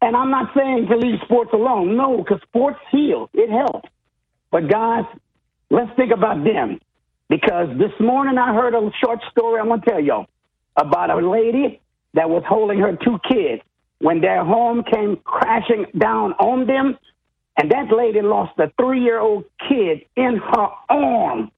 And 0.00 0.16
I'm 0.16 0.30
not 0.30 0.52
saying 0.56 0.88
to 0.88 0.96
leave 0.96 1.20
sports 1.24 1.50
alone. 1.52 1.96
No, 1.96 2.18
because 2.18 2.40
sports 2.42 2.80
heals. 2.90 3.30
It 3.34 3.50
helps. 3.50 3.88
But 4.50 4.68
guys, 4.68 5.04
let's 5.70 5.94
think 5.96 6.12
about 6.12 6.44
them. 6.44 6.80
Because 7.28 7.68
this 7.78 7.92
morning 8.00 8.36
I 8.36 8.52
heard 8.52 8.74
a 8.74 8.90
short 9.02 9.20
story 9.30 9.60
I'm 9.60 9.68
going 9.68 9.80
to 9.80 9.90
tell 9.90 10.00
y'all 10.00 10.26
about 10.76 11.10
a 11.10 11.26
lady 11.26 11.80
that 12.14 12.28
was 12.28 12.42
holding 12.46 12.78
her 12.80 12.96
two 12.96 13.18
kids 13.26 13.62
when 14.00 14.20
their 14.20 14.44
home 14.44 14.82
came 14.84 15.16
crashing 15.24 15.86
down 15.96 16.32
on 16.34 16.66
them. 16.66 16.98
And 17.56 17.70
that 17.70 17.90
lady 17.96 18.20
lost 18.20 18.58
a 18.58 18.70
three 18.78 19.02
year 19.02 19.18
old 19.20 19.44
kid 19.68 20.04
in 20.16 20.36
her 20.36 20.68
arm 20.90 21.50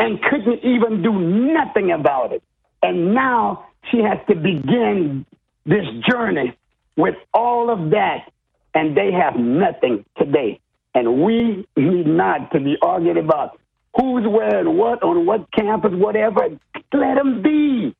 and 0.00 0.18
couldn't 0.22 0.64
even 0.64 1.02
do 1.02 1.12
nothing 1.12 1.92
about 1.92 2.32
it. 2.32 2.42
And 2.82 3.14
now 3.14 3.66
she 3.90 3.98
has 3.98 4.18
to 4.28 4.34
begin 4.34 5.26
this 5.66 5.84
journey 6.10 6.56
with 6.96 7.16
all 7.34 7.70
of 7.70 7.90
that, 7.90 8.32
and 8.74 8.96
they 8.96 9.12
have 9.12 9.36
nothing 9.36 10.06
today. 10.18 10.58
And 10.94 11.22
we 11.22 11.66
need 11.76 12.06
not 12.06 12.50
to 12.52 12.60
be 12.60 12.76
arguing 12.80 13.18
about 13.18 13.60
who's 13.94 14.26
wearing 14.26 14.78
what 14.78 15.02
on 15.02 15.26
what 15.26 15.52
campus, 15.52 15.92
whatever. 15.92 16.48
Let 16.92 17.14
them 17.16 17.42
be. 17.42 17.94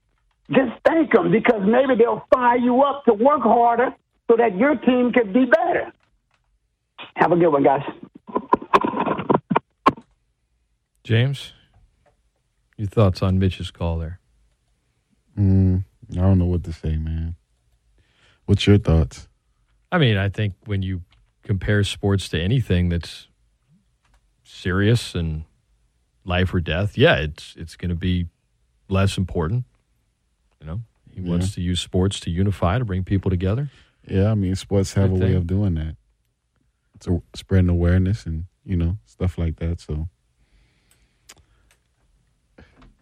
Just 0.51 0.73
thank 0.87 1.13
them 1.13 1.31
because 1.31 1.63
maybe 1.65 1.97
they'll 1.97 2.27
fire 2.33 2.57
you 2.57 2.83
up 2.83 3.05
to 3.05 3.13
work 3.13 3.43
harder 3.43 3.95
so 4.29 4.37
that 4.37 4.57
your 4.57 4.75
team 4.77 5.13
can 5.13 5.33
be 5.33 5.45
better. 5.45 5.93
Have 7.17 7.31
a 7.33 7.37
good 7.37 7.51
one, 7.51 7.63
guys. 7.63 7.83
James, 11.05 11.53
your 12.81 12.89
thoughts 12.89 13.23
on 13.23 13.39
Mitch's 13.39 13.71
call 13.71 13.99
there? 13.99 14.19
Mm, 15.39 15.85
I 16.13 16.15
don't 16.17 16.39
know 16.39 16.47
what 16.47 16.65
to 16.65 16.73
say, 16.73 16.97
man. 16.97 17.37
What's 18.47 18.67
your 18.67 18.79
thoughts? 18.79 19.29
I 19.93 19.99
mean, 19.99 20.17
I 20.17 20.29
think 20.31 20.55
when 20.65 20.83
you 20.83 21.03
compare 21.43 21.85
sports 21.85 22.29
to 22.31 22.41
anything 22.41 22.89
that's 22.89 23.29
serious 24.45 25.15
and 25.15 25.45
life 26.25 26.53
or 26.55 26.61
death, 26.61 26.97
yeah, 26.97 27.17
it's 27.17 27.55
it's 27.57 27.77
going 27.77 27.91
to 27.91 27.95
be 27.95 28.27
less 28.89 29.19
important. 29.19 29.65
You 30.61 30.67
know, 30.67 30.81
he 31.15 31.21
Yeah. 31.21 31.29
wants 31.31 31.55
to 31.55 31.61
use 31.61 31.81
sports 31.81 32.19
to 32.21 32.31
unify 32.31 32.79
to 32.79 32.85
bring 32.85 33.05
people 33.05 33.31
together. 33.31 33.71
Yeah, 34.09 34.31
I 34.31 34.35
mean, 34.35 34.55
sports 34.57 34.95
have 34.95 35.11
Good 35.11 35.23
a 35.23 35.25
way 35.27 35.35
of 35.35 35.47
doing 35.47 35.75
that. 35.75 35.97
To 37.01 37.23
spreading 37.35 37.69
awareness 37.69 38.27
and, 38.27 38.45
you 38.65 38.77
know, 38.77 38.99
stuff 39.07 39.39
like 39.39 39.57
that. 39.57 39.81
So, 39.81 40.09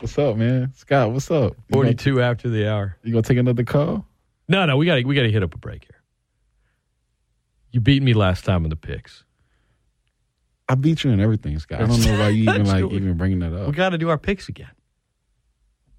what's 0.01 0.19
up, 0.19 0.37
man? 0.37 0.73
Scott, 0.75 1.13
what's 1.13 1.31
up? 1.31 1.53
You 1.69 1.75
gonna- 1.75 1.87
Forty-two 1.89 2.21
after 2.23 2.49
the 2.49 2.69
hour. 2.71 2.97
You 3.03 3.13
gonna 3.13 3.23
take 3.23 3.39
another 3.39 3.65
call? 3.65 4.07
No, 4.49 4.65
no, 4.67 4.77
we 4.77 4.87
got 4.87 4.97
to 4.97 5.05
we 5.05 5.15
got 5.15 5.23
to 5.23 5.31
hit 5.31 5.43
up 5.43 5.55
a 5.55 5.59
break 5.59 5.85
here. 5.85 6.01
You 7.71 7.81
beat 7.81 8.03
me 8.03 8.15
last 8.15 8.45
time 8.45 8.65
in 8.65 8.71
the 8.71 8.77
picks. 8.77 9.25
I 10.71 10.75
beat 10.75 11.05
you 11.05 11.11
in 11.11 11.21
everything, 11.21 11.59
Scott. 11.59 11.83
I 11.83 11.87
don't 11.87 12.01
know 12.05 12.19
why 12.19 12.29
you 12.31 12.43
even 12.51 12.67
like 12.67 12.85
even 12.93 13.17
bringing 13.17 13.39
that 13.41 13.53
up. 13.53 13.67
We 13.67 13.73
got 13.73 13.91
to 13.91 13.99
do 13.99 14.09
our 14.09 14.19
picks 14.19 14.49
again. 14.49 14.71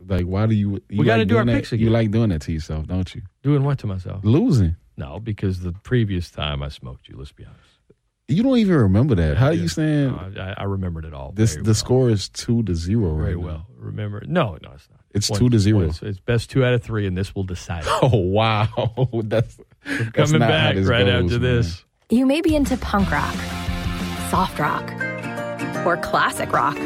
Like, 0.06 0.26
why 0.26 0.46
do 0.46 0.56
you? 0.56 0.82
you 0.90 1.00
We 1.00 1.06
gotta 1.06 1.20
like 1.22 1.28
do 1.28 1.38
our 1.38 1.46
that- 1.46 1.54
picks 1.56 1.72
You 1.74 1.90
like 1.90 2.10
doing 2.12 2.30
that 2.30 2.42
to 2.44 2.52
yourself, 2.52 2.88
don't 2.88 3.14
you? 3.14 3.22
Doing 3.44 3.64
what 3.64 3.80
to 3.80 3.88
myself? 3.88 4.24
Losing. 4.24 4.76
No, 4.98 5.20
because 5.20 5.60
the 5.62 5.72
previous 5.84 6.30
time 6.32 6.62
I 6.64 6.70
smoked 6.70 7.08
you. 7.08 7.18
Let's 7.18 7.32
be 7.32 7.46
honest. 7.46 7.79
You 8.30 8.44
don't 8.44 8.58
even 8.60 8.76
remember 8.76 9.16
that. 9.16 9.38
How 9.38 9.48
are 9.48 9.54
you 9.54 9.68
saying? 9.68 10.12
No, 10.12 10.42
I, 10.42 10.54
I 10.60 10.64
remembered 10.66 11.04
it 11.06 11.14
all. 11.14 11.32
this 11.34 11.54
very 11.56 11.64
the 11.66 11.74
score 11.76 12.10
is 12.10 12.30
two 12.30 12.62
to 12.64 12.76
zero 12.76 13.10
right 13.14 13.24
Very 13.26 13.36
now. 13.36 13.42
well. 13.46 13.66
Remember? 13.78 14.22
No, 14.28 14.58
no, 14.62 14.72
it's 14.74 14.88
not. 14.90 15.00
It's 15.12 15.30
One- 15.32 15.40
two 15.40 15.50
to 15.50 15.58
zero. 15.60 15.82
It's, 15.88 16.02
it's 16.04 16.20
best 16.20 16.52
two 16.52 16.64
out 16.64 16.74
of 16.74 16.84
three, 16.84 17.08
and 17.08 17.18
this 17.18 17.34
will 17.34 17.44
decide. 17.44 17.84
it. 17.86 17.90
Oh 18.04 18.18
wow, 18.18 18.68
that's, 19.24 19.58
that's 19.84 20.12
Coming 20.12 20.40
not 20.40 20.52
how 20.52 20.58
back 20.58 20.76
this 20.76 20.86
right 20.88 21.06
goes, 21.06 21.24
after 21.26 21.40
man. 21.40 21.56
this. 21.56 21.84
You 22.12 22.26
may 22.28 22.42
be 22.42 22.56
into 22.56 22.78
punk 22.78 23.10
rock, 23.12 23.34
soft 24.30 24.60
rock, 24.60 24.88
or 25.86 25.98
classic 25.98 26.52
rock, 26.54 26.78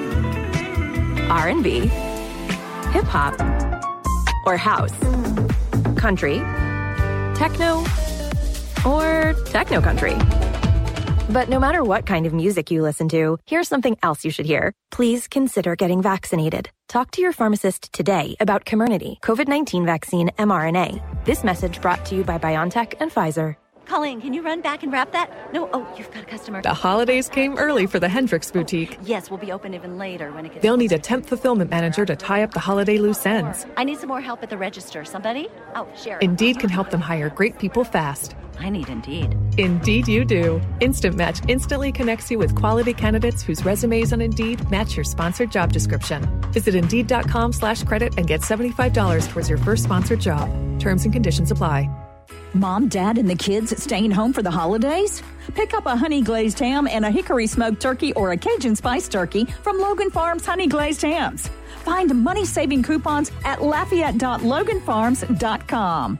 R&B, 1.30 1.80
hip 2.92 3.06
hop, 3.06 3.40
or 4.46 4.56
house, 4.58 4.94
country, 5.98 6.38
techno, 7.36 7.84
or 8.86 9.34
techno 9.48 9.82
country. 9.82 10.16
But 11.30 11.50
no 11.50 11.60
matter 11.60 11.84
what 11.84 12.06
kind 12.06 12.26
of 12.26 12.34
music 12.34 12.70
you 12.70 12.82
listen 12.82 13.10
to, 13.10 13.38
here's 13.46 13.68
something 13.68 13.98
else 14.04 14.26
you 14.26 14.32
should 14.32 14.46
hear. 14.46 14.74
Please 14.92 15.28
consider 15.28 15.76
getting 15.76 16.02
vaccinated. 16.02 16.70
Talk 16.90 17.12
to 17.12 17.22
your 17.22 17.32
pharmacist 17.32 17.92
today 17.94 18.36
about 18.40 18.66
Comirnaty, 18.66 19.20
COVID-19 19.22 19.86
vaccine 19.86 20.30
mRNA. 20.38 21.02
This 21.26 21.44
message 21.44 21.82
brought 21.82 22.06
to 22.06 22.16
you 22.16 22.24
by 22.24 22.38
BioNTech 22.38 22.96
and 23.00 23.12
Pfizer. 23.12 23.56
Colleen, 23.86 24.22
can 24.22 24.34
you 24.34 24.42
run 24.42 24.62
back 24.62 24.84
and 24.84 24.92
wrap 24.92 25.12
that? 25.12 25.54
No, 25.54 25.70
oh, 25.74 25.88
you've 25.98 26.12
got 26.12 26.24
a 26.24 26.26
customer. 26.26 26.62
The 26.62 26.74
holidays 26.74 27.28
came 27.28 27.58
early 27.58 27.86
for 27.86 28.00
the 28.00 28.10
Hendricks 28.10 28.50
Boutique. 28.50 28.98
Yes, 29.04 29.30
we'll 29.30 29.40
be 29.40 29.52
open 29.52 29.74
even 29.74 29.98
later 29.98 30.32
when 30.32 30.46
it 30.46 30.50
gets. 30.50 30.62
They'll 30.62 30.78
need 30.78 30.94
a 30.94 31.00
temp 31.00 31.26
fulfillment 31.26 31.70
manager 31.70 32.06
to 32.06 32.16
tie 32.16 32.44
up 32.44 32.54
the 32.54 32.60
holiday 32.60 32.98
loose 32.98 33.26
ends. 33.26 33.66
I 33.76 33.84
need 33.84 34.00
some 34.00 34.08
more 34.08 34.22
help 34.22 34.42
at 34.42 34.50
the 34.50 34.58
register. 34.58 35.04
Somebody? 35.04 35.50
Oh, 35.76 35.88
Sharon. 35.96 36.24
Indeed 36.24 36.60
can 36.60 36.70
help 36.70 36.92
them 36.92 37.02
hire 37.02 37.30
great 37.30 37.60
people 37.60 37.84
fast. 37.84 38.36
I 38.60 38.70
need 38.70 38.88
Indeed. 38.88 39.36
Indeed, 39.58 40.08
you 40.08 40.24
do. 40.24 40.62
Instant 40.80 41.16
Match 41.16 41.42
instantly 41.50 41.92
connects 41.92 42.32
you 42.32 42.38
with 42.40 42.56
quality 42.56 42.94
candidates 42.94 43.44
whose 43.44 43.66
resumes 43.66 44.14
on 44.14 44.22
Indeed 44.22 44.70
match 44.72 44.96
your 44.96 45.04
sponsored 45.04 45.52
job 45.52 45.74
description. 45.74 46.26
Visit 46.52 46.76
Indeed.com 46.76 47.52
slash 47.52 47.84
credit 47.84 48.14
and 48.18 48.28
get 48.28 48.42
$75 48.42 49.30
towards 49.30 49.50
your 49.50 49.58
first 49.58 49.84
sponsored 49.84 50.22
job. 50.22 50.50
Terms 50.80 51.04
and 51.04 51.12
conditions 51.12 51.52
apply. 51.52 51.90
Mom, 52.54 52.88
Dad, 52.88 53.18
and 53.18 53.30
the 53.30 53.36
kids 53.36 53.76
staying 53.82 54.12
home 54.12 54.32
for 54.32 54.44
the 54.44 54.52
holidays? 54.52 55.24
Pick 55.56 55.74
up 55.74 55.88
a 55.88 55.96
honey 55.96 56.22
glazed 56.22 56.60
ham 56.60 56.88
and 56.88 57.04
a 57.04 57.12
hickory 57.12 57.48
smoked 57.48 57.82
turkey 57.82 58.14
or 58.14 58.32
a 58.32 58.38
Cajun 58.38 58.76
spice 58.76 59.08
turkey 59.08 59.46
from 59.46 59.80
Logan 59.80 60.12
Farms 60.12 60.46
Honey 60.46 60.68
Glazed 60.68 61.02
Hams. 61.02 61.50
Find 61.84 62.14
money 62.24 62.46
saving 62.46 62.84
coupons 62.84 63.32
at 63.44 63.62
lafayette.loganfarms.com. 63.62 66.20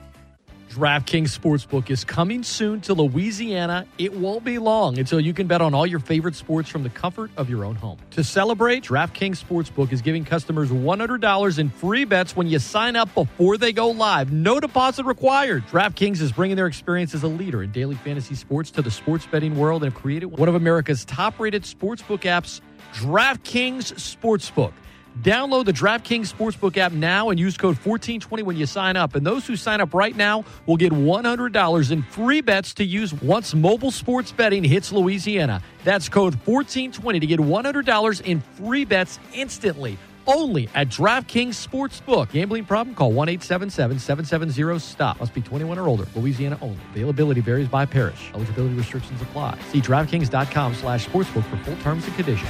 DraftKings 0.74 1.38
Sportsbook 1.38 1.92
is 1.92 2.04
coming 2.04 2.42
soon 2.42 2.82
to 2.82 2.96
Louisiana. 2.96 3.86
It 4.00 4.12
won't 4.12 4.44
be 4.44 4.58
long 4.58 4.98
until 4.98 5.20
you 5.20 5.32
can 5.32 5.46
bet 5.46 5.62
on 5.62 5.76
all 5.76 5.86
your 5.86 6.00
favorite 6.00 6.34
sports 6.34 6.68
from 6.68 6.82
the 6.82 6.90
comfort 6.90 7.30
of 7.38 7.48
your 7.48 7.64
own 7.64 7.76
home. 7.76 8.00
To 8.12 8.24
celebrate, 8.24 8.86
DraftKings 8.86 9.38
Sportsbook 9.44 9.92
is 9.92 10.02
giving 10.02 10.26
customers 10.26 10.72
$100 10.72 11.60
in 11.60 11.70
free 11.70 12.06
bets 12.06 12.36
when 12.36 12.48
you 12.48 12.58
sign 12.58 12.96
up 12.96 13.14
before 13.14 13.58
they 13.58 13.72
go 13.72 13.90
live. 13.90 14.34
No 14.34 14.60
deposit 14.60 15.06
required. 15.06 15.64
DraftKings 15.68 16.20
is 16.22 16.32
bringing 16.32 16.56
their 16.56 16.68
experience 16.68 17.14
as 17.14 17.22
a 17.22 17.28
leader 17.28 17.62
in 17.62 17.72
daily 17.72 17.96
fantasy 17.96 18.34
sports 18.34 18.72
to 18.72 18.82
the 18.82 18.90
sports 18.90 19.28
betting 19.28 19.56
world 19.56 19.84
and 19.84 19.94
have 19.94 20.02
created 20.02 20.26
one 20.26 20.50
of 20.50 20.56
America's 20.56 21.06
top-rated 21.06 21.64
sportsbook 21.64 22.22
apps, 22.22 22.62
DraftKings 22.96 23.94
Sportsbook. 23.94 24.74
Download 25.20 25.64
the 25.64 25.72
DraftKings 25.72 26.34
Sportsbook 26.34 26.76
app 26.78 26.92
now 26.92 27.30
and 27.30 27.40
use 27.40 27.56
code 27.56 27.78
1420 27.78 28.44
when 28.44 28.58
you 28.58 28.66
sign 28.66 28.98
up. 28.98 29.14
And 29.16 29.26
those 29.26 29.46
who 29.46 29.56
sign 29.56 29.80
up 29.80 29.94
right 29.94 30.16
now 30.16 30.44
will 30.66 30.76
get 30.76 30.92
$100 30.92 31.92
in 31.92 32.02
free 32.04 32.42
bets 32.42 32.74
to 32.76 32.84
use 32.84 33.14
once 33.14 33.54
mobile 33.54 33.92
sports 33.92 34.32
betting 34.32 34.64
hits 34.64 34.92
Louisiana. 34.92 35.62
That's 35.84 36.10
code 36.10 36.34
1420 36.46 37.20
to 37.20 37.28
get 37.28 37.40
$100 37.40 38.22
in 38.22 38.42
free 38.42 38.86
bets 38.86 39.20
instantly. 39.34 39.98
Only 40.26 40.70
at 40.74 40.88
DraftKings 40.88 41.68
Sportsbook. 41.68 42.32
Gambling 42.32 42.66
problem? 42.66 42.96
Call 42.96 43.12
1 43.12 43.30
877 43.30 44.00
770 44.00 44.80
STOP. 44.80 45.20
Must 45.20 45.34
be 45.34 45.42
21 45.42 45.78
or 45.78 45.88
older. 45.88 46.08
Louisiana 46.16 46.58
only. 46.62 46.80
Availability 46.92 47.42
varies 47.42 47.68
by 47.68 47.86
parish. 47.86 48.32
Eligibility 48.34 48.74
restrictions 48.76 49.22
apply. 49.22 49.60
See 49.72 49.82
DraftKings.com 49.82 50.76
slash 50.76 51.08
sportsbook 51.08 51.44
for 51.44 51.58
full 51.66 51.78
terms 51.78 52.06
and 52.06 52.16
conditions. 52.16 52.50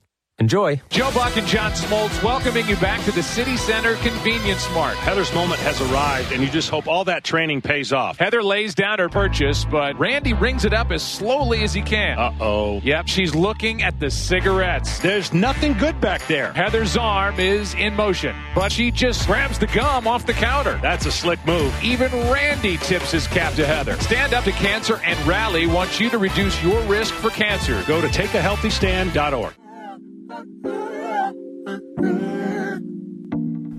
Enjoy. 0.41 0.81
Joe 0.89 1.11
Buck 1.13 1.37
and 1.37 1.45
John 1.45 1.71
Smoltz 1.73 2.23
welcoming 2.23 2.67
you 2.67 2.75
back 2.77 2.99
to 3.05 3.11
the 3.11 3.21
City 3.21 3.55
Center 3.57 3.93
Convenience 3.97 4.67
Mart. 4.73 4.97
Heather's 4.97 5.31
moment 5.35 5.59
has 5.59 5.79
arrived, 5.81 6.31
and 6.31 6.41
you 6.41 6.49
just 6.49 6.67
hope 6.67 6.87
all 6.87 7.05
that 7.05 7.23
training 7.23 7.61
pays 7.61 7.93
off. 7.93 8.17
Heather 8.17 8.41
lays 8.41 8.73
down 8.73 8.97
her 8.97 9.07
purchase, 9.07 9.65
but 9.65 9.99
Randy 9.99 10.33
rings 10.33 10.65
it 10.65 10.73
up 10.73 10.89
as 10.89 11.03
slowly 11.03 11.61
as 11.63 11.75
he 11.75 11.83
can. 11.83 12.17
Uh 12.17 12.33
oh. 12.41 12.81
Yep, 12.83 13.07
she's 13.07 13.35
looking 13.35 13.83
at 13.83 13.99
the 13.99 14.09
cigarettes. 14.09 14.97
There's 14.97 15.31
nothing 15.31 15.73
good 15.73 16.01
back 16.01 16.25
there. 16.25 16.53
Heather's 16.53 16.97
arm 16.97 17.39
is 17.39 17.75
in 17.75 17.93
motion, 17.93 18.35
but 18.55 18.71
she 18.71 18.89
just 18.89 19.27
grabs 19.27 19.59
the 19.59 19.67
gum 19.67 20.07
off 20.07 20.25
the 20.25 20.33
counter. 20.33 20.79
That's 20.81 21.05
a 21.05 21.11
slick 21.11 21.45
move. 21.45 21.71
Even 21.83 22.11
Randy 22.31 22.77
tips 22.77 23.11
his 23.11 23.27
cap 23.27 23.53
to 23.53 23.67
Heather. 23.67 23.95
Stand 23.99 24.33
Up 24.33 24.43
to 24.45 24.51
Cancer 24.53 24.99
and 25.05 25.19
Rally 25.27 25.67
wants 25.67 25.99
you 25.99 26.09
to 26.09 26.17
reduce 26.17 26.63
your 26.63 26.81
risk 26.85 27.13
for 27.13 27.29
cancer. 27.29 27.83
Go 27.85 28.01
to 28.01 28.07
takeahealthystand.org. 28.07 29.60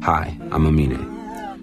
Hi, 0.02 0.36
I'm 0.50 0.66
Amine. 0.66 1.08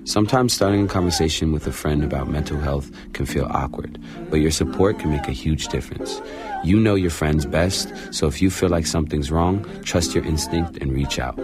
Sometimes 0.06 0.54
starting 0.54 0.86
a 0.86 0.88
conversation 0.88 1.52
with 1.52 1.68
a 1.68 1.72
friend 1.72 2.04
about 2.04 2.28
mental 2.28 2.58
health 2.60 2.90
can 3.14 3.28
feel 3.28 3.46
awkward, 3.52 4.02
but 4.32 4.38
your 4.38 4.50
support 4.50 4.98
can 4.98 5.12
make 5.12 5.28
a 5.28 5.32
huge 5.32 5.68
difference. 5.68 6.22
You 6.64 6.80
know 6.80 6.96
your 6.96 7.12
friends 7.12 7.46
best, 7.46 7.94
so 8.12 8.26
if 8.26 8.42
you 8.42 8.50
feel 8.50 8.70
like 8.70 8.88
something's 8.88 9.30
wrong, 9.30 9.64
trust 9.84 10.16
your 10.16 10.26
instinct 10.26 10.78
and 10.78 10.92
reach 10.92 11.20
out. 11.20 11.38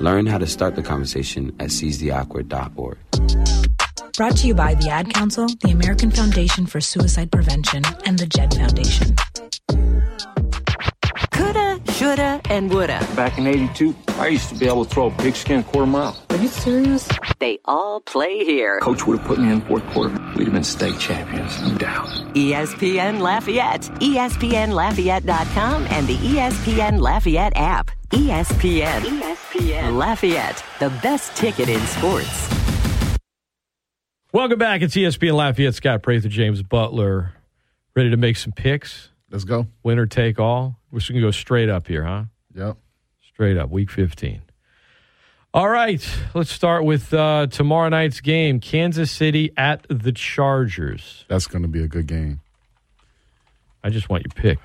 Learn 0.00 0.26
how 0.26 0.36
to 0.36 0.46
start 0.46 0.74
the 0.74 0.82
conversation 0.82 1.54
at 1.60 1.70
seizetheawkward.org. 1.70 2.98
Brought 4.16 4.36
to 4.36 4.46
you 4.46 4.54
by 4.54 4.74
the 4.74 4.90
Ad 4.90 5.14
Council, 5.14 5.46
the 5.62 5.70
American 5.70 6.10
Foundation 6.10 6.66
for 6.66 6.82
Suicide 6.82 7.30
Prevention, 7.32 7.84
and 8.04 8.18
the 8.18 8.26
JED 8.26 8.54
Foundation. 8.54 9.16
Coulda, 12.04 12.16
shoulda, 12.16 12.52
and 12.52 12.70
woulda. 12.70 13.06
Back 13.16 13.38
in 13.38 13.46
82, 13.46 13.94
I 14.18 14.28
used 14.28 14.50
to 14.50 14.54
be 14.54 14.66
able 14.66 14.84
to 14.84 14.90
throw 14.90 15.06
a 15.06 15.10
pigskin 15.10 15.60
a 15.60 15.62
quarter 15.62 15.86
mile. 15.86 16.22
Are 16.30 16.36
you 16.36 16.48
serious? 16.48 17.08
They 17.38 17.58
all 17.64 18.00
play 18.02 18.44
here. 18.44 18.78
Coach 18.80 19.06
would 19.06 19.18
have 19.18 19.26
put 19.26 19.38
me 19.38 19.50
in 19.50 19.62
fourth 19.62 19.86
quarter. 19.86 20.14
We'd 20.36 20.44
have 20.44 20.52
been 20.52 20.64
state 20.64 20.98
champions, 20.98 21.60
no 21.62 21.74
doubt. 21.78 22.08
ESPN 22.34 23.20
Lafayette, 23.20 23.82
ESPNLafayette.com, 24.00 25.86
and 25.88 26.06
the 26.06 26.16
ESPN 26.16 27.00
Lafayette 27.00 27.56
app. 27.56 27.90
ESPN. 28.10 29.00
ESPN. 29.00 29.96
Lafayette, 29.96 30.62
the 30.80 30.90
best 31.02 31.34
ticket 31.36 31.70
in 31.70 31.80
sports. 31.80 32.50
Welcome 34.32 34.58
back. 34.58 34.82
It's 34.82 34.94
ESPN 34.94 35.34
Lafayette. 35.34 35.74
Scott 35.74 36.02
Prather, 36.02 36.28
James 36.28 36.62
Butler. 36.62 37.32
Ready 37.96 38.10
to 38.10 38.16
make 38.16 38.36
some 38.36 38.52
picks? 38.52 39.10
Let's 39.30 39.44
go. 39.44 39.66
Winner 39.82 40.06
take 40.06 40.38
all. 40.38 40.78
We're 40.94 41.00
just 41.00 41.10
going 41.10 41.20
to 41.20 41.26
go 41.26 41.32
straight 41.32 41.68
up 41.68 41.88
here, 41.88 42.04
huh? 42.04 42.26
Yep. 42.54 42.76
Straight 43.32 43.56
up, 43.56 43.68
week 43.68 43.90
15. 43.90 44.42
All 45.52 45.68
right. 45.68 46.08
Let's 46.34 46.52
start 46.52 46.84
with 46.84 47.12
uh, 47.12 47.48
tomorrow 47.48 47.88
night's 47.88 48.20
game 48.20 48.60
Kansas 48.60 49.10
City 49.10 49.50
at 49.56 49.84
the 49.88 50.12
Chargers. 50.12 51.24
That's 51.26 51.48
going 51.48 51.62
to 51.62 51.68
be 51.68 51.82
a 51.82 51.88
good 51.88 52.06
game. 52.06 52.42
I 53.82 53.90
just 53.90 54.08
want 54.08 54.22
your 54.22 54.40
pick. 54.40 54.60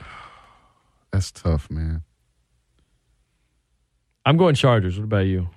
That's 1.11 1.32
tough, 1.32 1.67
man. 1.71 2.03
I'm 4.23 4.38
going 4.38 4.53
Chargers. 4.53 4.99
What 4.99 5.05
about 5.05 5.25
you? 5.25 5.49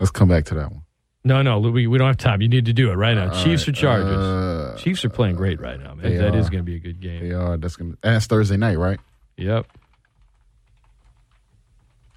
Let's 0.00 0.10
come 0.10 0.28
back 0.28 0.46
to 0.46 0.54
that 0.54 0.72
one. 0.72 0.84
No, 1.28 1.42
no, 1.42 1.58
we, 1.60 1.86
we 1.86 1.98
don't 1.98 2.06
have 2.06 2.16
time. 2.16 2.40
You 2.40 2.48
need 2.48 2.64
to 2.64 2.72
do 2.72 2.90
it 2.90 2.94
right 2.94 3.14
now. 3.14 3.30
All 3.30 3.44
Chiefs 3.44 3.62
right, 3.62 3.76
or 3.76 3.80
Chargers? 3.80 4.16
uh, 4.16 4.76
Chiefs 4.78 5.04
are 5.04 5.10
playing 5.10 5.36
great 5.36 5.60
right 5.60 5.78
now, 5.78 5.94
man. 5.94 6.16
That 6.16 6.34
is 6.34 6.46
are. 6.46 6.50
going 6.50 6.60
to 6.60 6.62
be 6.62 6.76
a 6.76 6.78
good 6.78 7.00
game. 7.00 7.28
They 7.28 7.34
are. 7.34 7.56
That's 7.58 7.76
going 7.76 7.92
to. 7.92 7.98
That's 8.02 8.26
Thursday 8.26 8.56
night, 8.56 8.78
right? 8.78 8.98
Yep. 9.36 9.66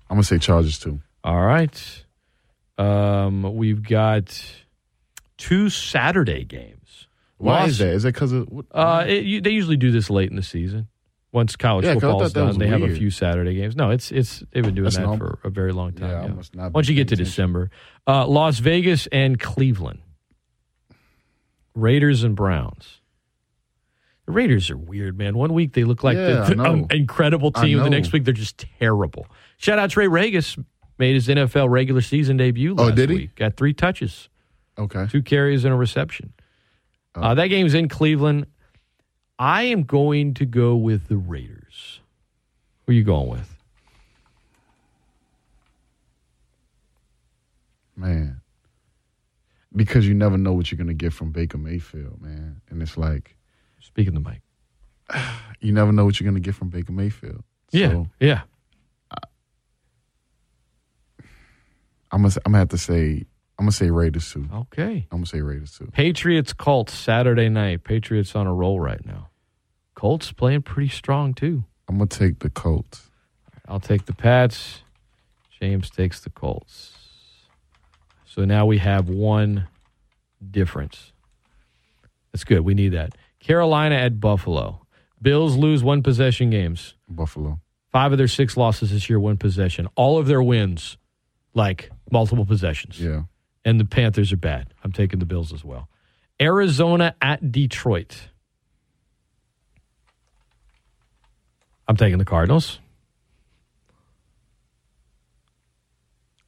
I'm 0.10 0.16
going 0.16 0.22
to 0.22 0.28
say 0.28 0.38
Chargers 0.40 0.80
too. 0.80 1.00
All 1.24 1.42
right. 1.42 2.04
Um, 2.78 3.56
we've 3.56 3.84
got 3.84 4.44
two 5.38 5.70
Saturday 5.70 6.44
games. 6.44 7.08
Why 7.38 7.66
is 7.66 7.80
that? 7.80 7.90
Is 7.90 8.04
that 8.04 8.14
because 8.14 8.32
of. 8.32 8.48
what- 8.50 8.66
Uh, 8.72 9.04
it, 9.08 9.24
you, 9.26 9.42
they 9.42 9.50
usually 9.52 9.78
do 9.78 9.92
this 9.92 10.10
late 10.10 10.30
in 10.30 10.36
the 10.36 10.44
season. 10.44 10.88
Once 11.34 11.56
college 11.56 11.86
Yeah, 11.86 11.94
football's 11.94 12.24
thought 12.24 12.34
that 12.34 12.46
was 12.46 12.58
done, 12.58 12.60
they 12.60 12.68
have 12.68 12.82
a 12.84 12.94
few 12.94 13.10
Saturday 13.10 13.56
games. 13.56 13.76
No, 13.76 13.90
it's 13.90 14.12
it's 14.12 14.44
they've 14.52 14.64
been 14.64 14.76
doing 14.76 14.84
That's 14.86 14.98
that 14.98 15.18
for 15.18 15.40
a 15.46 15.50
very 15.50 15.72
long 15.72 15.94
time. 15.94 16.10
Yeah, 16.10 16.44
yeah. 16.64 16.68
Once 16.70 16.90
you 16.90 16.96
get 16.96 17.08
to 17.08 17.14
attention. 17.14 17.24
December, 17.32 17.72
uh, 18.06 18.28
Las 18.28 18.60
Vegas 18.60 19.08
and 19.14 19.40
Cleveland, 19.40 20.00
Raiders 21.74 22.24
and 22.24 22.36
Browns. 22.36 23.00
The 24.26 24.34
Raiders 24.34 24.70
are 24.70 24.78
weird, 24.78 25.18
man. 25.18 25.36
One 25.38 25.54
week 25.54 25.74
they 25.74 25.84
look 25.84 26.04
like 26.04 26.16
Yeah, 26.18 26.44
the, 26.50 26.62
an 26.64 26.88
incredible 26.92 27.52
team. 27.52 27.80
The 27.80 27.90
next 27.90 28.12
week 28.12 28.26
they're 28.26 28.34
just 28.34 28.66
terrible. 28.80 29.26
Shout 29.58 29.80
out 29.80 29.90
Trey 29.90 30.08
Ragas 30.08 30.64
made 30.98 31.14
his 31.16 31.28
NFL 31.28 31.70
regular 31.70 32.02
season 32.02 32.38
debut 32.38 32.74
last 32.76 32.92
Oh, 32.92 32.96
did 32.96 33.10
he? 33.10 33.16
week. 33.16 33.36
Got 33.36 33.58
three 33.58 33.74
touches, 33.74 34.30
Okay. 34.78 35.08
two 35.10 35.24
carries 35.24 35.64
and 35.66 35.74
a 35.74 35.78
reception. 35.78 36.34
Oh. 37.16 37.22
Uh, 37.22 37.34
that 37.36 37.48
game's 37.48 37.74
in 37.74 37.88
Cleveland. 37.90 38.46
I 39.42 39.64
am 39.64 39.86
going 39.86 40.36
to 40.36 40.46
go 40.46 40.76
with 40.76 41.08
the 41.08 41.18
Raiders. 41.18 42.00
Who 42.86 42.92
are 42.92 42.94
you 42.94 43.04
going 43.04 43.28
with? 43.28 43.58
Man. 47.96 48.42
Because 49.76 50.08
you 50.08 50.14
never 50.14 50.38
know 50.38 50.54
what 50.54 50.70
you're 50.70 50.78
going 50.78 50.90
to 50.90 50.94
get 50.94 51.12
from 51.12 51.32
Baker 51.32 51.58
Mayfield, 51.58 52.22
man. 52.22 52.62
And 52.70 52.84
it's 52.84 52.98
like, 52.98 53.36
Speaking 53.80 54.14
the 54.14 54.20
mic. 54.20 54.42
you 55.60 55.72
never 55.74 55.92
know 55.92 56.06
what 56.06 56.20
you're 56.20 56.30
going 56.30 56.40
to 56.40 56.46
get 56.48 56.54
from 56.54 56.70
Baker 56.70 56.92
Mayfield. 56.92 57.44
Yeah, 57.72 57.90
So 57.90 58.08
yeah. 58.20 58.42
I'm 62.12 62.22
going 62.22 62.30
to 62.30 62.42
I'm 62.46 62.52
gonna 62.52 62.60
have 62.60 62.70
to 62.70 62.78
say, 62.78 63.26
I'm 63.58 63.62
I'm 63.62 63.66
gonna 63.66 63.72
say 63.72 63.90
Raiders 63.90 64.32
too. 64.32 64.48
Okay. 64.54 65.08
I'm 65.12 65.18
gonna 65.20 65.26
say 65.26 65.42
Raiders 65.42 65.76
too. 65.78 65.88
Patriots 65.94 66.54
Colts 66.54 66.94
Saturday 66.94 67.50
night. 67.50 67.84
Patriots 67.84 68.36
on 68.36 68.46
a 68.46 68.54
roll 68.54 68.80
right 68.80 69.04
now. 69.04 69.31
Colts 70.02 70.32
playing 70.32 70.64
pretty 70.64 70.90
strong 70.90 71.32
too. 71.36 71.64
I'm 71.88 72.00
gonna 72.00 72.08
take 72.08 72.40
the 72.40 72.50
Colts. 72.50 73.12
I'll 73.68 73.80
take 73.80 74.08
the 74.08 74.14
Pats. 74.14 74.82
James 75.60 75.92
takes 75.92 76.22
the 76.22 76.32
Colts. 76.32 76.98
So 78.26 78.44
now 78.44 78.66
we 78.66 78.80
have 78.80 79.10
one 79.10 79.68
difference. 80.50 81.12
That's 82.32 82.44
good. 82.44 82.62
We 82.62 82.74
need 82.74 82.94
that. 82.94 83.14
Carolina 83.40 83.94
at 83.94 84.20
Buffalo. 84.20 84.88
Bills 85.22 85.56
lose 85.56 85.84
one 85.84 86.02
possession 86.02 86.50
games. 86.50 86.96
Buffalo. 87.08 87.60
Five 87.92 88.12
of 88.12 88.18
their 88.18 88.28
six 88.28 88.58
losses 88.58 88.90
this 88.90 89.08
year, 89.08 89.20
one 89.20 89.38
possession. 89.38 89.88
All 89.94 90.18
of 90.18 90.26
their 90.26 90.42
wins, 90.42 90.98
like 91.54 91.92
multiple 92.10 92.48
possessions. 92.48 93.00
Yeah. 93.00 93.26
And 93.64 93.80
the 93.80 93.86
Panthers 93.86 94.34
are 94.34 94.38
bad. 94.38 94.74
I'm 94.84 94.94
taking 94.94 95.20
the 95.20 95.28
Bills 95.28 95.54
as 95.54 95.64
well. 95.64 95.90
Arizona 96.42 97.14
at 97.22 97.52
Detroit. 97.52 98.31
I'm 101.92 101.98
taking 101.98 102.20
the 102.20 102.26
Cardinals. 102.26 102.80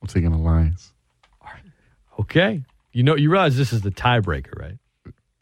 I'm 0.01 0.07
taking 0.07 0.31
the 0.31 0.37
Lions. 0.37 0.93
Okay. 2.17 2.63
You 2.93 3.03
know, 3.03 3.17
you 3.17 3.29
realize 3.29 3.57
this 3.57 3.73
is 3.73 3.81
the 3.81 3.91
tiebreaker, 3.91 4.57
right? 4.57 4.77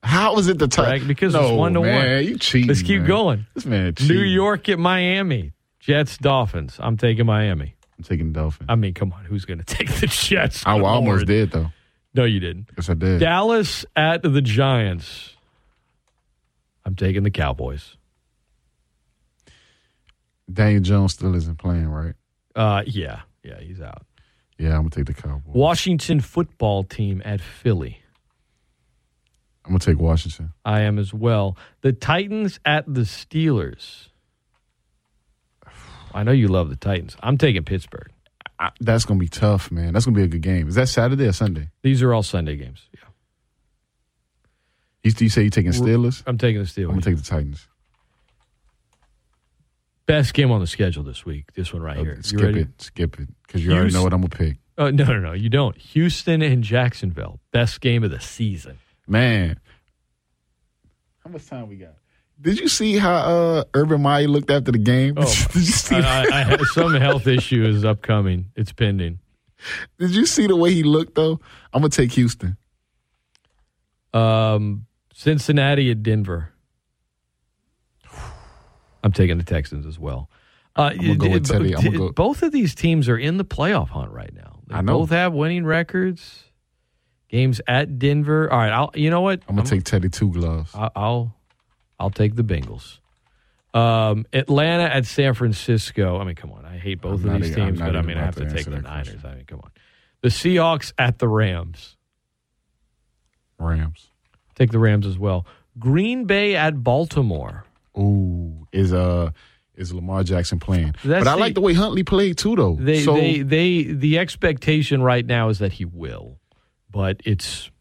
How 0.01 0.39
is 0.39 0.47
it 0.47 0.57
the 0.57 0.67
tie? 0.67 0.89
Right? 0.93 1.07
Because 1.07 1.35
no, 1.35 1.41
it's 1.41 1.51
one 1.51 1.75
to 1.75 1.81
man, 1.81 2.15
one. 2.15 2.25
You 2.25 2.39
cheating. 2.39 2.67
Let's 2.67 2.81
keep 2.81 3.01
man. 3.01 3.07
going. 3.07 3.45
This 3.53 3.67
man 3.67 3.93
New. 4.01 4.21
York 4.21 4.69
at 4.69 4.79
Miami. 4.79 5.51
Jets, 5.79 6.17
Dolphins. 6.17 6.77
I'm 6.79 6.97
taking 6.97 7.27
Miami. 7.27 7.75
I'm 7.95 8.03
taking 8.03 8.33
Dolphins. 8.33 8.69
I 8.69 8.73
mean, 8.73 8.95
come 8.95 9.13
on. 9.13 9.25
Who's 9.25 9.45
going 9.45 9.59
to 9.63 9.63
take 9.63 9.93
the 9.99 10.07
Jets? 10.07 10.63
I 10.65 10.77
Good 10.79 10.83
almost 10.83 11.27
did 11.27 11.51
though. 11.51 11.67
No, 12.15 12.23
you 12.23 12.39
didn't. 12.39 12.71
Yes, 12.75 12.89
I 12.89 12.95
did. 12.95 13.19
Dallas 13.19 13.85
at 13.95 14.23
the 14.23 14.41
Giants. 14.41 15.35
I'm 16.85 16.95
taking 16.95 17.21
the 17.21 17.29
Cowboys. 17.29 17.97
Daniel 20.51 20.81
Jones 20.81 21.13
still 21.13 21.35
isn't 21.35 21.57
playing, 21.57 21.87
right? 21.87 22.15
Uh, 22.55 22.83
yeah, 22.85 23.21
yeah, 23.43 23.59
he's 23.59 23.81
out. 23.81 24.05
Yeah, 24.57 24.75
I'm 24.75 24.81
gonna 24.81 24.89
take 24.91 25.05
the 25.05 25.13
Cowboys. 25.13 25.55
Washington 25.55 26.19
football 26.19 26.83
team 26.83 27.21
at 27.25 27.41
Philly. 27.41 27.97
I'm 29.65 29.71
gonna 29.71 29.79
take 29.79 29.99
Washington. 29.99 30.53
I 30.65 30.81
am 30.81 30.99
as 30.99 31.13
well. 31.13 31.57
The 31.81 31.93
Titans 31.93 32.59
at 32.65 32.85
the 32.85 33.01
Steelers. 33.01 34.07
I 36.13 36.23
know 36.23 36.31
you 36.31 36.47
love 36.47 36.69
the 36.69 36.75
Titans. 36.75 37.15
I'm 37.21 37.37
taking 37.37 37.63
Pittsburgh. 37.63 38.11
I, 38.59 38.69
that's 38.79 39.05
gonna 39.05 39.19
be 39.19 39.27
tough, 39.29 39.71
man. 39.71 39.93
That's 39.93 40.05
gonna 40.05 40.15
be 40.15 40.23
a 40.23 40.27
good 40.27 40.41
game. 40.41 40.67
Is 40.67 40.75
that 40.75 40.89
Saturday 40.89 41.25
or 41.25 41.31
Sunday? 41.31 41.69
These 41.81 42.01
are 42.03 42.13
all 42.13 42.23
Sunday 42.23 42.55
games. 42.55 42.87
Yeah. 42.93 43.01
You, 45.03 45.11
you 45.17 45.29
say 45.29 45.41
you're 45.41 45.49
taking 45.49 45.71
Steelers? 45.71 46.21
I'm 46.27 46.37
taking 46.37 46.61
the 46.61 46.67
Steelers. 46.67 46.83
I'm 46.83 46.89
gonna 46.89 47.01
take 47.01 47.17
the 47.17 47.23
Titans. 47.23 47.67
Best 50.05 50.33
game 50.33 50.51
on 50.51 50.59
the 50.59 50.67
schedule 50.67 51.03
this 51.03 51.25
week. 51.25 51.53
This 51.53 51.71
one 51.71 51.81
right 51.81 51.97
here. 51.97 52.15
You 52.15 52.23
Skip 52.23 52.41
ready? 52.41 52.61
it. 52.61 52.81
Skip 52.81 53.19
it. 53.19 53.29
Because 53.45 53.63
you 53.63 53.71
already 53.71 53.93
know 53.93 54.03
what 54.03 54.13
I'm 54.13 54.21
gonna 54.21 54.29
pick. 54.29 54.57
Oh, 54.77 54.89
no, 54.89 55.03
no, 55.05 55.19
no. 55.19 55.33
You 55.33 55.49
don't. 55.49 55.77
Houston 55.77 56.41
and 56.41 56.63
Jacksonville. 56.63 57.39
Best 57.51 57.81
game 57.81 58.03
of 58.03 58.11
the 58.11 58.19
season. 58.19 58.79
Man, 59.07 59.59
how 61.23 61.29
much 61.29 61.45
time 61.45 61.67
we 61.69 61.75
got? 61.75 61.95
Did 62.39 62.59
you 62.59 62.67
see 62.67 62.97
how 62.97 63.13
uh, 63.13 63.63
Urban 63.75 64.01
Meyer 64.01 64.27
looked 64.27 64.49
after 64.49 64.71
the 64.71 64.79
game? 64.79 65.13
Oh, 65.17 65.21
Did 65.53 65.55
you 65.55 65.61
see? 65.61 65.95
I, 65.95 66.23
I, 66.23 66.27
I 66.39 66.43
have 66.43 66.61
some 66.73 66.93
health 66.95 67.27
issue 67.27 67.63
is 67.63 67.85
upcoming. 67.85 68.47
It's 68.55 68.73
pending. 68.73 69.19
Did 69.99 70.11
you 70.15 70.25
see 70.25 70.47
the 70.47 70.55
way 70.55 70.73
he 70.73 70.81
looked 70.81 71.13
though? 71.15 71.39
I'm 71.71 71.81
gonna 71.81 71.89
take 71.89 72.11
Houston. 72.13 72.57
Um, 74.13 74.87
Cincinnati 75.13 75.91
at 75.91 76.01
Denver. 76.01 76.50
I'm 79.03 79.11
taking 79.11 79.37
the 79.37 79.43
Texans 79.43 79.85
as 79.85 79.97
well. 79.99 80.29
Uh, 80.75 80.91
I'm 80.93 80.97
gonna 80.97 81.15
go 81.15 81.29
with 81.29 81.47
Teddy. 81.47 81.75
I'm 81.75 81.83
gonna 81.83 81.97
go- 81.97 82.11
Both 82.13 82.43
of 82.43 82.51
these 82.51 82.73
teams 82.75 83.09
are 83.09 83.17
in 83.17 83.37
the 83.37 83.45
playoff 83.45 83.89
hunt 83.89 84.11
right 84.11 84.33
now. 84.33 84.59
They 84.67 84.75
I 84.75 84.81
know. 84.81 84.99
both 84.99 85.09
have 85.09 85.33
winning 85.33 85.65
records. 85.65 86.43
Games 87.29 87.61
at 87.67 87.97
Denver. 87.99 88.51
All 88.51 88.57
right, 88.59 88.71
I'll. 88.71 88.91
You 88.93 89.09
know 89.09 89.21
what? 89.21 89.41
I'm 89.47 89.55
gonna 89.55 89.67
take 89.67 89.83
Teddy 89.83 90.09
two 90.09 90.31
gloves. 90.31 90.71
I'll, 90.75 90.91
I'll 90.95 91.35
I'll 91.99 92.09
take 92.09 92.35
the 92.35 92.43
Bengals. 92.43 92.99
Um, 93.73 94.25
Atlanta 94.33 94.83
at 94.83 95.05
San 95.05 95.33
Francisco. 95.33 96.19
I 96.19 96.25
mean, 96.25 96.35
come 96.35 96.51
on. 96.51 96.65
I 96.65 96.77
hate 96.77 96.99
both 97.01 97.23
I'm 97.23 97.35
of 97.35 97.41
these 97.41 97.57
I'm 97.57 97.67
teams, 97.67 97.79
but 97.79 97.95
I 97.95 98.01
mean, 98.01 98.17
I 98.17 98.25
have 98.25 98.35
to 98.35 98.45
to 98.45 98.53
take 98.53 98.65
the 98.65 98.81
Niners. 98.81 99.23
I 99.23 99.35
mean, 99.35 99.45
come 99.45 99.61
on. 99.63 99.71
The 100.21 100.27
Seahawks 100.27 100.91
at 100.97 101.19
the 101.19 101.27
Rams. 101.29 101.95
Rams. 103.57 104.09
Take 104.55 104.71
the 104.71 104.79
Rams 104.79 105.05
as 105.05 105.17
well. 105.17 105.45
Green 105.79 106.25
Bay 106.25 106.55
at 106.55 106.83
Baltimore. 106.83 107.63
Ooh, 107.97 108.60
is 108.71 108.93
uh 108.93 109.31
is 109.75 109.93
Lamar 109.93 110.23
Jackson 110.23 110.59
playing? 110.59 110.93
That's 111.03 111.23
but 111.23 111.27
I 111.27 111.35
the- 111.35 111.39
like 111.39 111.53
the 111.55 111.61
way 111.61 111.73
Huntley 111.73 112.03
played 112.03 112.37
too, 112.37 112.55
though. 112.55 112.75
They, 112.79 113.01
so 113.03 113.13
they, 113.15 113.41
they, 113.41 113.83
the 113.83 114.19
expectation 114.19 115.01
right 115.01 115.25
now 115.25 115.49
is 115.49 115.59
that 115.59 115.71
he 115.73 115.85
will, 115.85 116.39
but 116.91 117.21
it's, 117.25 117.71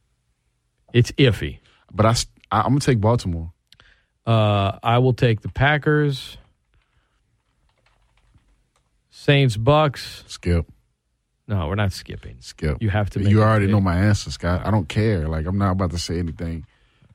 it's 0.92 1.10
iffy. 1.12 1.58
but 1.92 2.06
I, 2.06 2.14
I 2.50 2.60
I'm 2.62 2.68
gonna 2.68 2.80
take 2.80 3.00
Baltimore. 3.00 3.52
Uh, 4.26 4.78
I 4.82 4.98
will 4.98 5.12
take 5.12 5.40
the 5.40 5.48
Packers, 5.48 6.38
Saints, 9.10 9.56
Bucks. 9.56 10.24
Skip. 10.26 10.66
No, 11.48 11.66
we're 11.66 11.74
not 11.74 11.92
skipping. 11.92 12.36
Skip. 12.40 12.78
You 12.80 12.90
have 12.90 13.10
to. 13.10 13.20
You 13.28 13.42
already 13.42 13.66
know 13.66 13.80
my 13.80 13.96
answer, 13.96 14.30
Scott. 14.30 14.62
I 14.64 14.70
don't 14.70 14.88
care. 14.88 15.26
Like 15.28 15.46
I'm 15.46 15.58
not 15.58 15.72
about 15.72 15.90
to 15.90 15.98
say 15.98 16.18
anything. 16.18 16.64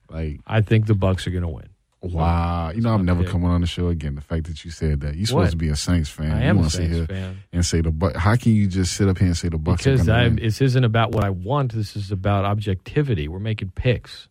Like 0.10 0.42
I 0.46 0.62
think 0.62 0.88
the 0.88 0.94
Bucks 0.94 1.26
are 1.26 1.32
going 1.32 1.44
to 1.44 1.48
win. 1.50 1.70
Wow, 2.14 2.72
you 2.72 2.82
know 2.82 2.94
I'm 2.94 3.06
never 3.06 3.24
pick. 3.24 3.32
coming 3.32 3.50
on 3.50 3.62
the 3.62 3.68
show 3.68 3.88
again. 3.90 4.16
The 4.16 4.22
fact 4.22 4.46
that 4.48 4.64
you 4.66 4.72
said 4.72 5.02
that 5.02 5.16
you're 5.16 5.26
supposed 5.28 5.52
to 5.52 5.58
be 5.58 5.70
a 5.70 5.76
Saints 5.76 6.10
fan. 6.10 6.32
I 6.32 6.42
you 6.44 6.50
am 6.50 6.56
a 6.56 6.60
wanna 6.60 6.70
sit 6.70 6.90
here 6.90 7.06
fan. 7.06 7.38
and 7.54 7.66
say 7.66 7.82
the 7.82 7.92
but. 7.92 8.16
How 8.16 8.36
can 8.36 8.54
you 8.54 8.68
just 8.68 8.96
sit 8.96 9.08
up 9.08 9.18
here 9.18 9.28
and 9.28 9.38
say 9.38 9.50
the 9.50 9.58
Bucks 9.58 9.84
Because 9.84 10.08
win? 10.08 10.36
this 10.38 10.62
isn't 10.62 10.84
about 10.84 11.12
what 11.12 11.24
I 11.24 11.30
want. 11.30 11.74
This 11.74 11.96
is 11.96 12.12
about 12.12 12.46
objectivity. 12.46 13.28
We're 13.28 13.40
making 13.40 13.72
picks. 13.76 14.28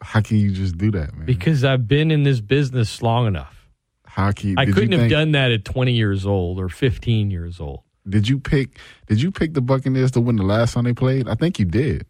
How 0.00 0.20
can 0.22 0.38
you 0.38 0.50
just 0.52 0.78
do 0.78 0.90
that, 0.92 1.14
man? 1.14 1.26
Because 1.26 1.62
I've 1.64 1.86
been 1.86 2.10
in 2.10 2.22
this 2.22 2.40
business 2.40 3.02
long 3.02 3.26
enough. 3.26 3.68
How 4.06 4.32
can 4.32 4.50
you, 4.50 4.54
I 4.58 4.64
couldn't 4.66 4.92
have 4.92 5.00
think- 5.02 5.12
done 5.12 5.32
that 5.32 5.52
at 5.52 5.64
20 5.64 5.92
years 5.92 6.24
old 6.26 6.58
or 6.58 6.68
15 6.68 7.30
years 7.30 7.60
old. 7.60 7.80
Did 8.08 8.26
you 8.28 8.38
pick? 8.40 8.78
Did 9.06 9.20
you 9.20 9.30
pick 9.30 9.52
the 9.54 9.60
Buccaneers 9.60 10.10
to 10.12 10.20
win 10.20 10.36
the 10.36 10.42
last 10.42 10.72
time 10.74 10.84
they 10.84 10.94
played? 10.94 11.28
I 11.28 11.34
think 11.34 11.58
you 11.58 11.66
did. 11.66 12.06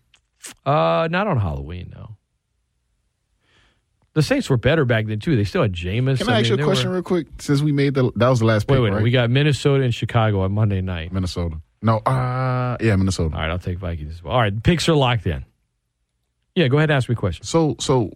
Uh, 0.65 1.09
not 1.11 1.27
on 1.27 1.39
Halloween, 1.39 1.93
no. 1.95 2.17
The 4.13 4.23
Saints 4.23 4.51
were 4.51 4.57
better 4.57 4.85
back 4.85 5.07
then 5.07 5.21
too. 5.21 5.37
They 5.37 5.45
still 5.45 5.63
had 5.63 5.73
Jameis. 5.73 6.19
Can 6.19 6.29
I, 6.29 6.41
ask 6.41 6.51
mean, 6.51 6.59
you 6.59 6.65
a 6.65 6.67
question 6.67 6.89
were- 6.89 6.95
real 6.97 7.03
quick? 7.05 7.29
Since 7.39 7.63
we 7.63 7.71
made 7.73 7.95
the 7.95 8.11
that 8.17 8.29
was 8.29 8.41
the 8.41 8.45
last 8.47 8.67
pick, 8.67 8.75
Wait, 8.75 8.81
wait. 8.81 8.93
right? 8.93 9.03
We 9.03 9.11
got 9.13 9.31
Minnesota 9.31 9.85
and 9.85 9.95
Chicago 9.95 10.41
on 10.41 10.53
Monday 10.53 10.81
night. 10.81 11.13
Minnesota. 11.13 11.61
No, 11.83 11.99
uh 11.99 12.77
yeah, 12.81 12.97
Minnesota. 12.97 13.35
All 13.35 13.41
right, 13.41 13.51
I'll 13.51 13.59
take 13.59 13.79
Vikings 13.79 14.15
as 14.17 14.23
well. 14.23 14.35
All 14.35 14.41
right, 14.41 14.63
picks 14.63 14.89
are 14.89 14.95
locked 14.95 15.27
in. 15.27 15.45
Yeah, 16.57 16.67
go 16.69 16.79
ahead 16.79 16.91
and 16.91 16.97
ask 16.97 17.09
me 17.09 17.13
a 17.13 17.17
question. 17.17 17.45
So 17.45 17.77
so 17.79 18.11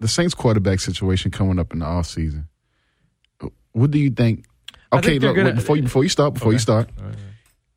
the 0.00 0.08
Saints 0.08 0.34
quarterback 0.34 0.80
situation 0.80 1.30
coming 1.30 1.58
up 1.58 1.72
in 1.72 1.80
the 1.80 1.86
off 1.86 2.06
season. 2.06 2.48
What 3.72 3.90
do 3.90 3.98
you 3.98 4.10
think? 4.10 4.46
Okay, 4.92 5.10
think 5.18 5.22
look, 5.24 5.36
gonna- 5.36 5.48
wait, 5.50 5.54
before 5.56 5.76
you 5.76 5.82
before 5.82 6.02
you 6.02 6.08
start, 6.08 6.34
before 6.34 6.52
you 6.52 6.58
start, 6.58 6.88
right. 7.00 7.14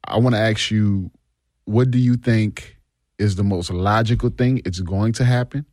I 0.04 0.18
want 0.20 0.36
to 0.36 0.40
ask 0.40 0.72
you, 0.72 1.12
what 1.66 1.92
do 1.92 1.98
you 1.98 2.16
think 2.16 2.78
is 3.20 3.36
the 3.36 3.44
most 3.44 3.70
logical 3.72 4.30
thing 4.30 4.62
it's 4.64 4.80
going 4.80 5.14
to 5.14 5.26
happen? 5.26 5.66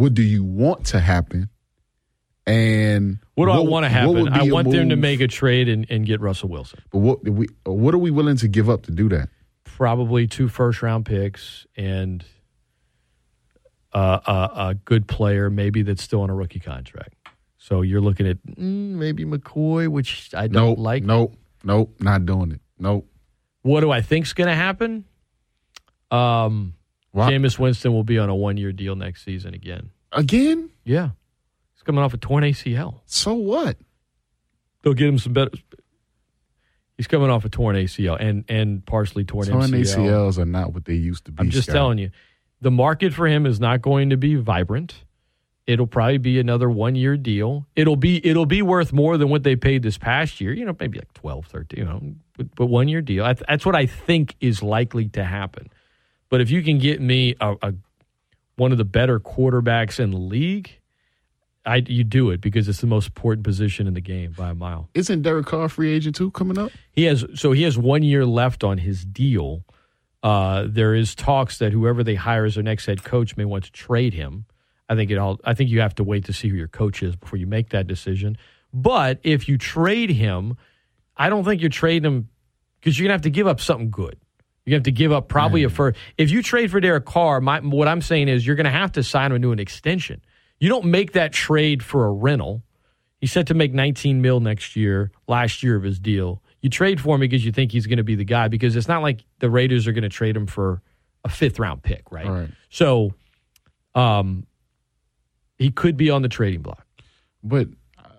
What 0.00 0.14
do 0.14 0.22
you 0.22 0.42
want 0.42 0.86
to 0.86 0.98
happen? 1.00 1.50
And 2.46 3.18
What 3.34 3.46
do 3.46 3.52
I 3.52 3.60
want 3.60 3.84
to 3.84 3.90
happen? 3.90 4.28
I 4.32 4.50
want 4.50 4.70
them 4.70 4.88
to 4.88 4.96
make 4.96 5.20
a 5.20 5.28
trade 5.28 5.68
and, 5.68 5.86
and 5.90 6.06
get 6.06 6.22
Russell 6.22 6.48
Wilson. 6.48 6.80
But 6.90 7.00
what 7.00 7.22
we? 7.22 7.48
What 7.66 7.94
are 7.94 7.98
we 7.98 8.10
willing 8.10 8.36
to 8.38 8.48
give 8.48 8.70
up 8.70 8.82
to 8.84 8.92
do 8.92 9.10
that? 9.10 9.28
Probably 9.64 10.26
two 10.26 10.48
first 10.48 10.80
round 10.80 11.04
picks 11.04 11.66
and 11.76 12.24
uh, 13.92 14.20
a, 14.26 14.32
a 14.68 14.74
good 14.86 15.06
player, 15.06 15.50
maybe 15.50 15.82
that's 15.82 16.02
still 16.02 16.22
on 16.22 16.30
a 16.30 16.34
rookie 16.34 16.60
contract. 16.60 17.14
So 17.58 17.82
you're 17.82 18.00
looking 18.00 18.26
at 18.26 18.38
mm, 18.46 18.56
maybe 18.94 19.26
McCoy, 19.26 19.88
which 19.88 20.34
I 20.34 20.46
don't 20.48 20.70
Nope, 20.70 20.78
like. 20.78 21.02
nope, 21.02 21.36
nope, 21.62 21.94
not 22.00 22.24
doing 22.24 22.52
it. 22.52 22.60
Nope. 22.78 23.06
What 23.62 23.80
do 23.80 23.90
I 23.90 24.00
think's 24.00 24.32
going 24.32 24.48
to 24.48 24.54
happen? 24.54 25.04
Um, 26.10 26.72
Why- 27.12 27.30
Jameis 27.32 27.58
Winston 27.58 27.92
will 27.92 28.04
be 28.04 28.18
on 28.18 28.28
a 28.28 28.34
one 28.34 28.56
year 28.56 28.72
deal 28.72 28.94
next 28.96 29.24
season 29.24 29.54
again. 29.54 29.90
Again? 30.12 30.70
Yeah, 30.84 31.10
he's 31.74 31.82
coming 31.82 32.02
off 32.02 32.14
a 32.14 32.18
torn 32.18 32.44
ACL. 32.44 33.00
So 33.06 33.34
what? 33.34 33.76
They'll 34.82 34.94
get 34.94 35.08
him 35.08 35.18
some 35.18 35.32
better. 35.32 35.50
He's 36.96 37.06
coming 37.06 37.30
off 37.30 37.44
a 37.44 37.48
torn 37.48 37.76
ACL 37.76 38.16
and 38.20 38.44
and 38.48 38.84
partially 38.84 39.24
torn, 39.24 39.48
Torn 39.48 39.70
MCL. 39.70 39.96
ACLs 39.96 40.38
are 40.38 40.44
not 40.44 40.74
what 40.74 40.84
they 40.84 40.94
used 40.94 41.24
to 41.26 41.32
be. 41.32 41.40
I'm 41.40 41.50
just 41.50 41.68
Scott. 41.68 41.74
telling 41.74 41.98
you, 41.98 42.10
the 42.60 42.70
market 42.70 43.14
for 43.14 43.26
him 43.26 43.46
is 43.46 43.58
not 43.58 43.80
going 43.80 44.10
to 44.10 44.16
be 44.16 44.34
vibrant. 44.34 45.04
It'll 45.66 45.86
probably 45.86 46.18
be 46.18 46.40
another 46.40 46.68
one 46.68 46.96
year 46.96 47.16
deal. 47.16 47.66
It'll 47.76 47.96
be 47.96 48.24
it'll 48.26 48.46
be 48.46 48.60
worth 48.60 48.92
more 48.92 49.16
than 49.16 49.28
what 49.28 49.44
they 49.44 49.56
paid 49.56 49.82
this 49.82 49.98
past 49.98 50.40
year. 50.40 50.52
You 50.52 50.64
know, 50.64 50.76
maybe 50.78 50.98
like 50.98 51.12
12, 51.14 51.46
13, 51.46 51.78
you 51.78 51.84
know, 51.84 52.02
but, 52.36 52.54
but 52.54 52.66
one 52.66 52.88
year 52.88 53.00
deal. 53.00 53.24
That's 53.24 53.64
what 53.64 53.76
I 53.76 53.86
think 53.86 54.36
is 54.40 54.62
likely 54.62 55.08
to 55.10 55.24
happen. 55.24 55.70
But 56.30 56.40
if 56.40 56.50
you 56.50 56.62
can 56.62 56.78
get 56.78 57.00
me 57.00 57.34
a, 57.40 57.56
a 57.60 57.74
one 58.56 58.72
of 58.72 58.78
the 58.78 58.84
better 58.84 59.20
quarterbacks 59.20 60.00
in 60.00 60.10
the 60.10 60.18
league, 60.18 60.80
I 61.66 61.82
you 61.86 62.04
do 62.04 62.30
it 62.30 62.40
because 62.40 62.68
it's 62.68 62.80
the 62.80 62.86
most 62.86 63.08
important 63.08 63.44
position 63.44 63.86
in 63.86 63.94
the 63.94 64.00
game 64.00 64.32
by 64.32 64.50
a 64.50 64.54
mile. 64.54 64.88
Isn't 64.94 65.22
Derek 65.22 65.46
Carr 65.46 65.68
free 65.68 65.92
agent 65.92 66.16
too 66.16 66.30
coming 66.30 66.56
up? 66.56 66.70
He 66.92 67.04
has 67.04 67.24
so 67.34 67.52
he 67.52 67.64
has 67.64 67.76
one 67.76 68.02
year 68.02 68.24
left 68.24 68.64
on 68.64 68.78
his 68.78 69.04
deal. 69.04 69.64
Uh, 70.22 70.66
there 70.68 70.94
is 70.94 71.14
talks 71.14 71.58
that 71.58 71.72
whoever 71.72 72.04
they 72.04 72.14
hire 72.14 72.44
as 72.44 72.54
their 72.54 72.64
next 72.64 72.86
head 72.86 73.02
coach 73.04 73.36
may 73.36 73.44
want 73.44 73.64
to 73.64 73.72
trade 73.72 74.14
him. 74.14 74.46
I 74.88 74.94
think 74.94 75.10
it 75.10 75.18
all. 75.18 75.38
I 75.44 75.54
think 75.54 75.70
you 75.70 75.80
have 75.80 75.94
to 75.96 76.04
wait 76.04 76.24
to 76.26 76.32
see 76.32 76.48
who 76.48 76.56
your 76.56 76.68
coach 76.68 77.02
is 77.02 77.16
before 77.16 77.38
you 77.38 77.46
make 77.46 77.70
that 77.70 77.86
decision. 77.86 78.36
But 78.72 79.20
if 79.22 79.48
you 79.48 79.58
trade 79.58 80.10
him, 80.10 80.56
I 81.16 81.28
don't 81.28 81.44
think 81.44 81.60
you're 81.60 81.70
trading 81.70 82.10
him 82.10 82.28
because 82.78 82.98
you're 82.98 83.06
gonna 83.06 83.14
have 83.14 83.22
to 83.22 83.30
give 83.30 83.46
up 83.46 83.60
something 83.60 83.90
good. 83.90 84.16
You 84.70 84.76
have 84.76 84.84
to 84.84 84.92
give 84.92 85.12
up 85.12 85.28
probably 85.28 85.64
a 85.64 85.68
first. 85.68 85.98
If 86.16 86.30
you 86.30 86.42
trade 86.42 86.70
for 86.70 86.80
Derek 86.80 87.04
Carr, 87.04 87.40
my, 87.40 87.60
what 87.60 87.88
I'm 87.88 88.00
saying 88.00 88.28
is 88.28 88.46
you're 88.46 88.56
going 88.56 88.64
to 88.64 88.70
have 88.70 88.92
to 88.92 89.02
sign 89.02 89.32
him 89.32 89.42
to 89.42 89.52
an 89.52 89.58
extension. 89.58 90.22
You 90.58 90.68
don't 90.68 90.86
make 90.86 91.12
that 91.12 91.32
trade 91.32 91.82
for 91.82 92.06
a 92.06 92.12
rental. 92.12 92.62
He's 93.20 93.32
set 93.32 93.48
to 93.48 93.54
make 93.54 93.74
19 93.74 94.22
mil 94.22 94.40
next 94.40 94.76
year, 94.76 95.10
last 95.26 95.62
year 95.62 95.76
of 95.76 95.82
his 95.82 95.98
deal. 95.98 96.42
You 96.62 96.70
trade 96.70 97.00
for 97.00 97.14
him 97.14 97.20
because 97.20 97.44
you 97.44 97.52
think 97.52 97.72
he's 97.72 97.86
going 97.86 97.98
to 97.98 98.04
be 98.04 98.14
the 98.14 98.24
guy 98.24 98.48
because 98.48 98.76
it's 98.76 98.88
not 98.88 99.02
like 99.02 99.24
the 99.40 99.50
Raiders 99.50 99.86
are 99.86 99.92
going 99.92 100.02
to 100.02 100.08
trade 100.08 100.36
him 100.36 100.46
for 100.46 100.82
a 101.24 101.28
fifth 101.28 101.58
round 101.58 101.82
pick, 101.82 102.10
right? 102.10 102.26
Right. 102.26 102.50
So, 102.68 103.14
um, 103.94 104.46
he 105.58 105.70
could 105.70 105.96
be 105.96 106.10
on 106.10 106.22
the 106.22 106.28
trading 106.28 106.62
block. 106.62 106.86
But 107.42 107.68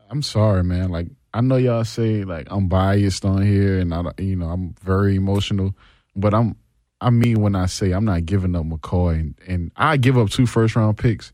I'm 0.09 0.21
sorry, 0.21 0.63
man. 0.63 0.89
Like 0.89 1.07
I 1.33 1.41
know 1.41 1.55
y'all 1.55 1.85
say 1.85 2.23
like 2.23 2.47
I'm 2.51 2.67
biased 2.67 3.25
on 3.25 3.41
here, 3.41 3.79
and 3.79 3.93
I, 3.93 4.03
you 4.19 4.35
know 4.35 4.47
I'm 4.47 4.75
very 4.83 5.15
emotional, 5.15 5.75
but 6.15 6.33
I'm 6.33 6.55
I 6.99 7.09
mean 7.09 7.41
when 7.41 7.55
I 7.55 7.65
say 7.65 7.91
I'm 7.91 8.05
not 8.05 8.25
giving 8.25 8.55
up 8.55 8.65
McCoy, 8.65 9.19
and, 9.19 9.35
and 9.47 9.71
I 9.75 9.97
give 9.97 10.17
up 10.17 10.29
two 10.29 10.45
first 10.45 10.75
round 10.75 10.97
picks, 10.97 11.31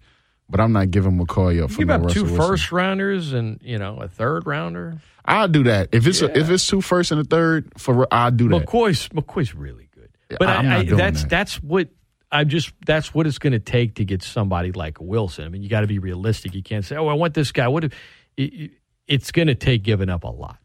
but 0.49 0.59
I'm 0.59 0.71
not 0.73 0.91
giving 0.91 1.17
McCoy 1.19 1.63
up 1.63 1.71
for 1.71 1.79
Give 1.79 1.87
no 1.87 1.95
up 1.95 2.01
Russell 2.03 2.13
two 2.25 2.31
Wilson. 2.33 2.47
first 2.51 2.71
rounders 2.71 3.33
and 3.33 3.59
you 3.63 3.77
know 3.77 3.97
a 3.99 4.07
third 4.07 4.45
rounder. 4.47 4.99
I'll 5.25 5.49
do 5.49 5.63
that 5.63 5.89
if 5.91 6.07
it's 6.07 6.21
a, 6.21 6.37
if 6.37 6.49
it's 6.49 6.65
two 6.65 6.79
first 6.81 7.11
and 7.11 7.19
a 7.19 7.23
third 7.25 7.71
for 7.77 8.07
I'll 8.13 8.31
do 8.31 8.47
that. 8.49 8.65
McCoy's 8.65 9.09
McCoy's 9.09 9.53
really 9.53 9.89
good, 9.93 10.09
but 10.39 10.47
I'm 10.47 10.65
I, 10.65 10.69
not 10.69 10.77
I, 10.79 10.83
doing 10.85 10.97
that's 10.97 11.21
that. 11.23 11.29
that's 11.29 11.55
what 11.63 11.89
I'm 12.31 12.47
just 12.47 12.71
that's 12.85 13.13
what 13.13 13.27
it's 13.27 13.37
going 13.37 13.53
to 13.53 13.59
take 13.59 13.95
to 13.95 14.05
get 14.05 14.23
somebody 14.23 14.71
like 14.71 14.99
Wilson. 15.01 15.43
I 15.45 15.49
mean, 15.49 15.63
you 15.63 15.69
got 15.69 15.81
to 15.81 15.87
be 15.87 15.99
realistic. 15.99 16.53
You 16.55 16.63
can't 16.63 16.83
say, 16.85 16.95
"Oh, 16.95 17.07
I 17.07 17.13
want 17.13 17.33
this 17.33 17.51
guy." 17.51 17.67
What? 17.67 17.83
If, 17.85 17.93
it, 18.37 18.41
it- 18.53 18.71
it's 19.07 19.31
going 19.31 19.47
to 19.47 19.55
take 19.55 19.83
giving 19.83 20.09
up 20.09 20.25
a 20.25 20.27
lot, 20.29 20.57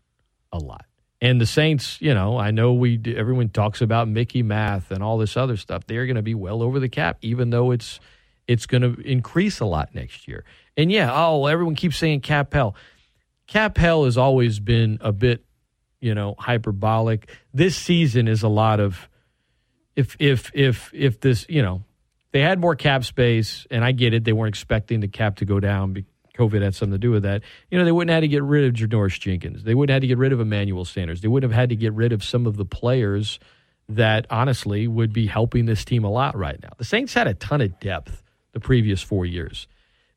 a 0.50 0.58
lot. 0.58 0.84
And 1.22 1.40
the 1.40 1.46
Saints, 1.46 1.98
you 2.00 2.14
know, 2.14 2.36
I 2.36 2.50
know 2.50 2.72
we 2.72 3.00
everyone 3.06 3.48
talks 3.48 3.80
about 3.80 4.08
Mickey 4.08 4.42
math 4.42 4.90
and 4.90 5.04
all 5.04 5.18
this 5.18 5.36
other 5.36 5.56
stuff. 5.56 5.86
They're 5.86 6.04
going 6.04 6.16
to 6.16 6.22
be 6.22 6.34
well 6.34 6.62
over 6.62 6.80
the 6.80 6.88
cap, 6.88 7.18
even 7.22 7.50
though 7.50 7.70
it's 7.70 8.00
it's 8.48 8.66
going 8.66 8.82
to 8.82 9.00
increase 9.08 9.60
a 9.60 9.64
lot 9.64 9.94
next 9.94 10.26
year. 10.26 10.44
And 10.76 10.90
yeah, 10.90 11.12
oh, 11.14 11.46
everyone 11.46 11.76
keeps 11.76 11.96
saying 11.96 12.22
cap 12.22 12.52
hell. 12.52 12.74
Cap 13.46 13.78
hell 13.78 14.04
has 14.04 14.18
always 14.18 14.58
been 14.58 14.98
a 15.00 15.12
bit, 15.12 15.44
you 16.00 16.12
know, 16.12 16.34
hyperbolic. 16.40 17.30
This 17.54 17.76
season 17.76 18.26
is 18.26 18.42
a 18.42 18.48
lot 18.48 18.80
of 18.80 19.08
if 19.94 20.16
if 20.18 20.50
if 20.54 20.90
if 20.92 21.20
this, 21.20 21.46
you 21.48 21.62
know, 21.62 21.84
they 22.32 22.40
had 22.40 22.58
more 22.58 22.74
cap 22.74 23.04
space, 23.04 23.64
and 23.70 23.84
I 23.84 23.92
get 23.92 24.12
it. 24.12 24.24
They 24.24 24.32
weren't 24.32 24.48
expecting 24.48 24.98
the 24.98 25.08
cap 25.08 25.36
to 25.36 25.44
go 25.44 25.60
down. 25.60 26.04
COVID 26.36 26.62
had 26.62 26.74
something 26.74 26.92
to 26.92 26.98
do 26.98 27.10
with 27.10 27.24
that. 27.24 27.42
You 27.70 27.78
know, 27.78 27.84
they 27.84 27.92
wouldn't 27.92 28.10
have 28.10 28.16
had 28.16 28.20
to 28.22 28.28
get 28.28 28.42
rid 28.42 28.64
of 28.64 28.74
Janoris 28.74 29.18
Jenkins. 29.20 29.64
They 29.64 29.74
wouldn't 29.74 29.90
have 29.90 29.96
had 29.96 30.02
to 30.02 30.08
get 30.08 30.18
rid 30.18 30.32
of 30.32 30.40
Emmanuel 30.40 30.84
Sanders. 30.84 31.20
They 31.20 31.28
would 31.28 31.42
have 31.42 31.52
had 31.52 31.68
to 31.68 31.76
get 31.76 31.92
rid 31.92 32.12
of 32.12 32.24
some 32.24 32.46
of 32.46 32.56
the 32.56 32.64
players 32.64 33.38
that 33.88 34.26
honestly 34.30 34.88
would 34.88 35.12
be 35.12 35.26
helping 35.26 35.66
this 35.66 35.84
team 35.84 36.04
a 36.04 36.10
lot 36.10 36.36
right 36.36 36.60
now. 36.62 36.70
The 36.78 36.84
Saints 36.84 37.14
had 37.14 37.26
a 37.26 37.34
ton 37.34 37.60
of 37.60 37.78
depth 37.80 38.22
the 38.52 38.60
previous 38.60 39.02
four 39.02 39.26
years. 39.26 39.66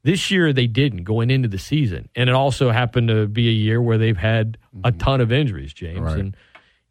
This 0.04 0.30
year 0.30 0.54
they 0.54 0.68
didn't 0.68 1.04
going 1.04 1.32
into 1.32 1.48
the 1.48 1.58
season, 1.58 2.10
and 2.16 2.30
it 2.30 2.36
also 2.36 2.70
happened 2.70 3.08
to 3.08 3.28
be 3.28 3.50
a 3.50 3.52
year 3.52 3.82
where 3.82 3.98
they've 3.98 4.16
had 4.16 4.58
a 4.84 4.92
mm-hmm. 4.92 5.00
ton 5.00 5.20
of 5.20 5.32
injuries, 5.32 5.74
James. 5.74 6.00
Right. 6.00 6.20
And 6.20 6.38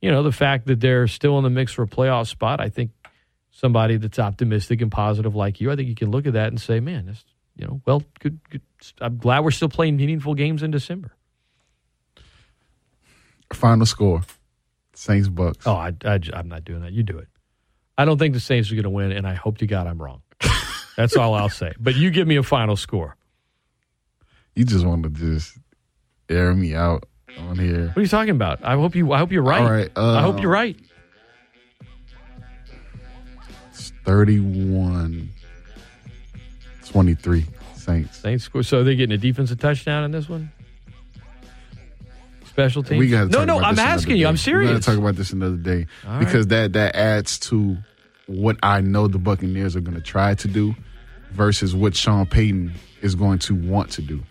you 0.02 0.10
know 0.10 0.22
the 0.22 0.32
fact 0.32 0.66
that 0.66 0.80
they're 0.80 1.06
still 1.06 1.38
in 1.38 1.44
the 1.44 1.50
mix 1.50 1.72
for 1.72 1.84
a 1.84 1.86
playoff 1.86 2.26
spot, 2.26 2.60
I 2.60 2.68
think 2.70 2.90
somebody 3.52 3.96
that's 3.98 4.18
optimistic 4.18 4.82
and 4.82 4.90
positive 4.90 5.36
like 5.36 5.60
you, 5.60 5.70
I 5.70 5.76
think 5.76 5.88
you 5.88 5.94
can 5.94 6.10
look 6.10 6.26
at 6.26 6.32
that 6.32 6.48
and 6.48 6.60
say, 6.60 6.80
man, 6.80 7.06
this, 7.06 7.24
you 7.56 7.66
know, 7.66 7.80
well, 7.86 8.02
good, 8.20 8.38
good. 8.50 8.62
I'm 9.00 9.18
glad 9.18 9.44
we're 9.44 9.50
still 9.50 9.68
playing 9.68 9.96
meaningful 9.96 10.34
games 10.34 10.62
in 10.62 10.70
December. 10.70 11.12
Final 13.52 13.86
score: 13.86 14.22
Saints 14.94 15.28
Bucks. 15.28 15.66
Oh, 15.66 15.74
I, 15.74 15.92
I, 16.04 16.18
am 16.34 16.48
not 16.48 16.64
doing 16.64 16.82
that. 16.82 16.92
You 16.92 17.02
do 17.02 17.18
it. 17.18 17.28
I 17.96 18.04
don't 18.04 18.18
think 18.18 18.34
the 18.34 18.40
Saints 18.40 18.70
are 18.72 18.74
going 18.74 18.84
to 18.84 18.90
win, 18.90 19.12
and 19.12 19.26
I 19.26 19.34
hope 19.34 19.58
to 19.58 19.66
God 19.66 19.86
I'm 19.86 20.02
wrong. 20.02 20.22
That's 20.96 21.16
all 21.16 21.34
I'll 21.34 21.48
say. 21.48 21.72
But 21.78 21.94
you 21.94 22.10
give 22.10 22.26
me 22.26 22.36
a 22.36 22.42
final 22.42 22.76
score. 22.76 23.16
You 24.56 24.64
just 24.64 24.84
want 24.84 25.04
to 25.04 25.10
just 25.10 25.56
air 26.28 26.54
me 26.54 26.74
out 26.74 27.04
on 27.38 27.58
here. 27.58 27.88
What 27.88 27.98
are 27.98 28.02
you 28.02 28.08
talking 28.08 28.30
about? 28.30 28.64
I 28.64 28.74
hope 28.74 28.94
you. 28.94 29.12
I 29.12 29.18
hope 29.18 29.30
you're 29.30 29.42
right. 29.42 29.62
All 29.62 29.70
right, 29.70 29.90
I 29.96 30.22
hope 30.22 30.36
uh, 30.36 30.42
you're 30.42 30.50
right. 30.50 30.76
It's 33.70 33.92
31 34.04 35.30
23 36.94 37.44
Saints. 37.74 38.18
Saints 38.18 38.44
score. 38.44 38.62
So 38.62 38.84
they're 38.84 38.94
getting 38.94 39.16
a 39.16 39.18
defensive 39.18 39.58
touchdown 39.58 40.04
in 40.04 40.12
this 40.12 40.28
one. 40.28 40.52
Special 42.46 42.84
teams. 42.84 43.00
We 43.00 43.08
got 43.08 43.30
no, 43.30 43.44
no. 43.44 43.58
I'm 43.58 43.80
asking 43.80 44.16
you. 44.16 44.28
I'm 44.28 44.36
serious. 44.36 44.68
We 44.68 44.68
serious. 44.68 44.86
got 44.86 44.92
to 44.92 44.96
talk 44.96 45.02
about 45.02 45.16
this 45.16 45.32
another 45.32 45.56
day 45.56 45.88
All 46.06 46.20
because 46.20 46.46
right. 46.46 46.50
that 46.50 46.72
that 46.74 46.94
adds 46.94 47.40
to 47.40 47.76
what 48.28 48.58
I 48.62 48.80
know 48.80 49.08
the 49.08 49.18
Buccaneers 49.18 49.74
are 49.74 49.80
going 49.80 49.96
to 49.96 50.00
try 50.00 50.36
to 50.36 50.46
do 50.46 50.76
versus 51.32 51.74
what 51.74 51.96
Sean 51.96 52.26
Payton 52.26 52.72
is 53.02 53.16
going 53.16 53.40
to 53.40 53.56
want 53.56 53.90
to 53.90 54.02
do. 54.02 54.22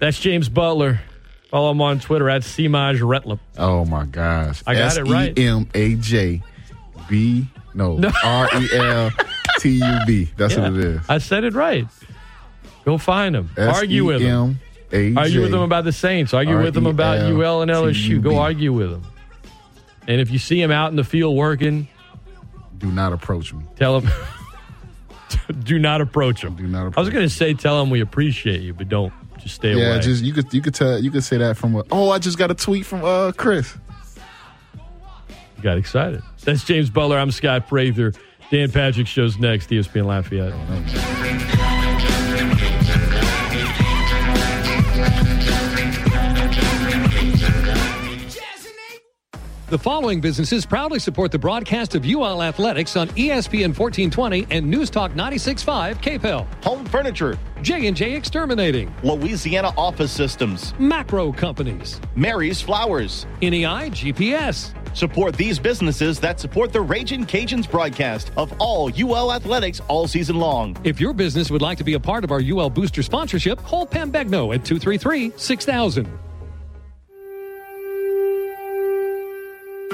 That's 0.00 0.18
James 0.18 0.48
Butler. 0.48 1.00
Follow 1.48 1.70
him 1.70 1.80
on 1.80 2.00
Twitter 2.00 2.28
at 2.28 2.42
Semaj 2.42 2.98
Reltub. 2.98 3.38
Oh 3.56 3.84
my 3.84 4.04
gosh! 4.04 4.64
I 4.66 4.74
got 4.74 4.96
it 4.96 5.04
right. 5.04 5.30
S 5.30 5.38
E 5.38 5.46
M 5.46 5.68
A 5.74 5.94
J 5.94 6.42
B 7.08 7.46
no. 7.96 8.10
R 8.24 8.48
E 8.60 8.68
L 8.74 9.10
T 9.58 9.70
U 9.70 9.98
B. 10.06 10.28
That's 10.36 10.54
Yeah, 10.54 10.62
what 10.70 10.72
it 10.78 10.84
is. 10.84 11.00
I 11.08 11.18
said 11.18 11.44
it 11.44 11.54
right. 11.54 11.86
Go 12.84 12.98
find 12.98 13.36
him. 13.36 13.50
Argue 13.58 14.04
with 14.06 14.20
him. 14.22 14.60
S-E-M-A-J. 14.90 15.14
Argue 15.20 15.42
with 15.42 15.52
him 15.54 15.60
about 15.60 15.84
the 15.84 15.92
Saints. 15.92 16.32
Argue 16.32 16.56
with 16.62 16.76
him 16.76 16.86
about 16.86 17.18
UL 17.18 17.62
and 17.62 17.70
LSU. 17.70 18.22
Go 18.22 18.38
argue 18.38 18.72
with 18.72 18.92
him. 18.92 19.02
And 20.06 20.20
if 20.22 20.30
you 20.30 20.38
see 20.38 20.60
him 20.60 20.70
out 20.70 20.88
in 20.90 20.96
the 20.96 21.04
field 21.04 21.36
working, 21.36 21.86
Do 22.78 22.90
not 22.90 23.12
approach 23.12 23.52
me. 23.52 23.62
tell 23.76 24.00
him. 24.00 24.10
do 25.64 25.78
not 25.78 26.00
approach 26.00 26.42
him. 26.42 26.54
Do 26.56 26.66
not 26.66 26.96
I 26.96 27.00
was 27.00 27.10
going 27.10 27.26
to 27.28 27.34
say, 27.34 27.52
tell 27.52 27.82
him 27.82 27.90
we 27.90 28.00
appreciate 28.00 28.62
you, 28.62 28.72
but 28.72 28.88
don't. 28.88 29.12
Just 29.38 29.56
stay 29.56 29.74
yeah, 29.74 29.92
away. 29.94 30.00
just 30.00 30.24
you 30.24 30.32
could 30.32 30.52
you 30.52 30.60
could 30.60 30.74
tell 30.74 30.98
you 30.98 31.10
could 31.12 31.22
say 31.22 31.36
that 31.36 31.56
from 31.56 31.76
a, 31.76 31.84
oh 31.92 32.10
I 32.10 32.18
just 32.18 32.38
got 32.38 32.50
a 32.50 32.54
tweet 32.54 32.84
from 32.84 33.04
uh 33.04 33.30
Chris. 33.32 33.72
Got 35.62 35.78
excited. 35.78 36.22
That's 36.44 36.64
James 36.64 36.90
Butler. 36.90 37.18
I'm 37.18 37.30
Scott 37.30 37.68
Prather. 37.68 38.12
Dan 38.50 38.70
Patrick 38.70 39.06
shows 39.06 39.38
next. 39.38 39.70
ESPN 39.70 40.06
Lafayette. 40.06 40.52
Oh, 40.54 41.57
The 49.70 49.78
following 49.78 50.22
businesses 50.22 50.64
proudly 50.64 50.98
support 50.98 51.30
the 51.30 51.38
broadcast 51.38 51.94
of 51.94 52.06
UL 52.06 52.42
Athletics 52.42 52.96
on 52.96 53.08
ESPN 53.08 53.76
1420 53.76 54.46
and 54.48 54.66
News 54.66 54.88
Talk 54.88 55.12
96.5 55.12 55.96
KPEL. 55.96 56.64
Home 56.64 56.86
Furniture. 56.86 57.38
J&J 57.60 58.14
Exterminating. 58.14 58.90
Louisiana 59.02 59.74
Office 59.76 60.10
Systems. 60.10 60.72
Macro 60.78 61.32
Companies. 61.32 62.00
Mary's 62.16 62.62
Flowers. 62.62 63.26
NEI 63.42 63.90
GPS. 63.90 64.72
Support 64.96 65.36
these 65.36 65.58
businesses 65.58 66.18
that 66.18 66.40
support 66.40 66.72
the 66.72 66.80
Raging 66.80 67.26
Cajuns 67.26 67.70
broadcast 67.70 68.32
of 68.38 68.54
all 68.58 68.90
UL 68.98 69.34
athletics 69.34 69.82
all 69.88 70.08
season 70.08 70.36
long. 70.36 70.78
If 70.82 70.98
your 70.98 71.12
business 71.12 71.50
would 71.50 71.60
like 71.60 71.76
to 71.76 71.84
be 71.84 71.92
a 71.92 72.00
part 72.00 72.24
of 72.24 72.30
our 72.30 72.40
UL 72.40 72.70
Booster 72.70 73.02
sponsorship, 73.02 73.62
call 73.64 73.84
Pam 73.84 74.10
Begno 74.10 74.54
at 74.54 74.62
233-6000. 74.62 76.08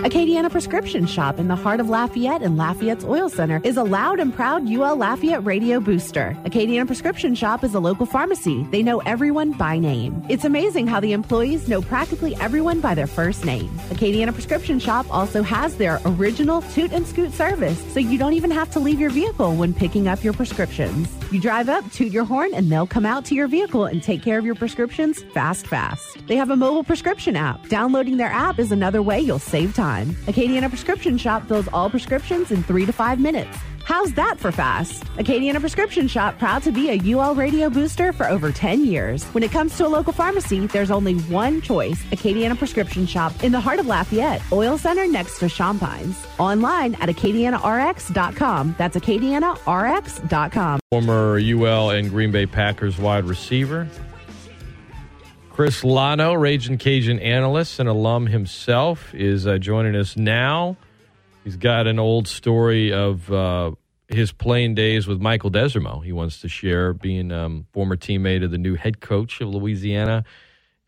Acadiana 0.04 0.50
Prescription 0.50 1.06
Shop 1.06 1.38
in 1.38 1.48
the 1.48 1.56
heart 1.56 1.80
of 1.80 1.88
Lafayette 1.88 2.42
and 2.42 2.58
Lafayette's 2.58 3.06
Oil 3.06 3.30
Center 3.30 3.62
is 3.64 3.78
a 3.78 3.82
loud 3.82 4.20
and 4.20 4.34
proud 4.34 4.68
UL 4.68 4.96
Lafayette 4.96 5.42
radio 5.46 5.80
booster. 5.80 6.36
Acadiana 6.44 6.86
Prescription 6.86 7.34
Shop 7.34 7.64
is 7.64 7.72
a 7.72 7.80
local 7.80 8.04
pharmacy. 8.04 8.64
They 8.64 8.82
know 8.82 8.98
everyone 9.06 9.52
by 9.52 9.78
name. 9.78 10.22
It's 10.28 10.44
amazing 10.44 10.88
how 10.88 11.00
the 11.00 11.12
employees 11.12 11.68
know 11.68 11.80
practically 11.80 12.36
everyone 12.36 12.82
by 12.82 12.94
their 12.94 13.06
first 13.06 13.46
name. 13.46 13.70
Acadiana 13.88 14.34
Prescription 14.34 14.78
Shop 14.78 15.06
also 15.08 15.42
has 15.42 15.76
their 15.76 15.98
original 16.04 16.60
toot 16.60 16.92
and 16.92 17.06
scoot 17.06 17.32
service, 17.32 17.82
so 17.94 17.98
you 17.98 18.18
don't 18.18 18.34
even 18.34 18.50
have 18.50 18.70
to 18.72 18.80
leave 18.80 19.00
your 19.00 19.08
vehicle 19.08 19.56
when 19.56 19.72
picking 19.72 20.06
up 20.06 20.22
your 20.22 20.34
prescriptions. 20.34 21.08
You 21.32 21.40
drive 21.40 21.70
up, 21.70 21.90
toot 21.92 22.12
your 22.12 22.24
horn, 22.24 22.52
and 22.52 22.70
they'll 22.70 22.86
come 22.86 23.06
out 23.06 23.24
to 23.24 23.34
your 23.34 23.48
vehicle 23.48 23.86
and 23.86 24.02
take 24.02 24.22
care 24.22 24.38
of 24.38 24.44
your 24.44 24.54
prescriptions 24.54 25.22
fast, 25.32 25.66
fast. 25.66 26.18
They 26.28 26.36
have 26.36 26.50
a 26.50 26.56
mobile 26.56 26.84
prescription 26.84 27.36
app. 27.36 27.68
Downloading 27.68 28.18
their 28.18 28.28
app 28.30 28.58
is 28.58 28.70
another 28.70 29.00
way 29.00 29.18
you'll 29.18 29.38
save 29.38 29.74
time. 29.74 29.93
Acadiana 30.02 30.68
Prescription 30.68 31.16
Shop 31.16 31.46
fills 31.46 31.68
all 31.68 31.88
prescriptions 31.88 32.50
in 32.50 32.62
three 32.62 32.84
to 32.84 32.92
five 32.92 33.20
minutes. 33.20 33.56
How's 33.84 34.12
that 34.14 34.40
for 34.40 34.50
fast? 34.50 35.04
Acadiana 35.16 35.60
Prescription 35.60 36.08
Shop, 36.08 36.38
proud 36.38 36.62
to 36.62 36.72
be 36.72 36.90
a 36.90 37.14
UL 37.14 37.34
radio 37.34 37.68
booster 37.68 38.12
for 38.12 38.26
over 38.28 38.50
10 38.50 38.84
years. 38.86 39.24
When 39.26 39.42
it 39.42 39.50
comes 39.50 39.76
to 39.76 39.86
a 39.86 39.88
local 39.88 40.12
pharmacy, 40.12 40.66
there's 40.66 40.90
only 40.90 41.14
one 41.14 41.60
choice 41.60 42.02
Acadiana 42.04 42.58
Prescription 42.58 43.06
Shop 43.06 43.32
in 43.44 43.52
the 43.52 43.60
heart 43.60 43.78
of 43.78 43.86
Lafayette, 43.86 44.42
Oil 44.52 44.78
Center 44.78 45.06
next 45.06 45.38
to 45.38 45.48
Champines. 45.48 46.16
Online 46.38 46.94
at 46.96 47.08
acadianarx.com. 47.08 48.74
That's 48.78 48.96
acadianarx.com. 48.96 50.80
Former 50.90 51.38
UL 51.38 51.90
and 51.90 52.10
Green 52.10 52.32
Bay 52.32 52.46
Packers 52.46 52.98
wide 52.98 53.24
receiver. 53.24 53.86
Chris 55.54 55.84
Lanaux, 55.84 56.34
Raging 56.34 56.78
Cajun 56.78 57.20
analyst 57.20 57.78
and 57.78 57.88
alum 57.88 58.26
himself, 58.26 59.14
is 59.14 59.46
uh, 59.46 59.56
joining 59.56 59.94
us 59.94 60.16
now. 60.16 60.76
He's 61.44 61.56
got 61.56 61.86
an 61.86 62.00
old 62.00 62.26
story 62.26 62.92
of 62.92 63.30
uh, 63.30 63.70
his 64.08 64.32
playing 64.32 64.74
days 64.74 65.06
with 65.06 65.20
Michael 65.20 65.52
Desormeaux. 65.52 66.04
He 66.04 66.10
wants 66.10 66.40
to 66.40 66.48
share, 66.48 66.92
being 66.92 67.30
um, 67.30 67.68
former 67.72 67.96
teammate 67.96 68.42
of 68.42 68.50
the 68.50 68.58
new 68.58 68.74
head 68.74 69.00
coach 69.00 69.40
of 69.40 69.48
Louisiana. 69.48 70.24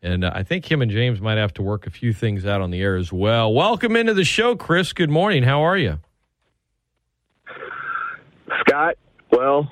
And 0.01 0.25
uh, 0.25 0.33
I 0.35 0.43
think 0.43 0.69
him 0.69 0.81
and 0.81 0.91
James 0.91 1.21
might 1.21 1.37
have 1.37 1.53
to 1.53 1.61
work 1.61 1.87
a 1.87 1.89
few 1.89 2.11
things 2.11 2.45
out 2.45 2.59
on 2.59 2.69
the 2.69 2.81
air 2.81 2.97
as 2.97 3.13
well. 3.13 3.53
Welcome 3.53 3.95
into 3.95 4.13
the 4.13 4.25
show, 4.25 4.57
Chris. 4.57 4.91
Good 4.91 5.09
morning. 5.09 5.43
How 5.43 5.61
are 5.61 5.77
you? 5.77 5.99
Scott, 8.67 8.97
well, 9.31 9.69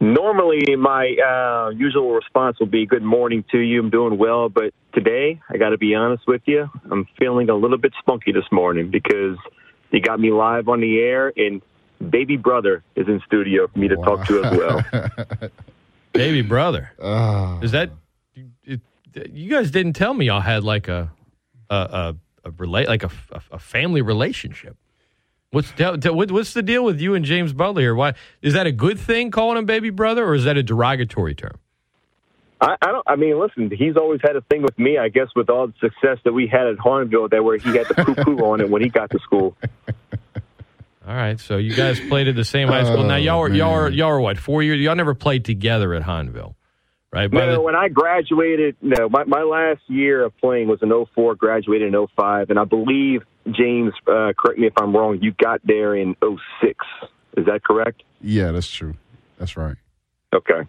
normally 0.00 0.76
my 0.76 1.14
uh, 1.14 1.70
usual 1.70 2.12
response 2.14 2.58
will 2.58 2.66
be 2.66 2.86
good 2.86 3.02
morning 3.02 3.44
to 3.52 3.58
you. 3.58 3.80
I'm 3.80 3.90
doing 3.90 4.18
well, 4.18 4.48
but 4.48 4.72
today, 4.92 5.40
I 5.48 5.56
got 5.58 5.70
to 5.70 5.78
be 5.78 5.94
honest 5.94 6.26
with 6.26 6.42
you, 6.46 6.68
I'm 6.90 7.06
feeling 7.18 7.48
a 7.50 7.54
little 7.54 7.78
bit 7.78 7.92
spunky 8.00 8.32
this 8.32 8.50
morning 8.50 8.90
because 8.90 9.36
you 9.90 10.00
got 10.00 10.18
me 10.18 10.32
live 10.32 10.68
on 10.68 10.80
the 10.80 10.98
air, 10.98 11.32
and 11.36 11.62
baby 12.10 12.36
brother 12.36 12.82
is 12.96 13.06
in 13.08 13.20
studio 13.26 13.66
for 13.68 13.78
me 13.78 13.88
to 13.88 13.96
talk 13.96 14.26
to 14.26 14.44
as 14.44 14.56
well. 14.56 15.50
Baby 16.12 16.42
brother. 16.42 16.90
Is 17.62 17.70
that 17.72 17.90
it, 18.64 18.80
you 19.30 19.50
guys 19.50 19.70
didn't 19.70 19.92
tell 19.92 20.14
me 20.14 20.26
y'all 20.26 20.40
had 20.40 20.64
like 20.64 20.88
a 20.88 21.12
a 21.68 21.74
a, 21.74 22.16
a 22.44 22.50
relate 22.52 22.88
like 22.88 23.04
a, 23.04 23.10
a, 23.32 23.42
a 23.52 23.58
family 23.58 24.02
relationship. 24.02 24.76
What's 25.52 25.72
tell- 25.72 25.98
tell- 25.98 26.14
what's 26.14 26.52
the 26.54 26.62
deal 26.62 26.84
with 26.84 27.00
you 27.00 27.14
and 27.14 27.24
James 27.24 27.52
Butler 27.52 27.82
here? 27.82 27.94
Why 27.94 28.14
is 28.40 28.54
that 28.54 28.66
a 28.66 28.72
good 28.72 28.98
thing 29.00 29.30
calling 29.32 29.58
him 29.58 29.66
baby 29.66 29.90
brother, 29.90 30.24
or 30.24 30.34
is 30.34 30.44
that 30.44 30.56
a 30.56 30.62
derogatory 30.62 31.34
term? 31.34 31.58
I, 32.60 32.76
I 32.82 32.86
don't. 32.92 33.02
I 33.06 33.16
mean, 33.16 33.38
listen. 33.40 33.70
He's 33.76 33.96
always 33.96 34.20
had 34.22 34.36
a 34.36 34.42
thing 34.42 34.62
with 34.62 34.78
me. 34.78 34.96
I 34.98 35.08
guess 35.08 35.26
with 35.34 35.50
all 35.50 35.66
the 35.68 35.72
success 35.80 36.18
that 36.24 36.32
we 36.32 36.46
had 36.46 36.66
at 36.68 36.76
Hahnville, 36.76 37.30
that 37.30 37.42
where 37.42 37.56
he 37.56 37.70
had 37.70 37.88
the 37.88 37.94
poo 38.04 38.14
poo 38.14 38.38
on 38.44 38.60
it 38.60 38.70
when 38.70 38.82
he 38.82 38.88
got 38.90 39.10
to 39.10 39.18
school. 39.20 39.56
All 41.08 41.16
right, 41.16 41.40
so 41.40 41.56
you 41.56 41.74
guys 41.74 41.98
played 41.98 42.28
at 42.28 42.36
the 42.36 42.44
same 42.44 42.68
high 42.68 42.84
school. 42.84 43.02
now 43.02 43.14
oh, 43.14 43.16
y'all 43.16 43.40
are 43.40 43.48
y'all 43.48 43.72
are 43.72 43.88
y'all 43.88 44.10
are 44.10 44.20
what 44.20 44.38
four 44.38 44.62
years? 44.62 44.78
Y'all 44.80 44.94
never 44.94 45.14
played 45.14 45.44
together 45.44 45.92
at 45.94 46.02
Hahnville, 46.02 46.54
right? 47.12 47.28
By 47.28 47.46
No, 47.46 47.52
the- 47.54 47.60
when 47.62 47.74
I 47.74 47.88
graduated, 47.88 48.76
no, 48.80 49.08
my, 49.08 49.24
my 49.24 49.42
last 49.42 49.80
year 49.88 50.22
of 50.22 50.36
playing 50.38 50.68
was 50.68 50.80
in 50.82 50.92
'04. 51.14 51.34
graduated 51.34 51.92
in 51.92 52.06
'05, 52.16 52.50
and 52.50 52.58
I 52.60 52.64
believe, 52.64 53.22
James, 53.50 53.92
uh, 54.06 54.32
correct 54.38 54.58
me 54.58 54.66
if 54.66 54.74
I'm 54.76 54.94
wrong, 54.94 55.18
you 55.20 55.32
got 55.32 55.60
there 55.64 55.94
in 55.94 56.16
'06. 56.22 56.84
Is 57.36 57.46
that 57.46 57.62
correct? 57.64 58.02
Yeah, 58.20 58.52
that's 58.52 58.70
true. 58.70 58.94
That's 59.38 59.56
right. 59.56 59.76
Okay. 60.34 60.68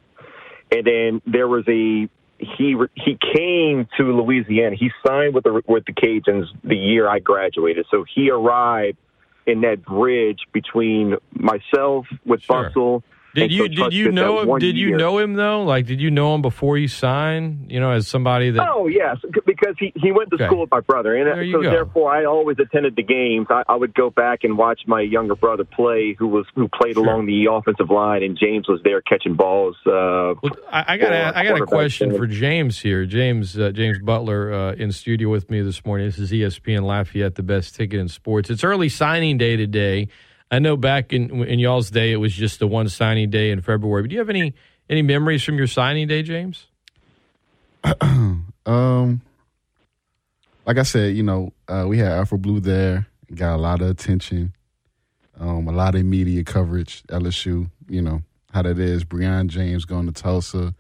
And 0.72 0.88
then 0.88 1.22
there 1.26 1.48
was 1.48 1.65
a 1.68 2.10
he 2.39 2.76
he 2.95 3.18
came 3.35 3.88
to 3.98 4.03
Louisiana. 4.03 4.76
He 4.76 4.91
signed 5.06 5.34
with 5.34 5.43
the 5.43 5.61
with 5.68 5.85
the 5.85 5.93
Cajuns 5.93 6.45
the 6.64 6.76
year 6.76 7.07
I 7.07 7.19
graduated. 7.19 7.85
So 7.91 8.06
he 8.15 8.31
arrived 8.31 8.98
in 9.45 9.61
that 9.61 9.84
bridge 9.84 10.39
between 10.52 11.18
myself 11.34 12.06
with 12.26 12.45
Bustle. 12.48 13.03
Did 13.34 13.52
you 13.52 13.70
did 13.70 13.94
you 13.94 14.12
know 14.12 14.41
him? 14.41 14.60
Did 14.60 14.76
you 14.78 14.90
year. 14.90 14.98
know 14.98 15.18
him 15.18 15.34
though? 15.36 15.64
Like, 15.64 15.86
did 15.86 16.02
you 16.02 16.12
know 16.12 16.36
him 16.36 16.41
before 16.41 16.78
you 16.78 16.88
signed? 16.88 17.72
You 17.72 17.80
know, 17.80 17.91
as 17.91 18.08
somebody 18.08 18.52
that 18.52 18.68
Oh 18.70 18.88
yes, 18.88 19.18
because 19.45 19.76
he, 19.80 19.94
he 19.95 20.12
went 20.12 20.30
to 20.32 20.36
Okay. 20.36 20.48
school 20.48 20.62
with 20.62 20.72
my 20.72 20.82
brother, 20.82 21.16
and 21.16 21.30
uh, 21.30 21.36
There 21.36 21.52
so 21.52 21.62
go. 21.62 21.70
therefore 21.70 22.12
I 22.14 22.26
always 22.26 22.58
attended 22.60 22.95
the 22.95 23.03
games. 23.03 23.48
I, 23.49 23.64
I 23.70 23.76
would 23.76 23.94
go 23.94 24.10
back 24.10 24.40
and 24.44 24.58
watch 24.58 24.82
my 24.88 25.02
younger 25.02 25.36
brother 25.36 25.64
play, 25.64 26.16
who 26.18 26.28
was 26.28 26.45
who 26.56 26.68
played 26.68 26.98
along 26.98 27.26
the 27.28 27.48
offensive 27.52 27.90
line, 27.90 28.24
and 28.24 28.38
James 28.38 28.68
was 28.68 28.82
there 28.84 29.02
catching 29.02 29.36
balls. 29.36 29.78
Uh, 29.86 30.34
I, 30.72 30.86
I 30.94 30.98
got 30.98 31.14
a, 31.14 31.38
I 31.38 31.44
got 31.45 31.62
a 31.62 31.66
question 31.66 32.16
for 32.18 32.28
James 32.28 32.80
here. 32.80 33.06
James 33.06 33.58
uh, 33.58 33.72
James 33.72 33.99
Butler 33.99 34.53
uh, 34.53 34.74
in 34.74 34.91
studio 34.91 35.30
with 35.30 35.49
me 35.49 35.62
this 35.62 35.86
morning. 35.86 36.08
This 36.08 36.20
is 36.20 36.32
ESPN 36.32 36.84
Lafayette, 36.84 37.36
the 37.36 37.44
best 37.44 37.76
ticket 37.76 37.99
in 37.99 38.08
sports. 38.10 38.49
It's 38.49 38.64
early 38.64 38.90
signing 38.90 39.38
day 39.38 39.56
today. 39.56 40.10
I 40.52 40.60
know 40.60 40.76
back 40.76 41.14
in 41.14 41.44
in 41.45 41.60
y'all's 41.60 41.90
day, 41.90 42.11
it 42.11 42.18
was 42.18 42.34
just 42.34 42.60
the 42.60 42.68
one 42.68 42.90
signing 42.90 43.30
day 43.30 43.52
in 43.52 43.61
February. 43.61 44.03
But 44.03 44.10
do 44.10 44.15
you 44.15 44.19
have 44.19 44.30
any 44.30 44.53
any 44.90 45.02
memories 45.02 45.44
from 45.44 45.57
your 45.57 45.68
signing 45.68 46.07
day, 46.07 46.22
James? 46.22 46.68
Um, 48.64 49.22
like 50.65 50.78
I 50.78 50.84
said, 50.84 51.15
you 51.15 51.23
know, 51.23 51.52
uh, 51.68 51.86
we 51.88 51.98
had 51.98 52.11
Alfred 52.11 52.41
Blue 52.41 52.60
there, 52.60 53.07
got 53.34 53.56
a 53.56 53.57
lot 53.57 53.82
of 53.82 53.90
attention, 53.90 54.53
um, 55.40 55.68
a 55.68 55.72
lot 55.72 55.95
of 55.95 56.06
media 56.06 56.44
coverage. 56.44 57.03
LSU, 57.07 57.69
you 57.90 58.02
know 58.02 58.22
how 58.53 58.61
that 58.61 58.78
is. 58.78 59.03
Breon 59.03 59.48
James 59.48 59.86
going 59.86 60.06
to 60.06 60.11
Tulsa. 60.11 60.76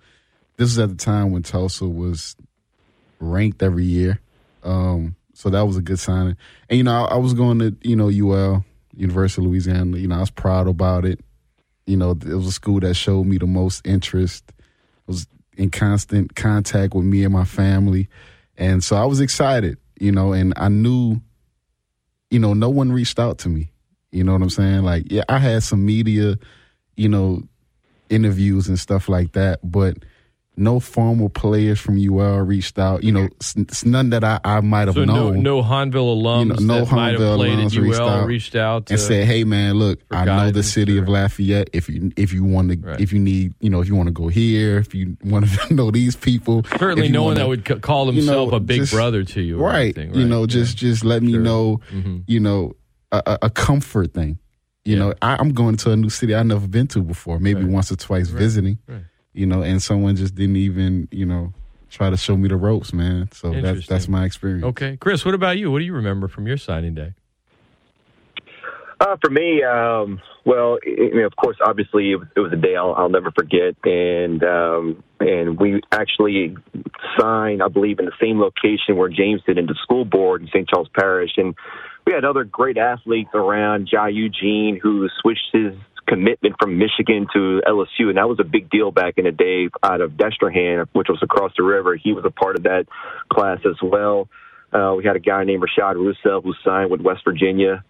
This 0.57 0.69
is 0.69 0.77
at 0.77 0.89
the 0.89 0.95
time 0.95 1.31
when 1.31 1.41
Tulsa 1.41 1.87
was 1.87 2.35
ranked 3.19 3.63
every 3.63 3.85
year, 3.85 4.19
um, 4.63 5.15
so 5.33 5.49
that 5.49 5.65
was 5.65 5.77
a 5.77 5.81
good 5.81 5.99
signing. 5.99 6.37
And 6.69 6.77
you 6.77 6.83
know, 6.83 7.05
I, 7.05 7.15
I 7.15 7.17
was 7.17 7.33
going 7.33 7.57
to 7.59 7.75
you 7.81 7.95
know 7.95 8.09
UL, 8.09 8.63
University 8.93 9.41
of 9.41 9.47
Louisiana. 9.49 9.97
You 9.97 10.07
know, 10.07 10.17
I 10.17 10.19
was 10.19 10.29
proud 10.29 10.67
about 10.67 11.05
it. 11.05 11.19
You 11.85 11.97
know, 11.97 12.11
it 12.11 12.25
was 12.25 12.47
a 12.47 12.51
school 12.51 12.79
that 12.81 12.93
showed 12.93 13.25
me 13.25 13.37
the 13.37 13.47
most 13.47 13.85
interest. 13.85 14.43
It 14.47 15.07
was 15.07 15.27
in 15.57 15.69
constant 15.69 16.35
contact 16.35 16.93
with 16.93 17.05
me 17.05 17.23
and 17.23 17.33
my 17.33 17.45
family. 17.45 18.09
And 18.57 18.83
so 18.83 18.95
I 18.95 19.05
was 19.05 19.19
excited, 19.19 19.77
you 19.99 20.11
know, 20.11 20.33
and 20.33 20.53
I 20.55 20.69
knew, 20.69 21.21
you 22.29 22.39
know, 22.39 22.53
no 22.53 22.69
one 22.69 22.91
reached 22.91 23.19
out 23.19 23.39
to 23.39 23.49
me. 23.49 23.71
You 24.11 24.23
know 24.23 24.33
what 24.33 24.41
I'm 24.41 24.49
saying? 24.49 24.83
Like, 24.83 25.11
yeah, 25.11 25.23
I 25.29 25.39
had 25.39 25.63
some 25.63 25.85
media, 25.85 26.37
you 26.95 27.09
know, 27.09 27.43
interviews 28.09 28.67
and 28.67 28.79
stuff 28.79 29.07
like 29.09 29.31
that, 29.33 29.59
but 29.63 29.97
no 30.57 30.79
formal 30.81 31.29
players 31.29 31.79
from 31.79 31.97
UL 31.97 32.39
reached 32.39 32.77
out. 32.77 33.03
You 33.03 33.13
know, 33.13 33.25
it's, 33.25 33.55
it's 33.55 33.85
none 33.85 34.09
that 34.09 34.23
I, 34.23 34.39
I 34.43 34.59
might 34.61 34.87
have 34.89 34.95
So 34.95 35.05
known. 35.05 35.41
no 35.41 35.63
Hahnville 35.63 36.21
alums 36.21 36.59
You 36.59 36.65
know, 36.67 36.75
no 36.79 36.85
that 36.85 36.93
might 36.95 37.19
have 37.19 37.37
played 37.37 37.57
alums 37.57 37.75
at 37.77 37.81
reached 37.81 37.99
out 38.01 38.25
reached 38.27 38.55
out 38.55 38.85
to, 38.87 38.93
and 38.93 39.01
said, 39.01 39.25
"Hey, 39.27 39.43
man, 39.45 39.75
look, 39.75 39.99
I 40.11 40.25
know 40.25 40.51
the 40.51 40.61
city 40.63 40.97
of 40.97 41.07
Lafayette. 41.07 41.69
If 41.73 41.87
you 41.89 42.11
if 42.17 42.33
you 42.33 42.43
want 42.43 42.83
to, 42.83 43.01
if 43.01 43.13
you 43.13 43.19
need, 43.19 43.53
you 43.61 43.69
know, 43.69 43.81
if 43.81 43.87
you 43.87 43.95
want 43.95 44.07
to 44.07 44.13
go 44.13 44.27
here, 44.27 44.77
if 44.77 44.93
you 44.93 45.15
want 45.23 45.47
to 45.49 45.73
know 45.73 45.89
these 45.89 46.15
people, 46.15 46.63
certainly 46.77 47.07
no 47.09 47.23
one 47.23 47.35
that 47.35 47.47
would 47.47 47.63
ca- 47.65 47.79
call 47.79 48.05
you 48.07 48.11
know, 48.11 48.15
himself 48.17 48.51
a 48.51 48.59
big 48.59 48.81
just- 48.81 48.91
brother 48.93 49.23
to 49.23 49.41
you, 49.41 49.57
or 49.59 49.69
right? 49.69 49.97
anything, 49.97 50.13
You 50.13 50.27
know, 50.27 50.45
just 50.45 50.77
just 50.77 51.03
let 51.05 51.23
me 51.23 51.37
know, 51.37 51.79
Mm-hmm. 51.91 52.17
you 52.27 52.39
know, 52.41 52.73
a, 53.11 53.37
a- 53.43 53.49
comfort 53.49 54.13
thing. 54.13 54.37
You 54.83 54.97
know, 54.97 55.13
I, 55.21 55.35
I'm 55.39 55.53
going 55.53 55.77
to 55.77 55.91
a 55.91 55.95
new 55.95 56.09
city 56.09 56.33
I've 56.33 56.45
never 56.47 56.67
been 56.67 56.87
to 56.87 57.01
before, 57.03 57.37
maybe 57.39 57.63
once 57.65 57.91
or 57.91 57.95
twice 57.95 58.29
visiting. 58.29 58.79
Right. 59.33 59.39
You 59.39 59.45
know, 59.45 59.61
and 59.61 59.81
someone 59.81 60.15
just 60.15 60.35
didn't 60.35 60.57
even, 60.57 61.07
you 61.11 61.25
know, 61.25 61.53
try 61.89 62.09
to 62.09 62.17
show 62.17 62.37
me 62.37 62.47
the 62.47 62.55
ropes, 62.55 62.93
man. 62.93 63.29
So 63.33 63.53
that's 63.61 63.87
that's 63.87 64.07
my 64.07 64.25
experience. 64.25 64.63
Okay, 64.63 64.97
Chris, 64.97 65.25
what 65.25 65.35
about 65.35 65.57
you? 65.57 65.71
What 65.71 65.79
do 65.79 65.85
you 65.85 65.93
remember 65.93 66.27
from 66.27 66.47
your 66.47 66.57
signing 66.57 66.95
day? 66.95 67.13
Uh, 69.01 69.17
for 69.19 69.31
me, 69.31 69.63
um, 69.63 70.21
well, 70.45 70.77
I 70.85 71.09
mean, 71.15 71.25
of 71.25 71.35
course, 71.35 71.57
obviously, 71.65 72.11
it 72.11 72.17
was, 72.17 72.27
it 72.35 72.39
was 72.39 72.53
a 72.53 72.55
day 72.55 72.75
I'll, 72.75 72.93
I'll 72.93 73.09
never 73.09 73.31
forget, 73.31 73.75
and 73.83 74.43
um, 74.43 75.03
and 75.19 75.59
we 75.59 75.81
actually 75.91 76.55
signed, 77.19 77.63
I 77.63 77.67
believe, 77.67 77.99
in 77.99 78.05
the 78.05 78.11
same 78.21 78.39
location 78.39 78.97
where 78.97 79.09
James 79.09 79.41
did 79.45 79.57
in 79.57 79.65
the 79.65 79.75
school 79.81 80.05
board 80.05 80.43
in 80.43 80.47
St. 80.49 80.67
Charles 80.69 80.89
Parish, 80.95 81.31
and 81.37 81.55
we 82.05 82.13
had 82.13 82.25
other 82.25 82.43
great 82.43 82.77
athletes 82.77 83.31
around. 83.33 83.89
Jai 83.91 84.09
Eugene, 84.09 84.79
who 84.81 85.09
switched 85.19 85.49
his 85.51 85.73
commitment 86.11 86.55
from 86.59 86.77
Michigan 86.77 87.25
to 87.33 87.61
LSU, 87.65 88.09
and 88.09 88.17
that 88.17 88.27
was 88.27 88.37
a 88.41 88.43
big 88.43 88.69
deal 88.69 88.91
back 88.91 89.13
in 89.17 89.23
the 89.23 89.31
day 89.31 89.69
out 89.81 90.01
of 90.01 90.11
Destrehan, 90.11 90.85
which 90.91 91.07
was 91.07 91.19
across 91.21 91.53
the 91.55 91.63
river. 91.63 91.95
He 91.95 92.11
was 92.11 92.25
a 92.25 92.29
part 92.29 92.57
of 92.57 92.63
that 92.63 92.85
class 93.31 93.59
as 93.65 93.77
well. 93.81 94.27
Uh, 94.73 94.93
we 94.97 95.05
had 95.05 95.15
a 95.15 95.19
guy 95.19 95.45
named 95.45 95.63
Rashad 95.63 95.95
Rusev 95.95 96.43
who 96.43 96.53
signed 96.65 96.91
with 96.91 96.99
West 96.99 97.21
Virginia 97.23 97.85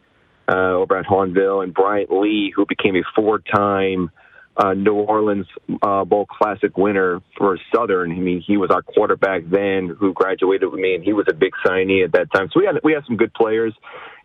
uh, 0.47 0.73
over 0.81 0.97
at 0.97 1.05
Hahnville, 1.07 1.63
and 1.63 1.73
Bryant 1.73 2.11
Lee, 2.11 2.53
who 2.55 2.67
became 2.67 2.95
a 2.95 3.01
four-time 3.15 4.11
uh, 4.57 4.73
New 4.73 4.95
Orleans 4.95 5.47
uh, 5.81 6.03
Bowl 6.03 6.25
Classic 6.25 6.77
winner 6.77 7.21
for 7.37 7.57
Southern. 7.73 8.11
I 8.11 8.15
mean, 8.15 8.43
he 8.45 8.57
was 8.57 8.69
our 8.69 8.81
quarterback 8.81 9.43
then, 9.49 9.95
who 9.97 10.13
graduated 10.13 10.69
with 10.69 10.79
me, 10.79 10.95
and 10.95 11.03
he 11.03 11.13
was 11.13 11.25
a 11.29 11.33
big 11.33 11.53
signee 11.65 12.03
at 12.03 12.11
that 12.13 12.31
time. 12.33 12.49
So 12.53 12.59
we 12.59 12.65
had 12.65 12.75
we 12.83 12.93
had 12.93 13.03
some 13.05 13.17
good 13.17 13.33
players. 13.33 13.73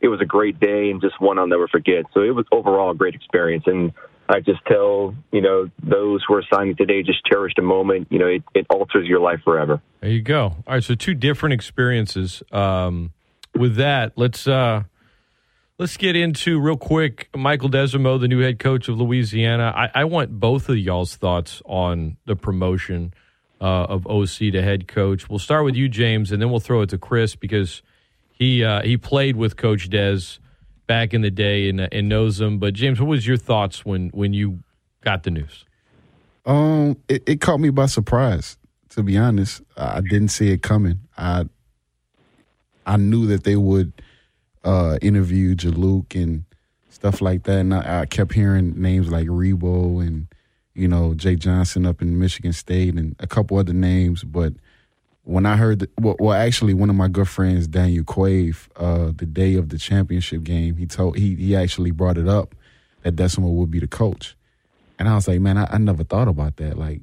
It 0.00 0.08
was 0.08 0.20
a 0.20 0.24
great 0.24 0.60
day 0.60 0.90
and 0.90 1.00
just 1.00 1.20
one 1.20 1.38
I'll 1.38 1.46
never 1.46 1.68
forget. 1.68 2.04
So 2.12 2.20
it 2.20 2.34
was 2.34 2.44
overall 2.52 2.90
a 2.90 2.94
great 2.94 3.14
experience. 3.14 3.64
And 3.66 3.92
I 4.28 4.40
just 4.40 4.64
tell 4.66 5.14
you 5.32 5.40
know 5.40 5.70
those 5.82 6.22
who 6.26 6.34
are 6.34 6.44
signing 6.52 6.76
today 6.76 7.02
just 7.02 7.24
cherish 7.24 7.52
the 7.56 7.62
moment. 7.62 8.08
You 8.10 8.18
know, 8.18 8.26
it, 8.26 8.42
it 8.54 8.66
alters 8.68 9.06
your 9.06 9.20
life 9.20 9.40
forever. 9.44 9.80
There 10.00 10.10
you 10.10 10.22
go. 10.22 10.56
All 10.66 10.74
right, 10.74 10.84
so 10.84 10.94
two 10.94 11.14
different 11.14 11.52
experiences. 11.52 12.42
Um, 12.50 13.12
with 13.54 13.76
that, 13.76 14.12
let's 14.16 14.46
uh, 14.46 14.82
let's 15.78 15.96
get 15.96 16.16
into 16.16 16.58
real 16.58 16.76
quick 16.76 17.28
Michael 17.34 17.68
Desormeaux, 17.68 18.20
the 18.20 18.28
new 18.28 18.40
head 18.40 18.58
coach 18.58 18.88
of 18.88 18.98
Louisiana. 18.98 19.72
I, 19.74 19.90
I 20.00 20.04
want 20.04 20.38
both 20.38 20.68
of 20.68 20.78
y'all's 20.78 21.16
thoughts 21.16 21.62
on 21.66 22.16
the 22.24 22.36
promotion 22.36 23.12
uh, 23.60 23.64
of 23.64 24.06
OC 24.06 24.52
to 24.52 24.62
head 24.62 24.88
coach. 24.88 25.28
We'll 25.28 25.38
start 25.38 25.64
with 25.64 25.76
you, 25.76 25.88
James, 25.88 26.32
and 26.32 26.40
then 26.40 26.50
we'll 26.50 26.60
throw 26.60 26.82
it 26.82 26.90
to 26.90 26.98
Chris 26.98 27.36
because 27.36 27.82
he 28.32 28.64
uh, 28.64 28.82
he 28.82 28.96
played 28.96 29.36
with 29.36 29.56
Coach 29.56 29.88
Des 29.88 30.38
back 30.86 31.12
in 31.14 31.22
the 31.22 31.30
day 31.30 31.68
and, 31.68 31.80
and 31.80 32.08
knows 32.08 32.40
him. 32.40 32.58
But 32.58 32.74
James, 32.74 33.00
what 33.00 33.08
was 33.08 33.26
your 33.26 33.38
thoughts 33.38 33.84
when 33.84 34.08
when 34.10 34.32
you 34.32 34.60
got 35.02 35.22
the 35.22 35.30
news? 35.30 35.64
Um, 36.44 36.96
it, 37.08 37.22
it 37.26 37.40
caught 37.40 37.58
me 37.58 37.70
by 37.70 37.86
surprise. 37.86 38.56
To 38.90 39.02
be 39.02 39.18
honest, 39.18 39.62
I 39.76 40.00
didn't 40.00 40.28
see 40.28 40.50
it 40.52 40.62
coming. 40.62 41.00
I 41.18 41.46
I 42.86 42.96
knew 42.96 43.26
that 43.26 43.44
they 43.44 43.56
would 43.56 43.92
uh, 44.66 44.98
interview 45.00 45.54
Juluke 45.54 46.20
and 46.20 46.44
stuff 46.90 47.20
like 47.20 47.44
that, 47.44 47.58
and 47.60 47.72
I, 47.72 48.00
I 48.00 48.06
kept 48.06 48.34
hearing 48.34 48.80
names 48.80 49.08
like 49.08 49.28
Rebo 49.28 50.04
and 50.04 50.26
you 50.74 50.88
know 50.88 51.14
Jay 51.14 51.36
Johnson 51.36 51.86
up 51.86 52.02
in 52.02 52.18
Michigan 52.18 52.52
State 52.52 52.94
and 52.94 53.14
a 53.20 53.26
couple 53.26 53.56
other 53.58 53.72
names, 53.72 54.24
but 54.24 54.52
when 55.22 55.44
I 55.44 55.56
heard, 55.56 55.80
the, 55.80 55.88
well, 56.00 56.14
well, 56.20 56.32
actually, 56.32 56.72
one 56.72 56.88
of 56.88 56.94
my 56.94 57.08
good 57.08 57.28
friends, 57.28 57.66
Daniel 57.66 58.04
Quave, 58.04 58.68
uh, 58.76 59.10
the 59.16 59.26
day 59.26 59.54
of 59.54 59.70
the 59.70 59.76
championship 59.78 60.44
game, 60.44 60.76
he 60.76 60.86
told 60.86 61.16
he 61.16 61.34
he 61.34 61.56
actually 61.56 61.90
brought 61.90 62.18
it 62.18 62.28
up 62.28 62.54
that 63.02 63.16
Desormeaux 63.16 63.54
would 63.54 63.70
be 63.70 63.80
the 63.80 63.88
coach, 63.88 64.36
and 64.98 65.08
I 65.08 65.14
was 65.14 65.28
like, 65.28 65.40
man, 65.40 65.58
I, 65.58 65.66
I 65.70 65.78
never 65.78 66.04
thought 66.04 66.28
about 66.28 66.56
that, 66.56 66.76
like, 66.76 67.02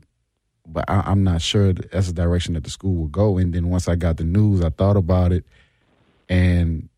but 0.67 0.85
I, 0.89 1.11
am 1.11 1.23
not 1.23 1.41
sure 1.41 1.73
that's 1.73 2.07
the 2.07 2.13
direction 2.13 2.53
that 2.53 2.63
the 2.63 2.69
school 2.69 2.95
will 2.95 3.07
go. 3.07 3.37
And 3.37 3.53
then 3.53 3.69
once 3.69 3.87
I 3.87 3.95
got 3.95 4.17
the 4.17 4.23
news, 4.23 4.61
I 4.61 4.69
thought 4.69 4.97
about 4.97 5.31
it, 5.31 5.45
and 6.29 6.89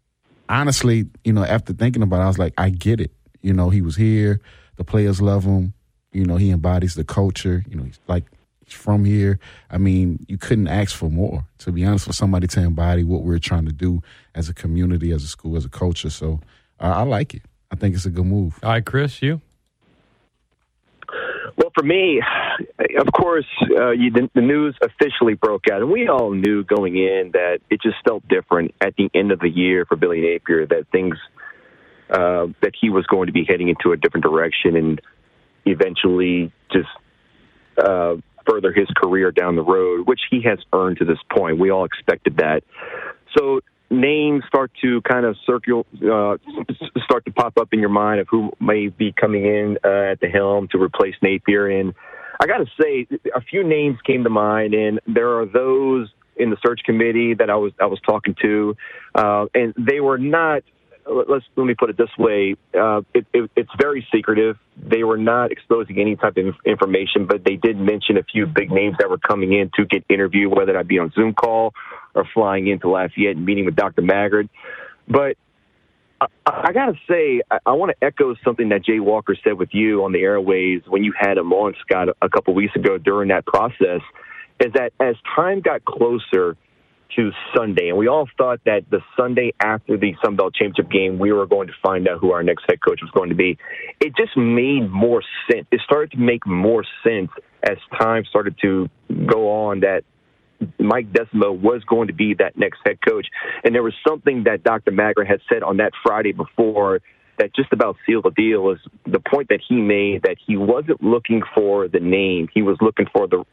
honestly, 0.49 1.05
you 1.23 1.33
know, 1.33 1.43
after 1.43 1.73
thinking 1.73 2.01
about 2.01 2.19
it, 2.19 2.23
I 2.23 2.27
was 2.27 2.39
like, 2.39 2.53
I 2.57 2.69
get 2.69 2.99
it. 2.99 3.11
You 3.41 3.53
know, 3.53 3.69
he 3.69 3.81
was 3.81 3.95
here, 3.95 4.41
the 4.77 4.83
players 4.83 5.21
love 5.21 5.43
him. 5.43 5.73
You 6.11 6.25
know, 6.25 6.37
he 6.37 6.49
embodies 6.49 6.95
the 6.95 7.03
culture. 7.03 7.63
You 7.69 7.75
know, 7.75 7.83
he's 7.83 7.99
like 8.07 8.23
from 8.67 9.05
here. 9.05 9.39
I 9.69 9.77
mean, 9.77 10.25
you 10.27 10.37
couldn't 10.37 10.67
ask 10.67 10.95
for 10.95 11.09
more, 11.09 11.45
to 11.59 11.71
be 11.71 11.85
honest, 11.85 12.05
for 12.05 12.13
somebody 12.13 12.47
to 12.47 12.61
embody 12.61 13.03
what 13.03 13.23
we're 13.23 13.39
trying 13.39 13.65
to 13.65 13.73
do 13.73 14.01
as 14.33 14.49
a 14.49 14.53
community, 14.53 15.11
as 15.11 15.23
a 15.23 15.27
school, 15.27 15.57
as 15.57 15.65
a 15.65 15.69
culture. 15.69 16.09
So 16.09 16.39
uh, 16.79 16.93
I 16.95 17.03
like 17.03 17.33
it. 17.33 17.43
I 17.71 17.75
think 17.75 17.95
it's 17.95 18.05
a 18.05 18.09
good 18.09 18.25
move. 18.25 18.59
All 18.63 18.71
right, 18.71 18.85
Chris, 18.85 19.21
you? 19.21 19.41
Well, 21.57 21.71
for 21.73 21.83
me, 21.83 22.21
of 22.99 23.07
course, 23.13 23.45
uh, 23.77 23.91
you, 23.91 24.11
the, 24.11 24.29
the 24.33 24.41
news 24.41 24.75
officially 24.81 25.35
broke 25.35 25.63
out, 25.71 25.81
and 25.81 25.89
we 25.89 26.09
all 26.09 26.31
knew 26.31 26.63
going 26.65 26.97
in 26.97 27.31
that 27.33 27.59
it 27.69 27.81
just 27.81 27.95
felt 28.05 28.27
different 28.27 28.75
at 28.81 28.95
the 28.97 29.09
end 29.13 29.31
of 29.31 29.39
the 29.39 29.49
year 29.49 29.85
for 29.85 29.95
Billy 29.95 30.19
Napier 30.19 30.65
that 30.67 30.87
things 30.91 31.15
uh, 32.09 32.47
that 32.61 32.73
he 32.79 32.89
was 32.89 33.05
going 33.07 33.27
to 33.27 33.31
be 33.31 33.45
heading 33.47 33.69
into 33.69 33.93
a 33.93 33.97
different 33.97 34.25
direction, 34.25 34.75
and 34.75 35.01
eventually 35.65 36.51
just 36.73 36.89
uh, 37.77 38.15
further 38.47 38.73
his 38.73 38.87
career 38.95 39.31
down 39.31 39.55
the 39.55 39.63
road, 39.63 40.07
which 40.07 40.21
he 40.29 40.41
has 40.41 40.59
earned 40.73 40.97
to 40.97 41.05
this 41.05 41.19
point. 41.31 41.57
We 41.57 41.71
all 41.71 41.85
expected 41.85 42.37
that. 42.37 42.63
So 43.37 43.61
names 43.89 44.43
start 44.47 44.71
to 44.81 45.01
kind 45.01 45.25
of 45.25 45.35
circle, 45.45 45.85
uh, 45.95 46.37
start 47.03 47.25
to 47.25 47.31
pop 47.31 47.57
up 47.57 47.69
in 47.71 47.79
your 47.79 47.89
mind 47.89 48.21
of 48.21 48.27
who 48.29 48.51
may 48.59 48.87
be 48.87 49.13
coming 49.13 49.45
in 49.45 49.77
uh, 49.83 50.11
at 50.11 50.19
the 50.19 50.27
helm 50.27 50.67
to 50.71 50.81
replace 50.81 51.15
Napier. 51.21 51.67
And 51.67 51.93
I 52.41 52.47
got 52.47 52.57
to 52.57 52.67
say, 52.81 53.07
a 53.33 53.41
few 53.41 53.63
names 53.63 53.97
came 54.05 54.23
to 54.23 54.29
mind, 54.29 54.73
and 54.73 54.99
there 55.07 55.39
are 55.39 55.45
those 55.45 56.09
in 56.37 56.49
the 56.49 56.57
search 56.65 56.81
committee 56.85 57.33
that 57.33 57.49
I 57.49 57.55
was 57.55 57.71
I 57.79 57.85
was 57.85 57.99
talking 58.05 58.35
to, 58.41 58.75
uh, 59.13 59.45
and 59.53 59.73
they 59.77 60.01
were 60.01 60.17
not 60.17 60.63
let's 61.07 61.45
let 61.55 61.65
me 61.65 61.75
put 61.75 61.89
it 61.89 61.97
this 61.97 62.09
way: 62.17 62.55
uh, 62.77 63.01
it, 63.13 63.25
it, 63.33 63.49
it's 63.55 63.69
very 63.79 64.05
secretive. 64.13 64.57
They 64.75 65.03
were 65.03 65.17
not 65.17 65.51
exposing 65.51 65.99
any 65.99 66.15
type 66.15 66.35
of 66.37 66.55
information, 66.65 67.25
but 67.25 67.43
they 67.45 67.55
did 67.55 67.77
mention 67.77 68.17
a 68.17 68.23
few 68.23 68.45
big 68.47 68.71
names 68.71 68.95
that 68.99 69.09
were 69.09 69.17
coming 69.17 69.53
in 69.53 69.71
to 69.75 69.85
get 69.85 70.03
interviewed, 70.09 70.53
whether 70.53 70.73
that 70.73 70.87
be 70.87 70.99
on 70.99 71.11
Zoom 71.11 71.33
call 71.33 71.73
or 72.15 72.25
flying 72.33 72.67
into 72.67 72.89
Lafayette 72.89 73.35
and 73.35 73.45
meeting 73.45 73.65
with 73.65 73.75
Dr. 73.75 74.01
Maggard. 74.01 74.49
But 75.07 75.37
I, 76.19 76.27
I 76.45 76.71
got 76.73 76.87
to 76.87 76.93
say, 77.09 77.41
I, 77.51 77.59
I 77.65 77.71
want 77.73 77.91
to 77.91 78.05
echo 78.05 78.35
something 78.43 78.69
that 78.69 78.83
Jay 78.83 78.99
Walker 78.99 79.35
said 79.43 79.53
with 79.53 79.69
you 79.73 80.03
on 80.03 80.11
the 80.11 80.21
airways 80.21 80.81
when 80.87 81.03
you 81.03 81.13
had 81.17 81.37
him 81.37 81.53
on, 81.53 81.75
Scott, 81.81 82.09
a 82.21 82.29
couple 82.29 82.53
weeks 82.53 82.75
ago 82.75 82.97
during 82.97 83.29
that 83.29 83.45
process. 83.45 84.01
Is 84.59 84.71
that 84.73 84.93
as 84.99 85.15
time 85.35 85.61
got 85.61 85.83
closer 85.83 86.55
to 87.15 87.31
Sunday. 87.55 87.89
And 87.89 87.97
we 87.97 88.07
all 88.07 88.27
thought 88.37 88.59
that 88.65 88.81
the 88.89 88.99
Sunday 89.17 89.53
after 89.59 89.97
the 89.97 90.15
Sun 90.23 90.35
Belt 90.35 90.53
Championship 90.53 90.91
game, 90.91 91.19
we 91.19 91.31
were 91.31 91.45
going 91.45 91.67
to 91.67 91.73
find 91.81 92.07
out 92.07 92.19
who 92.19 92.31
our 92.31 92.43
next 92.43 92.65
head 92.67 92.79
coach 92.85 92.99
was 93.01 93.11
going 93.11 93.29
to 93.29 93.35
be. 93.35 93.57
It 93.99 94.13
just 94.17 94.35
made 94.35 94.89
more 94.91 95.23
sense. 95.49 95.67
It 95.71 95.81
started 95.85 96.11
to 96.11 96.17
make 96.17 96.45
more 96.45 96.83
sense 97.03 97.29
as 97.63 97.77
time 97.99 98.25
started 98.25 98.55
to 98.61 98.89
go 99.25 99.67
on 99.67 99.81
that 99.81 100.03
Mike 100.79 101.11
Desormeaux 101.11 101.59
was 101.59 101.83
going 101.83 102.07
to 102.07 102.13
be 102.13 102.33
that 102.35 102.57
next 102.57 102.79
head 102.85 102.97
coach. 103.07 103.27
And 103.63 103.75
there 103.75 103.83
was 103.83 103.93
something 104.07 104.43
that 104.45 104.63
Dr. 104.63 104.91
Maggard 104.91 105.27
had 105.27 105.41
said 105.49 105.63
on 105.63 105.77
that 105.77 105.91
Friday 106.03 106.31
before 106.31 107.01
that 107.37 107.53
just 107.55 107.73
about 107.73 107.97
sealed 108.05 108.23
the 108.23 108.31
deal 108.31 108.61
was 108.61 108.79
the 109.05 109.19
point 109.19 109.49
that 109.49 109.59
he 109.67 109.75
made 109.75 110.23
that 110.23 110.37
he 110.45 110.55
wasn't 110.55 111.03
looking 111.03 111.41
for 111.53 111.87
the 111.87 111.99
name. 111.99 112.47
He 112.53 112.61
was 112.61 112.77
looking 112.81 113.07
for 113.11 113.27
the 113.27 113.43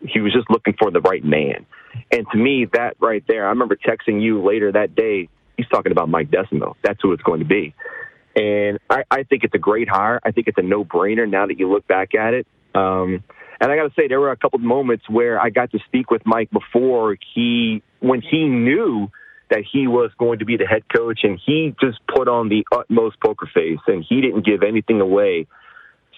he 0.00 0.20
was 0.20 0.32
just 0.32 0.48
looking 0.48 0.74
for 0.78 0.90
the 0.90 1.00
right 1.00 1.24
man. 1.24 1.66
And 2.12 2.26
to 2.30 2.38
me, 2.38 2.66
that 2.72 2.96
right 3.00 3.24
there, 3.26 3.46
I 3.46 3.50
remember 3.50 3.76
texting 3.76 4.22
you 4.22 4.44
later 4.44 4.70
that 4.72 4.94
day. 4.94 5.28
He's 5.56 5.66
talking 5.68 5.90
about 5.90 6.08
Mike 6.08 6.30
Desormeaux. 6.30 6.74
That's 6.84 7.00
who 7.02 7.12
it's 7.12 7.22
going 7.22 7.40
to 7.40 7.46
be. 7.46 7.74
And 8.36 8.78
I, 8.88 9.02
I 9.10 9.22
think 9.24 9.42
it's 9.42 9.54
a 9.54 9.58
great 9.58 9.88
hire. 9.88 10.20
I 10.24 10.30
think 10.30 10.46
it's 10.46 10.58
a 10.58 10.62
no 10.62 10.84
brainer 10.84 11.28
now 11.28 11.46
that 11.46 11.58
you 11.58 11.68
look 11.68 11.88
back 11.88 12.14
at 12.14 12.34
it. 12.34 12.46
Um, 12.76 13.24
and 13.60 13.72
I 13.72 13.76
got 13.76 13.84
to 13.84 13.94
say, 13.96 14.08
there 14.08 14.20
were 14.20 14.30
a 14.30 14.36
couple 14.36 14.58
of 14.58 14.64
moments 14.64 15.08
where 15.08 15.40
I 15.40 15.50
got 15.50 15.70
to 15.72 15.78
speak 15.86 16.10
with 16.10 16.22
Mike 16.24 16.50
before 16.50 17.16
he, 17.34 17.82
when 18.00 18.22
he 18.22 18.44
knew 18.46 19.10
that 19.50 19.62
he 19.70 19.86
was 19.86 20.10
going 20.18 20.40
to 20.40 20.44
be 20.44 20.56
the 20.56 20.66
head 20.66 20.82
coach, 20.94 21.20
and 21.22 21.40
he 21.44 21.74
just 21.80 21.98
put 22.06 22.28
on 22.28 22.48
the 22.48 22.66
utmost 22.70 23.18
poker 23.20 23.48
face, 23.52 23.78
and 23.86 24.04
he 24.06 24.20
didn't 24.20 24.44
give 24.44 24.62
anything 24.62 25.00
away. 25.00 25.46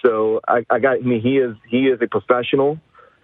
So 0.05 0.41
I, 0.49 0.65
I 0.69 0.79
got. 0.79 0.97
I 0.97 1.01
mean, 1.01 1.21
he 1.21 1.37
is 1.37 1.55
he 1.69 1.89
is 1.89 2.01
a 2.01 2.07
professional 2.07 2.81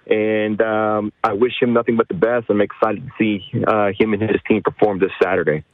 and 0.09 0.61
um, 0.61 1.13
I 1.25 1.33
wish 1.33 1.53
him 1.61 1.73
nothing 1.73 1.97
but 1.97 2.09
the 2.09 2.15
best. 2.15 2.47
I'm 2.49 2.61
excited 2.61 3.05
to 3.05 3.11
see 3.19 3.43
uh, 3.67 3.91
him 3.99 4.13
and 4.13 4.23
his 4.23 4.41
team 4.47 4.63
perform 4.63 5.01
this 5.01 5.11
Saturday. 5.23 5.65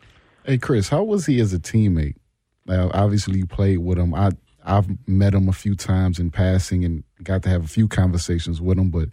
Hey, 0.45 0.59
Chris, 0.59 0.89
how 0.89 1.05
was 1.05 1.27
he 1.27 1.41
as 1.41 1.53
a 1.53 1.59
teammate? 1.59 2.17
Now, 2.65 2.91
obviously, 2.95 3.39
you 3.39 3.47
played 3.47 3.79
with 3.79 3.99
him. 3.99 4.15
I 4.15 4.31
I've 4.65 4.87
met 5.09 5.35
him 5.35 5.49
a 5.49 5.53
few 5.53 5.75
times 5.75 6.19
in 6.19 6.31
passing 6.31 6.85
and 6.85 7.05
got 7.23 7.43
to 7.45 7.49
have 7.49 7.65
a 7.65 7.69
few 7.69 7.89
conversations 7.89 8.61
with 8.61 8.79
him. 8.79 8.91
But 8.91 9.09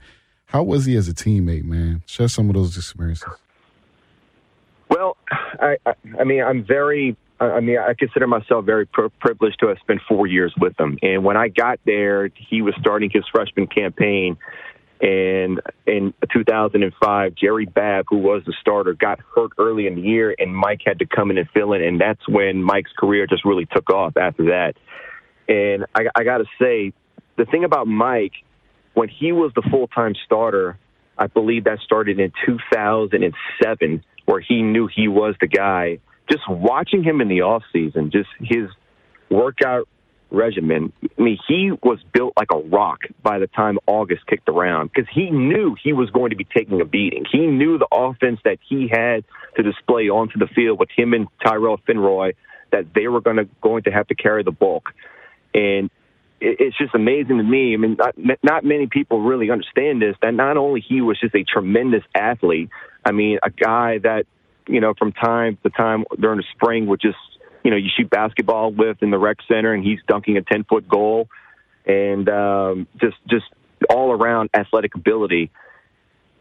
how 0.45 0.63
was 0.63 0.85
he 0.85 0.95
as 0.95 1.07
a 1.07 1.13
teammate, 1.13 1.63
man? 1.63 2.03
Share 2.05 2.27
some 2.27 2.49
of 2.49 2.55
those 2.55 2.77
experiences. 2.77 3.27
Well, 4.89 5.17
I 5.31 5.77
I, 5.85 5.93
I 6.19 6.23
mean, 6.23 6.43
I'm 6.43 6.65
very. 6.65 7.15
I 7.41 7.61
mean, 7.61 7.77
I 7.77 7.93
consider 7.93 8.27
myself 8.27 8.65
very 8.65 8.85
privileged 8.85 9.59
to 9.61 9.67
have 9.67 9.77
spent 9.79 10.01
four 10.09 10.27
years 10.27 10.53
with 10.59 10.77
him. 10.77 10.97
And 11.01 11.23
when 11.23 11.37
I 11.37 11.47
got 11.47 11.79
there, 11.85 12.29
he 12.35 12.61
was 12.61 12.73
starting 12.81 13.09
his 13.09 13.23
freshman 13.31 13.65
campaign 13.67 14.37
and 15.01 15.61
in 15.85 16.13
2005, 16.33 17.35
Jerry 17.35 17.65
Babb, 17.65 18.05
who 18.09 18.17
was 18.17 18.43
the 18.45 18.53
starter, 18.59 18.93
got 18.93 19.19
hurt 19.33 19.51
early 19.57 19.87
in 19.87 19.95
the 19.95 20.01
year, 20.01 20.35
and 20.37 20.55
Mike 20.55 20.81
had 20.85 20.99
to 20.99 21.05
come 21.05 21.31
in 21.31 21.37
and 21.37 21.49
fill 21.53 21.71
in. 21.73 21.81
And 21.81 22.01
that's 22.01 22.27
when 22.27 22.61
Mike's 22.61 22.91
career 22.97 23.25
just 23.25 23.45
really 23.45 23.65
took 23.65 23.89
off 23.89 24.17
after 24.17 24.45
that. 24.45 24.75
And 25.49 25.85
I, 25.95 26.03
I 26.15 26.23
got 26.23 26.37
to 26.37 26.45
say, 26.61 26.93
the 27.37 27.45
thing 27.45 27.63
about 27.63 27.87
Mike, 27.87 28.33
when 28.93 29.09
he 29.09 29.31
was 29.31 29.51
the 29.55 29.63
full 29.69 29.87
time 29.87 30.13
starter, 30.25 30.77
I 31.17 31.27
believe 31.27 31.65
that 31.65 31.79
started 31.79 32.19
in 32.19 32.31
2007, 32.45 34.03
where 34.25 34.39
he 34.39 34.61
knew 34.61 34.87
he 34.87 35.07
was 35.07 35.35
the 35.41 35.47
guy. 35.47 35.99
Just 36.31 36.47
watching 36.47 37.03
him 37.03 37.19
in 37.19 37.27
the 37.27 37.41
off 37.41 37.63
season, 37.73 38.11
just 38.11 38.29
his 38.39 38.69
workout 39.29 39.87
regimen. 40.31 40.93
I 41.03 41.21
mean, 41.21 41.39
he 41.47 41.71
was 41.81 41.99
built 42.13 42.33
like 42.37 42.51
a 42.51 42.59
rock 42.59 42.99
by 43.23 43.39
the 43.39 43.47
time 43.47 43.79
August 43.87 44.27
kicked 44.27 44.47
around 44.47 44.91
because 44.93 45.09
he 45.11 45.31
knew 45.31 45.75
he 45.83 45.93
was 45.93 46.11
going 46.11 46.29
to 46.29 46.35
be 46.35 46.45
taking 46.45 46.79
a 46.81 46.85
beating. 46.85 47.25
He 47.29 47.47
knew 47.47 47.79
the 47.79 47.87
offense 47.91 48.39
that 48.45 48.59
he 48.67 48.87
had 48.91 49.23
to 49.57 49.63
display 49.63 50.09
onto 50.09 50.37
the 50.37 50.47
field 50.47 50.79
with 50.79 50.89
him 50.95 51.13
and 51.13 51.27
Tyrell 51.43 51.79
Fenroy 51.87 52.33
that 52.71 52.93
they 52.93 53.07
were 53.07 53.21
going 53.21 53.37
to 53.37 53.47
going 53.61 53.83
to 53.83 53.91
have 53.91 54.07
to 54.07 54.15
carry 54.15 54.43
the 54.43 54.51
bulk. 54.51 54.89
And 55.53 55.89
it's 56.41 56.77
just 56.77 56.95
amazing 56.95 57.37
to 57.37 57.43
me. 57.43 57.73
I 57.73 57.77
mean, 57.77 57.97
not, 57.97 58.15
not 58.43 58.63
many 58.63 58.87
people 58.87 59.21
really 59.21 59.51
understand 59.51 60.01
this. 60.01 60.15
That 60.21 60.33
not 60.33 60.57
only 60.57 60.81
he 60.81 61.01
was 61.01 61.19
just 61.19 61.35
a 61.35 61.43
tremendous 61.43 62.03
athlete. 62.15 62.69
I 63.03 63.11
mean, 63.11 63.39
a 63.43 63.49
guy 63.49 63.97
that 63.99 64.25
you 64.67 64.79
know 64.79 64.93
from 64.97 65.11
time 65.11 65.57
to 65.63 65.69
time 65.69 66.05
during 66.19 66.37
the 66.37 66.45
spring 66.55 66.87
would 66.87 67.01
just 67.01 67.17
you 67.63 67.71
know, 67.71 67.77
you 67.77 67.89
shoot 67.95 68.09
basketball 68.09 68.71
with 68.71 68.97
in 69.01 69.11
the 69.11 69.17
rec 69.17 69.37
center 69.47 69.73
and 69.73 69.83
he's 69.83 69.99
dunking 70.07 70.37
a 70.37 70.41
10 70.41 70.63
foot 70.65 70.87
goal. 70.87 71.27
and 71.85 72.29
um, 72.29 72.87
just 72.99 73.17
just 73.27 73.45
all 73.89 74.11
around 74.11 74.49
athletic 74.53 74.95
ability. 74.95 75.51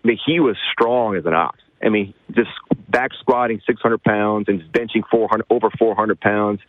I 0.05 0.09
mean, 0.09 0.19
he 0.25 0.41
was 0.41 0.57
strong 0.73 1.17
as 1.17 1.25
an 1.27 1.35
ox. 1.35 1.59
I 1.83 1.89
mean, 1.89 2.13
just 2.33 2.51
back 2.89 3.11
squatting 3.21 3.61
600 3.67 4.03
pounds 4.03 4.47
and 4.49 4.61
benching 4.73 5.03
400 5.11 5.47
over 5.49 5.71
400 5.79 6.21
pounds. 6.21 6.61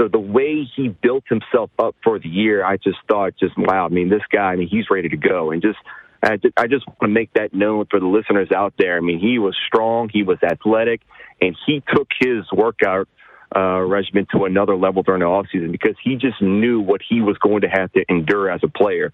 So 0.00 0.08
the 0.08 0.18
way 0.18 0.66
he 0.74 0.88
built 0.88 1.24
himself 1.28 1.70
up 1.78 1.94
for 2.02 2.18
the 2.18 2.28
year, 2.28 2.64
I 2.64 2.78
just 2.78 2.96
thought, 3.06 3.34
just 3.38 3.52
wow. 3.58 3.84
I 3.84 3.88
mean, 3.90 4.08
this 4.08 4.22
guy, 4.32 4.52
I 4.52 4.56
mean, 4.56 4.68
he's 4.68 4.86
ready 4.90 5.10
to 5.10 5.16
go, 5.18 5.50
and 5.50 5.60
just 5.60 5.76
I 6.22 6.38
just, 6.38 6.54
I 6.56 6.68
just 6.68 6.86
want 6.86 7.00
to 7.02 7.08
make 7.08 7.34
that 7.34 7.52
known 7.52 7.84
for 7.90 8.00
the 8.00 8.06
listeners 8.06 8.48
out 8.50 8.72
there. 8.78 8.96
I 8.96 9.00
mean, 9.00 9.18
he 9.18 9.38
was 9.38 9.54
strong, 9.66 10.08
he 10.10 10.22
was 10.22 10.38
athletic, 10.42 11.02
and 11.42 11.54
he 11.66 11.82
took 11.94 12.08
his 12.18 12.50
workout 12.50 13.08
uh, 13.54 13.80
regimen 13.80 14.26
to 14.32 14.46
another 14.46 14.74
level 14.74 15.02
during 15.02 15.20
the 15.20 15.26
offseason 15.26 15.70
because 15.70 15.96
he 16.02 16.16
just 16.16 16.40
knew 16.40 16.80
what 16.80 17.02
he 17.06 17.20
was 17.20 17.36
going 17.36 17.60
to 17.60 17.68
have 17.68 17.92
to 17.92 18.02
endure 18.08 18.50
as 18.50 18.60
a 18.62 18.68
player. 18.68 19.12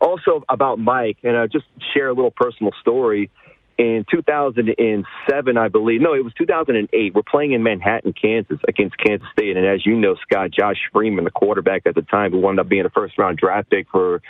Also 0.00 0.44
about 0.48 0.78
Mike, 0.78 1.18
and 1.22 1.36
I'll 1.36 1.46
just 1.46 1.66
share 1.92 2.08
a 2.08 2.14
little 2.14 2.30
personal 2.30 2.72
story. 2.80 3.30
In 3.78 4.04
2007, 4.10 5.56
I 5.56 5.68
believe, 5.68 6.00
no, 6.02 6.14
it 6.14 6.22
was 6.22 6.32
2008. 6.34 7.14
We're 7.14 7.22
playing 7.22 7.52
in 7.52 7.62
Manhattan, 7.62 8.12
Kansas, 8.12 8.58
against 8.68 8.96
Kansas 8.98 9.26
State, 9.32 9.56
and 9.56 9.66
as 9.66 9.84
you 9.86 9.96
know, 9.96 10.14
Scott, 10.22 10.50
Josh 10.50 10.76
Freeman, 10.92 11.24
the 11.24 11.30
quarterback 11.30 11.86
at 11.86 11.94
the 11.94 12.02
time, 12.02 12.32
who 12.32 12.38
wound 12.38 12.60
up 12.60 12.68
being 12.68 12.84
a 12.84 12.90
first-round 12.90 13.38
draft 13.38 13.70
pick 13.70 13.88
for 13.90 14.20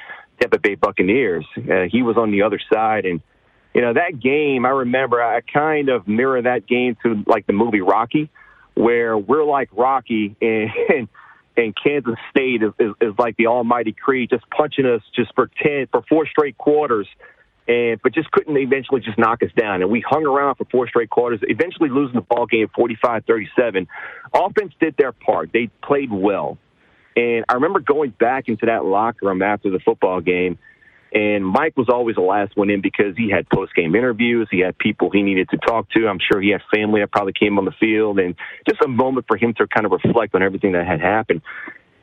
Tampa 0.40 0.59
Bay 0.59 0.77
Buccaneers, 0.77 1.44
uh, 1.56 1.86
he 1.90 2.02
was 2.02 2.16
on 2.16 2.31
the 2.31 2.43
other 2.43 2.60
side, 2.73 3.05
and 3.05 3.20
you 3.74 3.81
know 3.81 3.94
that 3.94 4.20
game. 4.20 4.64
I 4.64 4.70
remember 4.70 5.23
I 5.23 5.40
kind 5.40 5.89
of 5.89 6.06
mirror 6.06 6.40
that 6.43 6.66
game 6.66 6.97
to 7.02 7.24
like 7.27 7.47
the 7.47 7.52
movie 7.52 7.81
Rocky, 7.81 8.31
where 8.74 9.19
we're 9.19 9.44
like 9.44 9.70
Rocky 9.73 10.36
and. 10.40 10.70
and 10.89 11.09
and 11.56 11.74
Kansas 11.77 12.14
State 12.31 12.62
is, 12.62 12.73
is, 12.78 12.94
is 13.01 13.12
like 13.19 13.36
the 13.36 13.47
almighty 13.47 13.93
Creed, 13.93 14.31
just 14.31 14.48
punching 14.51 14.86
us 14.86 15.02
just 15.14 15.35
for 15.35 15.51
ten 15.62 15.86
for 15.90 16.02
four 16.09 16.27
straight 16.27 16.56
quarters, 16.56 17.06
and 17.68 18.01
but 18.02 18.12
just 18.12 18.30
couldn't 18.30 18.56
eventually 18.56 19.01
just 19.01 19.18
knock 19.18 19.43
us 19.43 19.51
down. 19.56 19.82
And 19.82 19.90
we 19.90 20.01
hung 20.06 20.26
around 20.26 20.56
for 20.56 20.64
four 20.66 20.89
straight 20.89 21.10
quarters, 21.10 21.40
eventually 21.43 21.89
losing 21.90 22.14
the 22.14 22.20
ball 22.22 22.47
game 22.47 22.68
45-37. 22.76 23.86
Offense 24.34 24.72
did 24.80 24.97
their 24.97 25.12
part; 25.12 25.51
they 25.52 25.68
played 25.82 26.12
well. 26.12 26.59
And 27.14 27.44
I 27.48 27.55
remember 27.55 27.80
going 27.80 28.10
back 28.10 28.48
into 28.48 28.66
that 28.66 28.84
locker 28.84 29.26
room 29.26 29.43
after 29.43 29.70
the 29.70 29.78
football 29.78 30.20
game, 30.20 30.59
and 31.12 31.47
Mike 31.47 31.76
was 31.76 31.89
always 31.90 32.16
the 32.16 32.22
last 32.22 32.56
one 32.56 32.70
in 32.70 32.80
because 32.80 33.16
he 33.16 33.30
had 33.30 33.47
post 33.51 33.74
game 33.74 33.94
interviews. 33.94 34.48
He 34.51 34.60
had 34.60 34.78
people 34.78 35.10
he 35.10 35.22
needed 35.22 35.51
to 35.51 35.59
talk 35.59 35.90
to. 35.90 36.09
I'm 36.09 36.18
sure 36.18 36.40
he 36.40 36.51
had 36.51 36.62
family 36.74 37.01
that 37.01 37.12
probably 37.12 37.34
came 37.34 37.59
on 37.59 37.66
the 37.66 37.72
field, 37.72 38.18
and 38.18 38.34
just 38.68 38.82
a 38.82 38.89
moment 38.89 39.26
for 39.28 39.36
him 39.36 39.52
to 39.55 39.66
kind 39.66 39.84
of 39.84 39.93
reflect 39.93 40.34
on 40.34 40.43
everything 40.43 40.72
that 40.72 40.86
had 40.86 41.01
happened. 41.01 41.43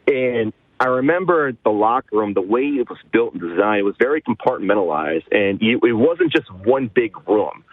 And 0.08 0.54
I 0.80 0.86
remember 0.86 1.52
the 1.64 1.72
locker 1.72 2.18
room, 2.18 2.34
the 2.34 2.42
way 2.42 2.62
it 2.62 2.90
was 2.90 3.00
built 3.12 3.34
and 3.34 3.42
designed, 3.42 3.80
it 3.80 3.84
was 3.84 3.96
very 4.00 4.22
compartmentalized, 4.22 5.26
and 5.32 5.60
it 5.62 5.94
wasn't 5.94 6.32
just 6.32 6.50
one 6.52 6.90
big 6.94 7.12
room. 7.28 7.64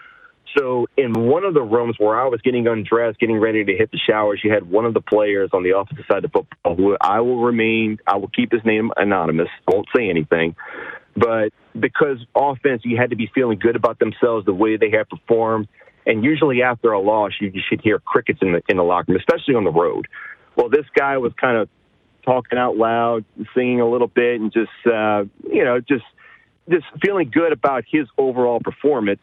So 0.59 0.87
in 0.97 1.13
one 1.13 1.45
of 1.45 1.55
the 1.55 1.63
rooms 1.63 1.97
where 1.99 2.19
I 2.19 2.29
was 2.29 2.41
getting 2.41 2.67
undressed, 2.67 3.19
getting 3.19 3.39
ready 3.39 3.65
to 3.65 3.73
hit 3.77 3.91
the 3.91 3.99
showers, 3.99 4.41
you 4.43 4.51
had 4.51 4.69
one 4.69 4.87
of 4.87 4.95
the 4.95 5.01
players 5.01 5.51
on 5.53 5.63
the 5.63 5.73
opposite 5.75 6.07
side 6.07 6.25
of 6.25 6.33
the 6.33 6.39
football 6.39 6.77
who 6.77 6.97
I 7.01 7.21
will 7.21 7.43
remain, 7.43 7.99
I 8.07 8.17
will 8.17 8.29
keep 8.29 8.53
his 8.53 8.65
name 8.65 8.91
anonymous, 8.97 9.49
won't 9.69 9.87
say 9.95 10.09
anything. 10.09 10.57
But 11.15 11.51
because 11.79 12.19
offense, 12.35 12.83
you 12.85 12.97
had 12.97 13.11
to 13.11 13.17
be 13.17 13.31
feeling 13.35 13.59
good 13.59 13.77
about 13.77 13.99
themselves, 13.99 14.47
the 14.47 14.55
way 14.55 14.77
they 14.77 14.91
had 14.91 15.09
performed. 15.09 15.69
And 16.07 16.25
usually 16.25 16.63
after 16.63 16.93
a 16.93 17.01
loss, 17.01 17.33
you, 17.41 17.51
you 17.53 17.61
should 17.69 17.81
hear 17.83 17.99
crickets 17.99 18.39
in 18.41 18.53
the, 18.53 18.63
in 18.69 18.79
the 18.79 18.85
locker 18.85 19.13
room, 19.13 19.21
especially 19.21 19.55
on 19.55 19.65
the 19.65 19.73
road. 19.73 20.09
Well, 20.57 20.71
this 20.71 20.87
guy 20.95 21.19
was 21.19 21.33
kind 21.39 21.59
of 21.59 21.69
talking 22.27 22.59
out 22.59 22.77
loud, 22.77 23.25
singing 23.55 23.81
a 23.81 23.89
little 23.89 24.09
bit, 24.09 24.41
and 24.41 24.53
just, 24.53 24.71
uh, 24.87 25.25
you 25.51 25.65
know, 25.65 25.81
just, 25.81 26.05
just 26.69 26.85
feeling 27.03 27.31
good 27.33 27.53
about 27.53 27.85
his 27.91 28.07
overall 28.19 28.61
performance. 28.61 29.23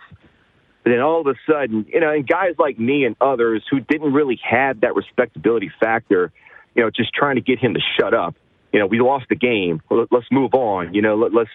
And 0.85 0.93
then 0.93 1.01
all 1.01 1.21
of 1.21 1.27
a 1.27 1.35
sudden, 1.49 1.85
you 1.87 1.99
know, 1.99 2.11
and 2.11 2.27
guys 2.27 2.55
like 2.57 2.79
me 2.79 3.05
and 3.05 3.15
others 3.21 3.63
who 3.69 3.79
didn't 3.79 4.13
really 4.13 4.39
have 4.49 4.81
that 4.81 4.95
respectability 4.95 5.71
factor, 5.79 6.31
you 6.75 6.83
know, 6.83 6.89
just 6.89 7.13
trying 7.13 7.35
to 7.35 7.41
get 7.41 7.59
him 7.59 7.73
to 7.73 7.79
shut 7.99 8.13
up. 8.13 8.35
You 8.71 8.79
know, 8.79 8.87
we 8.87 8.99
lost 8.99 9.25
the 9.29 9.35
game. 9.35 9.81
Let's 9.89 10.25
move 10.31 10.53
on. 10.53 10.93
You 10.93 11.01
know, 11.01 11.15
let, 11.15 11.33
let's, 11.33 11.49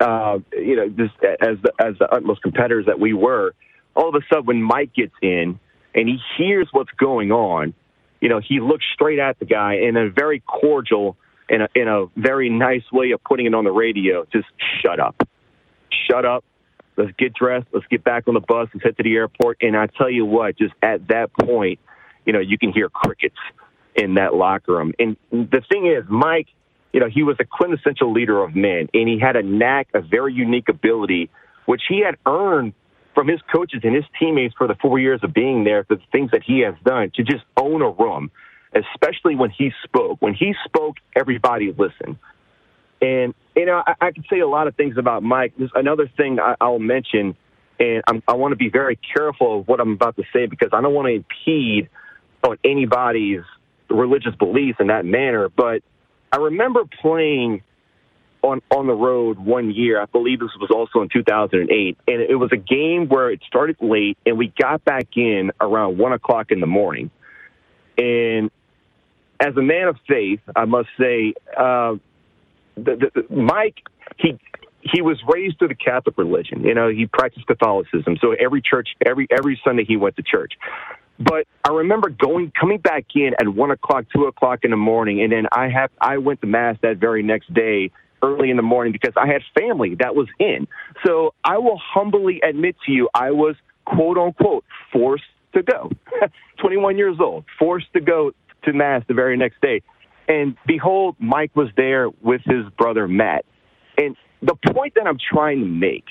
uh, 0.00 0.38
you 0.52 0.76
know, 0.76 0.88
just 0.88 1.14
as 1.22 1.58
the 1.62 1.72
as 1.78 1.94
the 1.98 2.08
utmost 2.10 2.42
competitors 2.42 2.86
that 2.86 2.98
we 2.98 3.12
were. 3.12 3.54
All 3.94 4.08
of 4.08 4.14
a 4.14 4.24
sudden, 4.32 4.46
when 4.46 4.62
Mike 4.62 4.94
gets 4.94 5.12
in 5.20 5.60
and 5.94 6.08
he 6.08 6.18
hears 6.38 6.68
what's 6.72 6.90
going 6.92 7.30
on, 7.30 7.74
you 8.22 8.30
know, 8.30 8.40
he 8.40 8.60
looked 8.60 8.84
straight 8.94 9.18
at 9.18 9.38
the 9.38 9.44
guy 9.44 9.74
in 9.74 9.98
a 9.98 10.08
very 10.08 10.40
cordial 10.40 11.18
in 11.50 11.60
a 11.60 11.68
in 11.74 11.88
a 11.88 12.06
very 12.16 12.48
nice 12.48 12.90
way 12.90 13.10
of 13.10 13.22
putting 13.22 13.44
it 13.44 13.54
on 13.54 13.64
the 13.64 13.72
radio. 13.72 14.24
Just 14.32 14.46
shut 14.82 14.98
up, 14.98 15.28
shut 16.08 16.24
up 16.24 16.44
Let's 16.96 17.12
get 17.18 17.34
dressed. 17.34 17.66
Let's 17.72 17.86
get 17.86 18.04
back 18.04 18.28
on 18.28 18.34
the 18.34 18.40
bus. 18.40 18.68
Let's 18.74 18.84
head 18.84 18.96
to 18.98 19.02
the 19.02 19.14
airport. 19.14 19.58
And 19.62 19.76
I 19.76 19.86
tell 19.86 20.10
you 20.10 20.26
what, 20.26 20.58
just 20.58 20.74
at 20.82 21.08
that 21.08 21.32
point, 21.32 21.78
you 22.26 22.32
know, 22.32 22.40
you 22.40 22.58
can 22.58 22.72
hear 22.72 22.88
crickets 22.88 23.36
in 23.94 24.14
that 24.14 24.34
locker 24.34 24.74
room. 24.76 24.92
And 24.98 25.16
the 25.30 25.62
thing 25.70 25.86
is, 25.86 26.04
Mike, 26.08 26.48
you 26.92 27.00
know, 27.00 27.08
he 27.08 27.22
was 27.22 27.36
a 27.40 27.44
quintessential 27.44 28.12
leader 28.12 28.42
of 28.42 28.54
men, 28.54 28.88
and 28.92 29.08
he 29.08 29.18
had 29.18 29.36
a 29.36 29.42
knack, 29.42 29.88
a 29.94 30.02
very 30.02 30.34
unique 30.34 30.68
ability, 30.68 31.30
which 31.64 31.82
he 31.88 32.02
had 32.04 32.16
earned 32.26 32.74
from 33.14 33.28
his 33.28 33.40
coaches 33.52 33.80
and 33.84 33.94
his 33.94 34.04
teammates 34.18 34.54
for 34.56 34.66
the 34.66 34.74
four 34.76 34.98
years 34.98 35.20
of 35.22 35.34
being 35.34 35.64
there, 35.64 35.84
for 35.84 35.96
the 35.96 36.02
things 36.10 36.30
that 36.32 36.42
he 36.42 36.60
has 36.60 36.74
done 36.84 37.10
to 37.14 37.22
just 37.22 37.44
own 37.56 37.82
a 37.82 37.90
room, 37.90 38.30
especially 38.74 39.36
when 39.36 39.50
he 39.50 39.72
spoke. 39.84 40.20
When 40.20 40.34
he 40.34 40.54
spoke, 40.64 40.96
everybody 41.14 41.72
listened. 41.72 42.16
And 43.00 43.34
you 43.56 43.66
know, 43.66 43.82
I, 43.86 43.94
I 44.00 44.12
can 44.12 44.24
say 44.30 44.40
a 44.40 44.48
lot 44.48 44.66
of 44.66 44.76
things 44.76 44.96
about 44.96 45.22
Mike. 45.22 45.54
There's 45.58 45.72
another 45.74 46.10
thing 46.16 46.38
I, 46.40 46.54
I'll 46.60 46.78
mention, 46.78 47.36
and 47.78 48.02
I'm, 48.06 48.22
I 48.26 48.34
want 48.34 48.52
to 48.52 48.56
be 48.56 48.70
very 48.70 48.98
careful 49.14 49.60
of 49.60 49.68
what 49.68 49.80
I'm 49.80 49.92
about 49.92 50.16
to 50.16 50.24
say 50.32 50.46
because 50.46 50.70
I 50.72 50.80
don't 50.80 50.94
want 50.94 51.08
to 51.08 51.14
impede 51.14 51.90
on 52.42 52.56
anybody's 52.64 53.42
religious 53.90 54.34
beliefs 54.36 54.78
in 54.80 54.86
that 54.86 55.04
manner. 55.04 55.48
But 55.48 55.82
I 56.30 56.36
remember 56.36 56.82
playing 57.00 57.62
on 58.42 58.60
on 58.70 58.86
the 58.86 58.94
road 58.94 59.38
one 59.38 59.70
year. 59.70 60.00
I 60.00 60.06
believe 60.06 60.40
this 60.40 60.50
was 60.60 60.70
also 60.70 61.02
in 61.02 61.08
2008, 61.08 61.98
and 62.06 62.20
it 62.20 62.36
was 62.36 62.50
a 62.52 62.56
game 62.56 63.08
where 63.08 63.30
it 63.30 63.40
started 63.46 63.76
late, 63.80 64.18
and 64.26 64.38
we 64.38 64.52
got 64.58 64.84
back 64.84 65.16
in 65.16 65.52
around 65.60 65.98
one 65.98 66.12
o'clock 66.12 66.50
in 66.50 66.60
the 66.60 66.66
morning. 66.66 67.10
And 67.98 68.50
as 69.40 69.56
a 69.56 69.62
man 69.62 69.88
of 69.88 69.96
faith, 70.08 70.40
I 70.54 70.64
must 70.64 70.88
say, 70.98 71.34
uh, 71.56 71.96
the, 72.76 73.10
the, 73.14 73.34
Mike, 73.34 73.82
he 74.18 74.38
he 74.82 75.00
was 75.00 75.20
raised 75.28 75.58
through 75.58 75.68
the 75.68 75.74
Catholic 75.74 76.18
religion. 76.18 76.64
You 76.64 76.74
know, 76.74 76.88
he 76.88 77.06
practiced 77.06 77.46
Catholicism. 77.46 78.16
So 78.20 78.32
every 78.32 78.62
church, 78.62 78.88
every 79.04 79.26
every 79.30 79.60
Sunday, 79.64 79.84
he 79.84 79.96
went 79.96 80.16
to 80.16 80.22
church. 80.22 80.54
But 81.18 81.46
I 81.64 81.70
remember 81.70 82.08
going, 82.08 82.52
coming 82.58 82.78
back 82.78 83.04
in 83.14 83.34
at 83.38 83.46
one 83.48 83.70
o'clock, 83.70 84.06
two 84.14 84.24
o'clock 84.24 84.60
in 84.64 84.70
the 84.70 84.76
morning, 84.76 85.22
and 85.22 85.30
then 85.30 85.46
I 85.52 85.68
have 85.68 85.90
I 86.00 86.18
went 86.18 86.40
to 86.40 86.46
mass 86.46 86.76
that 86.82 86.96
very 86.96 87.22
next 87.22 87.52
day, 87.52 87.90
early 88.22 88.50
in 88.50 88.56
the 88.56 88.62
morning, 88.62 88.92
because 88.92 89.14
I 89.16 89.26
had 89.26 89.42
family 89.58 89.96
that 89.96 90.14
was 90.14 90.28
in. 90.38 90.66
So 91.04 91.34
I 91.44 91.58
will 91.58 91.80
humbly 91.82 92.40
admit 92.46 92.76
to 92.86 92.92
you, 92.92 93.08
I 93.14 93.30
was 93.32 93.56
quote 93.84 94.18
unquote 94.18 94.64
forced 94.92 95.24
to 95.54 95.62
go. 95.62 95.90
21 96.58 96.96
years 96.96 97.16
old, 97.20 97.44
forced 97.58 97.92
to 97.94 98.00
go 98.00 98.32
to 98.64 98.72
mass 98.72 99.02
the 99.08 99.14
very 99.14 99.36
next 99.36 99.60
day. 99.60 99.82
And 100.28 100.56
behold, 100.66 101.16
Mike 101.18 101.54
was 101.54 101.68
there 101.76 102.08
with 102.08 102.42
his 102.44 102.64
brother 102.78 103.08
Matt. 103.08 103.44
And 103.98 104.16
the 104.40 104.54
point 104.72 104.94
that 104.94 105.06
I'm 105.06 105.18
trying 105.18 105.60
to 105.60 105.66
make, 105.66 106.04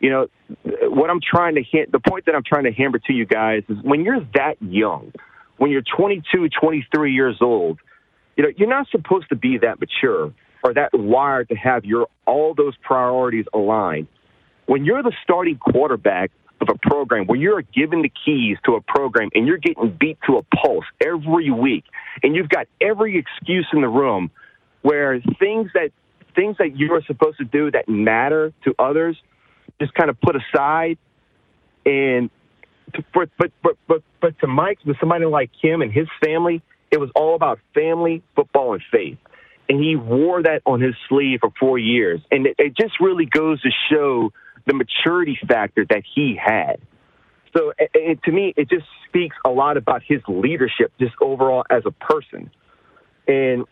you 0.00 0.10
know, 0.10 0.26
what 0.64 1.10
I'm 1.10 1.20
trying 1.20 1.54
to 1.56 1.62
hit, 1.62 1.92
the 1.92 2.00
point 2.00 2.26
that 2.26 2.34
I'm 2.34 2.42
trying 2.42 2.64
to 2.64 2.72
hammer 2.72 2.98
to 2.98 3.12
you 3.12 3.26
guys 3.26 3.62
is 3.68 3.76
when 3.82 4.04
you're 4.04 4.26
that 4.34 4.56
young, 4.60 5.12
when 5.58 5.70
you're 5.70 5.84
22, 5.96 6.48
23 6.48 7.12
years 7.12 7.36
old, 7.40 7.78
you 8.36 8.42
know, 8.42 8.50
you're 8.56 8.68
not 8.68 8.88
supposed 8.90 9.28
to 9.28 9.36
be 9.36 9.58
that 9.58 9.78
mature 9.80 10.32
or 10.64 10.74
that 10.74 10.90
wired 10.94 11.50
to 11.50 11.54
have 11.54 11.84
your 11.84 12.08
all 12.26 12.54
those 12.54 12.74
priorities 12.78 13.44
aligned. 13.52 14.08
When 14.66 14.84
you're 14.84 15.02
the 15.02 15.12
starting 15.22 15.58
quarterback 15.58 16.30
of 16.60 16.68
a 16.74 16.88
program 16.88 17.26
when 17.26 17.40
you're 17.40 17.62
given 17.62 18.02
the 18.02 18.12
keys 18.24 18.56
to 18.64 18.74
a 18.74 18.80
program 18.80 19.28
and 19.34 19.46
you're 19.46 19.58
getting 19.58 19.96
beat 19.98 20.18
to 20.26 20.36
a 20.36 20.42
pulse 20.56 20.84
every 21.04 21.50
week 21.50 21.84
and 22.22 22.34
you've 22.34 22.48
got 22.48 22.66
every 22.80 23.18
excuse 23.18 23.66
in 23.72 23.80
the 23.80 23.88
room 23.88 24.30
where 24.82 25.20
things 25.38 25.70
that 25.74 25.90
things 26.34 26.56
that 26.58 26.76
you 26.76 26.92
are 26.92 27.02
supposed 27.06 27.38
to 27.38 27.44
do 27.44 27.70
that 27.70 27.88
matter 27.88 28.52
to 28.64 28.74
others 28.78 29.16
just 29.80 29.92
kind 29.94 30.10
of 30.10 30.20
put 30.20 30.36
aside 30.36 30.98
and 31.86 32.30
to, 32.94 33.04
but, 33.12 33.28
but 33.38 33.50
but 33.62 33.76
but 33.88 34.02
but 34.20 34.38
to 34.40 34.46
Mike 34.46 34.78
with 34.86 34.98
somebody 35.00 35.24
like 35.24 35.50
him 35.60 35.82
and 35.82 35.92
his 35.92 36.08
family 36.24 36.62
it 36.90 36.98
was 36.98 37.10
all 37.14 37.34
about 37.34 37.58
family 37.74 38.22
football 38.36 38.74
and 38.74 38.82
faith 38.92 39.18
and 39.68 39.82
he 39.82 39.96
wore 39.96 40.42
that 40.42 40.62
on 40.66 40.80
his 40.80 40.94
sleeve 41.08 41.40
for 41.40 41.50
four 41.58 41.78
years 41.78 42.20
and 42.30 42.46
it, 42.46 42.56
it 42.58 42.76
just 42.76 43.00
really 43.00 43.26
goes 43.26 43.60
to 43.62 43.70
show 43.90 44.30
the 44.66 44.74
maturity 44.74 45.38
factor 45.46 45.84
that 45.88 46.02
he 46.14 46.38
had. 46.42 46.80
So 47.56 47.72
it, 47.78 48.22
to 48.24 48.32
me, 48.32 48.52
it 48.56 48.68
just 48.68 48.86
speaks 49.08 49.36
a 49.44 49.50
lot 49.50 49.76
about 49.76 50.02
his 50.02 50.20
leadership, 50.26 50.92
just 50.98 51.14
overall 51.20 51.64
as 51.70 51.82
a 51.86 51.92
person. 51.92 52.50
And 53.28 53.64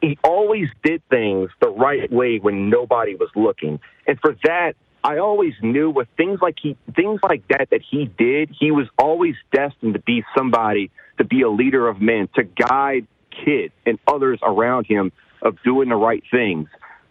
he 0.00 0.18
always 0.24 0.68
did 0.82 1.02
things 1.08 1.50
the 1.60 1.70
right 1.70 2.10
way 2.10 2.38
when 2.38 2.68
nobody 2.68 3.14
was 3.14 3.30
looking. 3.36 3.80
And 4.06 4.18
for 4.20 4.36
that, 4.44 4.74
I 5.04 5.18
always 5.18 5.52
knew 5.62 5.90
with 5.90 6.08
things 6.16 6.40
like 6.40 6.56
he 6.60 6.76
things 6.96 7.20
like 7.22 7.46
that 7.48 7.68
that 7.70 7.80
he 7.88 8.06
did, 8.06 8.50
he 8.58 8.70
was 8.70 8.86
always 8.98 9.34
destined 9.52 9.94
to 9.94 10.00
be 10.00 10.24
somebody 10.36 10.90
to 11.18 11.24
be 11.24 11.42
a 11.42 11.50
leader 11.50 11.86
of 11.86 12.00
men, 12.00 12.28
to 12.34 12.42
guide 12.42 13.06
kids 13.44 13.72
and 13.86 13.98
others 14.06 14.38
around 14.42 14.86
him 14.86 15.12
of 15.42 15.56
doing 15.62 15.88
the 15.88 15.96
right 15.96 16.22
things. 16.30 16.68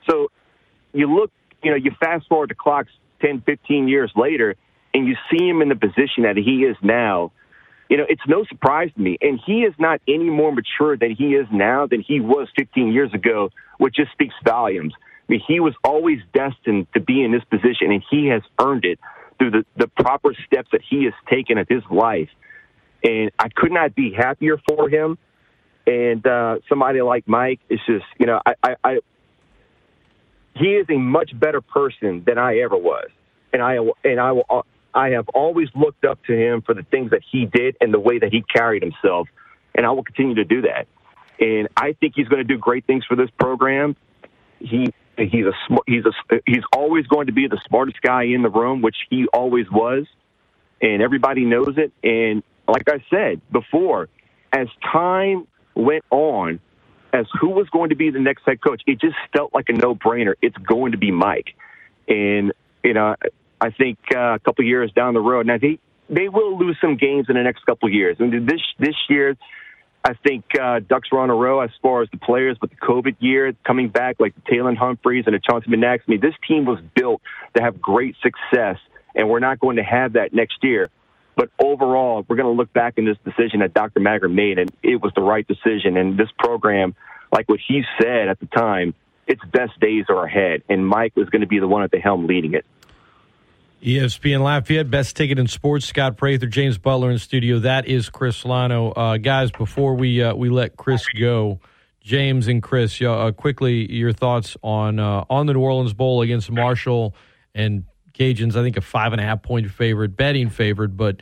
So 0.09 0.29
you 0.93 1.13
look, 1.13 1.31
you 1.63 1.71
know, 1.71 1.77
you 1.77 1.91
fast 1.99 2.27
forward 2.27 2.49
the 2.49 2.55
clocks 2.55 2.91
10, 3.21 3.41
15 3.41 3.87
years 3.87 4.11
later, 4.15 4.55
and 4.93 5.07
you 5.07 5.15
see 5.31 5.47
him 5.47 5.61
in 5.61 5.69
the 5.69 5.75
position 5.75 6.23
that 6.23 6.37
he 6.37 6.63
is 6.63 6.77
now. 6.81 7.31
You 7.89 7.97
know, 7.97 8.05
it's 8.07 8.21
no 8.27 8.43
surprise 8.45 8.89
to 8.95 9.01
me. 9.01 9.17
And 9.21 9.39
he 9.45 9.61
is 9.61 9.73
not 9.77 10.01
any 10.07 10.29
more 10.29 10.51
mature 10.51 10.97
than 10.97 11.11
he 11.15 11.35
is 11.35 11.47
now 11.51 11.87
than 11.87 12.01
he 12.01 12.19
was 12.19 12.47
15 12.57 12.91
years 12.91 13.13
ago, 13.13 13.49
which 13.77 13.95
just 13.95 14.11
speaks 14.11 14.35
volumes. 14.43 14.93
I 14.97 15.31
mean, 15.31 15.41
he 15.47 15.59
was 15.59 15.73
always 15.83 16.19
destined 16.33 16.87
to 16.93 16.99
be 16.99 17.23
in 17.23 17.31
this 17.31 17.43
position, 17.45 17.91
and 17.91 18.03
he 18.09 18.27
has 18.27 18.41
earned 18.59 18.85
it 18.85 18.99
through 19.37 19.51
the, 19.51 19.65
the 19.77 19.87
proper 19.87 20.33
steps 20.45 20.69
that 20.71 20.81
he 20.87 21.05
has 21.05 21.13
taken 21.29 21.57
of 21.57 21.67
his 21.67 21.83
life. 21.89 22.29
And 23.03 23.31
I 23.39 23.49
could 23.49 23.71
not 23.71 23.95
be 23.95 24.13
happier 24.13 24.57
for 24.67 24.89
him. 24.89 25.17
And 25.85 26.25
uh, 26.25 26.59
somebody 26.69 27.01
like 27.01 27.27
Mike 27.27 27.59
is 27.69 27.79
just, 27.85 28.05
you 28.17 28.25
know, 28.25 28.39
I, 28.45 28.53
I, 28.63 28.75
I 28.83 28.99
he 30.55 30.75
is 30.75 30.85
a 30.89 30.97
much 30.97 31.37
better 31.37 31.61
person 31.61 32.23
than 32.25 32.37
I 32.37 32.59
ever 32.59 32.77
was, 32.77 33.09
and 33.51 33.61
I 33.61 33.77
and 34.03 34.19
I 34.19 34.31
will 34.31 34.65
I 34.93 35.09
have 35.09 35.27
always 35.29 35.69
looked 35.75 36.05
up 36.05 36.23
to 36.25 36.33
him 36.33 36.61
for 36.61 36.73
the 36.73 36.83
things 36.83 37.11
that 37.11 37.21
he 37.29 37.45
did 37.45 37.77
and 37.81 37.93
the 37.93 37.99
way 37.99 38.19
that 38.19 38.31
he 38.31 38.43
carried 38.43 38.83
himself, 38.83 39.27
and 39.73 39.85
I 39.85 39.91
will 39.91 40.03
continue 40.03 40.35
to 40.35 40.43
do 40.43 40.61
that. 40.61 40.87
And 41.39 41.67
I 41.75 41.93
think 41.93 42.13
he's 42.15 42.27
going 42.27 42.45
to 42.45 42.47
do 42.47 42.57
great 42.57 42.85
things 42.85 43.03
for 43.05 43.15
this 43.15 43.29
program. 43.39 43.95
He 44.59 44.93
he's 45.17 45.45
a 45.45 45.53
he's 45.87 46.05
a 46.05 46.39
he's 46.45 46.63
always 46.75 47.07
going 47.07 47.27
to 47.27 47.33
be 47.33 47.47
the 47.47 47.59
smartest 47.67 48.01
guy 48.01 48.23
in 48.23 48.43
the 48.43 48.49
room, 48.49 48.81
which 48.81 48.97
he 49.09 49.25
always 49.33 49.69
was, 49.71 50.05
and 50.81 51.01
everybody 51.01 51.45
knows 51.45 51.75
it. 51.77 51.91
And 52.03 52.43
like 52.67 52.87
I 52.87 53.03
said 53.09 53.41
before, 53.51 54.09
as 54.51 54.67
time 54.91 55.47
went 55.75 56.03
on, 56.11 56.59
as 57.13 57.25
who 57.39 57.49
was 57.49 57.69
going 57.69 57.89
to 57.89 57.95
be 57.95 58.09
the 58.09 58.19
next 58.19 58.43
head 58.45 58.61
coach, 58.61 58.81
it 58.87 58.99
just 58.99 59.15
felt 59.35 59.53
like 59.53 59.69
a 59.69 59.73
no 59.73 59.95
brainer. 59.95 60.33
It's 60.41 60.57
going 60.57 60.93
to 60.93 60.97
be 60.97 61.11
Mike, 61.11 61.55
and 62.07 62.53
you 62.83 62.93
know 62.93 63.15
I 63.61 63.69
think 63.69 63.97
uh, 64.13 64.35
a 64.35 64.39
couple 64.39 64.65
years 64.65 64.91
down 64.91 65.13
the 65.13 65.21
road, 65.21 65.47
now 65.47 65.57
they 65.57 65.79
they 66.09 66.27
will 66.27 66.57
lose 66.57 66.77
some 66.81 66.97
games 66.97 67.27
in 67.29 67.35
the 67.35 67.43
next 67.43 67.65
couple 67.65 67.89
years. 67.89 68.17
And 68.19 68.47
this 68.47 68.61
this 68.77 68.95
year, 69.09 69.37
I 70.03 70.13
think 70.15 70.43
uh, 70.59 70.81
Ducks 70.81 71.09
were 71.11 71.19
on 71.19 71.29
a 71.29 71.35
row 71.35 71.61
as 71.61 71.69
far 71.81 72.01
as 72.01 72.09
the 72.11 72.17
players, 72.17 72.57
but 72.59 72.71
the 72.71 72.75
COVID 72.75 73.15
year 73.19 73.53
coming 73.65 73.87
back, 73.87 74.17
like 74.19 74.33
Taylor 74.45 74.75
Humphreys 74.75 75.23
and 75.27 75.33
the 75.33 75.39
Chauncey 75.39 75.69
Manacs, 75.69 76.03
I 76.07 76.11
mean, 76.11 76.19
this 76.19 76.33
team 76.45 76.65
was 76.65 76.79
built 76.93 77.21
to 77.55 77.63
have 77.63 77.81
great 77.81 78.15
success, 78.21 78.77
and 79.15 79.29
we're 79.29 79.39
not 79.39 79.59
going 79.59 79.77
to 79.77 79.83
have 79.83 80.13
that 80.13 80.33
next 80.33 80.57
year. 80.61 80.89
But 81.35 81.49
overall, 81.59 82.25
we're 82.27 82.35
going 82.35 82.53
to 82.53 82.57
look 82.57 82.71
back 82.73 82.97
in 82.97 83.05
this 83.05 83.17
decision 83.25 83.61
that 83.61 83.73
Dr. 83.73 83.99
Maggard 83.99 84.29
made, 84.29 84.59
and 84.59 84.71
it 84.83 85.01
was 85.01 85.11
the 85.15 85.21
right 85.21 85.47
decision. 85.47 85.97
And 85.97 86.17
this 86.17 86.29
program, 86.37 86.95
like 87.31 87.49
what 87.49 87.59
he 87.65 87.83
said 87.99 88.27
at 88.27 88.39
the 88.39 88.45
time, 88.47 88.93
its 89.27 89.41
best 89.51 89.79
days 89.79 90.05
are 90.09 90.25
ahead, 90.25 90.63
and 90.69 90.85
Mike 90.85 91.15
was 91.15 91.29
going 91.29 91.41
to 91.41 91.47
be 91.47 91.59
the 91.59 91.67
one 91.67 91.83
at 91.83 91.91
the 91.91 91.99
helm 91.99 92.27
leading 92.27 92.53
it. 92.53 92.65
ESPN 93.81 94.41
Lafayette, 94.41 94.89
best 94.89 95.15
ticket 95.15 95.37
in 95.37 95.47
sports. 95.47 95.85
Scott 95.85 96.15
Prather, 96.15 96.47
James 96.47 96.77
Butler 96.77 97.11
in 97.11 97.19
studio. 97.19 97.59
That 97.59 97.85
is 97.85 98.09
Chris 98.09 98.45
Lanaux. 98.45 98.91
Uh, 98.91 99.17
guys, 99.17 99.51
before 99.51 99.95
we 99.95 100.23
uh, 100.23 100.33
we 100.33 100.49
let 100.49 100.77
Chris 100.77 101.05
go, 101.19 101.59
James 101.99 102.47
and 102.47 102.63
Chris, 102.63 103.01
uh, 103.01 103.31
quickly 103.33 103.91
your 103.91 104.13
thoughts 104.13 104.55
on 104.63 104.99
uh, 104.99 105.25
on 105.29 105.47
the 105.47 105.53
New 105.53 105.59
Orleans 105.59 105.93
Bowl 105.93 106.21
against 106.21 106.49
Marshall 106.49 107.13
and 107.53 107.83
Cajuns. 108.13 108.55
I 108.55 108.63
think 108.63 108.77
a 108.77 108.81
five 108.81 109.13
and 109.13 109.21
a 109.21 109.23
half 109.23 109.41
point 109.41 109.69
favorite, 109.71 110.15
betting 110.15 110.49
favorite. 110.49 110.95
But 110.97 111.21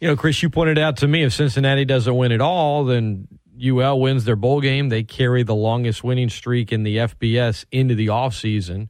you 0.00 0.08
know, 0.08 0.16
Chris, 0.16 0.42
you 0.42 0.50
pointed 0.50 0.78
out 0.78 0.98
to 0.98 1.08
me 1.08 1.22
if 1.22 1.32
Cincinnati 1.32 1.84
doesn't 1.84 2.16
win 2.16 2.32
at 2.32 2.40
all, 2.40 2.84
then 2.84 3.28
UL 3.62 4.00
wins 4.00 4.24
their 4.24 4.36
bowl 4.36 4.60
game. 4.60 4.88
They 4.88 5.02
carry 5.02 5.42
the 5.42 5.54
longest 5.54 6.02
winning 6.02 6.28
streak 6.28 6.72
in 6.72 6.82
the 6.82 6.96
FBS 6.96 7.64
into 7.70 7.94
the 7.94 8.08
offseason 8.08 8.88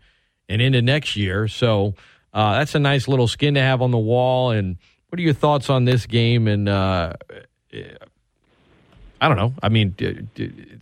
and 0.49 0.63
into 0.63 0.81
next 0.81 1.17
year. 1.17 1.49
So 1.49 1.95
uh, 2.33 2.59
that's 2.59 2.75
a 2.75 2.79
nice 2.79 3.09
little 3.09 3.29
skin 3.29 3.55
to 3.55 3.61
have 3.61 3.83
on 3.83 3.91
the 3.91 3.99
wall. 3.99 4.51
And 4.51 4.79
what 5.09 5.19
are 5.19 5.23
your 5.23 5.35
thoughts 5.35 5.69
on 5.69 5.85
this 5.85 6.07
game? 6.07 6.49
And 6.49 6.69
uh, 6.69 7.15
I 9.23 9.29
don't 9.29 9.37
know. 9.37 9.55
I 9.63 9.69
mean, 9.69 9.95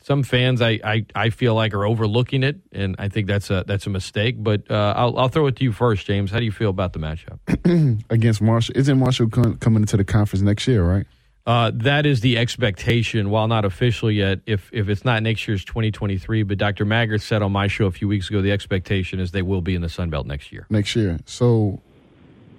some 0.03 0.23
fans 0.23 0.63
I, 0.63 0.81
I, 0.83 1.05
I, 1.15 1.29
feel 1.29 1.55
like 1.55 1.75
are 1.75 1.85
overlooking 1.85 2.43
it, 2.43 2.57
and 2.73 2.97
I 2.99 3.11
think 3.11 3.27
that's 3.27 3.51
a 3.51 3.65
that's 3.67 3.87
a 3.87 3.91
mistake. 3.91 4.37
But 4.43 4.71
uh, 4.71 4.95
I'll, 4.97 5.19
I'll 5.19 5.29
throw 5.29 5.47
it 5.49 5.57
to 5.57 5.65
you 5.65 5.73
first, 5.73 6.07
James. 6.07 6.31
How 6.31 6.39
do 6.39 6.47
you 6.47 6.51
feel 6.51 6.71
about 6.71 6.95
the 6.95 7.01
matchup 7.01 8.03
against 8.11 8.41
Marshall? 8.41 8.79
Isn't 8.79 8.99
Marshall 8.99 9.29
coming 9.29 9.83
into 9.83 9.99
the 9.99 10.05
conference 10.05 10.41
next 10.41 10.67
year, 10.67 10.83
right? 10.83 11.07
Uh, 11.47 11.71
that 11.75 12.07
is 12.07 12.23
the 12.23 12.39
expectation, 12.39 13.29
while 13.29 13.47
not 13.47 13.67
official 13.67 14.11
yet. 14.11 14.41
If 14.47 14.71
if 14.73 14.89
it's 14.89 15.05
not 15.05 15.23
next 15.23 15.47
year's 15.47 15.63
2023, 15.67 16.43
but 16.45 16.57
Dr. 16.57 16.87
Maggard 16.87 17.21
said 17.21 17.43
on 17.43 17.53
my 17.53 17.67
show 17.67 17.85
a 17.85 17.91
few 17.91 18.09
weeks 18.09 18.31
ago, 18.31 18.41
the 18.41 18.53
expectation 18.53 19.21
is 19.21 19.33
they 19.33 19.43
will 19.43 19.61
be 19.61 19.75
in 19.75 19.83
the 19.83 19.91
Sun 19.91 20.09
Belt 20.09 20.27
next 20.27 20.51
year. 20.51 20.67
Next 20.71 20.97
year. 20.97 21.19
So, 21.27 21.83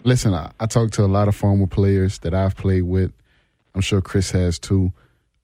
listen, 0.04 0.36
I, 0.36 0.52
I 0.60 0.68
talked 0.68 0.94
to 0.94 1.04
a 1.04 1.08
lot 1.08 1.28
of 1.28 1.36
former 1.36 1.66
players 1.66 2.20
that 2.20 2.36
I've 2.36 2.56
played 2.56 2.84
with. 2.84 3.12
I'm 3.74 3.82
sure 3.82 4.00
Chris 4.00 4.30
has 4.30 4.60
too. 4.60 4.94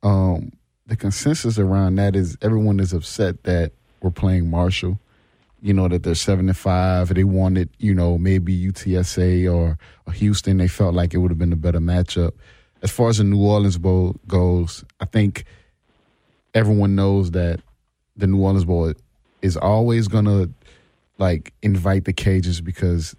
Um, 0.03 0.51
the 0.85 0.95
consensus 0.95 1.59
around 1.59 1.95
that 1.95 2.15
is 2.15 2.37
everyone 2.41 2.79
is 2.79 2.93
upset 2.93 3.43
that 3.43 3.71
we're 4.01 4.11
playing 4.11 4.49
Marshall. 4.49 4.99
You 5.61 5.73
know 5.73 5.87
that 5.87 6.03
they're 6.03 6.15
seven 6.15 6.49
and 6.49 6.57
five. 6.57 7.13
They 7.13 7.23
wanted, 7.23 7.69
you 7.79 7.93
know, 7.93 8.17
maybe 8.17 8.55
UTSA 8.55 9.51
or, 9.51 9.77
or 10.05 10.13
Houston. 10.13 10.57
They 10.57 10.67
felt 10.67 10.93
like 10.93 11.13
it 11.13 11.17
would 11.17 11.31
have 11.31 11.39
been 11.39 11.51
a 11.51 11.57
better 11.57 11.79
matchup 11.79 12.33
as 12.81 12.91
far 12.91 13.09
as 13.09 13.17
the 13.17 13.23
New 13.23 13.43
Orleans 13.43 13.77
Bowl 13.77 14.15
goes, 14.27 14.83
I 14.99 15.05
think 15.05 15.45
everyone 16.53 16.95
knows 16.95 17.31
that 17.31 17.59
the 18.15 18.27
New 18.27 18.41
Orleans 18.41 18.65
Bowl 18.65 18.93
is 19.41 19.57
always 19.57 20.07
gonna 20.07 20.49
like 21.17 21.53
invite 21.61 22.05
the 22.05 22.13
Cajuns 22.13 22.63
because 22.63 23.15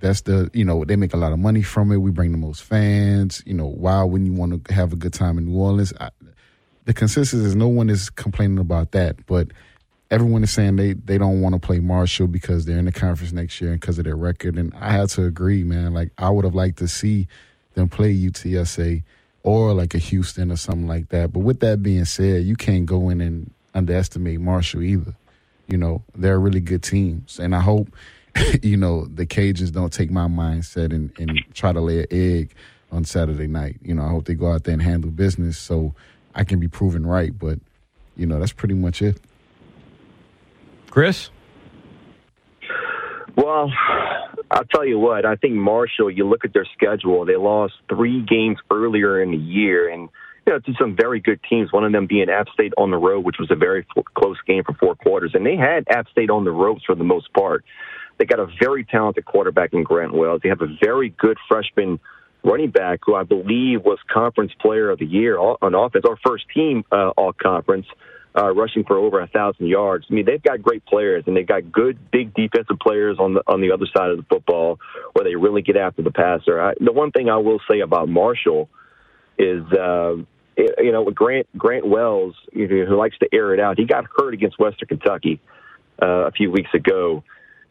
that's 0.00 0.22
the 0.22 0.50
you 0.52 0.64
know 0.64 0.84
they 0.84 0.96
make 0.96 1.14
a 1.14 1.16
lot 1.16 1.32
of 1.32 1.38
money 1.38 1.62
from 1.62 1.92
it. 1.92 1.98
We 1.98 2.10
bring 2.10 2.32
the 2.32 2.38
most 2.38 2.62
fans. 2.62 3.42
You 3.46 3.54
know 3.54 3.66
why 3.66 4.02
wouldn't 4.02 4.30
you 4.30 4.36
want 4.36 4.64
to 4.64 4.74
have 4.74 4.92
a 4.92 4.96
good 4.96 5.12
time 5.12 5.38
in 5.38 5.46
New 5.46 5.58
Orleans? 5.58 5.92
I, 6.00 6.10
the 6.84 6.94
consensus 6.94 7.40
is 7.40 7.54
no 7.54 7.68
one 7.68 7.90
is 7.90 8.10
complaining 8.10 8.58
about 8.58 8.92
that, 8.92 9.26
but 9.26 9.48
everyone 10.10 10.42
is 10.42 10.50
saying 10.50 10.76
they 10.76 10.94
they 10.94 11.18
don't 11.18 11.40
want 11.40 11.54
to 11.54 11.60
play 11.60 11.78
Marshall 11.78 12.26
because 12.26 12.64
they're 12.64 12.78
in 12.78 12.86
the 12.86 12.92
conference 12.92 13.32
next 13.32 13.60
year 13.60 13.70
and 13.70 13.80
because 13.80 13.98
of 13.98 14.04
their 14.04 14.16
record. 14.16 14.56
And 14.56 14.74
I 14.74 14.92
had 14.92 15.08
to 15.10 15.24
agree, 15.24 15.62
man. 15.64 15.94
Like 15.94 16.10
I 16.18 16.30
would 16.30 16.44
have 16.44 16.54
liked 16.54 16.78
to 16.78 16.88
see 16.88 17.28
them 17.74 17.88
play 17.88 18.14
UTSA 18.14 19.02
or 19.42 19.72
like 19.72 19.94
a 19.94 19.98
Houston 19.98 20.50
or 20.50 20.56
something 20.56 20.86
like 20.86 21.08
that. 21.10 21.32
But 21.32 21.40
with 21.40 21.60
that 21.60 21.82
being 21.82 22.04
said, 22.04 22.44
you 22.44 22.56
can't 22.56 22.86
go 22.86 23.08
in 23.08 23.20
and 23.20 23.52
underestimate 23.74 24.40
Marshall 24.40 24.82
either. 24.82 25.14
You 25.68 25.78
know, 25.78 26.02
they're 26.14 26.40
really 26.40 26.60
good 26.60 26.82
teams. 26.82 27.38
And 27.38 27.54
I 27.54 27.60
hope, 27.60 27.88
you 28.62 28.76
know, 28.76 29.06
the 29.06 29.26
Cajuns 29.26 29.72
don't 29.72 29.92
take 29.92 30.10
my 30.10 30.26
mindset 30.26 30.92
and, 30.92 31.12
and 31.18 31.40
try 31.54 31.72
to 31.72 31.80
lay 31.80 32.00
an 32.00 32.06
egg 32.10 32.54
on 32.92 33.04
Saturday 33.04 33.46
night. 33.46 33.78
You 33.82 33.94
know, 33.94 34.02
I 34.02 34.08
hope 34.08 34.26
they 34.26 34.34
go 34.34 34.52
out 34.52 34.64
there 34.64 34.74
and 34.74 34.82
handle 34.82 35.10
business 35.10 35.58
so 35.58 35.94
I 36.34 36.44
can 36.44 36.60
be 36.60 36.68
proven 36.68 37.06
right. 37.06 37.36
But, 37.36 37.58
you 38.16 38.26
know, 38.26 38.38
that's 38.38 38.52
pretty 38.52 38.74
much 38.74 39.02
it. 39.02 39.20
Chris? 40.90 41.30
Well, 43.36 43.70
I'll 44.50 44.64
tell 44.64 44.84
you 44.84 44.98
what. 44.98 45.24
I 45.24 45.36
think 45.36 45.54
Marshall. 45.54 46.10
You 46.10 46.28
look 46.28 46.44
at 46.44 46.52
their 46.52 46.66
schedule; 46.74 47.24
they 47.24 47.36
lost 47.36 47.74
three 47.88 48.22
games 48.22 48.58
earlier 48.70 49.22
in 49.22 49.30
the 49.30 49.36
year, 49.36 49.88
and 49.88 50.08
you 50.46 50.52
know 50.52 50.58
to 50.58 50.72
some 50.78 50.96
very 50.96 51.20
good 51.20 51.40
teams. 51.48 51.72
One 51.72 51.84
of 51.84 51.92
them 51.92 52.06
being 52.06 52.28
App 52.28 52.48
State 52.52 52.72
on 52.76 52.90
the 52.90 52.96
road, 52.96 53.24
which 53.24 53.36
was 53.38 53.50
a 53.50 53.54
very 53.54 53.86
close 54.14 54.38
game 54.46 54.64
for 54.64 54.74
four 54.74 54.96
quarters, 54.96 55.32
and 55.34 55.46
they 55.46 55.56
had 55.56 55.84
App 55.88 56.08
State 56.08 56.30
on 56.30 56.44
the 56.44 56.50
ropes 56.50 56.82
for 56.84 56.94
the 56.94 57.04
most 57.04 57.32
part. 57.32 57.64
They 58.20 58.26
got 58.26 58.38
a 58.38 58.48
very 58.60 58.84
talented 58.84 59.24
quarterback 59.24 59.72
in 59.72 59.82
Grant 59.82 60.12
Wells. 60.12 60.42
They 60.42 60.50
have 60.50 60.60
a 60.60 60.68
very 60.84 61.08
good 61.08 61.38
freshman 61.48 61.98
running 62.44 62.70
back 62.70 63.00
who 63.06 63.14
I 63.14 63.22
believe 63.22 63.82
was 63.82 63.98
conference 64.12 64.52
player 64.60 64.90
of 64.90 64.98
the 64.98 65.06
year 65.06 65.38
on 65.38 65.74
offense, 65.74 66.04
our 66.06 66.18
first 66.22 66.44
team 66.54 66.84
uh, 66.92 67.12
all 67.16 67.32
conference 67.32 67.86
uh, 68.36 68.52
rushing 68.52 68.84
for 68.84 68.98
over 68.98 69.20
a 69.20 69.26
thousand 69.26 69.68
yards. 69.68 70.04
I 70.10 70.12
mean, 70.12 70.26
they've 70.26 70.42
got 70.42 70.60
great 70.60 70.84
players, 70.84 71.24
and 71.26 71.34
they've 71.34 71.46
got 71.46 71.72
good, 71.72 72.10
big 72.10 72.34
defensive 72.34 72.78
players 72.78 73.16
on 73.18 73.32
the 73.32 73.42
on 73.46 73.62
the 73.62 73.72
other 73.72 73.86
side 73.86 74.10
of 74.10 74.18
the 74.18 74.24
football, 74.24 74.78
where 75.14 75.24
they 75.24 75.34
really 75.34 75.62
get 75.62 75.78
after 75.78 76.02
the 76.02 76.10
passer. 76.10 76.60
I, 76.60 76.74
the 76.78 76.92
one 76.92 77.12
thing 77.12 77.30
I 77.30 77.38
will 77.38 77.60
say 77.70 77.80
about 77.80 78.10
Marshall 78.10 78.68
is, 79.38 79.64
uh, 79.72 80.16
you 80.58 80.92
know, 80.92 81.10
Grant 81.10 81.46
Grant 81.56 81.88
Wells, 81.88 82.34
you 82.52 82.68
know, 82.68 82.84
who 82.84 82.96
likes 82.96 83.16
to 83.20 83.28
air 83.32 83.54
it 83.54 83.60
out, 83.60 83.78
he 83.78 83.86
got 83.86 84.04
hurt 84.14 84.34
against 84.34 84.58
Western 84.58 84.88
Kentucky 84.88 85.40
uh, 86.02 86.26
a 86.26 86.32
few 86.32 86.50
weeks 86.50 86.74
ago 86.74 87.24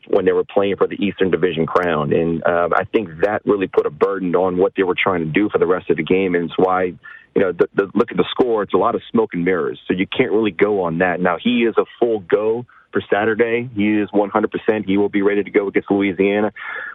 when 0.07 0.26
they 0.26 0.31
were 0.31 0.43
playing 0.43 0.76
for 0.77 0.88
the 0.88 0.95
Eastern 0.95 1.31
Division 1.31 1.65
crown. 1.65 2.13
And 2.13 2.43
uh, 2.43 2.69
I 2.76 2.85
think 2.85 3.09
that 3.21 3.41
really 3.45 3.67
put 3.67 3.85
a 3.85 3.89
burden 3.89 4.35
on 4.35 4.57
what 4.57 4.73
they 4.76 4.84
were 4.84 4.95
trying 5.01 5.26
to 5.26 5.31
do 5.31 5.49
for 5.49 5.57
the 5.57 5.67
rest 5.67 5.89
of 5.89 5.97
the 5.97 6.03
game, 6.03 6.35
and 6.35 6.45
it's 6.45 6.57
why 6.57 6.93
you 7.35 7.41
know, 7.41 7.51
the, 7.51 7.67
the, 7.76 7.91
look 7.93 8.11
at 8.11 8.17
the 8.17 8.26
score. 8.31 8.63
It's 8.63 8.73
a 8.73 8.77
lot 8.77 8.95
of 8.95 9.01
smoke 9.11 9.31
and 9.34 9.45
mirrors, 9.45 9.80
so 9.88 9.93
you 9.93 10.07
can't 10.07 10.31
really 10.31 10.51
go 10.51 10.84
on 10.84 10.99
that. 10.99 11.19
Now 11.19 11.38
he 11.41 11.63
is 11.63 11.76
a 11.77 11.85
full 11.99 12.19
go 12.19 12.65
for 12.91 13.01
Saturday. 13.11 13.69
He 13.76 13.99
is 13.99 14.09
100%. 14.09 14.85
He 14.85 14.97
will 14.97 15.09
be 15.09 15.21
ready 15.21 15.43
to 15.43 15.51
go 15.51 15.67
against 15.67 15.91
Louisiana. 15.91 16.51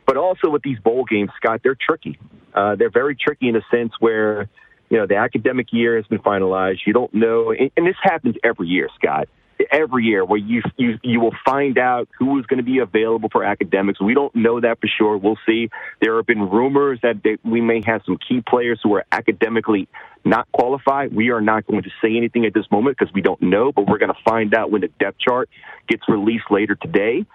But 0.06 0.16
also 0.16 0.50
with 0.50 0.62
these 0.62 0.78
bowl 0.80 1.04
games, 1.04 1.30
Scott, 1.36 1.60
they're 1.62 1.76
tricky. 1.80 2.18
Uh, 2.52 2.74
they're 2.74 2.90
very 2.90 3.16
tricky 3.16 3.48
in 3.48 3.56
a 3.56 3.62
sense 3.70 3.92
where, 4.00 4.48
you 4.90 4.98
know, 4.98 5.06
the 5.06 5.16
academic 5.16 5.68
year 5.72 5.96
has 5.96 6.06
been 6.06 6.18
finalized. 6.18 6.78
You 6.84 6.92
don't 6.92 7.14
know, 7.14 7.52
and 7.52 7.86
this 7.86 7.96
happens 8.02 8.34
every 8.42 8.68
year, 8.68 8.88
Scott 8.96 9.28
every 9.70 10.04
year 10.04 10.24
where 10.24 10.38
you 10.38 10.62
you 10.76 10.98
you 11.02 11.20
will 11.20 11.34
find 11.44 11.78
out 11.78 12.08
who 12.18 12.38
is 12.38 12.46
going 12.46 12.58
to 12.58 12.64
be 12.64 12.78
available 12.78 13.28
for 13.30 13.44
academics. 13.44 14.00
We 14.00 14.14
don't 14.14 14.34
know 14.34 14.60
that 14.60 14.80
for 14.80 14.86
sure. 14.86 15.16
We'll 15.16 15.38
see. 15.46 15.70
There 16.00 16.16
have 16.16 16.26
been 16.26 16.50
rumors 16.50 17.00
that 17.02 17.22
they, 17.22 17.38
we 17.44 17.60
may 17.60 17.82
have 17.86 18.02
some 18.04 18.18
key 18.28 18.42
players 18.46 18.80
who 18.82 18.94
are 18.94 19.04
academically 19.12 19.88
not 20.24 20.50
qualified. 20.52 21.14
We 21.14 21.30
are 21.30 21.40
not 21.40 21.66
going 21.66 21.82
to 21.82 21.90
say 22.02 22.16
anything 22.16 22.46
at 22.46 22.54
this 22.54 22.64
moment 22.70 22.96
because 22.98 23.12
we 23.12 23.20
don't 23.20 23.42
know, 23.42 23.72
but 23.72 23.86
we're 23.86 23.98
going 23.98 24.12
to 24.12 24.20
find 24.24 24.54
out 24.54 24.70
when 24.70 24.80
the 24.80 24.88
depth 24.98 25.18
chart 25.18 25.48
gets 25.88 26.02
released 26.08 26.50
later 26.50 26.74
today. 26.74 27.26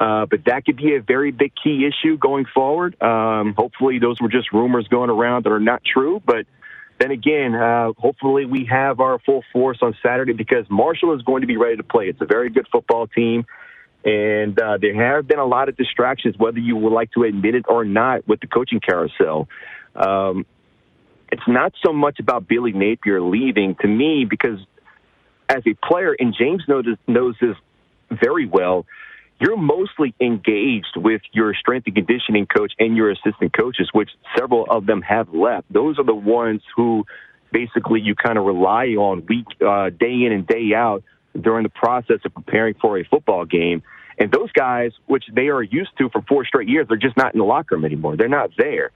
Uh, 0.00 0.26
but 0.26 0.40
that 0.46 0.64
could 0.64 0.76
be 0.76 0.96
a 0.96 1.00
very 1.00 1.30
big 1.30 1.52
key 1.62 1.86
issue 1.86 2.18
going 2.18 2.44
forward. 2.52 3.00
Um, 3.00 3.54
hopefully, 3.56 4.00
those 4.00 4.20
were 4.20 4.28
just 4.28 4.52
rumors 4.52 4.88
going 4.88 5.10
around 5.10 5.44
that 5.44 5.52
are 5.52 5.60
not 5.60 5.82
true, 5.84 6.20
but 6.24 6.46
then 6.98 7.10
again, 7.10 7.54
uh, 7.54 7.92
hopefully 7.96 8.44
we 8.44 8.66
have 8.70 9.00
our 9.00 9.18
full 9.18 9.42
force 9.52 9.78
on 9.82 9.96
Saturday 10.02 10.32
because 10.32 10.66
Marshall 10.70 11.14
is 11.14 11.22
going 11.22 11.40
to 11.40 11.46
be 11.46 11.56
ready 11.56 11.76
to 11.76 11.82
play. 11.82 12.08
It's 12.08 12.20
a 12.20 12.26
very 12.26 12.50
good 12.50 12.66
football 12.70 13.06
team. 13.06 13.44
And 14.04 14.60
uh, 14.60 14.78
there 14.80 14.94
have 15.16 15.28
been 15.28 15.38
a 15.38 15.46
lot 15.46 15.68
of 15.68 15.76
distractions, 15.76 16.36
whether 16.36 16.58
you 16.58 16.76
would 16.76 16.92
like 16.92 17.12
to 17.12 17.22
admit 17.22 17.54
it 17.54 17.66
or 17.68 17.84
not, 17.84 18.26
with 18.26 18.40
the 18.40 18.48
coaching 18.48 18.80
carousel. 18.80 19.48
Um, 19.94 20.44
it's 21.30 21.46
not 21.46 21.72
so 21.84 21.92
much 21.92 22.18
about 22.18 22.46
Billy 22.48 22.72
Napier 22.72 23.20
leaving 23.20 23.76
to 23.80 23.88
me 23.88 24.26
because 24.28 24.58
as 25.48 25.62
a 25.66 25.74
player, 25.86 26.14
and 26.18 26.34
James 26.36 26.62
knows, 26.66 26.84
knows 27.06 27.36
this 27.40 27.56
very 28.10 28.46
well, 28.46 28.86
you're 29.42 29.56
mostly 29.56 30.14
engaged 30.20 30.96
with 30.96 31.20
your 31.32 31.52
strength 31.54 31.88
and 31.88 31.96
conditioning 31.96 32.46
coach 32.46 32.72
and 32.78 32.96
your 32.96 33.10
assistant 33.10 33.52
coaches, 33.52 33.90
which 33.92 34.10
several 34.38 34.66
of 34.70 34.86
them 34.86 35.02
have 35.02 35.34
left. 35.34 35.66
Those 35.72 35.98
are 35.98 36.04
the 36.04 36.14
ones 36.14 36.62
who 36.76 37.04
basically 37.50 38.00
you 38.00 38.14
kind 38.14 38.38
of 38.38 38.44
rely 38.44 38.86
on 38.90 39.26
week, 39.26 39.46
uh, 39.60 39.90
day 39.90 40.22
in 40.24 40.30
and 40.30 40.46
day 40.46 40.74
out 40.76 41.02
during 41.38 41.64
the 41.64 41.70
process 41.70 42.20
of 42.24 42.32
preparing 42.32 42.74
for 42.80 42.98
a 42.98 43.04
football 43.04 43.44
game. 43.44 43.82
And 44.16 44.30
those 44.30 44.52
guys, 44.52 44.92
which 45.06 45.24
they 45.34 45.48
are 45.48 45.62
used 45.62 45.90
to 45.98 46.08
for 46.10 46.22
four 46.22 46.44
straight 46.44 46.68
years, 46.68 46.86
they're 46.88 46.96
just 46.96 47.16
not 47.16 47.34
in 47.34 47.38
the 47.38 47.44
locker 47.44 47.74
room 47.74 47.84
anymore. 47.84 48.16
They're 48.16 48.28
not 48.28 48.50
there. 48.56 48.92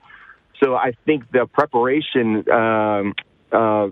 So 0.62 0.76
I 0.76 0.92
think 1.06 1.24
the 1.32 1.46
preparation 1.46 2.48
um, 2.50 3.14
uh, 3.50 3.88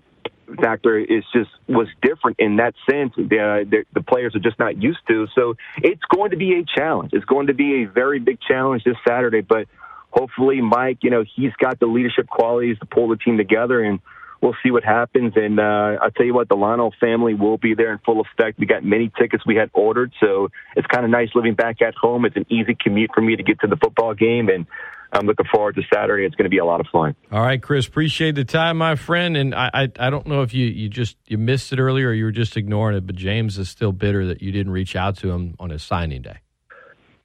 factor 0.57 0.99
is 0.99 1.25
just 1.33 1.51
was 1.69 1.89
different 2.03 2.39
in 2.39 2.57
that 2.57 2.75
sense. 2.89 3.13
The, 3.17 3.67
the, 3.69 3.85
the 3.93 4.03
players 4.03 4.35
are 4.35 4.41
just 4.41 4.59
not 4.59 4.81
used 4.83 5.01
to. 5.09 5.27
So 5.35 5.55
it's 5.79 6.03
going 6.15 6.31
to 6.31 6.37
be 6.37 6.59
a 6.59 6.65
challenge. 6.65 7.11
It's 7.13 7.25
going 7.25 7.49
to 7.49 7.55
be 7.55 7.83
a 7.83 7.85
very 7.87 8.19
big 8.19 8.39
challenge 8.41 8.85
this 8.85 8.97
Saturday. 9.07 9.41
But 9.41 9.67
hopefully, 10.11 10.61
Mike, 10.61 10.99
you 11.03 11.11
know, 11.11 11.25
he's 11.37 11.53
got 11.59 11.81
the 11.81 11.87
leadership 11.87 12.29
qualities 12.29 12.79
to 12.81 12.87
pull 12.87 13.09
the 13.09 13.17
team 13.17 13.37
together 13.37 13.83
and. 13.83 14.01
We'll 14.43 14.57
see 14.63 14.71
what 14.71 14.85
happens, 14.85 15.33
and 15.37 15.59
uh, 15.59 15.97
I'll 16.03 16.11
tell 16.11 16.27
you 16.27 16.35
what, 16.35 16.51
the 16.51 16.55
Lionel 16.55 16.93
family 17.01 17.33
will 17.33 17.57
be 17.57 17.73
there 17.73 17.93
in 17.93 17.99
full 18.05 18.21
effect. 18.21 18.59
We 18.59 18.67
got 18.67 18.85
many 18.85 19.11
tickets 19.19 19.43
we 19.47 19.57
had 19.57 19.71
ordered, 19.73 20.13
so 20.21 20.51
it's 20.77 20.87
kind 20.87 21.03
of 21.03 21.11
nice 21.11 21.31
living 21.35 21.55
back 21.55 21.81
at 21.81 21.95
home. 21.95 22.27
It's 22.27 22.37
an 22.37 22.45
easy 22.51 22.77
commute 22.79 23.13
for 23.15 23.23
me 23.23 23.37
to 23.37 23.43
get 23.43 23.61
to 23.61 23.67
the 23.67 23.77
football 23.77 24.13
game, 24.13 24.51
and 24.51 24.67
I'm 25.15 25.27
looking 25.27 25.47
forward 25.53 25.77
to 25.77 25.83
Saturday. 25.93 26.25
It's 26.25 26.35
going 26.35 26.45
to 26.45 26.51
be 26.51 26.59
a 26.59 26.65
lot 26.65 26.81
of 26.81 26.87
fun. 26.91 27.15
All 27.31 27.41
right, 27.41 27.63
Chris, 27.63 27.87
appreciate 27.87 28.35
the 28.35 28.45
time, 28.45 28.79
my 28.79 28.97
friend. 28.97 29.37
And 29.37 29.55
I, 29.55 29.71
I, 29.73 29.83
I, 29.99 30.11
don't 30.11 30.27
know 30.27 30.43
if 30.43 30.53
you, 30.53 30.67
you 30.67 30.89
just 30.89 31.17
you 31.27 31.39
missed 31.39 31.73
it 31.73 31.79
earlier 31.79 32.09
or 32.09 32.13
you 32.13 32.25
were 32.25 32.33
just 32.33 32.57
ignoring 32.57 32.97
it, 32.97 33.07
but 33.07 33.15
James 33.15 33.57
is 33.57 33.69
still 33.69 33.93
bitter 33.93 34.27
that 34.27 34.43
you 34.43 34.51
didn't 34.51 34.73
reach 34.73 34.97
out 34.97 35.17
to 35.19 35.31
him 35.31 35.55
on 35.61 35.71
his 35.71 35.83
signing 35.83 36.23
day. 36.23 36.39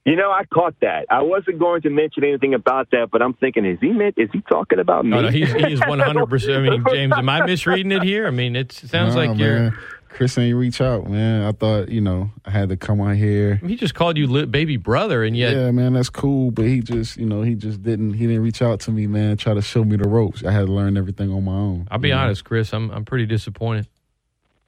You 0.06 0.16
know, 0.16 0.32
I 0.32 0.44
caught 0.46 0.76
that. 0.82 1.06
I 1.10 1.22
wasn't 1.22 1.60
going 1.60 1.82
to 1.82 1.90
mention 1.90 2.24
anything 2.24 2.54
about 2.54 2.90
that, 2.92 3.10
but 3.12 3.22
I'm 3.22 3.34
thinking, 3.34 3.66
is 3.66 3.78
he 3.82 3.90
meant, 3.90 4.16
is 4.18 4.30
he 4.32 4.42
talking 4.42 4.80
about 4.80 5.04
me? 5.04 5.12
No, 5.12 5.22
no, 5.22 5.30
he's, 5.30 5.52
he's 5.52 5.80
100. 5.86 6.26
percent 6.28 6.66
I 6.66 6.70
mean, 6.70 6.84
James, 6.90 7.14
am 7.16 7.30
I 7.30 7.46
misreading 7.46 7.92
it 7.92 8.04
here? 8.04 8.26
I 8.26 8.32
mean, 8.32 8.56
it 8.56 8.72
sounds 8.72 9.16
like 9.16 9.38
you're. 9.38 9.74
Chris 10.10 10.38
ain't 10.38 10.58
reach 10.58 10.82
out, 10.82 11.10
man. 11.10 11.44
I 11.44 11.52
thought, 11.52 11.90
you 11.90 12.02
know, 12.02 12.32
I 12.44 12.50
had 12.50 12.70
to 12.70 12.78
come 12.78 13.00
on 13.00 13.16
here. 13.16 13.56
He 13.58 13.76
just 13.76 13.94
called 13.94 14.18
you 14.18 14.46
baby 14.48 14.76
brother, 14.76 15.24
and 15.24 15.38
yet, 15.38 15.56
yeah, 15.56 15.72
man, 15.72 15.94
that's 15.94 16.10
cool. 16.10 16.52
But 16.52 16.66
he 16.66 16.82
just, 16.82 17.18
you 17.18 17.26
know, 17.26 17.42
he 17.42 17.56
just 17.56 17.82
didn't. 17.84 18.14
He 18.14 18.28
didn't 18.28 18.44
reach 18.44 18.62
out 18.62 18.82
to 18.82 18.92
me, 18.92 19.08
man. 19.08 19.38
Try 19.38 19.54
to 19.54 19.62
show 19.62 19.84
me 19.84 19.96
the 19.96 20.10
ropes. 20.10 20.44
I 20.44 20.52
had 20.52 20.66
to 20.66 20.74
learn 20.74 20.98
everything 20.98 21.32
on 21.32 21.46
my 21.46 21.54
own. 21.54 21.88
I'll 21.90 22.00
be 22.00 22.12
honest, 22.12 22.44
know? 22.44 22.48
Chris. 22.50 22.74
I'm 22.74 22.92
I'm 22.92 23.06
pretty 23.06 23.26
disappointed. 23.26 23.88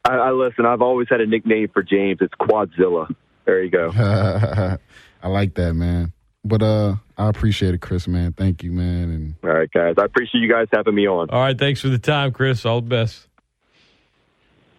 I, 0.06 0.16
I 0.16 0.32
listen. 0.32 0.66
I've 0.66 0.82
always 0.82 1.08
had 1.10 1.22
a 1.22 1.26
nickname 1.26 1.68
for 1.74 1.84
James. 1.84 2.20
It's 2.22 2.34
Quadzilla. 2.36 3.14
There 3.46 3.64
you 3.64 3.70
go. 3.70 3.92
I 5.24 5.28
like 5.28 5.56
that, 5.56 5.74
man. 5.74 6.14
But 6.44 6.64
uh, 6.64 6.96
I 7.18 7.30
appreciate 7.30 7.76
it, 7.76 7.82
Chris, 7.82 8.08
man. 8.08 8.34
Thank 8.34 8.64
you, 8.64 8.72
man. 8.72 9.10
And 9.12 9.36
all 9.44 9.52
right, 9.52 9.72
guys. 9.72 9.96
I 10.00 10.06
appreciate 10.06 10.42
you 10.42 10.52
guys 10.52 10.68
having 10.74 10.96
me 10.96 11.08
on. 11.08 11.30
All 11.30 11.40
right, 11.40 11.58
thanks 11.58 11.82
for 11.82 11.90
the 11.90 12.00
time, 12.00 12.32
Chris. 12.32 12.66
All 12.66 12.82
the 12.82 12.88
best. 12.88 13.28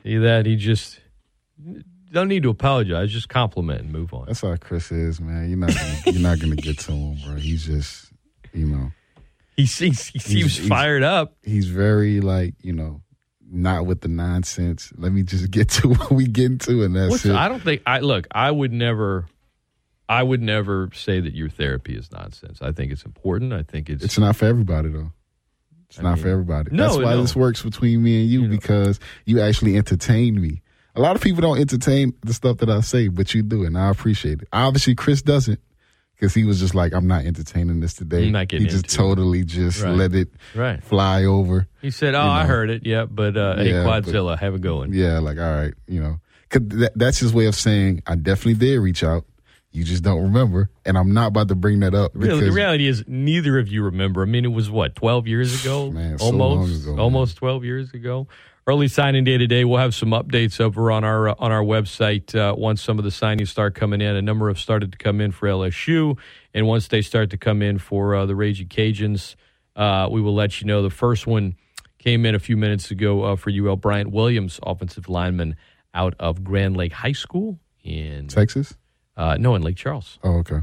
That 0.05 0.47
he 0.47 0.57
just 0.57 1.01
don't 2.13 2.29
need 2.29 2.43
to 2.43 2.51
apologize. 2.51 3.13
Just 3.13 3.29
compliment 3.29 3.81
and 3.81 3.93
move 3.93 4.13
on. 4.13 4.27
That's 4.27 4.41
how 4.43 4.57
Chris 4.57 4.93
is, 4.93 5.21
man. 5.21 5.49
You're 5.49 5.59
not 5.59 5.75
gonna, 5.75 5.99
you're 6.07 6.23
not 6.23 6.39
going 6.39 6.57
to 6.57 6.63
get 6.63 6.79
to 6.81 6.93
him, 6.93 7.19
bro. 7.25 7.37
He's 7.37 7.67
just, 7.67 8.13
you 8.53 8.67
know, 8.67 8.93
he 9.57 9.67
seems 9.67 10.07
he 10.07 10.19
seems 10.19 10.57
he's, 10.57 10.69
fired 10.69 11.03
up. 11.03 11.37
He's 11.43 11.69
very 11.69 12.21
like, 12.21 12.55
you 12.61 12.73
know, 12.73 13.03
not 13.51 13.87
with 13.87 14.01
the 14.01 14.09
nonsense. 14.09 14.93
Let 14.97 15.13
me 15.13 15.23
just 15.23 15.51
get 15.51 15.69
to 15.71 15.89
what 15.95 16.11
we 16.11 16.27
get 16.27 16.47
into, 16.47 16.83
and 16.83 16.95
that's 16.95 17.11
What's, 17.11 17.25
it. 17.25 17.35
I 17.35 17.49
don't 17.49 17.63
think 17.63 17.83
I 17.87 18.01
look. 18.01 18.27
I 18.31 18.51
would 18.51 18.73
never. 18.73 19.27
I 20.09 20.23
would 20.23 20.43
never 20.43 20.91
say 20.93 21.21
that 21.21 21.33
your 21.33 21.49
therapy 21.49 21.97
is 21.97 22.13
nonsense. 22.13 22.61
I 22.61 22.73
think 22.73 22.93
it's 22.93 23.05
important. 23.05 23.55
I 23.55 23.63
think 23.63 23.89
it's 23.89 24.05
it's 24.05 24.19
not 24.19 24.37
for 24.37 24.45
everybody 24.45 24.91
though. 24.91 25.13
It's 25.93 25.99
I 25.99 26.05
not 26.05 26.15
mean, 26.15 26.23
for 26.23 26.29
everybody. 26.31 26.71
No, 26.75 26.85
That's 26.85 26.97
why 26.97 27.13
no. 27.13 27.21
this 27.21 27.37
works 27.37 27.63
between 27.63 28.03
me 28.03 28.23
and 28.23 28.31
you, 28.31 28.43
you 28.43 28.49
know. 28.49 28.57
because 28.57 28.99
you 29.27 29.43
actually 29.43 29.77
entertain 29.77 30.41
me. 30.41 30.63
A 30.95 31.03
lot 31.03 31.17
of 31.17 31.23
people 31.23 31.43
don't 31.43 31.59
entertain 31.59 32.15
the 32.23 32.33
stuff 32.33 32.59
that 32.59 32.71
I 32.71 32.81
say, 32.81 33.09
but 33.09 33.35
you 33.35 33.43
do, 33.43 33.65
and 33.67 33.77
I 33.77 33.91
appreciate 33.91 34.41
it. 34.41 34.49
Obviously, 34.55 34.95
Chris 34.95 35.21
doesn't 35.21 35.61
because 36.15 36.33
he 36.33 36.45
was 36.45 36.61
just 36.61 36.75
like, 36.75 36.95
"I'm 36.95 37.07
not 37.07 37.27
entertaining 37.27 37.81
this 37.81 37.93
today." 37.93 38.31
not 38.31 38.51
he 38.51 38.65
just 38.65 38.89
totally 38.89 39.41
it. 39.41 39.49
just 39.49 39.83
right. 39.83 39.95
let 39.95 40.15
it 40.15 40.31
right. 40.55 40.83
fly 40.83 41.25
over. 41.25 41.69
He 41.83 41.91
said, 41.91 42.15
"Oh, 42.15 42.21
you 42.21 42.27
know. 42.27 42.33
I 42.33 42.45
heard 42.45 42.71
it. 42.71 42.87
Yeah, 42.87 43.05
but 43.05 43.37
uh, 43.37 43.57
hey, 43.57 43.73
Quadzilla, 43.73 44.33
but, 44.33 44.39
have 44.39 44.55
a 44.55 44.59
going." 44.59 44.95
Yeah, 44.95 45.19
like 45.19 45.37
all 45.37 45.55
right, 45.55 45.75
you 45.87 46.01
know, 46.01 46.21
cause 46.49 46.63
that, 46.69 46.93
that's 46.97 47.19
his 47.19 47.35
way 47.35 47.45
of 47.47 47.55
saying 47.55 48.03
I 48.07 48.15
definitely 48.15 48.55
did 48.55 48.79
reach 48.79 49.05
out. 49.05 49.27
You 49.73 49.85
just 49.85 50.03
don't 50.03 50.23
remember, 50.23 50.69
and 50.85 50.99
I'm 50.99 51.15
not 51.15 51.29
about 51.29 51.49
to 51.49 51.55
bring 51.55 51.81
that 51.81 51.95
up. 51.95 52.13
Because, 52.13 52.41
the 52.41 52.53
reality 52.53 52.87
is, 52.87 53.05
neither 53.07 53.59
of 53.59 53.69
you 53.69 53.85
remember. 53.85 54.23
I 54.23 54.27
mean, 54.27 54.45
it 54.45 54.53
was 54.53 54.71
what 54.71 54.95
12 54.95 55.27
years 55.27 55.65
ago, 55.65 55.91
man, 55.91 56.19
almost, 56.21 56.85
so 56.85 56.93
ago, 56.93 57.03
almost 57.03 57.37
12 57.37 57.65
years 57.65 57.93
ago. 57.95 58.29
Early 58.65 58.87
signing 58.87 59.25
day 59.25 59.39
today. 59.39 59.65
We'll 59.65 59.81
have 59.81 59.95
some 59.95 60.11
updates 60.11 60.61
over 60.61 60.93
on 60.93 61.03
our 61.03 61.31
uh, 61.31 61.35
on 61.39 61.51
our 61.51 61.65
website 61.65 62.33
uh, 62.37 62.55
once 62.55 62.81
some 62.81 62.99
of 62.99 63.05
the 63.05 63.11
signings 63.11 63.49
start 63.49 63.75
coming 63.75 64.01
in. 64.01 64.15
A 64.15 64.23
number 64.23 64.47
have 64.49 64.59
started 64.59 64.93
to 64.93 64.99
come 64.99 65.21
in 65.21 65.33
for 65.33 65.49
LSU, 65.49 66.17
and 66.55 66.69
once 66.69 66.87
they 66.87 67.03
start 67.03 67.31
to 67.31 67.37
come 67.37 67.61
in 67.61 67.79
for 67.79 68.15
uh, 68.15 68.25
the 68.25 68.37
Raging 68.37 68.69
Cajuns, 68.69 69.35
uh, 69.75 70.07
we 70.11 70.21
will 70.21 70.35
let 70.35 70.61
you 70.61 70.69
know. 70.69 70.81
The 70.83 70.91
first 70.91 71.27
one 71.27 71.57
came 71.99 72.27
in 72.27 72.35
a 72.35 72.39
few 72.39 72.57
minutes 72.57 72.91
ago 72.91 73.25
uh, 73.25 73.37
for 73.37 73.51
UL 73.51 73.77
Bryant 73.77 74.13
Williams, 74.13 74.61
offensive 74.63 75.09
lineman 75.09 75.57
out 75.95 76.15
of 76.21 76.45
Grand 76.45 76.77
Lake 76.77 76.93
High 76.93 77.13
School 77.13 77.59
in 77.83 78.29
Texas. 78.29 78.75
Uh, 79.17 79.37
no, 79.39 79.55
in 79.55 79.63
Lake 79.63 79.77
Charles. 79.77 80.19
Oh, 80.23 80.39
okay. 80.39 80.61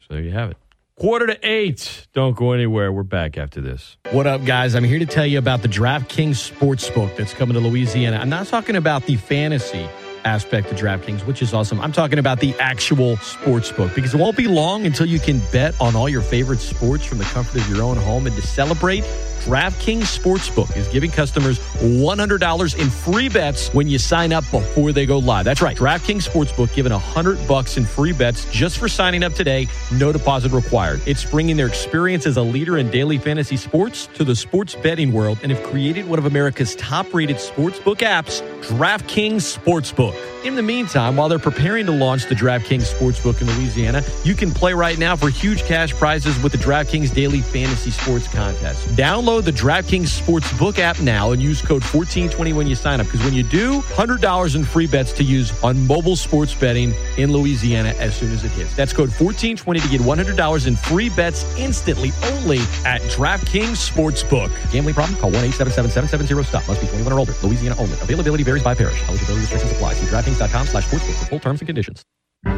So 0.00 0.14
there 0.14 0.22
you 0.22 0.30
have 0.32 0.50
it. 0.50 0.56
Quarter 0.96 1.28
to 1.28 1.38
eight. 1.48 2.06
Don't 2.12 2.36
go 2.36 2.52
anywhere. 2.52 2.92
We're 2.92 3.02
back 3.04 3.38
after 3.38 3.60
this. 3.62 3.96
What 4.10 4.26
up, 4.26 4.44
guys? 4.44 4.74
I'm 4.74 4.84
here 4.84 4.98
to 4.98 5.06
tell 5.06 5.24
you 5.24 5.38
about 5.38 5.62
the 5.62 5.68
DraftKings 5.68 6.50
Sportsbook 6.52 7.16
that's 7.16 7.32
coming 7.32 7.54
to 7.54 7.60
Louisiana. 7.60 8.18
I'm 8.18 8.28
not 8.28 8.46
talking 8.48 8.76
about 8.76 9.06
the 9.06 9.16
fantasy 9.16 9.88
aspect 10.24 10.70
of 10.70 10.76
DraftKings, 10.76 11.26
which 11.26 11.40
is 11.40 11.54
awesome. 11.54 11.80
I'm 11.80 11.92
talking 11.92 12.18
about 12.18 12.40
the 12.40 12.54
actual 12.60 13.16
sports 13.18 13.72
book 13.72 13.94
because 13.94 14.12
it 14.12 14.18
won't 14.20 14.36
be 14.36 14.46
long 14.46 14.84
until 14.84 15.06
you 15.06 15.18
can 15.18 15.40
bet 15.52 15.78
on 15.80 15.96
all 15.96 16.06
your 16.08 16.20
favorite 16.20 16.58
sports 16.60 17.06
from 17.06 17.16
the 17.16 17.24
comfort 17.24 17.62
of 17.62 17.68
your 17.70 17.82
own 17.82 17.96
home. 17.96 18.26
And 18.26 18.36
to 18.36 18.42
celebrate, 18.42 19.02
DraftKings 19.40 20.18
Sportsbook 20.18 20.76
is 20.76 20.86
giving 20.88 21.10
customers 21.10 21.58
$100 21.78 22.78
in 22.78 22.90
free 22.90 23.28
bets 23.28 23.72
when 23.72 23.88
you 23.88 23.98
sign 23.98 24.32
up 24.32 24.44
before 24.50 24.92
they 24.92 25.06
go 25.06 25.18
live. 25.18 25.44
That's 25.44 25.62
right. 25.62 25.76
DraftKings 25.76 26.28
Sportsbook 26.28 26.74
giving 26.74 26.92
100 26.92 27.48
bucks 27.48 27.76
in 27.76 27.84
free 27.84 28.12
bets 28.12 28.50
just 28.52 28.78
for 28.78 28.88
signing 28.88 29.22
up 29.22 29.32
today. 29.32 29.66
No 29.92 30.12
deposit 30.12 30.52
required. 30.52 31.00
It's 31.06 31.24
bringing 31.24 31.56
their 31.56 31.66
experience 31.66 32.26
as 32.26 32.36
a 32.36 32.42
leader 32.42 32.78
in 32.78 32.90
daily 32.90 33.18
fantasy 33.18 33.56
sports 33.56 34.08
to 34.14 34.24
the 34.24 34.36
sports 34.36 34.74
betting 34.74 35.12
world 35.12 35.38
and 35.42 35.50
have 35.52 35.62
created 35.64 36.08
one 36.08 36.18
of 36.18 36.26
America's 36.26 36.74
top-rated 36.76 37.36
sportsbook 37.36 37.98
apps, 37.98 38.42
DraftKings 38.62 39.58
Sportsbook. 39.58 40.16
In 40.44 40.54
the 40.54 40.62
meantime, 40.62 41.16
while 41.16 41.28
they're 41.28 41.38
preparing 41.38 41.84
to 41.86 41.92
launch 41.92 42.26
the 42.26 42.34
DraftKings 42.34 42.92
Sportsbook 42.94 43.42
in 43.42 43.46
Louisiana, 43.58 44.02
you 44.24 44.34
can 44.34 44.50
play 44.50 44.72
right 44.72 44.98
now 44.98 45.14
for 45.14 45.28
huge 45.28 45.64
cash 45.64 45.92
prizes 45.92 46.42
with 46.42 46.52
the 46.52 46.58
DraftKings 46.58 47.12
Daily 47.12 47.42
Fantasy 47.42 47.90
Sports 47.90 48.26
Contest. 48.28 48.86
Download 48.96 49.29
Download 49.30 49.44
the 49.44 49.52
DraftKings 49.52 50.20
Sportsbook 50.20 50.80
app 50.80 50.98
now 51.00 51.30
and 51.30 51.40
use 51.40 51.60
code 51.62 51.84
1420 51.84 52.52
when 52.52 52.66
you 52.66 52.74
sign 52.74 53.00
up. 53.00 53.06
Because 53.06 53.22
when 53.22 53.32
you 53.32 53.44
do, 53.44 53.80
$100 53.80 54.56
in 54.56 54.64
free 54.64 54.88
bets 54.88 55.12
to 55.12 55.22
use 55.22 55.52
on 55.62 55.86
mobile 55.86 56.16
sports 56.16 56.52
betting 56.52 56.92
in 57.16 57.30
Louisiana 57.30 57.90
as 58.00 58.16
soon 58.16 58.32
as 58.32 58.42
it 58.42 58.50
hits. 58.50 58.74
That's 58.74 58.92
code 58.92 59.10
1420 59.10 59.80
to 59.80 59.88
get 59.88 60.00
$100 60.00 60.66
in 60.66 60.74
free 60.74 61.10
bets 61.10 61.44
instantly 61.56 62.10
only 62.24 62.58
at 62.84 63.00
DraftKings 63.02 63.78
Sportsbook. 63.78 64.50
Gambling 64.72 64.96
problem? 64.96 65.16
Call 65.20 65.30
1 65.30 65.44
877 65.44 66.08
770 66.08 66.48
stop. 66.48 66.66
Must 66.66 66.80
be 66.80 66.88
21 66.88 67.12
or 67.12 67.18
older. 67.20 67.34
Louisiana 67.44 67.76
only. 67.78 67.94
Availability 68.00 68.42
varies 68.42 68.64
by 68.64 68.74
parish. 68.74 69.00
Eligibility 69.08 69.42
restrictions 69.42 69.70
apply. 69.70 69.94
See 69.94 70.06
DraftKings.com 70.06 70.66
slash 70.66 70.86
sportsbook 70.88 71.18
for 71.20 71.26
full 71.26 71.38
terms 71.38 71.60
and 71.60 71.68
conditions. 71.68 72.02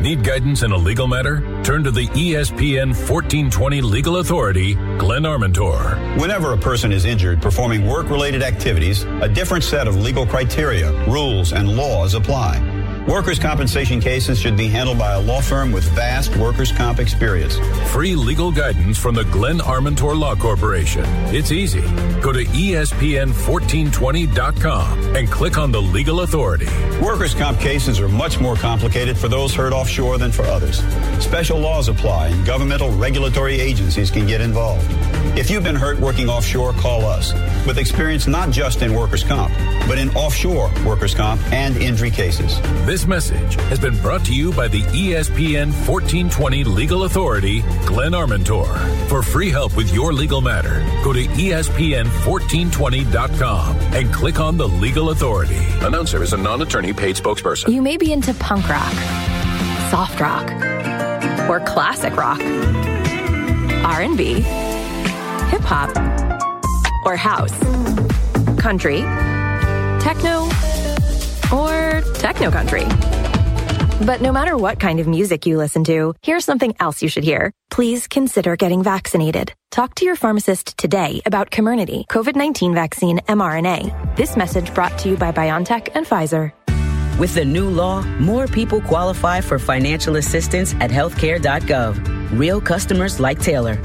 Need 0.02 0.22
guidance 0.22 0.62
in 0.62 0.70
a 0.70 0.76
legal 0.76 1.08
matter? 1.08 1.40
Turn 1.64 1.82
to 1.82 1.90
the 1.90 2.06
ESPN 2.08 2.88
1420 2.88 3.80
Legal 3.80 4.18
Authority, 4.18 4.74
Glenn 4.74 5.22
Armentor. 5.22 6.20
Whenever 6.20 6.52
a 6.52 6.56
person 6.56 6.92
is 6.92 7.04
injured 7.04 7.42
performing 7.42 7.86
work 7.86 8.08
related 8.08 8.42
activities, 8.42 9.02
a 9.22 9.28
different 9.28 9.64
set 9.64 9.88
of 9.88 9.96
legal 9.96 10.24
criteria, 10.24 10.92
rules, 11.08 11.52
and 11.52 11.76
laws 11.76 12.14
apply. 12.14 12.81
Workers' 13.08 13.40
compensation 13.40 14.00
cases 14.00 14.38
should 14.38 14.56
be 14.56 14.68
handled 14.68 14.98
by 14.98 15.14
a 15.14 15.20
law 15.20 15.40
firm 15.40 15.72
with 15.72 15.82
vast 15.90 16.36
workers' 16.36 16.70
comp 16.70 17.00
experience. 17.00 17.58
Free 17.90 18.14
legal 18.14 18.52
guidance 18.52 18.96
from 18.96 19.16
the 19.16 19.24
Glenn 19.24 19.58
Armentor 19.58 20.16
Law 20.18 20.36
Corporation. 20.36 21.04
It's 21.34 21.50
easy. 21.50 21.80
Go 22.20 22.32
to 22.32 22.42
E 22.54 22.72
ESPN1420.com 22.72 25.16
and 25.16 25.28
click 25.30 25.58
on 25.58 25.70
the 25.72 25.82
Legal 25.82 26.20
Authority. 26.20 26.68
Workers' 27.02 27.34
comp 27.34 27.58
cases 27.58 27.98
are 27.98 28.08
much 28.08 28.38
more 28.38 28.54
complicated 28.54 29.18
for 29.18 29.26
those 29.28 29.52
hurt 29.54 29.72
offshore 29.72 30.18
than 30.18 30.30
for 30.30 30.44
others. 30.44 30.84
Special 31.18 31.58
laws 31.58 31.88
apply 31.88 32.28
and 32.28 32.46
governmental 32.46 32.92
regulatory 32.92 33.60
agencies 33.60 34.12
can 34.12 34.26
get 34.26 34.40
involved. 34.40 34.86
If 35.36 35.50
you've 35.50 35.64
been 35.64 35.74
hurt 35.74 35.98
working 35.98 36.28
offshore, 36.28 36.74
call 36.74 37.06
us. 37.06 37.32
With 37.66 37.78
experience 37.78 38.26
not 38.26 38.50
just 38.50 38.82
in 38.82 38.92
workers' 38.94 39.24
comp, 39.24 39.50
but 39.88 39.96
in 39.98 40.10
offshore 40.10 40.70
workers' 40.84 41.14
comp 41.14 41.40
and 41.52 41.78
injury 41.78 42.10
cases. 42.10 42.60
This 42.86 42.91
message 42.92 43.56
has 43.70 43.78
been 43.78 43.96
brought 44.02 44.22
to 44.26 44.34
you 44.34 44.52
by 44.52 44.68
the 44.68 44.82
ESPN 44.82 45.68
1420 45.88 46.64
Legal 46.64 47.04
Authority, 47.04 47.62
Glenn 47.86 48.12
Armentor. 48.12 48.68
For 49.08 49.22
free 49.22 49.48
help 49.48 49.74
with 49.78 49.94
your 49.94 50.12
legal 50.12 50.42
matter, 50.42 50.84
go 51.02 51.14
to 51.14 51.20
E 51.20 51.52
ESPN1420.com 51.52 53.76
and 53.94 54.12
click 54.12 54.40
on 54.40 54.58
the 54.58 54.68
Legal 54.68 55.08
Authority. 55.08 55.56
Announcer 55.80 56.22
is 56.22 56.34
a 56.34 56.36
non 56.36 56.60
attorney 56.60 56.92
paid 56.92 57.16
spokesperson. 57.16 57.72
You 57.72 57.80
may 57.80 57.96
be 57.96 58.12
into 58.12 58.34
punk 58.34 58.68
rock, 58.68 58.92
soft 59.90 60.20
rock, 60.20 60.50
or 61.48 61.60
classic 61.60 62.14
rock, 62.14 62.40
R&B, 63.86 64.34
hip 64.34 65.62
hop, 65.62 65.96
or 67.06 67.16
house, 67.16 67.58
country, 68.60 69.00
techno, 69.98 70.50
or 71.52 72.02
techno 72.14 72.50
country. 72.50 72.86
But 74.04 74.20
no 74.20 74.32
matter 74.32 74.56
what 74.56 74.80
kind 74.80 74.98
of 74.98 75.06
music 75.06 75.46
you 75.46 75.58
listen 75.58 75.84
to, 75.84 76.14
here's 76.22 76.44
something 76.44 76.74
else 76.80 77.02
you 77.02 77.08
should 77.08 77.22
hear. 77.24 77.52
Please 77.70 78.08
consider 78.08 78.56
getting 78.56 78.82
vaccinated. 78.82 79.52
Talk 79.70 79.94
to 79.96 80.04
your 80.04 80.16
pharmacist 80.16 80.76
today 80.76 81.22
about 81.24 81.50
Comirnaty, 81.50 82.06
COVID-19 82.08 82.74
vaccine 82.74 83.20
mRNA. 83.28 84.16
This 84.16 84.36
message 84.36 84.74
brought 84.74 84.98
to 84.98 85.10
you 85.10 85.16
by 85.16 85.30
BioNTech 85.30 85.90
and 85.94 86.04
Pfizer. 86.04 86.52
With 87.18 87.34
the 87.34 87.44
new 87.44 87.68
law, 87.68 88.02
more 88.18 88.48
people 88.48 88.80
qualify 88.80 89.40
for 89.40 89.58
financial 89.58 90.16
assistance 90.16 90.74
at 90.80 90.90
healthcare.gov. 90.90 92.38
Real 92.38 92.60
customers 92.60 93.20
like 93.20 93.38
Taylor. 93.38 93.78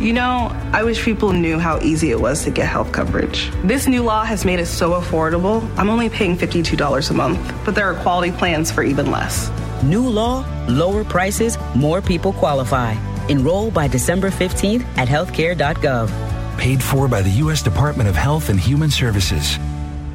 You 0.00 0.12
know, 0.12 0.52
I 0.74 0.84
wish 0.84 1.02
people 1.02 1.32
knew 1.32 1.58
how 1.58 1.80
easy 1.80 2.10
it 2.10 2.20
was 2.20 2.44
to 2.44 2.50
get 2.50 2.68
health 2.68 2.92
coverage. 2.92 3.50
This 3.64 3.86
new 3.88 4.02
law 4.02 4.24
has 4.24 4.44
made 4.44 4.60
it 4.60 4.66
so 4.66 4.90
affordable. 4.92 5.66
I'm 5.78 5.88
only 5.88 6.10
paying 6.10 6.36
$52 6.36 7.10
a 7.10 7.14
month, 7.14 7.54
but 7.64 7.74
there 7.74 7.86
are 7.86 7.94
quality 8.02 8.30
plans 8.30 8.70
for 8.70 8.82
even 8.82 9.10
less. 9.10 9.50
New 9.82 10.06
law, 10.06 10.44
lower 10.68 11.02
prices, 11.02 11.56
more 11.74 12.02
people 12.02 12.32
qualify. 12.34 12.92
Enroll 13.28 13.70
by 13.70 13.88
December 13.88 14.30
15th 14.30 14.84
at 14.98 15.08
healthcare.gov. 15.08 16.58
Paid 16.58 16.82
for 16.82 17.08
by 17.08 17.22
the 17.22 17.30
U.S. 17.44 17.62
Department 17.62 18.08
of 18.08 18.16
Health 18.16 18.50
and 18.50 18.60
Human 18.60 18.90
Services. 18.90 19.58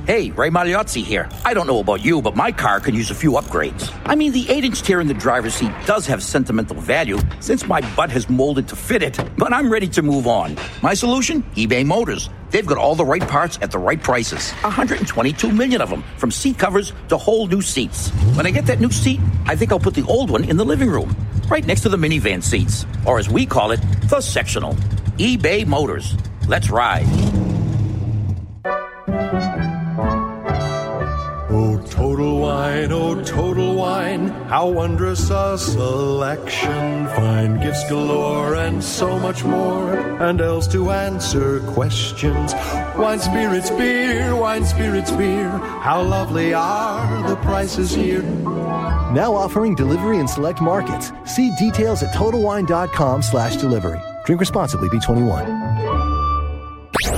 Hey, 0.08 0.32
Ray 0.32 0.50
Magliozzi 0.50 1.04
here. 1.04 1.30
I 1.46 1.54
don't 1.54 1.68
know 1.68 1.78
about 1.78 2.04
you, 2.04 2.24
but 2.24 2.36
my 2.36 2.52
car 2.52 2.80
can 2.80 2.96
use 2.96 3.12
a 3.12 3.16
few 3.16 3.34
upgrades. 3.34 3.96
I 4.06 4.16
mean, 4.16 4.32
the 4.32 4.50
8 4.50 4.66
inch 4.66 4.82
tier 4.82 5.00
in 5.00 5.06
the 5.06 5.14
driver's 5.14 5.54
seat 5.54 5.72
does 5.86 6.08
have 6.08 6.24
sentimental 6.24 6.76
value 6.76 7.20
since 7.40 7.68
my 7.68 7.82
butt 7.96 8.10
has 8.10 8.28
molded 8.28 8.68
to 8.70 8.76
fit 8.76 9.04
it, 9.04 9.20
but 9.38 9.54
I'm 9.54 9.72
ready 9.72 9.88
to 9.90 10.02
move 10.02 10.26
on. 10.26 10.58
My 10.82 10.96
solution? 10.96 11.44
eBay 11.56 11.86
Motors. 11.86 12.32
They've 12.50 12.66
got 12.66 12.80
all 12.80 12.96
the 12.96 13.06
right 13.06 13.22
parts 13.22 13.60
at 13.62 13.70
the 13.70 13.78
right 13.78 14.02
prices. 14.02 14.52
122 14.64 15.52
million 15.52 15.82
of 15.82 15.92
them, 15.92 16.04
from 16.18 16.32
seat 16.32 16.58
covers 16.58 16.94
to 17.10 17.18
whole 17.18 17.46
new 17.46 17.62
seats. 17.62 18.10
When 18.36 18.48
I 18.48 18.52
get 18.52 18.66
that 18.66 18.80
new 18.80 18.92
seat, 18.92 19.20
I 19.46 19.56
think 19.56 19.72
I'll 19.72 19.80
put 19.80 19.94
the 19.94 20.06
old 20.08 20.32
one 20.32 20.46
in 20.46 20.58
the 20.58 20.66
living 20.66 20.90
room, 20.90 21.16
right 21.48 21.66
next 21.66 21.82
to 21.82 21.90
the 21.90 21.98
minivan 21.98 22.42
seats, 22.42 22.88
or 23.06 23.20
as 23.20 23.30
we 23.30 23.46
call 23.46 23.70
it, 23.70 23.80
the 24.10 24.20
sectional. 24.20 24.74
eBay 25.20 25.66
Motors. 25.68 26.16
Let's 26.48 26.72
ride. 26.72 27.06
Oh, 31.64 31.78
Total 31.92 32.40
Wine, 32.40 32.92
oh, 32.92 33.24
Total 33.24 33.76
Wine, 33.76 34.30
how 34.50 34.68
wondrous 34.68 35.30
a 35.30 35.60
selection. 35.60 37.06
Fine 37.10 37.60
gifts 37.60 37.88
galore 37.88 38.56
and 38.56 38.84
so 38.84 39.20
much 39.20 39.44
more, 39.44 39.94
and 40.24 40.42
else 40.42 40.68
to 40.70 40.90
answer 40.90 41.60
questions. 41.74 42.56
Wine, 42.98 43.20
spirits, 43.20 43.70
beer, 43.70 44.36
wine, 44.36 44.66
spirits, 44.66 45.12
beer, 45.12 45.50
how 45.86 46.02
lovely 46.02 46.52
are 46.52 47.30
the 47.30 47.36
prices 47.36 47.92
here. 47.92 48.24
Now 49.14 49.32
offering 49.36 49.76
delivery 49.76 50.18
in 50.18 50.28
select 50.28 50.62
markets. 50.62 51.12
See 51.26 51.56
details 51.60 52.02
at 52.02 52.12
TotalWine.com 52.16 53.22
slash 53.22 53.58
delivery. 53.58 54.02
Drink 54.26 54.40
responsibly, 54.40 54.90
B21. 54.90 55.46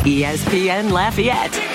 ESPN 0.04 0.92
Lafayette. 0.92 1.73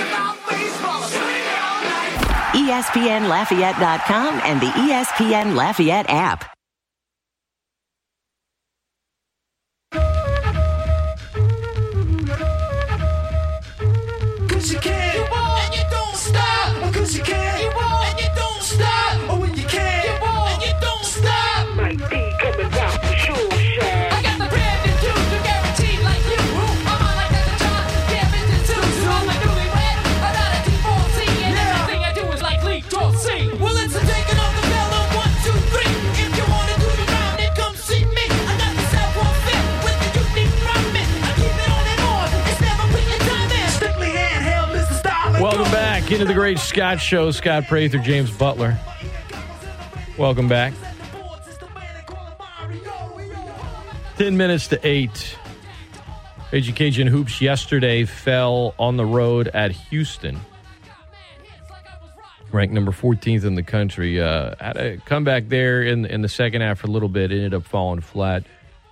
ESPNLafayette.com 2.68 4.40
and 4.44 4.60
the 4.60 4.66
ESPN 4.66 5.54
Lafayette 5.54 6.10
app. 6.10 6.57
Into 46.18 46.26
the 46.26 46.34
Great 46.34 46.58
Scott 46.58 47.00
Show. 47.00 47.30
Scott 47.30 47.68
Prather, 47.68 47.98
James 47.98 48.28
Butler. 48.28 48.76
Welcome 50.18 50.48
back. 50.48 50.74
10 54.16 54.36
minutes 54.36 54.66
to 54.66 54.84
8. 54.84 55.38
Education 56.52 57.06
Hoops 57.06 57.40
yesterday 57.40 58.04
fell 58.04 58.74
on 58.80 58.96
the 58.96 59.06
road 59.06 59.46
at 59.46 59.70
Houston. 59.70 60.40
Ranked 62.50 62.74
number 62.74 62.90
14th 62.90 63.44
in 63.44 63.54
the 63.54 63.62
country. 63.62 64.20
Uh, 64.20 64.56
had 64.58 64.76
a 64.76 64.96
comeback 64.96 65.48
there 65.48 65.84
in, 65.84 66.04
in 66.04 66.22
the 66.22 66.28
second 66.28 66.62
half 66.62 66.80
for 66.80 66.88
a 66.88 66.90
little 66.90 67.08
bit. 67.08 67.30
Ended 67.30 67.54
up 67.54 67.62
falling 67.62 68.00
flat. 68.00 68.42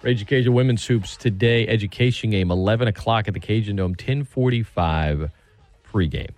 Education 0.05 0.55
Women's 0.55 0.87
Hoops 0.87 1.17
today, 1.17 1.67
education 1.67 2.31
game, 2.31 2.53
11 2.53 2.87
o'clock 2.87 3.27
at 3.27 3.35
the 3.35 3.41
Cajun 3.41 3.75
Dome, 3.75 3.97
1045 3.99 5.33
pregame. 5.93 6.31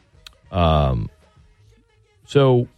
Um, 0.51 1.11
so, 2.25 2.69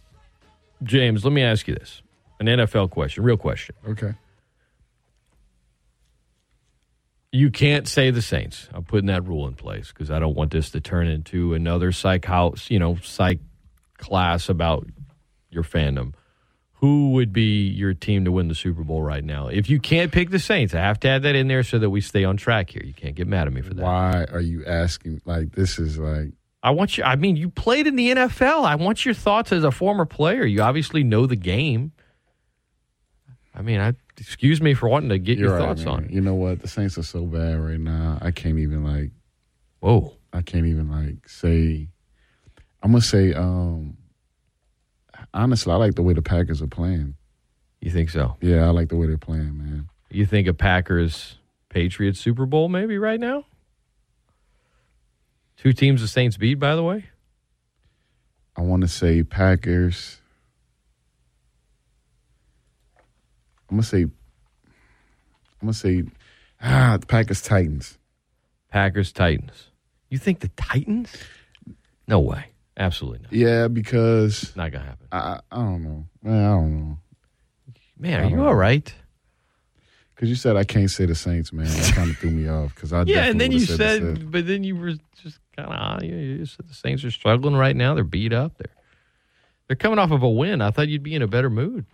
James, 0.83 1.23
let 1.23 1.33
me 1.33 1.41
ask 1.43 1.67
you 1.67 1.75
this 1.75 2.01
an 2.39 2.47
NFL 2.47 2.89
question, 2.89 3.23
real 3.23 3.37
question. 3.37 3.75
Okay. 3.87 4.13
You 7.33 7.49
can't 7.49 7.87
say 7.87 8.11
the 8.11 8.21
Saints. 8.21 8.67
I'm 8.73 8.83
putting 8.83 9.05
that 9.07 9.25
rule 9.25 9.47
in 9.47 9.53
place 9.53 9.89
because 9.89 10.11
I 10.11 10.19
don't 10.19 10.35
want 10.35 10.51
this 10.51 10.69
to 10.71 10.81
turn 10.81 11.07
into 11.07 11.53
another 11.53 11.93
psych 11.93 12.25
house, 12.25 12.69
you 12.69 12.77
know, 12.77 12.97
psych 13.01 13.39
class 13.97 14.49
about 14.49 14.85
your 15.49 15.63
fandom. 15.63 16.13
who 16.81 17.11
would 17.11 17.31
be 17.31 17.67
your 17.67 17.93
team 17.93 18.25
to 18.25 18.31
win 18.31 18.47
the 18.47 18.55
Super 18.55 18.83
Bowl 18.83 19.03
right 19.03 19.23
now? 19.23 19.47
If 19.47 19.69
you 19.69 19.79
can't 19.79 20.11
pick 20.11 20.31
the 20.31 20.39
Saints, 20.39 20.73
I 20.73 20.79
have 20.79 20.99
to 21.01 21.07
add 21.09 21.21
that 21.23 21.35
in 21.35 21.47
there 21.47 21.61
so 21.63 21.77
that 21.77 21.91
we 21.91 22.01
stay 22.01 22.23
on 22.23 22.37
track 22.37 22.71
here. 22.71 22.81
You 22.83 22.93
can't 22.93 23.13
get 23.15 23.27
mad 23.27 23.45
at 23.45 23.53
me 23.53 23.61
for 23.61 23.75
that. 23.75 23.83
Why 23.83 24.25
are 24.31 24.41
you 24.41 24.65
asking? 24.65 25.21
Like 25.23 25.51
this 25.51 25.77
is 25.77 25.99
like 25.99 26.31
I 26.63 26.71
want 26.71 26.97
you. 26.97 27.03
I 27.03 27.15
mean, 27.15 27.35
you 27.37 27.49
played 27.49 27.87
in 27.87 27.95
the 27.95 28.11
NFL. 28.11 28.65
I 28.65 28.75
want 28.75 29.03
your 29.03 29.13
thoughts 29.15 29.51
as 29.51 29.63
a 29.63 29.71
former 29.71 30.05
player. 30.05 30.45
You 30.45 30.61
obviously 30.61 31.03
know 31.03 31.25
the 31.25 31.35
game. 31.35 31.91
I 33.55 33.61
mean, 33.61 33.79
I 33.79 33.93
excuse 34.17 34.61
me 34.61 34.73
for 34.73 34.87
wanting 34.87 35.09
to 35.09 35.17
get 35.19 35.37
you're 35.37 35.49
your 35.49 35.57
right, 35.57 35.65
thoughts 35.65 35.85
man. 35.85 35.93
on. 35.93 36.03
it. 36.05 36.11
You 36.11 36.21
know 36.21 36.35
what? 36.35 36.61
The 36.61 36.67
Saints 36.67 36.97
are 36.97 37.03
so 37.03 37.25
bad 37.25 37.59
right 37.59 37.79
now. 37.79 38.17
I 38.21 38.31
can't 38.31 38.59
even 38.59 38.83
like. 38.83 39.11
Whoa. 39.79 40.13
I 40.33 40.41
can't 40.41 40.65
even 40.67 40.89
like 40.89 41.27
say. 41.27 41.87
I'm 42.83 42.91
gonna 42.91 43.01
say. 43.01 43.33
um 43.33 43.97
Honestly, 45.33 45.71
I 45.71 45.77
like 45.77 45.95
the 45.95 46.01
way 46.01 46.13
the 46.13 46.21
Packers 46.21 46.61
are 46.61 46.67
playing. 46.67 47.15
You 47.79 47.89
think 47.89 48.09
so? 48.09 48.35
Yeah, 48.41 48.65
I 48.65 48.69
like 48.69 48.89
the 48.89 48.97
way 48.97 49.07
they're 49.07 49.17
playing, 49.17 49.57
man. 49.57 49.89
You 50.09 50.25
think 50.25 50.47
a 50.47 50.53
Packers 50.53 51.37
Patriots 51.69 52.19
Super 52.19 52.45
Bowl 52.45 52.69
maybe 52.69 52.97
right 52.97 53.19
now? 53.19 53.45
Two 55.61 55.73
teams 55.73 56.01
the 56.01 56.07
Saints 56.07 56.37
beat, 56.37 56.55
by 56.55 56.75
the 56.75 56.81
way. 56.81 57.05
I 58.57 58.61
want 58.61 58.81
to 58.81 58.87
say 58.87 59.21
Packers. 59.21 60.19
I'm 63.69 63.77
gonna 63.77 63.83
say. 63.83 64.01
I'm 64.01 64.11
gonna 65.61 65.73
say, 65.73 66.03
ah, 66.63 66.97
the 66.99 67.05
Packers 67.05 67.43
Titans. 67.43 67.99
Packers 68.69 69.11
Titans. 69.11 69.67
You 70.09 70.17
think 70.17 70.39
the 70.39 70.47
Titans? 70.47 71.15
No 72.07 72.21
way. 72.21 72.45
Absolutely 72.75 73.19
not. 73.19 73.31
Yeah, 73.31 73.67
because 73.67 74.55
Not 74.55 74.71
gonna 74.71 74.83
happen. 74.83 75.07
I 75.11 75.41
I 75.51 75.55
don't 75.57 75.83
know, 75.83 76.05
man. 76.23 76.43
I 76.43 76.49
don't 76.49 76.79
know. 76.79 76.97
Man, 77.99 78.23
are 78.23 78.29
you 78.31 78.37
know. 78.37 78.47
all 78.47 78.55
right? 78.55 78.91
Because 80.15 80.27
you 80.27 80.35
said 80.35 80.55
I 80.55 80.63
can't 80.63 80.89
say 80.89 81.05
the 81.05 81.13
Saints, 81.13 81.53
man. 81.53 81.67
That 81.67 81.93
kind 81.93 82.09
of 82.09 82.17
threw 82.17 82.31
me 82.31 82.49
off. 82.49 82.73
Because 82.73 82.93
I 82.93 83.03
Yeah, 83.07 83.25
and 83.25 83.39
then 83.39 83.51
you 83.51 83.59
would've 83.59 83.75
said, 83.75 84.31
but 84.31 84.47
then 84.47 84.63
you 84.63 84.75
were 84.75 84.93
just 85.21 85.39
kind 85.61 85.73
of 85.73 85.79
ah, 85.79 85.99
you, 86.03 86.15
you 86.15 86.45
said 86.45 86.67
the 86.67 86.73
Saints 86.73 87.03
are 87.03 87.11
struggling 87.11 87.55
right 87.55 87.75
now. 87.75 87.93
They're 87.93 88.03
beat 88.03 88.33
up. 88.33 88.57
They're 88.57 88.73
they're 89.67 89.75
coming 89.77 89.99
off 89.99 90.11
of 90.11 90.21
a 90.21 90.29
win. 90.29 90.61
I 90.61 90.71
thought 90.71 90.89
you'd 90.89 91.03
be 91.03 91.15
in 91.15 91.21
a 91.21 91.27
better 91.27 91.49
mood. 91.49 91.85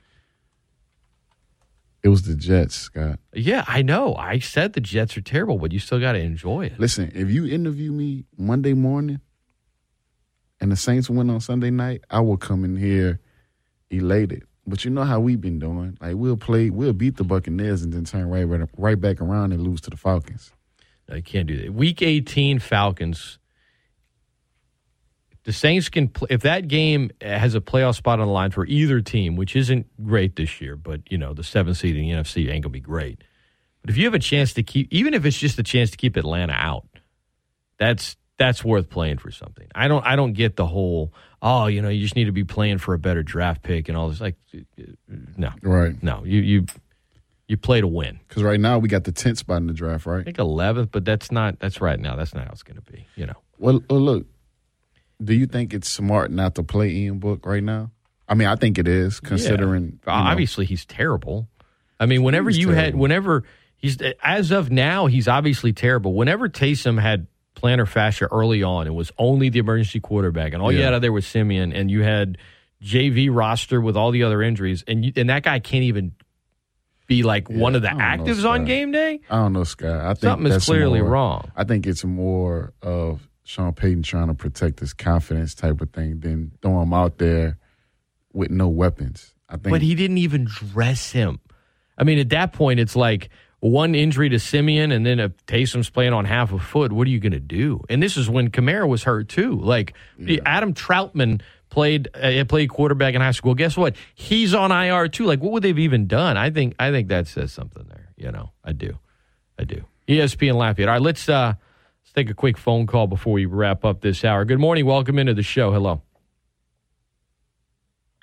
it 2.01 2.09
was 2.09 2.23
the 2.23 2.35
Jets, 2.35 2.75
Scott. 2.75 3.19
Yeah, 3.33 3.65
I 3.67 3.83
know. 3.83 4.15
I 4.15 4.39
said 4.39 4.73
the 4.73 4.81
Jets 4.81 5.15
are 5.15 5.21
terrible, 5.21 5.59
but 5.59 5.71
you 5.71 5.79
still 5.79 5.99
got 5.99 6.13
to 6.13 6.19
enjoy 6.19 6.65
it. 6.65 6.79
Listen, 6.79 7.11
if 7.13 7.29
you 7.29 7.45
interview 7.45 7.91
me 7.91 8.25
Monday 8.35 8.73
morning, 8.73 9.21
and 10.59 10.71
the 10.71 10.75
Saints 10.75 11.07
win 11.07 11.29
on 11.29 11.39
Sunday 11.39 11.69
night, 11.69 12.03
I 12.09 12.19
will 12.21 12.37
come 12.37 12.65
in 12.65 12.77
here 12.77 13.19
elated. 13.91 14.43
But 14.65 14.83
you 14.83 14.91
know 14.91 15.03
how 15.03 15.19
we've 15.19 15.39
been 15.39 15.59
doing. 15.59 15.97
Like 16.01 16.15
we'll 16.15 16.35
play, 16.35 16.69
we'll 16.71 16.93
beat 16.93 17.17
the 17.17 17.23
Buccaneers 17.23 17.83
and 17.83 17.93
then 17.93 18.05
turn 18.05 18.27
right 18.27 18.43
right, 18.43 18.67
right 18.75 18.99
back 18.99 19.21
around 19.21 19.53
and 19.53 19.61
lose 19.61 19.81
to 19.81 19.89
the 19.89 19.97
Falcons. 19.97 20.51
No, 21.07 21.15
you 21.15 21.23
can't 21.23 21.47
do 21.47 21.57
that. 21.61 21.73
Week 21.73 22.01
18 22.01 22.59
Falcons. 22.59 23.37
The 25.47 25.53
Saints 25.53 25.87
can 25.87 26.09
pl- 26.09 26.27
if 26.29 26.41
that 26.41 26.67
game 26.67 27.09
has 27.21 27.55
a 27.55 27.61
playoff 27.61 27.95
spot 27.95 28.19
on 28.19 28.27
the 28.27 28.33
line 28.33 28.51
for 28.51 28.65
either 28.65 28.99
team, 28.99 29.37
which 29.37 29.55
isn't 29.55 29.87
great 30.05 30.35
this 30.35 30.59
year, 30.59 30.75
but 30.75 31.01
you 31.09 31.17
know 31.17 31.33
the 31.33 31.41
seventh 31.41 31.77
seed 31.77 31.95
in 31.95 32.03
the 32.03 32.11
NFC 32.11 32.51
ain't 32.51 32.63
gonna 32.63 32.73
be 32.73 32.81
great. 32.81 33.23
But 33.81 33.91
if 33.91 33.95
you 33.97 34.03
have 34.03 34.13
a 34.13 34.19
chance 34.19 34.51
to 34.55 34.63
keep, 34.63 34.89
even 34.91 35.13
if 35.13 35.25
it's 35.25 35.37
just 35.39 35.57
a 35.57 35.63
chance 35.63 35.89
to 35.91 35.97
keep 35.97 36.17
Atlanta 36.17 36.51
out, 36.51 36.85
that's 37.79 38.17
that's 38.37 38.61
worth 38.61 38.89
playing 38.89 39.19
for 39.19 39.31
something. 39.31 39.67
I 39.73 39.87
don't 39.87 40.05
I 40.05 40.17
don't 40.17 40.33
get 40.33 40.57
the 40.57 40.65
whole 40.65 41.13
oh 41.41 41.67
you 41.67 41.81
know 41.81 41.87
you 41.87 42.01
just 42.01 42.17
need 42.17 42.25
to 42.25 42.33
be 42.33 42.43
playing 42.43 42.79
for 42.79 42.93
a 42.93 42.99
better 42.99 43.23
draft 43.23 43.63
pick 43.63 43.87
and 43.87 43.97
all 43.97 44.09
this 44.09 44.19
like 44.19 44.35
uh, 44.53 44.59
uh, 44.81 45.15
no 45.37 45.51
Right. 45.61 46.03
no 46.03 46.23
you 46.25 46.41
you 46.41 46.65
you 47.47 47.55
play 47.55 47.79
to 47.79 47.87
win. 47.87 48.19
Because 48.27 48.43
right 48.43 48.59
now 48.59 48.79
we 48.79 48.89
got 48.89 49.05
the 49.05 49.13
tenth 49.13 49.37
spot 49.37 49.57
in 49.61 49.67
the 49.67 49.73
draft, 49.73 50.05
right 50.05 50.19
I 50.19 50.23
think 50.23 50.35
11th, 50.37 50.89
but 50.91 51.05
that's 51.05 51.31
not 51.31 51.59
that's 51.59 51.79
right 51.79 51.97
now. 51.97 52.17
That's 52.17 52.33
not 52.33 52.43
how 52.43 52.51
it's 52.51 52.63
going 52.63 52.75
to 52.75 52.91
be. 52.91 53.07
You 53.15 53.27
know. 53.27 53.37
Well, 53.57 53.81
well, 53.89 54.01
look. 54.01 54.25
Do 55.23 55.33
you 55.33 55.45
think 55.47 55.73
it's 55.73 55.89
smart 55.89 56.31
not 56.31 56.55
to 56.55 56.63
play 56.63 56.89
Ian 56.91 57.19
Book 57.19 57.45
right 57.45 57.63
now? 57.63 57.91
I 58.29 58.35
mean, 58.35 58.47
I 58.47 58.55
think 58.55 58.77
it 58.77 58.87
is, 58.87 59.19
considering 59.19 59.99
Yeah. 60.05 60.17
you 60.17 60.23
know, 60.23 60.29
obviously 60.31 60.65
he's 60.65 60.85
terrible. 60.85 61.47
I 61.99 62.05
mean, 62.05 62.23
whenever 62.23 62.49
you 62.49 62.69
had, 62.69 62.93
whenever 62.95 63.43
he's 63.77 63.97
as 64.23 64.51
of 64.51 64.69
now, 64.69 65.07
he's 65.07 65.27
obviously 65.27 65.73
terrible. 65.73 66.13
Whenever 66.13 66.47
Taysom 66.49 67.01
had 67.01 67.27
plantar 67.55 67.87
fascia 67.87 68.27
early 68.31 68.61
on, 68.61 68.85
it 68.85 68.93
was 68.93 69.11
only 69.17 69.49
the 69.49 69.59
emergency 69.59 69.99
quarterback, 69.99 70.53
and 70.53 70.61
all 70.61 70.71
you 70.71 70.81
had 70.83 70.93
out 70.93 71.01
there 71.01 71.11
was 71.13 71.25
Siemian, 71.25 71.73
and 71.73 71.89
you 71.89 72.03
had 72.03 72.37
JV 72.83 73.29
roster 73.33 73.81
with 73.81 73.97
all 73.97 74.11
the 74.11 74.21
other 74.23 74.43
injuries, 74.43 74.83
and 74.87 75.03
you, 75.03 75.11
and 75.15 75.29
that 75.31 75.41
guy 75.41 75.57
can't 75.59 75.83
even 75.85 76.11
be 77.07 77.23
like 77.23 77.49
one 77.49 77.73
of 77.73 77.81
the 77.81 77.87
don't 77.87 77.97
know, 77.97 78.03
actives 78.03 78.47
on 78.47 78.65
game 78.65 78.91
day. 78.91 79.21
I 79.29 79.37
don't 79.37 79.53
know, 79.53 79.63
Scott. 79.63 80.01
I 80.01 80.09
think 80.13 80.19
Something 80.19 80.51
is 80.51 80.65
clearly 80.65 81.01
more- 81.01 81.09
wrong. 81.09 81.51
I 81.55 81.63
think 81.63 81.87
it's 81.87 82.03
more 82.03 82.73
of 82.83 83.27
Sean 83.47 83.71
Payton 83.71 84.03
trying 84.03 84.27
to 84.27 84.33
protect 84.33 84.81
his 84.81 84.93
confidence 84.93 85.55
type 85.55 85.79
of 85.79 85.89
thing 85.91 86.19
than 86.19 86.51
throw 86.61 86.81
him 86.81 86.93
out 86.93 87.17
there 87.17 87.57
with 88.33 88.51
no 88.51 88.67
weapons. 88.67 89.33
I 89.47 89.53
think. 89.53 89.69
But 89.69 89.81
he 89.81 89.95
didn't 89.95 90.17
even 90.17 90.43
dress 90.43 91.11
him. 91.11 91.39
I 91.97 92.03
mean, 92.03 92.19
at 92.19 92.27
that 92.29 92.51
point, 92.51 92.81
it's 92.81 92.95
like 92.97 93.29
one 93.61 93.95
injury 93.95 94.27
to 94.29 94.37
Siemian, 94.37 94.91
and 94.91 95.05
then 95.05 95.21
if 95.21 95.31
Taysom's 95.45 95.89
playing 95.89 96.11
on 96.11 96.25
half 96.25 96.51
a 96.51 96.59
foot, 96.59 96.91
what 96.91 97.07
are 97.07 97.09
you 97.09 97.21
going 97.21 97.31
to 97.31 97.39
do? 97.39 97.81
And 97.89 98.03
this 98.03 98.17
is 98.17 98.29
when 98.29 98.49
Kamara 98.49 98.85
was 98.85 99.03
hurt 99.03 99.29
too. 99.29 99.53
Like 99.61 99.93
Adam 100.45 100.73
Trautman 100.73 101.41
played 101.69 102.09
uh, 102.15 102.43
played 102.43 102.69
quarterback 102.69 103.13
in 103.15 103.21
high 103.21 103.31
school. 103.31 103.55
Guess 103.55 103.77
what? 103.77 103.95
He's 104.13 104.53
on 104.53 104.73
IR 104.73 105.07
too. 105.07 105.23
Like, 105.23 105.39
what 105.39 105.53
would 105.53 105.63
they've 105.63 105.79
even 105.79 106.07
done? 106.07 106.35
I 106.35 106.49
think 106.49 106.75
I 106.79 106.91
think 106.91 107.07
that 107.07 107.27
says 107.27 107.53
something 107.53 107.85
there. 107.87 108.09
You 108.17 108.29
know, 108.33 108.51
I 108.61 108.73
do, 108.73 108.99
I 109.57 109.63
do. 109.63 109.85
ESPN 110.09 110.55
Lafayette. 110.55 110.89
All 110.89 110.95
right, 110.95 111.01
let's 111.01 111.29
uh 111.29 111.53
take 112.17 112.29
a 112.31 112.33
quick 112.33 112.57
phone 112.57 112.87
call 112.87 113.05
before 113.05 113.33
we 113.33 113.45
wrap 113.45 113.85
up 113.85 114.01
this 114.01 114.25
hour. 114.25 114.43
Good 114.43 114.59
morning. 114.59 114.87
Welcome 114.87 115.19
into 115.19 115.35
the 115.35 115.43
show. 115.43 115.71
Hello. 115.71 116.01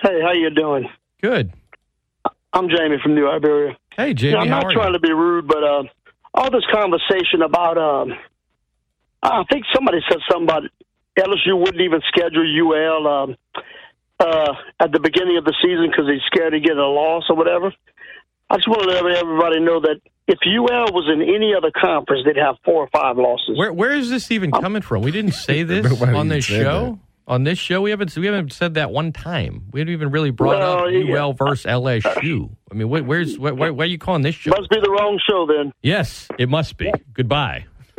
Hey, 0.02 0.20
how 0.20 0.32
you 0.32 0.50
doing? 0.50 0.88
Good. 1.22 1.52
I'm 2.52 2.68
Jamie 2.68 2.96
from 3.00 3.14
New 3.14 3.30
Iberia. 3.30 3.76
Hey, 3.96 4.12
Jamie. 4.12 4.32
Yeah, 4.32 4.40
I'm 4.40 4.48
how 4.48 4.60
not 4.62 4.72
trying 4.72 4.92
you? 4.92 4.98
to 4.98 5.00
be 5.00 5.12
rude, 5.12 5.46
but 5.46 5.62
uh, 5.62 5.84
all 6.34 6.50
this 6.50 6.64
conversation 6.72 7.42
about, 7.42 7.78
um, 7.78 8.14
I 9.22 9.44
think 9.52 9.64
somebody 9.72 9.98
said 10.08 10.18
something 10.28 10.48
about 10.48 10.64
LSU 11.16 11.56
wouldn't 11.56 11.80
even 11.80 12.00
schedule 12.08 12.44
UL 12.44 13.06
um, 13.06 13.36
uh, 14.18 14.54
at 14.80 14.90
the 14.90 14.98
beginning 14.98 15.36
of 15.38 15.44
the 15.44 15.54
season 15.62 15.88
because 15.88 16.06
he's 16.10 16.22
scared 16.26 16.52
to 16.52 16.58
get 16.58 16.76
a 16.76 16.86
loss 16.86 17.26
or 17.28 17.36
whatever. 17.36 17.72
I 18.50 18.56
just 18.56 18.66
want 18.66 18.82
to 18.82 18.88
let 18.88 19.04
everybody 19.04 19.60
know 19.60 19.78
that 19.80 20.00
if 20.26 20.38
UL 20.46 20.92
was 20.92 21.10
in 21.12 21.20
any 21.22 21.52
other 21.54 21.70
conference, 21.70 22.22
they'd 22.24 22.40
have 22.40 22.56
four 22.64 22.82
or 22.84 22.88
five 22.92 23.16
losses. 23.16 23.56
Where 23.58 23.72
where 23.72 23.92
is 23.94 24.10
this 24.10 24.30
even 24.30 24.50
coming 24.50 24.82
from? 24.82 25.02
We 25.02 25.10
didn't 25.10 25.32
say 25.32 25.62
this 25.64 26.00
on 26.02 26.28
this 26.28 26.46
said 26.46 26.62
show. 26.62 26.98
On 27.26 27.42
this 27.44 27.58
show, 27.58 27.80
we 27.80 27.88
haven't 27.90 28.14
we 28.16 28.26
haven't 28.26 28.52
said 28.52 28.74
that 28.74 28.90
one 28.90 29.10
time. 29.12 29.64
We 29.72 29.80
haven't 29.80 29.94
even 29.94 30.10
really 30.10 30.30
brought 30.30 30.58
Well, 30.58 30.84
up 30.86 30.92
yeah. 30.92 31.14
UL 31.24 31.32
versus 31.32 31.64
LSU. 31.64 32.50
I 32.70 32.74
mean, 32.74 32.88
wh- 32.88 33.06
where's 33.08 33.38
where, 33.38 33.54
where, 33.54 33.72
why 33.72 33.84
are 33.84 33.86
you 33.86 33.96
calling 33.98 34.20
this 34.22 34.34
show? 34.34 34.50
Must 34.50 34.68
be 34.68 34.76
the 34.80 34.90
wrong 34.90 35.18
show 35.26 35.46
then. 35.46 35.72
Yes, 35.82 36.28
it 36.38 36.50
must 36.50 36.76
be. 36.76 36.92
Goodbye. 37.14 37.64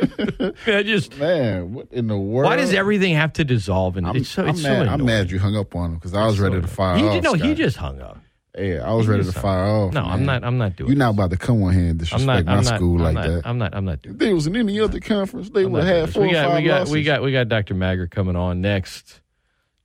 I 0.66 0.82
just 0.84 1.16
man, 1.18 1.72
what 1.74 1.88
in 1.90 2.06
the 2.06 2.16
world? 2.18 2.48
why 2.50 2.54
does 2.56 2.72
everything 2.74 3.14
have 3.14 3.32
to 3.34 3.44
dissolve? 3.44 3.96
And 3.96 4.06
I'm, 4.06 4.14
it's 4.16 4.28
so 4.28 4.42
I'm 4.42 4.50
it's 4.50 4.62
mad. 4.62 4.82
annoying. 4.82 4.88
I'm 5.00 5.06
mad 5.06 5.30
you 5.30 5.38
hung 5.40 5.56
up 5.56 5.74
on 5.74 5.90
him 5.92 5.94
because 5.96 6.14
I 6.14 6.24
was 6.26 6.38
ready 6.38 6.60
to 6.60 6.66
fire 6.68 6.96
He 6.98 7.04
off. 7.04 7.12
did, 7.14 7.24
no, 7.24 7.32
he 7.32 7.54
just 7.54 7.76
hung 7.78 8.00
up. 8.00 8.18
Yeah, 8.56 8.88
I 8.88 8.94
was 8.94 9.06
ready 9.06 9.22
to 9.22 9.32
fire 9.32 9.64
off. 9.64 9.92
No, 9.92 10.02
I'm 10.02 10.24
not. 10.24 10.42
I'm 10.42 10.56
not 10.56 10.76
doing. 10.76 10.88
It. 10.88 10.94
You're 10.94 10.98
not 10.98 11.10
about 11.14 11.30
to 11.30 11.36
come 11.36 11.62
on 11.62 11.74
here 11.74 11.90
and 11.90 11.98
disrespect 11.98 12.46
not. 12.46 12.56
my 12.56 12.62
not. 12.62 12.76
school 12.76 12.96
I'm 12.96 13.02
like 13.02 13.14
not, 13.14 13.26
that. 13.26 13.42
I'm 13.44 13.58
not. 13.58 13.74
I'm 13.74 13.84
not 13.84 14.02
doing. 14.02 14.14
If 14.14 14.18
they 14.18 14.32
was 14.32 14.46
in 14.46 14.56
any 14.56 14.80
other 14.80 14.98
conference, 15.00 15.50
they 15.50 15.64
I'm 15.64 15.72
would 15.72 15.84
have 15.84 15.88
doing 15.90 16.00
had 16.00 16.08
this. 16.08 16.14
four 16.14 16.22
we 16.22 16.32
got, 16.32 16.44
or 16.44 16.48
five 16.48 16.56
we 16.56 16.64
got, 16.66 16.78
losses. 16.78 16.94
We 16.94 17.02
got, 17.02 17.22
we 17.22 17.32
got 17.32 17.48
Dr. 17.48 17.74
Maggard 17.74 18.10
coming 18.10 18.36
on 18.36 18.60
next. 18.62 19.20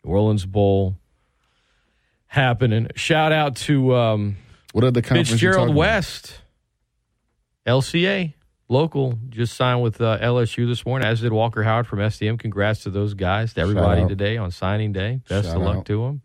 New 0.03 0.11
Orleans 0.11 0.45
Bowl 0.45 0.95
happening. 2.27 2.87
Shout 2.95 3.31
out 3.31 3.57
to 3.57 3.93
um, 3.95 4.37
what 4.71 4.83
other 4.83 5.01
conference 5.01 5.29
Fitzgerald 5.31 5.67
talking 5.67 5.73
about? 5.73 5.77
West, 5.77 6.41
LCA 7.67 8.33
local 8.71 9.19
just 9.29 9.55
signed 9.55 9.83
with 9.83 9.99
uh, 9.99 10.17
LSU 10.19 10.67
this 10.67 10.85
morning, 10.85 11.07
as 11.07 11.21
did 11.21 11.33
Walker 11.33 11.61
Howard 11.61 11.85
from 11.85 11.99
STM. 11.99 12.39
Congrats 12.39 12.83
to 12.83 12.89
those 12.89 13.13
guys, 13.13 13.53
to 13.53 13.61
everybody 13.61 14.07
today 14.07 14.37
on 14.37 14.49
signing 14.49 14.93
day. 14.93 15.21
Best 15.27 15.47
Shout 15.47 15.57
of 15.57 15.61
luck 15.61 15.77
out. 15.79 15.85
to 15.87 16.05
them. 16.05 16.21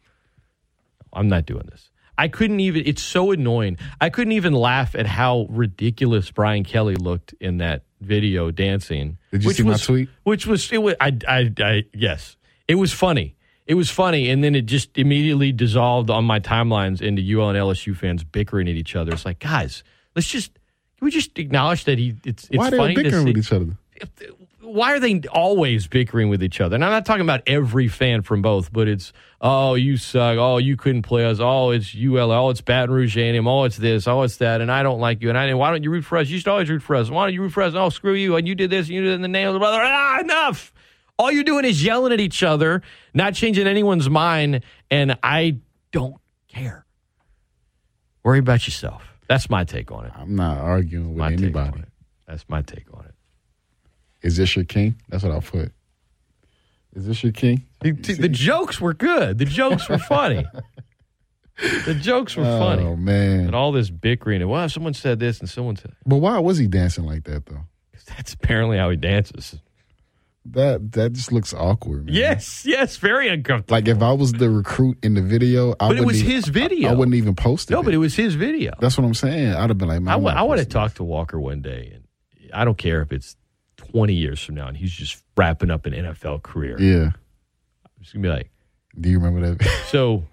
I'm 1.12 1.28
not 1.28 1.44
doing 1.44 1.66
this. 1.70 1.90
I 2.18 2.28
couldn't 2.28 2.60
even. 2.60 2.82
It's 2.86 3.02
so 3.02 3.32
annoying. 3.32 3.78
I 4.00 4.10
couldn't 4.10 4.32
even 4.32 4.52
laugh 4.52 4.94
at 4.94 5.06
how 5.06 5.46
ridiculous 5.50 6.30
Brian 6.30 6.64
Kelly 6.64 6.96
looked 6.96 7.34
in 7.40 7.58
that 7.58 7.84
video 8.00 8.50
dancing. 8.50 9.18
Did 9.32 9.42
you 9.42 9.48
which 9.48 9.56
see 9.58 9.62
my 9.62 9.76
tweet? 9.76 10.08
Which 10.24 10.46
was 10.46 10.70
it 10.72 10.78
was. 10.78 10.94
I, 11.00 11.16
I, 11.28 11.52
I 11.58 11.84
yes, 11.92 12.36
it 12.68 12.76
was 12.76 12.92
funny. 12.92 13.36
It 13.66 13.74
was 13.74 13.90
funny, 13.90 14.30
and 14.30 14.44
then 14.44 14.54
it 14.54 14.66
just 14.66 14.96
immediately 14.96 15.50
dissolved 15.50 16.08
on 16.08 16.24
my 16.24 16.38
timelines 16.38 17.02
into 17.02 17.20
UL 17.22 17.50
and 17.50 17.58
LSU 17.58 17.96
fans 17.96 18.22
bickering 18.22 18.68
at 18.68 18.76
each 18.76 18.94
other. 18.94 19.12
It's 19.12 19.24
like, 19.24 19.40
guys, 19.40 19.82
let's 20.14 20.28
just 20.28 20.52
can 20.98 21.04
we 21.04 21.10
just 21.10 21.38
acknowledge 21.38 21.84
that 21.84 21.98
he 21.98 22.14
it's 22.24 22.44
it's 22.44 22.56
Why 22.56 22.70
they 22.70 22.76
funny 22.76 22.94
to 22.94 23.02
bickering 23.02 23.24
with 23.26 23.38
each 23.38 23.52
other? 23.52 23.76
Why 24.66 24.92
are 24.92 25.00
they 25.00 25.20
always 25.32 25.86
bickering 25.86 26.28
with 26.28 26.42
each 26.42 26.60
other? 26.60 26.74
And 26.74 26.84
I'm 26.84 26.90
not 26.90 27.06
talking 27.06 27.22
about 27.22 27.42
every 27.46 27.88
fan 27.88 28.22
from 28.22 28.42
both, 28.42 28.72
but 28.72 28.88
it's 28.88 29.12
oh 29.40 29.74
you 29.74 29.96
suck, 29.96 30.36
oh 30.38 30.58
you 30.58 30.76
couldn't 30.76 31.02
play 31.02 31.24
us, 31.24 31.38
oh 31.40 31.70
it's 31.70 31.94
UL, 31.94 32.32
oh 32.32 32.50
it's 32.50 32.60
Baton 32.60 32.94
Rouge 32.94 33.16
A&M, 33.16 33.46
oh 33.46 33.64
it's 33.64 33.76
this, 33.76 34.06
oh 34.06 34.22
it's 34.22 34.38
that, 34.38 34.60
and 34.60 34.70
I 34.70 34.82
don't 34.82 35.00
like 35.00 35.22
you, 35.22 35.28
and 35.28 35.38
I 35.38 35.52
why 35.54 35.70
don't 35.70 35.82
you 35.82 35.90
root 35.90 36.04
for 36.04 36.18
us? 36.18 36.28
You 36.28 36.38
should 36.38 36.48
always 36.48 36.68
root 36.68 36.82
for 36.82 36.96
us. 36.96 37.08
Why 37.10 37.24
don't 37.26 37.34
you 37.34 37.42
root 37.42 37.52
for 37.52 37.62
us? 37.62 37.74
Oh 37.74 37.88
screw 37.88 38.14
you, 38.14 38.36
and 38.36 38.46
you 38.46 38.54
did 38.54 38.70
this, 38.70 38.86
and 38.86 38.94
you 38.94 39.02
did 39.02 39.12
it 39.12 39.14
in 39.14 39.22
the 39.22 39.28
name 39.28 39.48
of 39.48 39.54
the 39.54 39.60
brother. 39.60 39.78
Ah, 39.80 40.20
enough. 40.20 40.72
All 41.18 41.32
you're 41.32 41.44
doing 41.44 41.64
is 41.64 41.82
yelling 41.82 42.12
at 42.12 42.20
each 42.20 42.42
other, 42.42 42.82
not 43.14 43.34
changing 43.34 43.66
anyone's 43.66 44.10
mind, 44.10 44.62
and 44.90 45.16
I 45.22 45.58
don't 45.92 46.16
care. 46.48 46.84
Worry 48.22 48.40
about 48.40 48.66
yourself. 48.66 49.02
That's 49.28 49.48
my 49.48 49.64
take 49.64 49.90
on 49.90 50.06
it. 50.06 50.12
I'm 50.14 50.36
not 50.36 50.58
arguing 50.58 51.10
with 51.10 51.18
My 51.18 51.32
anybody. 51.32 51.84
That's 52.26 52.44
my 52.48 52.62
take 52.62 52.86
on 52.92 53.04
it. 53.04 53.14
Is 54.26 54.36
this 54.36 54.56
your 54.56 54.64
king? 54.64 54.96
That's 55.08 55.22
what 55.22 55.30
I'll 55.30 55.40
put. 55.40 55.70
Is 56.96 57.06
this 57.06 57.22
your 57.22 57.30
king? 57.30 57.64
The, 57.80 57.92
the 57.92 58.28
jokes 58.28 58.80
were 58.80 58.92
good. 58.92 59.38
The 59.38 59.44
jokes 59.44 59.88
were 59.88 59.98
funny. 59.98 60.44
the 61.84 61.94
jokes 61.94 62.34
were 62.34 62.44
oh, 62.44 62.58
funny. 62.58 62.82
Oh 62.82 62.96
man! 62.96 63.46
And 63.46 63.54
all 63.54 63.70
this 63.70 63.88
bickering 63.88 64.42
and 64.42 64.50
well, 64.50 64.68
someone 64.68 64.94
said 64.94 65.20
this 65.20 65.38
and 65.38 65.48
someone 65.48 65.76
said 65.76 65.92
But 66.04 66.16
why 66.16 66.40
was 66.40 66.58
he 66.58 66.66
dancing 66.66 67.04
like 67.04 67.22
that 67.24 67.46
though? 67.46 67.66
that's 68.16 68.34
apparently 68.34 68.78
how 68.78 68.90
he 68.90 68.96
dances. 68.96 69.54
That 70.46 70.90
that 70.92 71.12
just 71.12 71.30
looks 71.30 71.54
awkward. 71.54 72.06
Man. 72.06 72.14
Yes, 72.16 72.64
yes, 72.66 72.96
very 72.96 73.28
uncomfortable. 73.28 73.76
Like 73.76 73.86
if 73.86 74.02
I 74.02 74.12
was 74.12 74.32
the 74.32 74.50
recruit 74.50 74.98
in 75.04 75.14
the 75.14 75.22
video, 75.22 75.72
I 75.78 75.88
But 75.88 75.98
it 75.98 76.04
was 76.04 76.18
even- 76.18 76.32
his 76.32 76.48
video. 76.48 76.90
I 76.90 76.94
wouldn't 76.94 77.14
even 77.14 77.36
post 77.36 77.70
it. 77.70 77.74
No, 77.74 77.84
but 77.84 77.94
it 77.94 77.98
was 77.98 78.16
his 78.16 78.34
video. 78.34 78.74
That's 78.80 78.98
what 78.98 79.04
I'm 79.04 79.14
saying. 79.14 79.54
I'd 79.54 79.70
have 79.70 79.78
been 79.78 79.88
like, 79.88 80.00
man, 80.00 80.12
I 80.12 80.16
would 80.16 80.34
I 80.34 80.42
would 80.42 80.58
have 80.58 80.68
talked 80.68 80.96
to 80.96 81.04
Walker 81.04 81.38
one 81.38 81.62
day, 81.62 81.92
and 81.94 82.04
I 82.52 82.64
don't 82.64 82.78
care 82.78 83.02
if 83.02 83.12
it's 83.12 83.36
20 83.76 84.14
years 84.14 84.42
from 84.42 84.54
now 84.54 84.66
and 84.68 84.76
he's 84.76 84.92
just 84.92 85.22
wrapping 85.36 85.70
up 85.70 85.86
an 85.86 85.92
NFL 85.92 86.42
career. 86.42 86.76
Yeah. 86.80 87.10
I'm 87.84 87.90
just 88.02 88.12
gonna 88.14 88.22
be 88.22 88.28
like, 88.28 88.50
Do 88.98 89.08
you 89.10 89.18
remember 89.18 89.54
that? 89.54 89.68
so 89.88 90.24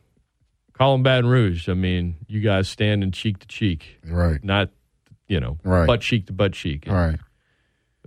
call 0.73 0.95
him 0.95 1.03
Baton 1.03 1.29
Rouge. 1.29 1.67
I 1.69 1.73
mean, 1.73 2.15
you 2.27 2.39
guys 2.41 2.67
standing 2.69 3.11
cheek 3.11 3.39
to 3.39 3.47
cheek, 3.47 3.99
right? 4.05 4.43
Not, 4.43 4.69
you 5.27 5.39
know, 5.39 5.57
Right. 5.63 5.85
butt 5.87 6.01
cheek 6.01 6.27
to 6.27 6.33
butt 6.33 6.53
cheek. 6.53 6.85
right. 6.87 7.19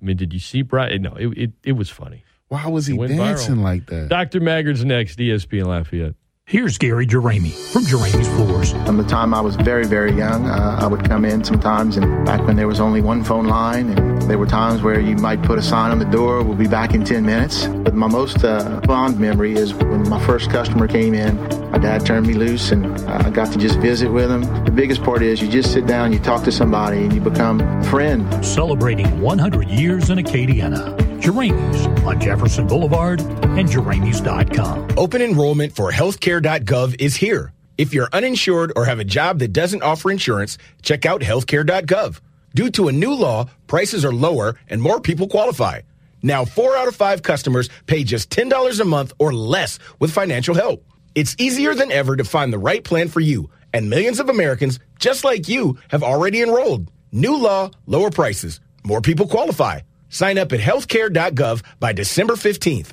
I 0.00 0.04
mean, 0.04 0.16
did 0.18 0.32
you 0.34 0.40
see 0.40 0.62
Brian? 0.62 1.02
No, 1.02 1.14
it 1.14 1.28
it, 1.38 1.52
it 1.64 1.72
was 1.72 1.88
funny. 1.88 2.22
Why 2.48 2.66
was 2.68 2.86
he 2.86 2.96
dancing 2.96 3.56
viral. 3.56 3.62
like 3.62 3.86
that? 3.86 4.08
Dr. 4.08 4.40
Maggard's 4.40 4.84
next, 4.84 5.18
ESPN 5.18 5.66
Lafayette. 5.66 6.14
Here's 6.48 6.78
Gary 6.78 7.06
Jeremy 7.06 7.51
from 7.51 7.85
Jeremy's 7.86 8.28
Floors. 8.28 8.70
From 8.70 8.98
the 8.98 9.02
time 9.02 9.35
I 9.35 9.40
was 9.40 9.56
very, 9.56 9.85
very 9.85 10.12
young, 10.12 10.47
uh, 10.47 10.78
I 10.81 10.86
would 10.86 11.05
come 11.05 11.24
in 11.24 11.43
sometimes, 11.43 11.97
and 11.97 12.24
back 12.24 12.47
when 12.47 12.55
there 12.55 12.68
was 12.68 12.78
only 12.78 13.01
one 13.01 13.24
phone 13.24 13.47
line, 13.47 13.89
and 13.90 14.23
there 14.31 14.39
were 14.39 14.47
times 14.47 14.81
where 14.81 15.01
you 15.01 15.16
might 15.16 15.43
put 15.43 15.59
a 15.59 15.62
sign 15.62 15.90
on 15.90 15.98
the 15.98 16.05
door, 16.05 16.44
we'll 16.44 16.56
be 16.56 16.68
back 16.68 16.94
in 16.94 17.05
10 17.05 17.27
minutes. 17.27 17.66
But 17.66 17.94
my 17.94 18.06
most 18.06 18.44
uh, 18.44 18.81
fond 18.82 19.18
memory 19.18 19.55
is 19.55 19.74
when 19.74 20.09
my 20.09 20.24
first 20.24 20.48
customer 20.48 20.86
came 20.86 21.14
in, 21.14 21.35
my 21.73 21.78
dad 21.78 22.06
turned 22.06 22.28
me 22.28 22.35
loose, 22.35 22.70
and 22.70 22.97
I 23.10 23.28
got 23.31 23.51
to 23.51 23.59
just 23.59 23.81
visit 23.81 24.09
with 24.12 24.31
him. 24.31 24.43
The 24.64 24.70
biggest 24.70 25.02
part 25.02 25.23
is 25.23 25.43
you 25.43 25.48
just 25.48 25.73
sit 25.73 25.89
down, 25.89 26.12
you 26.12 26.20
talk 26.20 26.44
to 26.44 26.52
somebody, 26.52 26.98
and 26.98 27.12
you 27.12 27.20
become 27.20 27.60
a 27.60 27.85
friend. 27.86 28.24
Celebrating 28.44 29.20
100 29.20 29.68
years 29.68 30.10
in 30.10 30.18
Acadiana. 30.18 31.05
Jeremy's 31.20 31.86
on 32.05 32.20
Jefferson 32.20 32.66
Boulevard 32.66 33.20
and 33.20 33.68
Jeremy's.com. 33.68 34.88
Open 34.97 35.22
enrollment 35.22 35.74
for 35.74 35.90
healthcare.gov 35.90 37.01
is 37.01 37.16
here. 37.16 37.52
If 37.78 37.93
you're 37.93 38.09
uninsured 38.12 38.72
or 38.76 38.84
have 38.84 39.01
a 39.01 39.05
job 39.05 39.38
that 39.40 39.52
doesn't 39.52 39.82
offer 39.82 40.10
insurance, 40.10 40.56
check 40.82 41.05
out 41.05 41.20
healthcare.gov. 41.20 42.20
Due 42.55 42.70
to 42.70 42.88
a 42.88 42.93
new 42.93 43.12
law, 43.12 43.51
prices 43.66 44.05
are 44.05 44.12
lower 44.12 44.56
and 44.68 44.80
more 44.80 45.01
people 45.01 45.28
qualify. 45.28 45.80
Now, 46.22 46.44
four 46.44 46.76
out 46.76 46.88
of 46.88 46.97
five 46.97 47.22
customers 47.22 47.68
pay 47.86 48.02
just 48.02 48.30
$10 48.30 48.80
a 48.80 48.84
month 48.84 49.12
or 49.18 49.32
less 49.34 49.78
with 49.98 50.12
financial 50.12 50.55
help. 50.55 50.84
It's 51.14 51.36
easier 51.38 51.74
than 51.74 51.93
ever 51.93 52.16
to 52.16 52.24
find 52.24 52.52
the 52.52 52.59
right 52.59 52.82
plan 52.82 53.09
for 53.09 53.20
you, 53.20 53.51
and 53.72 53.90
millions 53.90 54.20
of 54.20 54.28
Americans, 54.28 54.80
just 54.98 55.24
like 55.24 55.48
you, 55.48 55.78
have 55.88 56.02
already 56.02 56.43
enrolled. 56.43 56.90
New 57.12 57.36
law, 57.36 57.70
lower 57.86 58.10
prices. 58.10 58.60
More 58.84 59.01
people 59.01 59.26
qualify. 59.26 59.80
Sign 60.08 60.38
up 60.38 60.52
at 60.52 60.60
healthcare.gov 60.60 61.62
by 61.80 61.92
December 61.92 62.34
15th. 62.34 62.92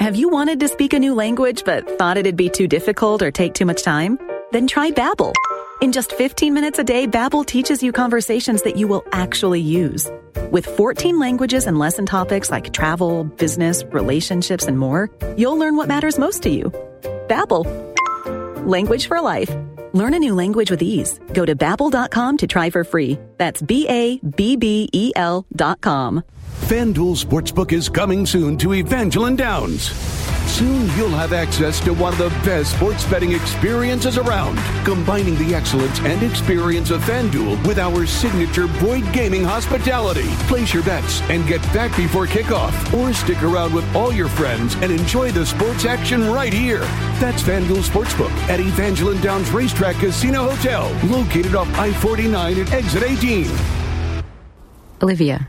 Have 0.00 0.16
you 0.16 0.30
wanted 0.30 0.60
to 0.60 0.68
speak 0.68 0.94
a 0.94 0.98
new 0.98 1.14
language 1.14 1.62
but 1.64 1.98
thought 1.98 2.16
it'd 2.16 2.36
be 2.36 2.48
too 2.48 2.66
difficult 2.66 3.20
or 3.22 3.30
take 3.30 3.52
too 3.52 3.66
much 3.66 3.82
time? 3.82 4.18
Then 4.50 4.66
try 4.66 4.90
Babbel. 4.90 5.34
In 5.82 5.92
just 5.92 6.12
15 6.12 6.52
minutes 6.52 6.78
a 6.78 6.84
day, 6.84 7.06
Babbel 7.06 7.44
teaches 7.46 7.82
you 7.82 7.92
conversations 7.92 8.62
that 8.62 8.76
you 8.76 8.88
will 8.88 9.04
actually 9.12 9.60
use. 9.60 10.10
With 10.50 10.66
14 10.66 11.18
languages 11.18 11.66
and 11.66 11.78
lesson 11.78 12.06
topics 12.06 12.50
like 12.50 12.72
travel, 12.72 13.24
business, 13.24 13.84
relationships, 13.84 14.64
and 14.64 14.78
more, 14.78 15.10
you'll 15.36 15.58
learn 15.58 15.76
what 15.76 15.88
matters 15.88 16.18
most 16.18 16.42
to 16.42 16.50
you. 16.50 16.70
Babbel. 17.28 17.66
Language 18.66 19.06
for 19.06 19.20
life. 19.20 19.50
Learn 19.92 20.14
a 20.14 20.18
new 20.18 20.34
language 20.34 20.70
with 20.70 20.82
ease. 20.82 21.18
Go 21.32 21.44
to 21.44 21.54
babbel.com 21.56 22.36
to 22.38 22.46
try 22.46 22.70
for 22.70 22.84
free. 22.84 23.18
That's 23.38 23.62
B 23.62 23.86
A 23.88 24.18
B 24.18 24.56
B 24.56 24.88
E 24.92 25.12
L 25.16 25.46
dot 25.54 25.80
com. 25.80 26.24
FanDuel 26.60 27.16
Sportsbook 27.22 27.72
is 27.72 27.88
coming 27.88 28.24
soon 28.24 28.56
to 28.58 28.74
Evangeline 28.74 29.34
Downs. 29.34 29.90
Soon 30.46 30.82
you'll 30.96 31.08
have 31.08 31.32
access 31.32 31.80
to 31.80 31.92
one 31.92 32.12
of 32.12 32.18
the 32.18 32.28
best 32.44 32.76
sports 32.76 33.04
betting 33.04 33.32
experiences 33.32 34.18
around, 34.18 34.56
combining 34.84 35.36
the 35.36 35.52
excellence 35.52 35.98
and 36.00 36.22
experience 36.22 36.90
of 36.90 37.00
FanDuel 37.02 37.66
with 37.66 37.78
our 37.78 38.06
signature 38.06 38.68
Boyd 38.80 39.04
Gaming 39.12 39.42
hospitality. 39.42 40.28
Place 40.46 40.72
your 40.72 40.84
bets 40.84 41.20
and 41.22 41.46
get 41.48 41.60
back 41.72 41.96
before 41.96 42.26
kickoff, 42.26 42.94
or 42.94 43.12
stick 43.14 43.42
around 43.42 43.74
with 43.74 43.84
all 43.96 44.12
your 44.12 44.28
friends 44.28 44.74
and 44.76 44.92
enjoy 44.92 45.32
the 45.32 45.44
sports 45.44 45.84
action 45.84 46.30
right 46.30 46.52
here. 46.52 46.80
That's 47.18 47.42
FanDuel 47.42 47.82
Sportsbook 47.82 48.30
at 48.48 48.60
Evangeline 48.60 49.20
Downs 49.20 49.50
Racetrack 49.50 49.96
Casino 49.96 50.50
Hotel, 50.50 50.88
located 51.10 51.56
off 51.56 51.68
I 51.78 51.92
49 51.94 52.60
at 52.60 52.72
exit 52.72 53.02
18. 53.02 53.50
Olivia 55.02 55.48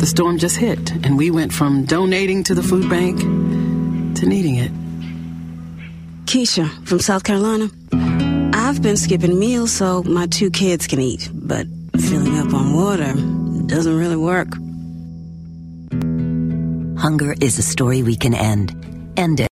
The 0.00 0.06
storm 0.06 0.38
just 0.38 0.56
hit, 0.56 0.92
and 1.04 1.18
we 1.18 1.30
went 1.30 1.52
from 1.52 1.84
donating 1.84 2.42
to 2.44 2.54
the 2.54 2.62
food 2.62 2.88
bank 2.88 3.20
to 3.20 4.26
needing 4.26 4.56
it. 4.56 4.72
Keisha 6.24 6.68
from 6.86 7.00
South 7.00 7.24
Carolina. 7.24 7.68
I've 8.54 8.80
been 8.82 8.96
skipping 8.96 9.38
meals 9.38 9.72
so 9.72 10.02
my 10.04 10.26
two 10.26 10.50
kids 10.50 10.86
can 10.86 11.00
eat, 11.00 11.28
but 11.34 11.66
filling 11.98 12.38
up 12.38 12.54
on 12.54 12.72
water 12.72 13.12
doesn't 13.66 13.96
really 13.96 14.16
work. 14.16 14.48
Hunger 16.98 17.34
is 17.40 17.58
a 17.58 17.62
story 17.62 18.02
we 18.02 18.16
can 18.16 18.34
end. 18.34 18.74
End 19.16 19.40
it. 19.40 19.48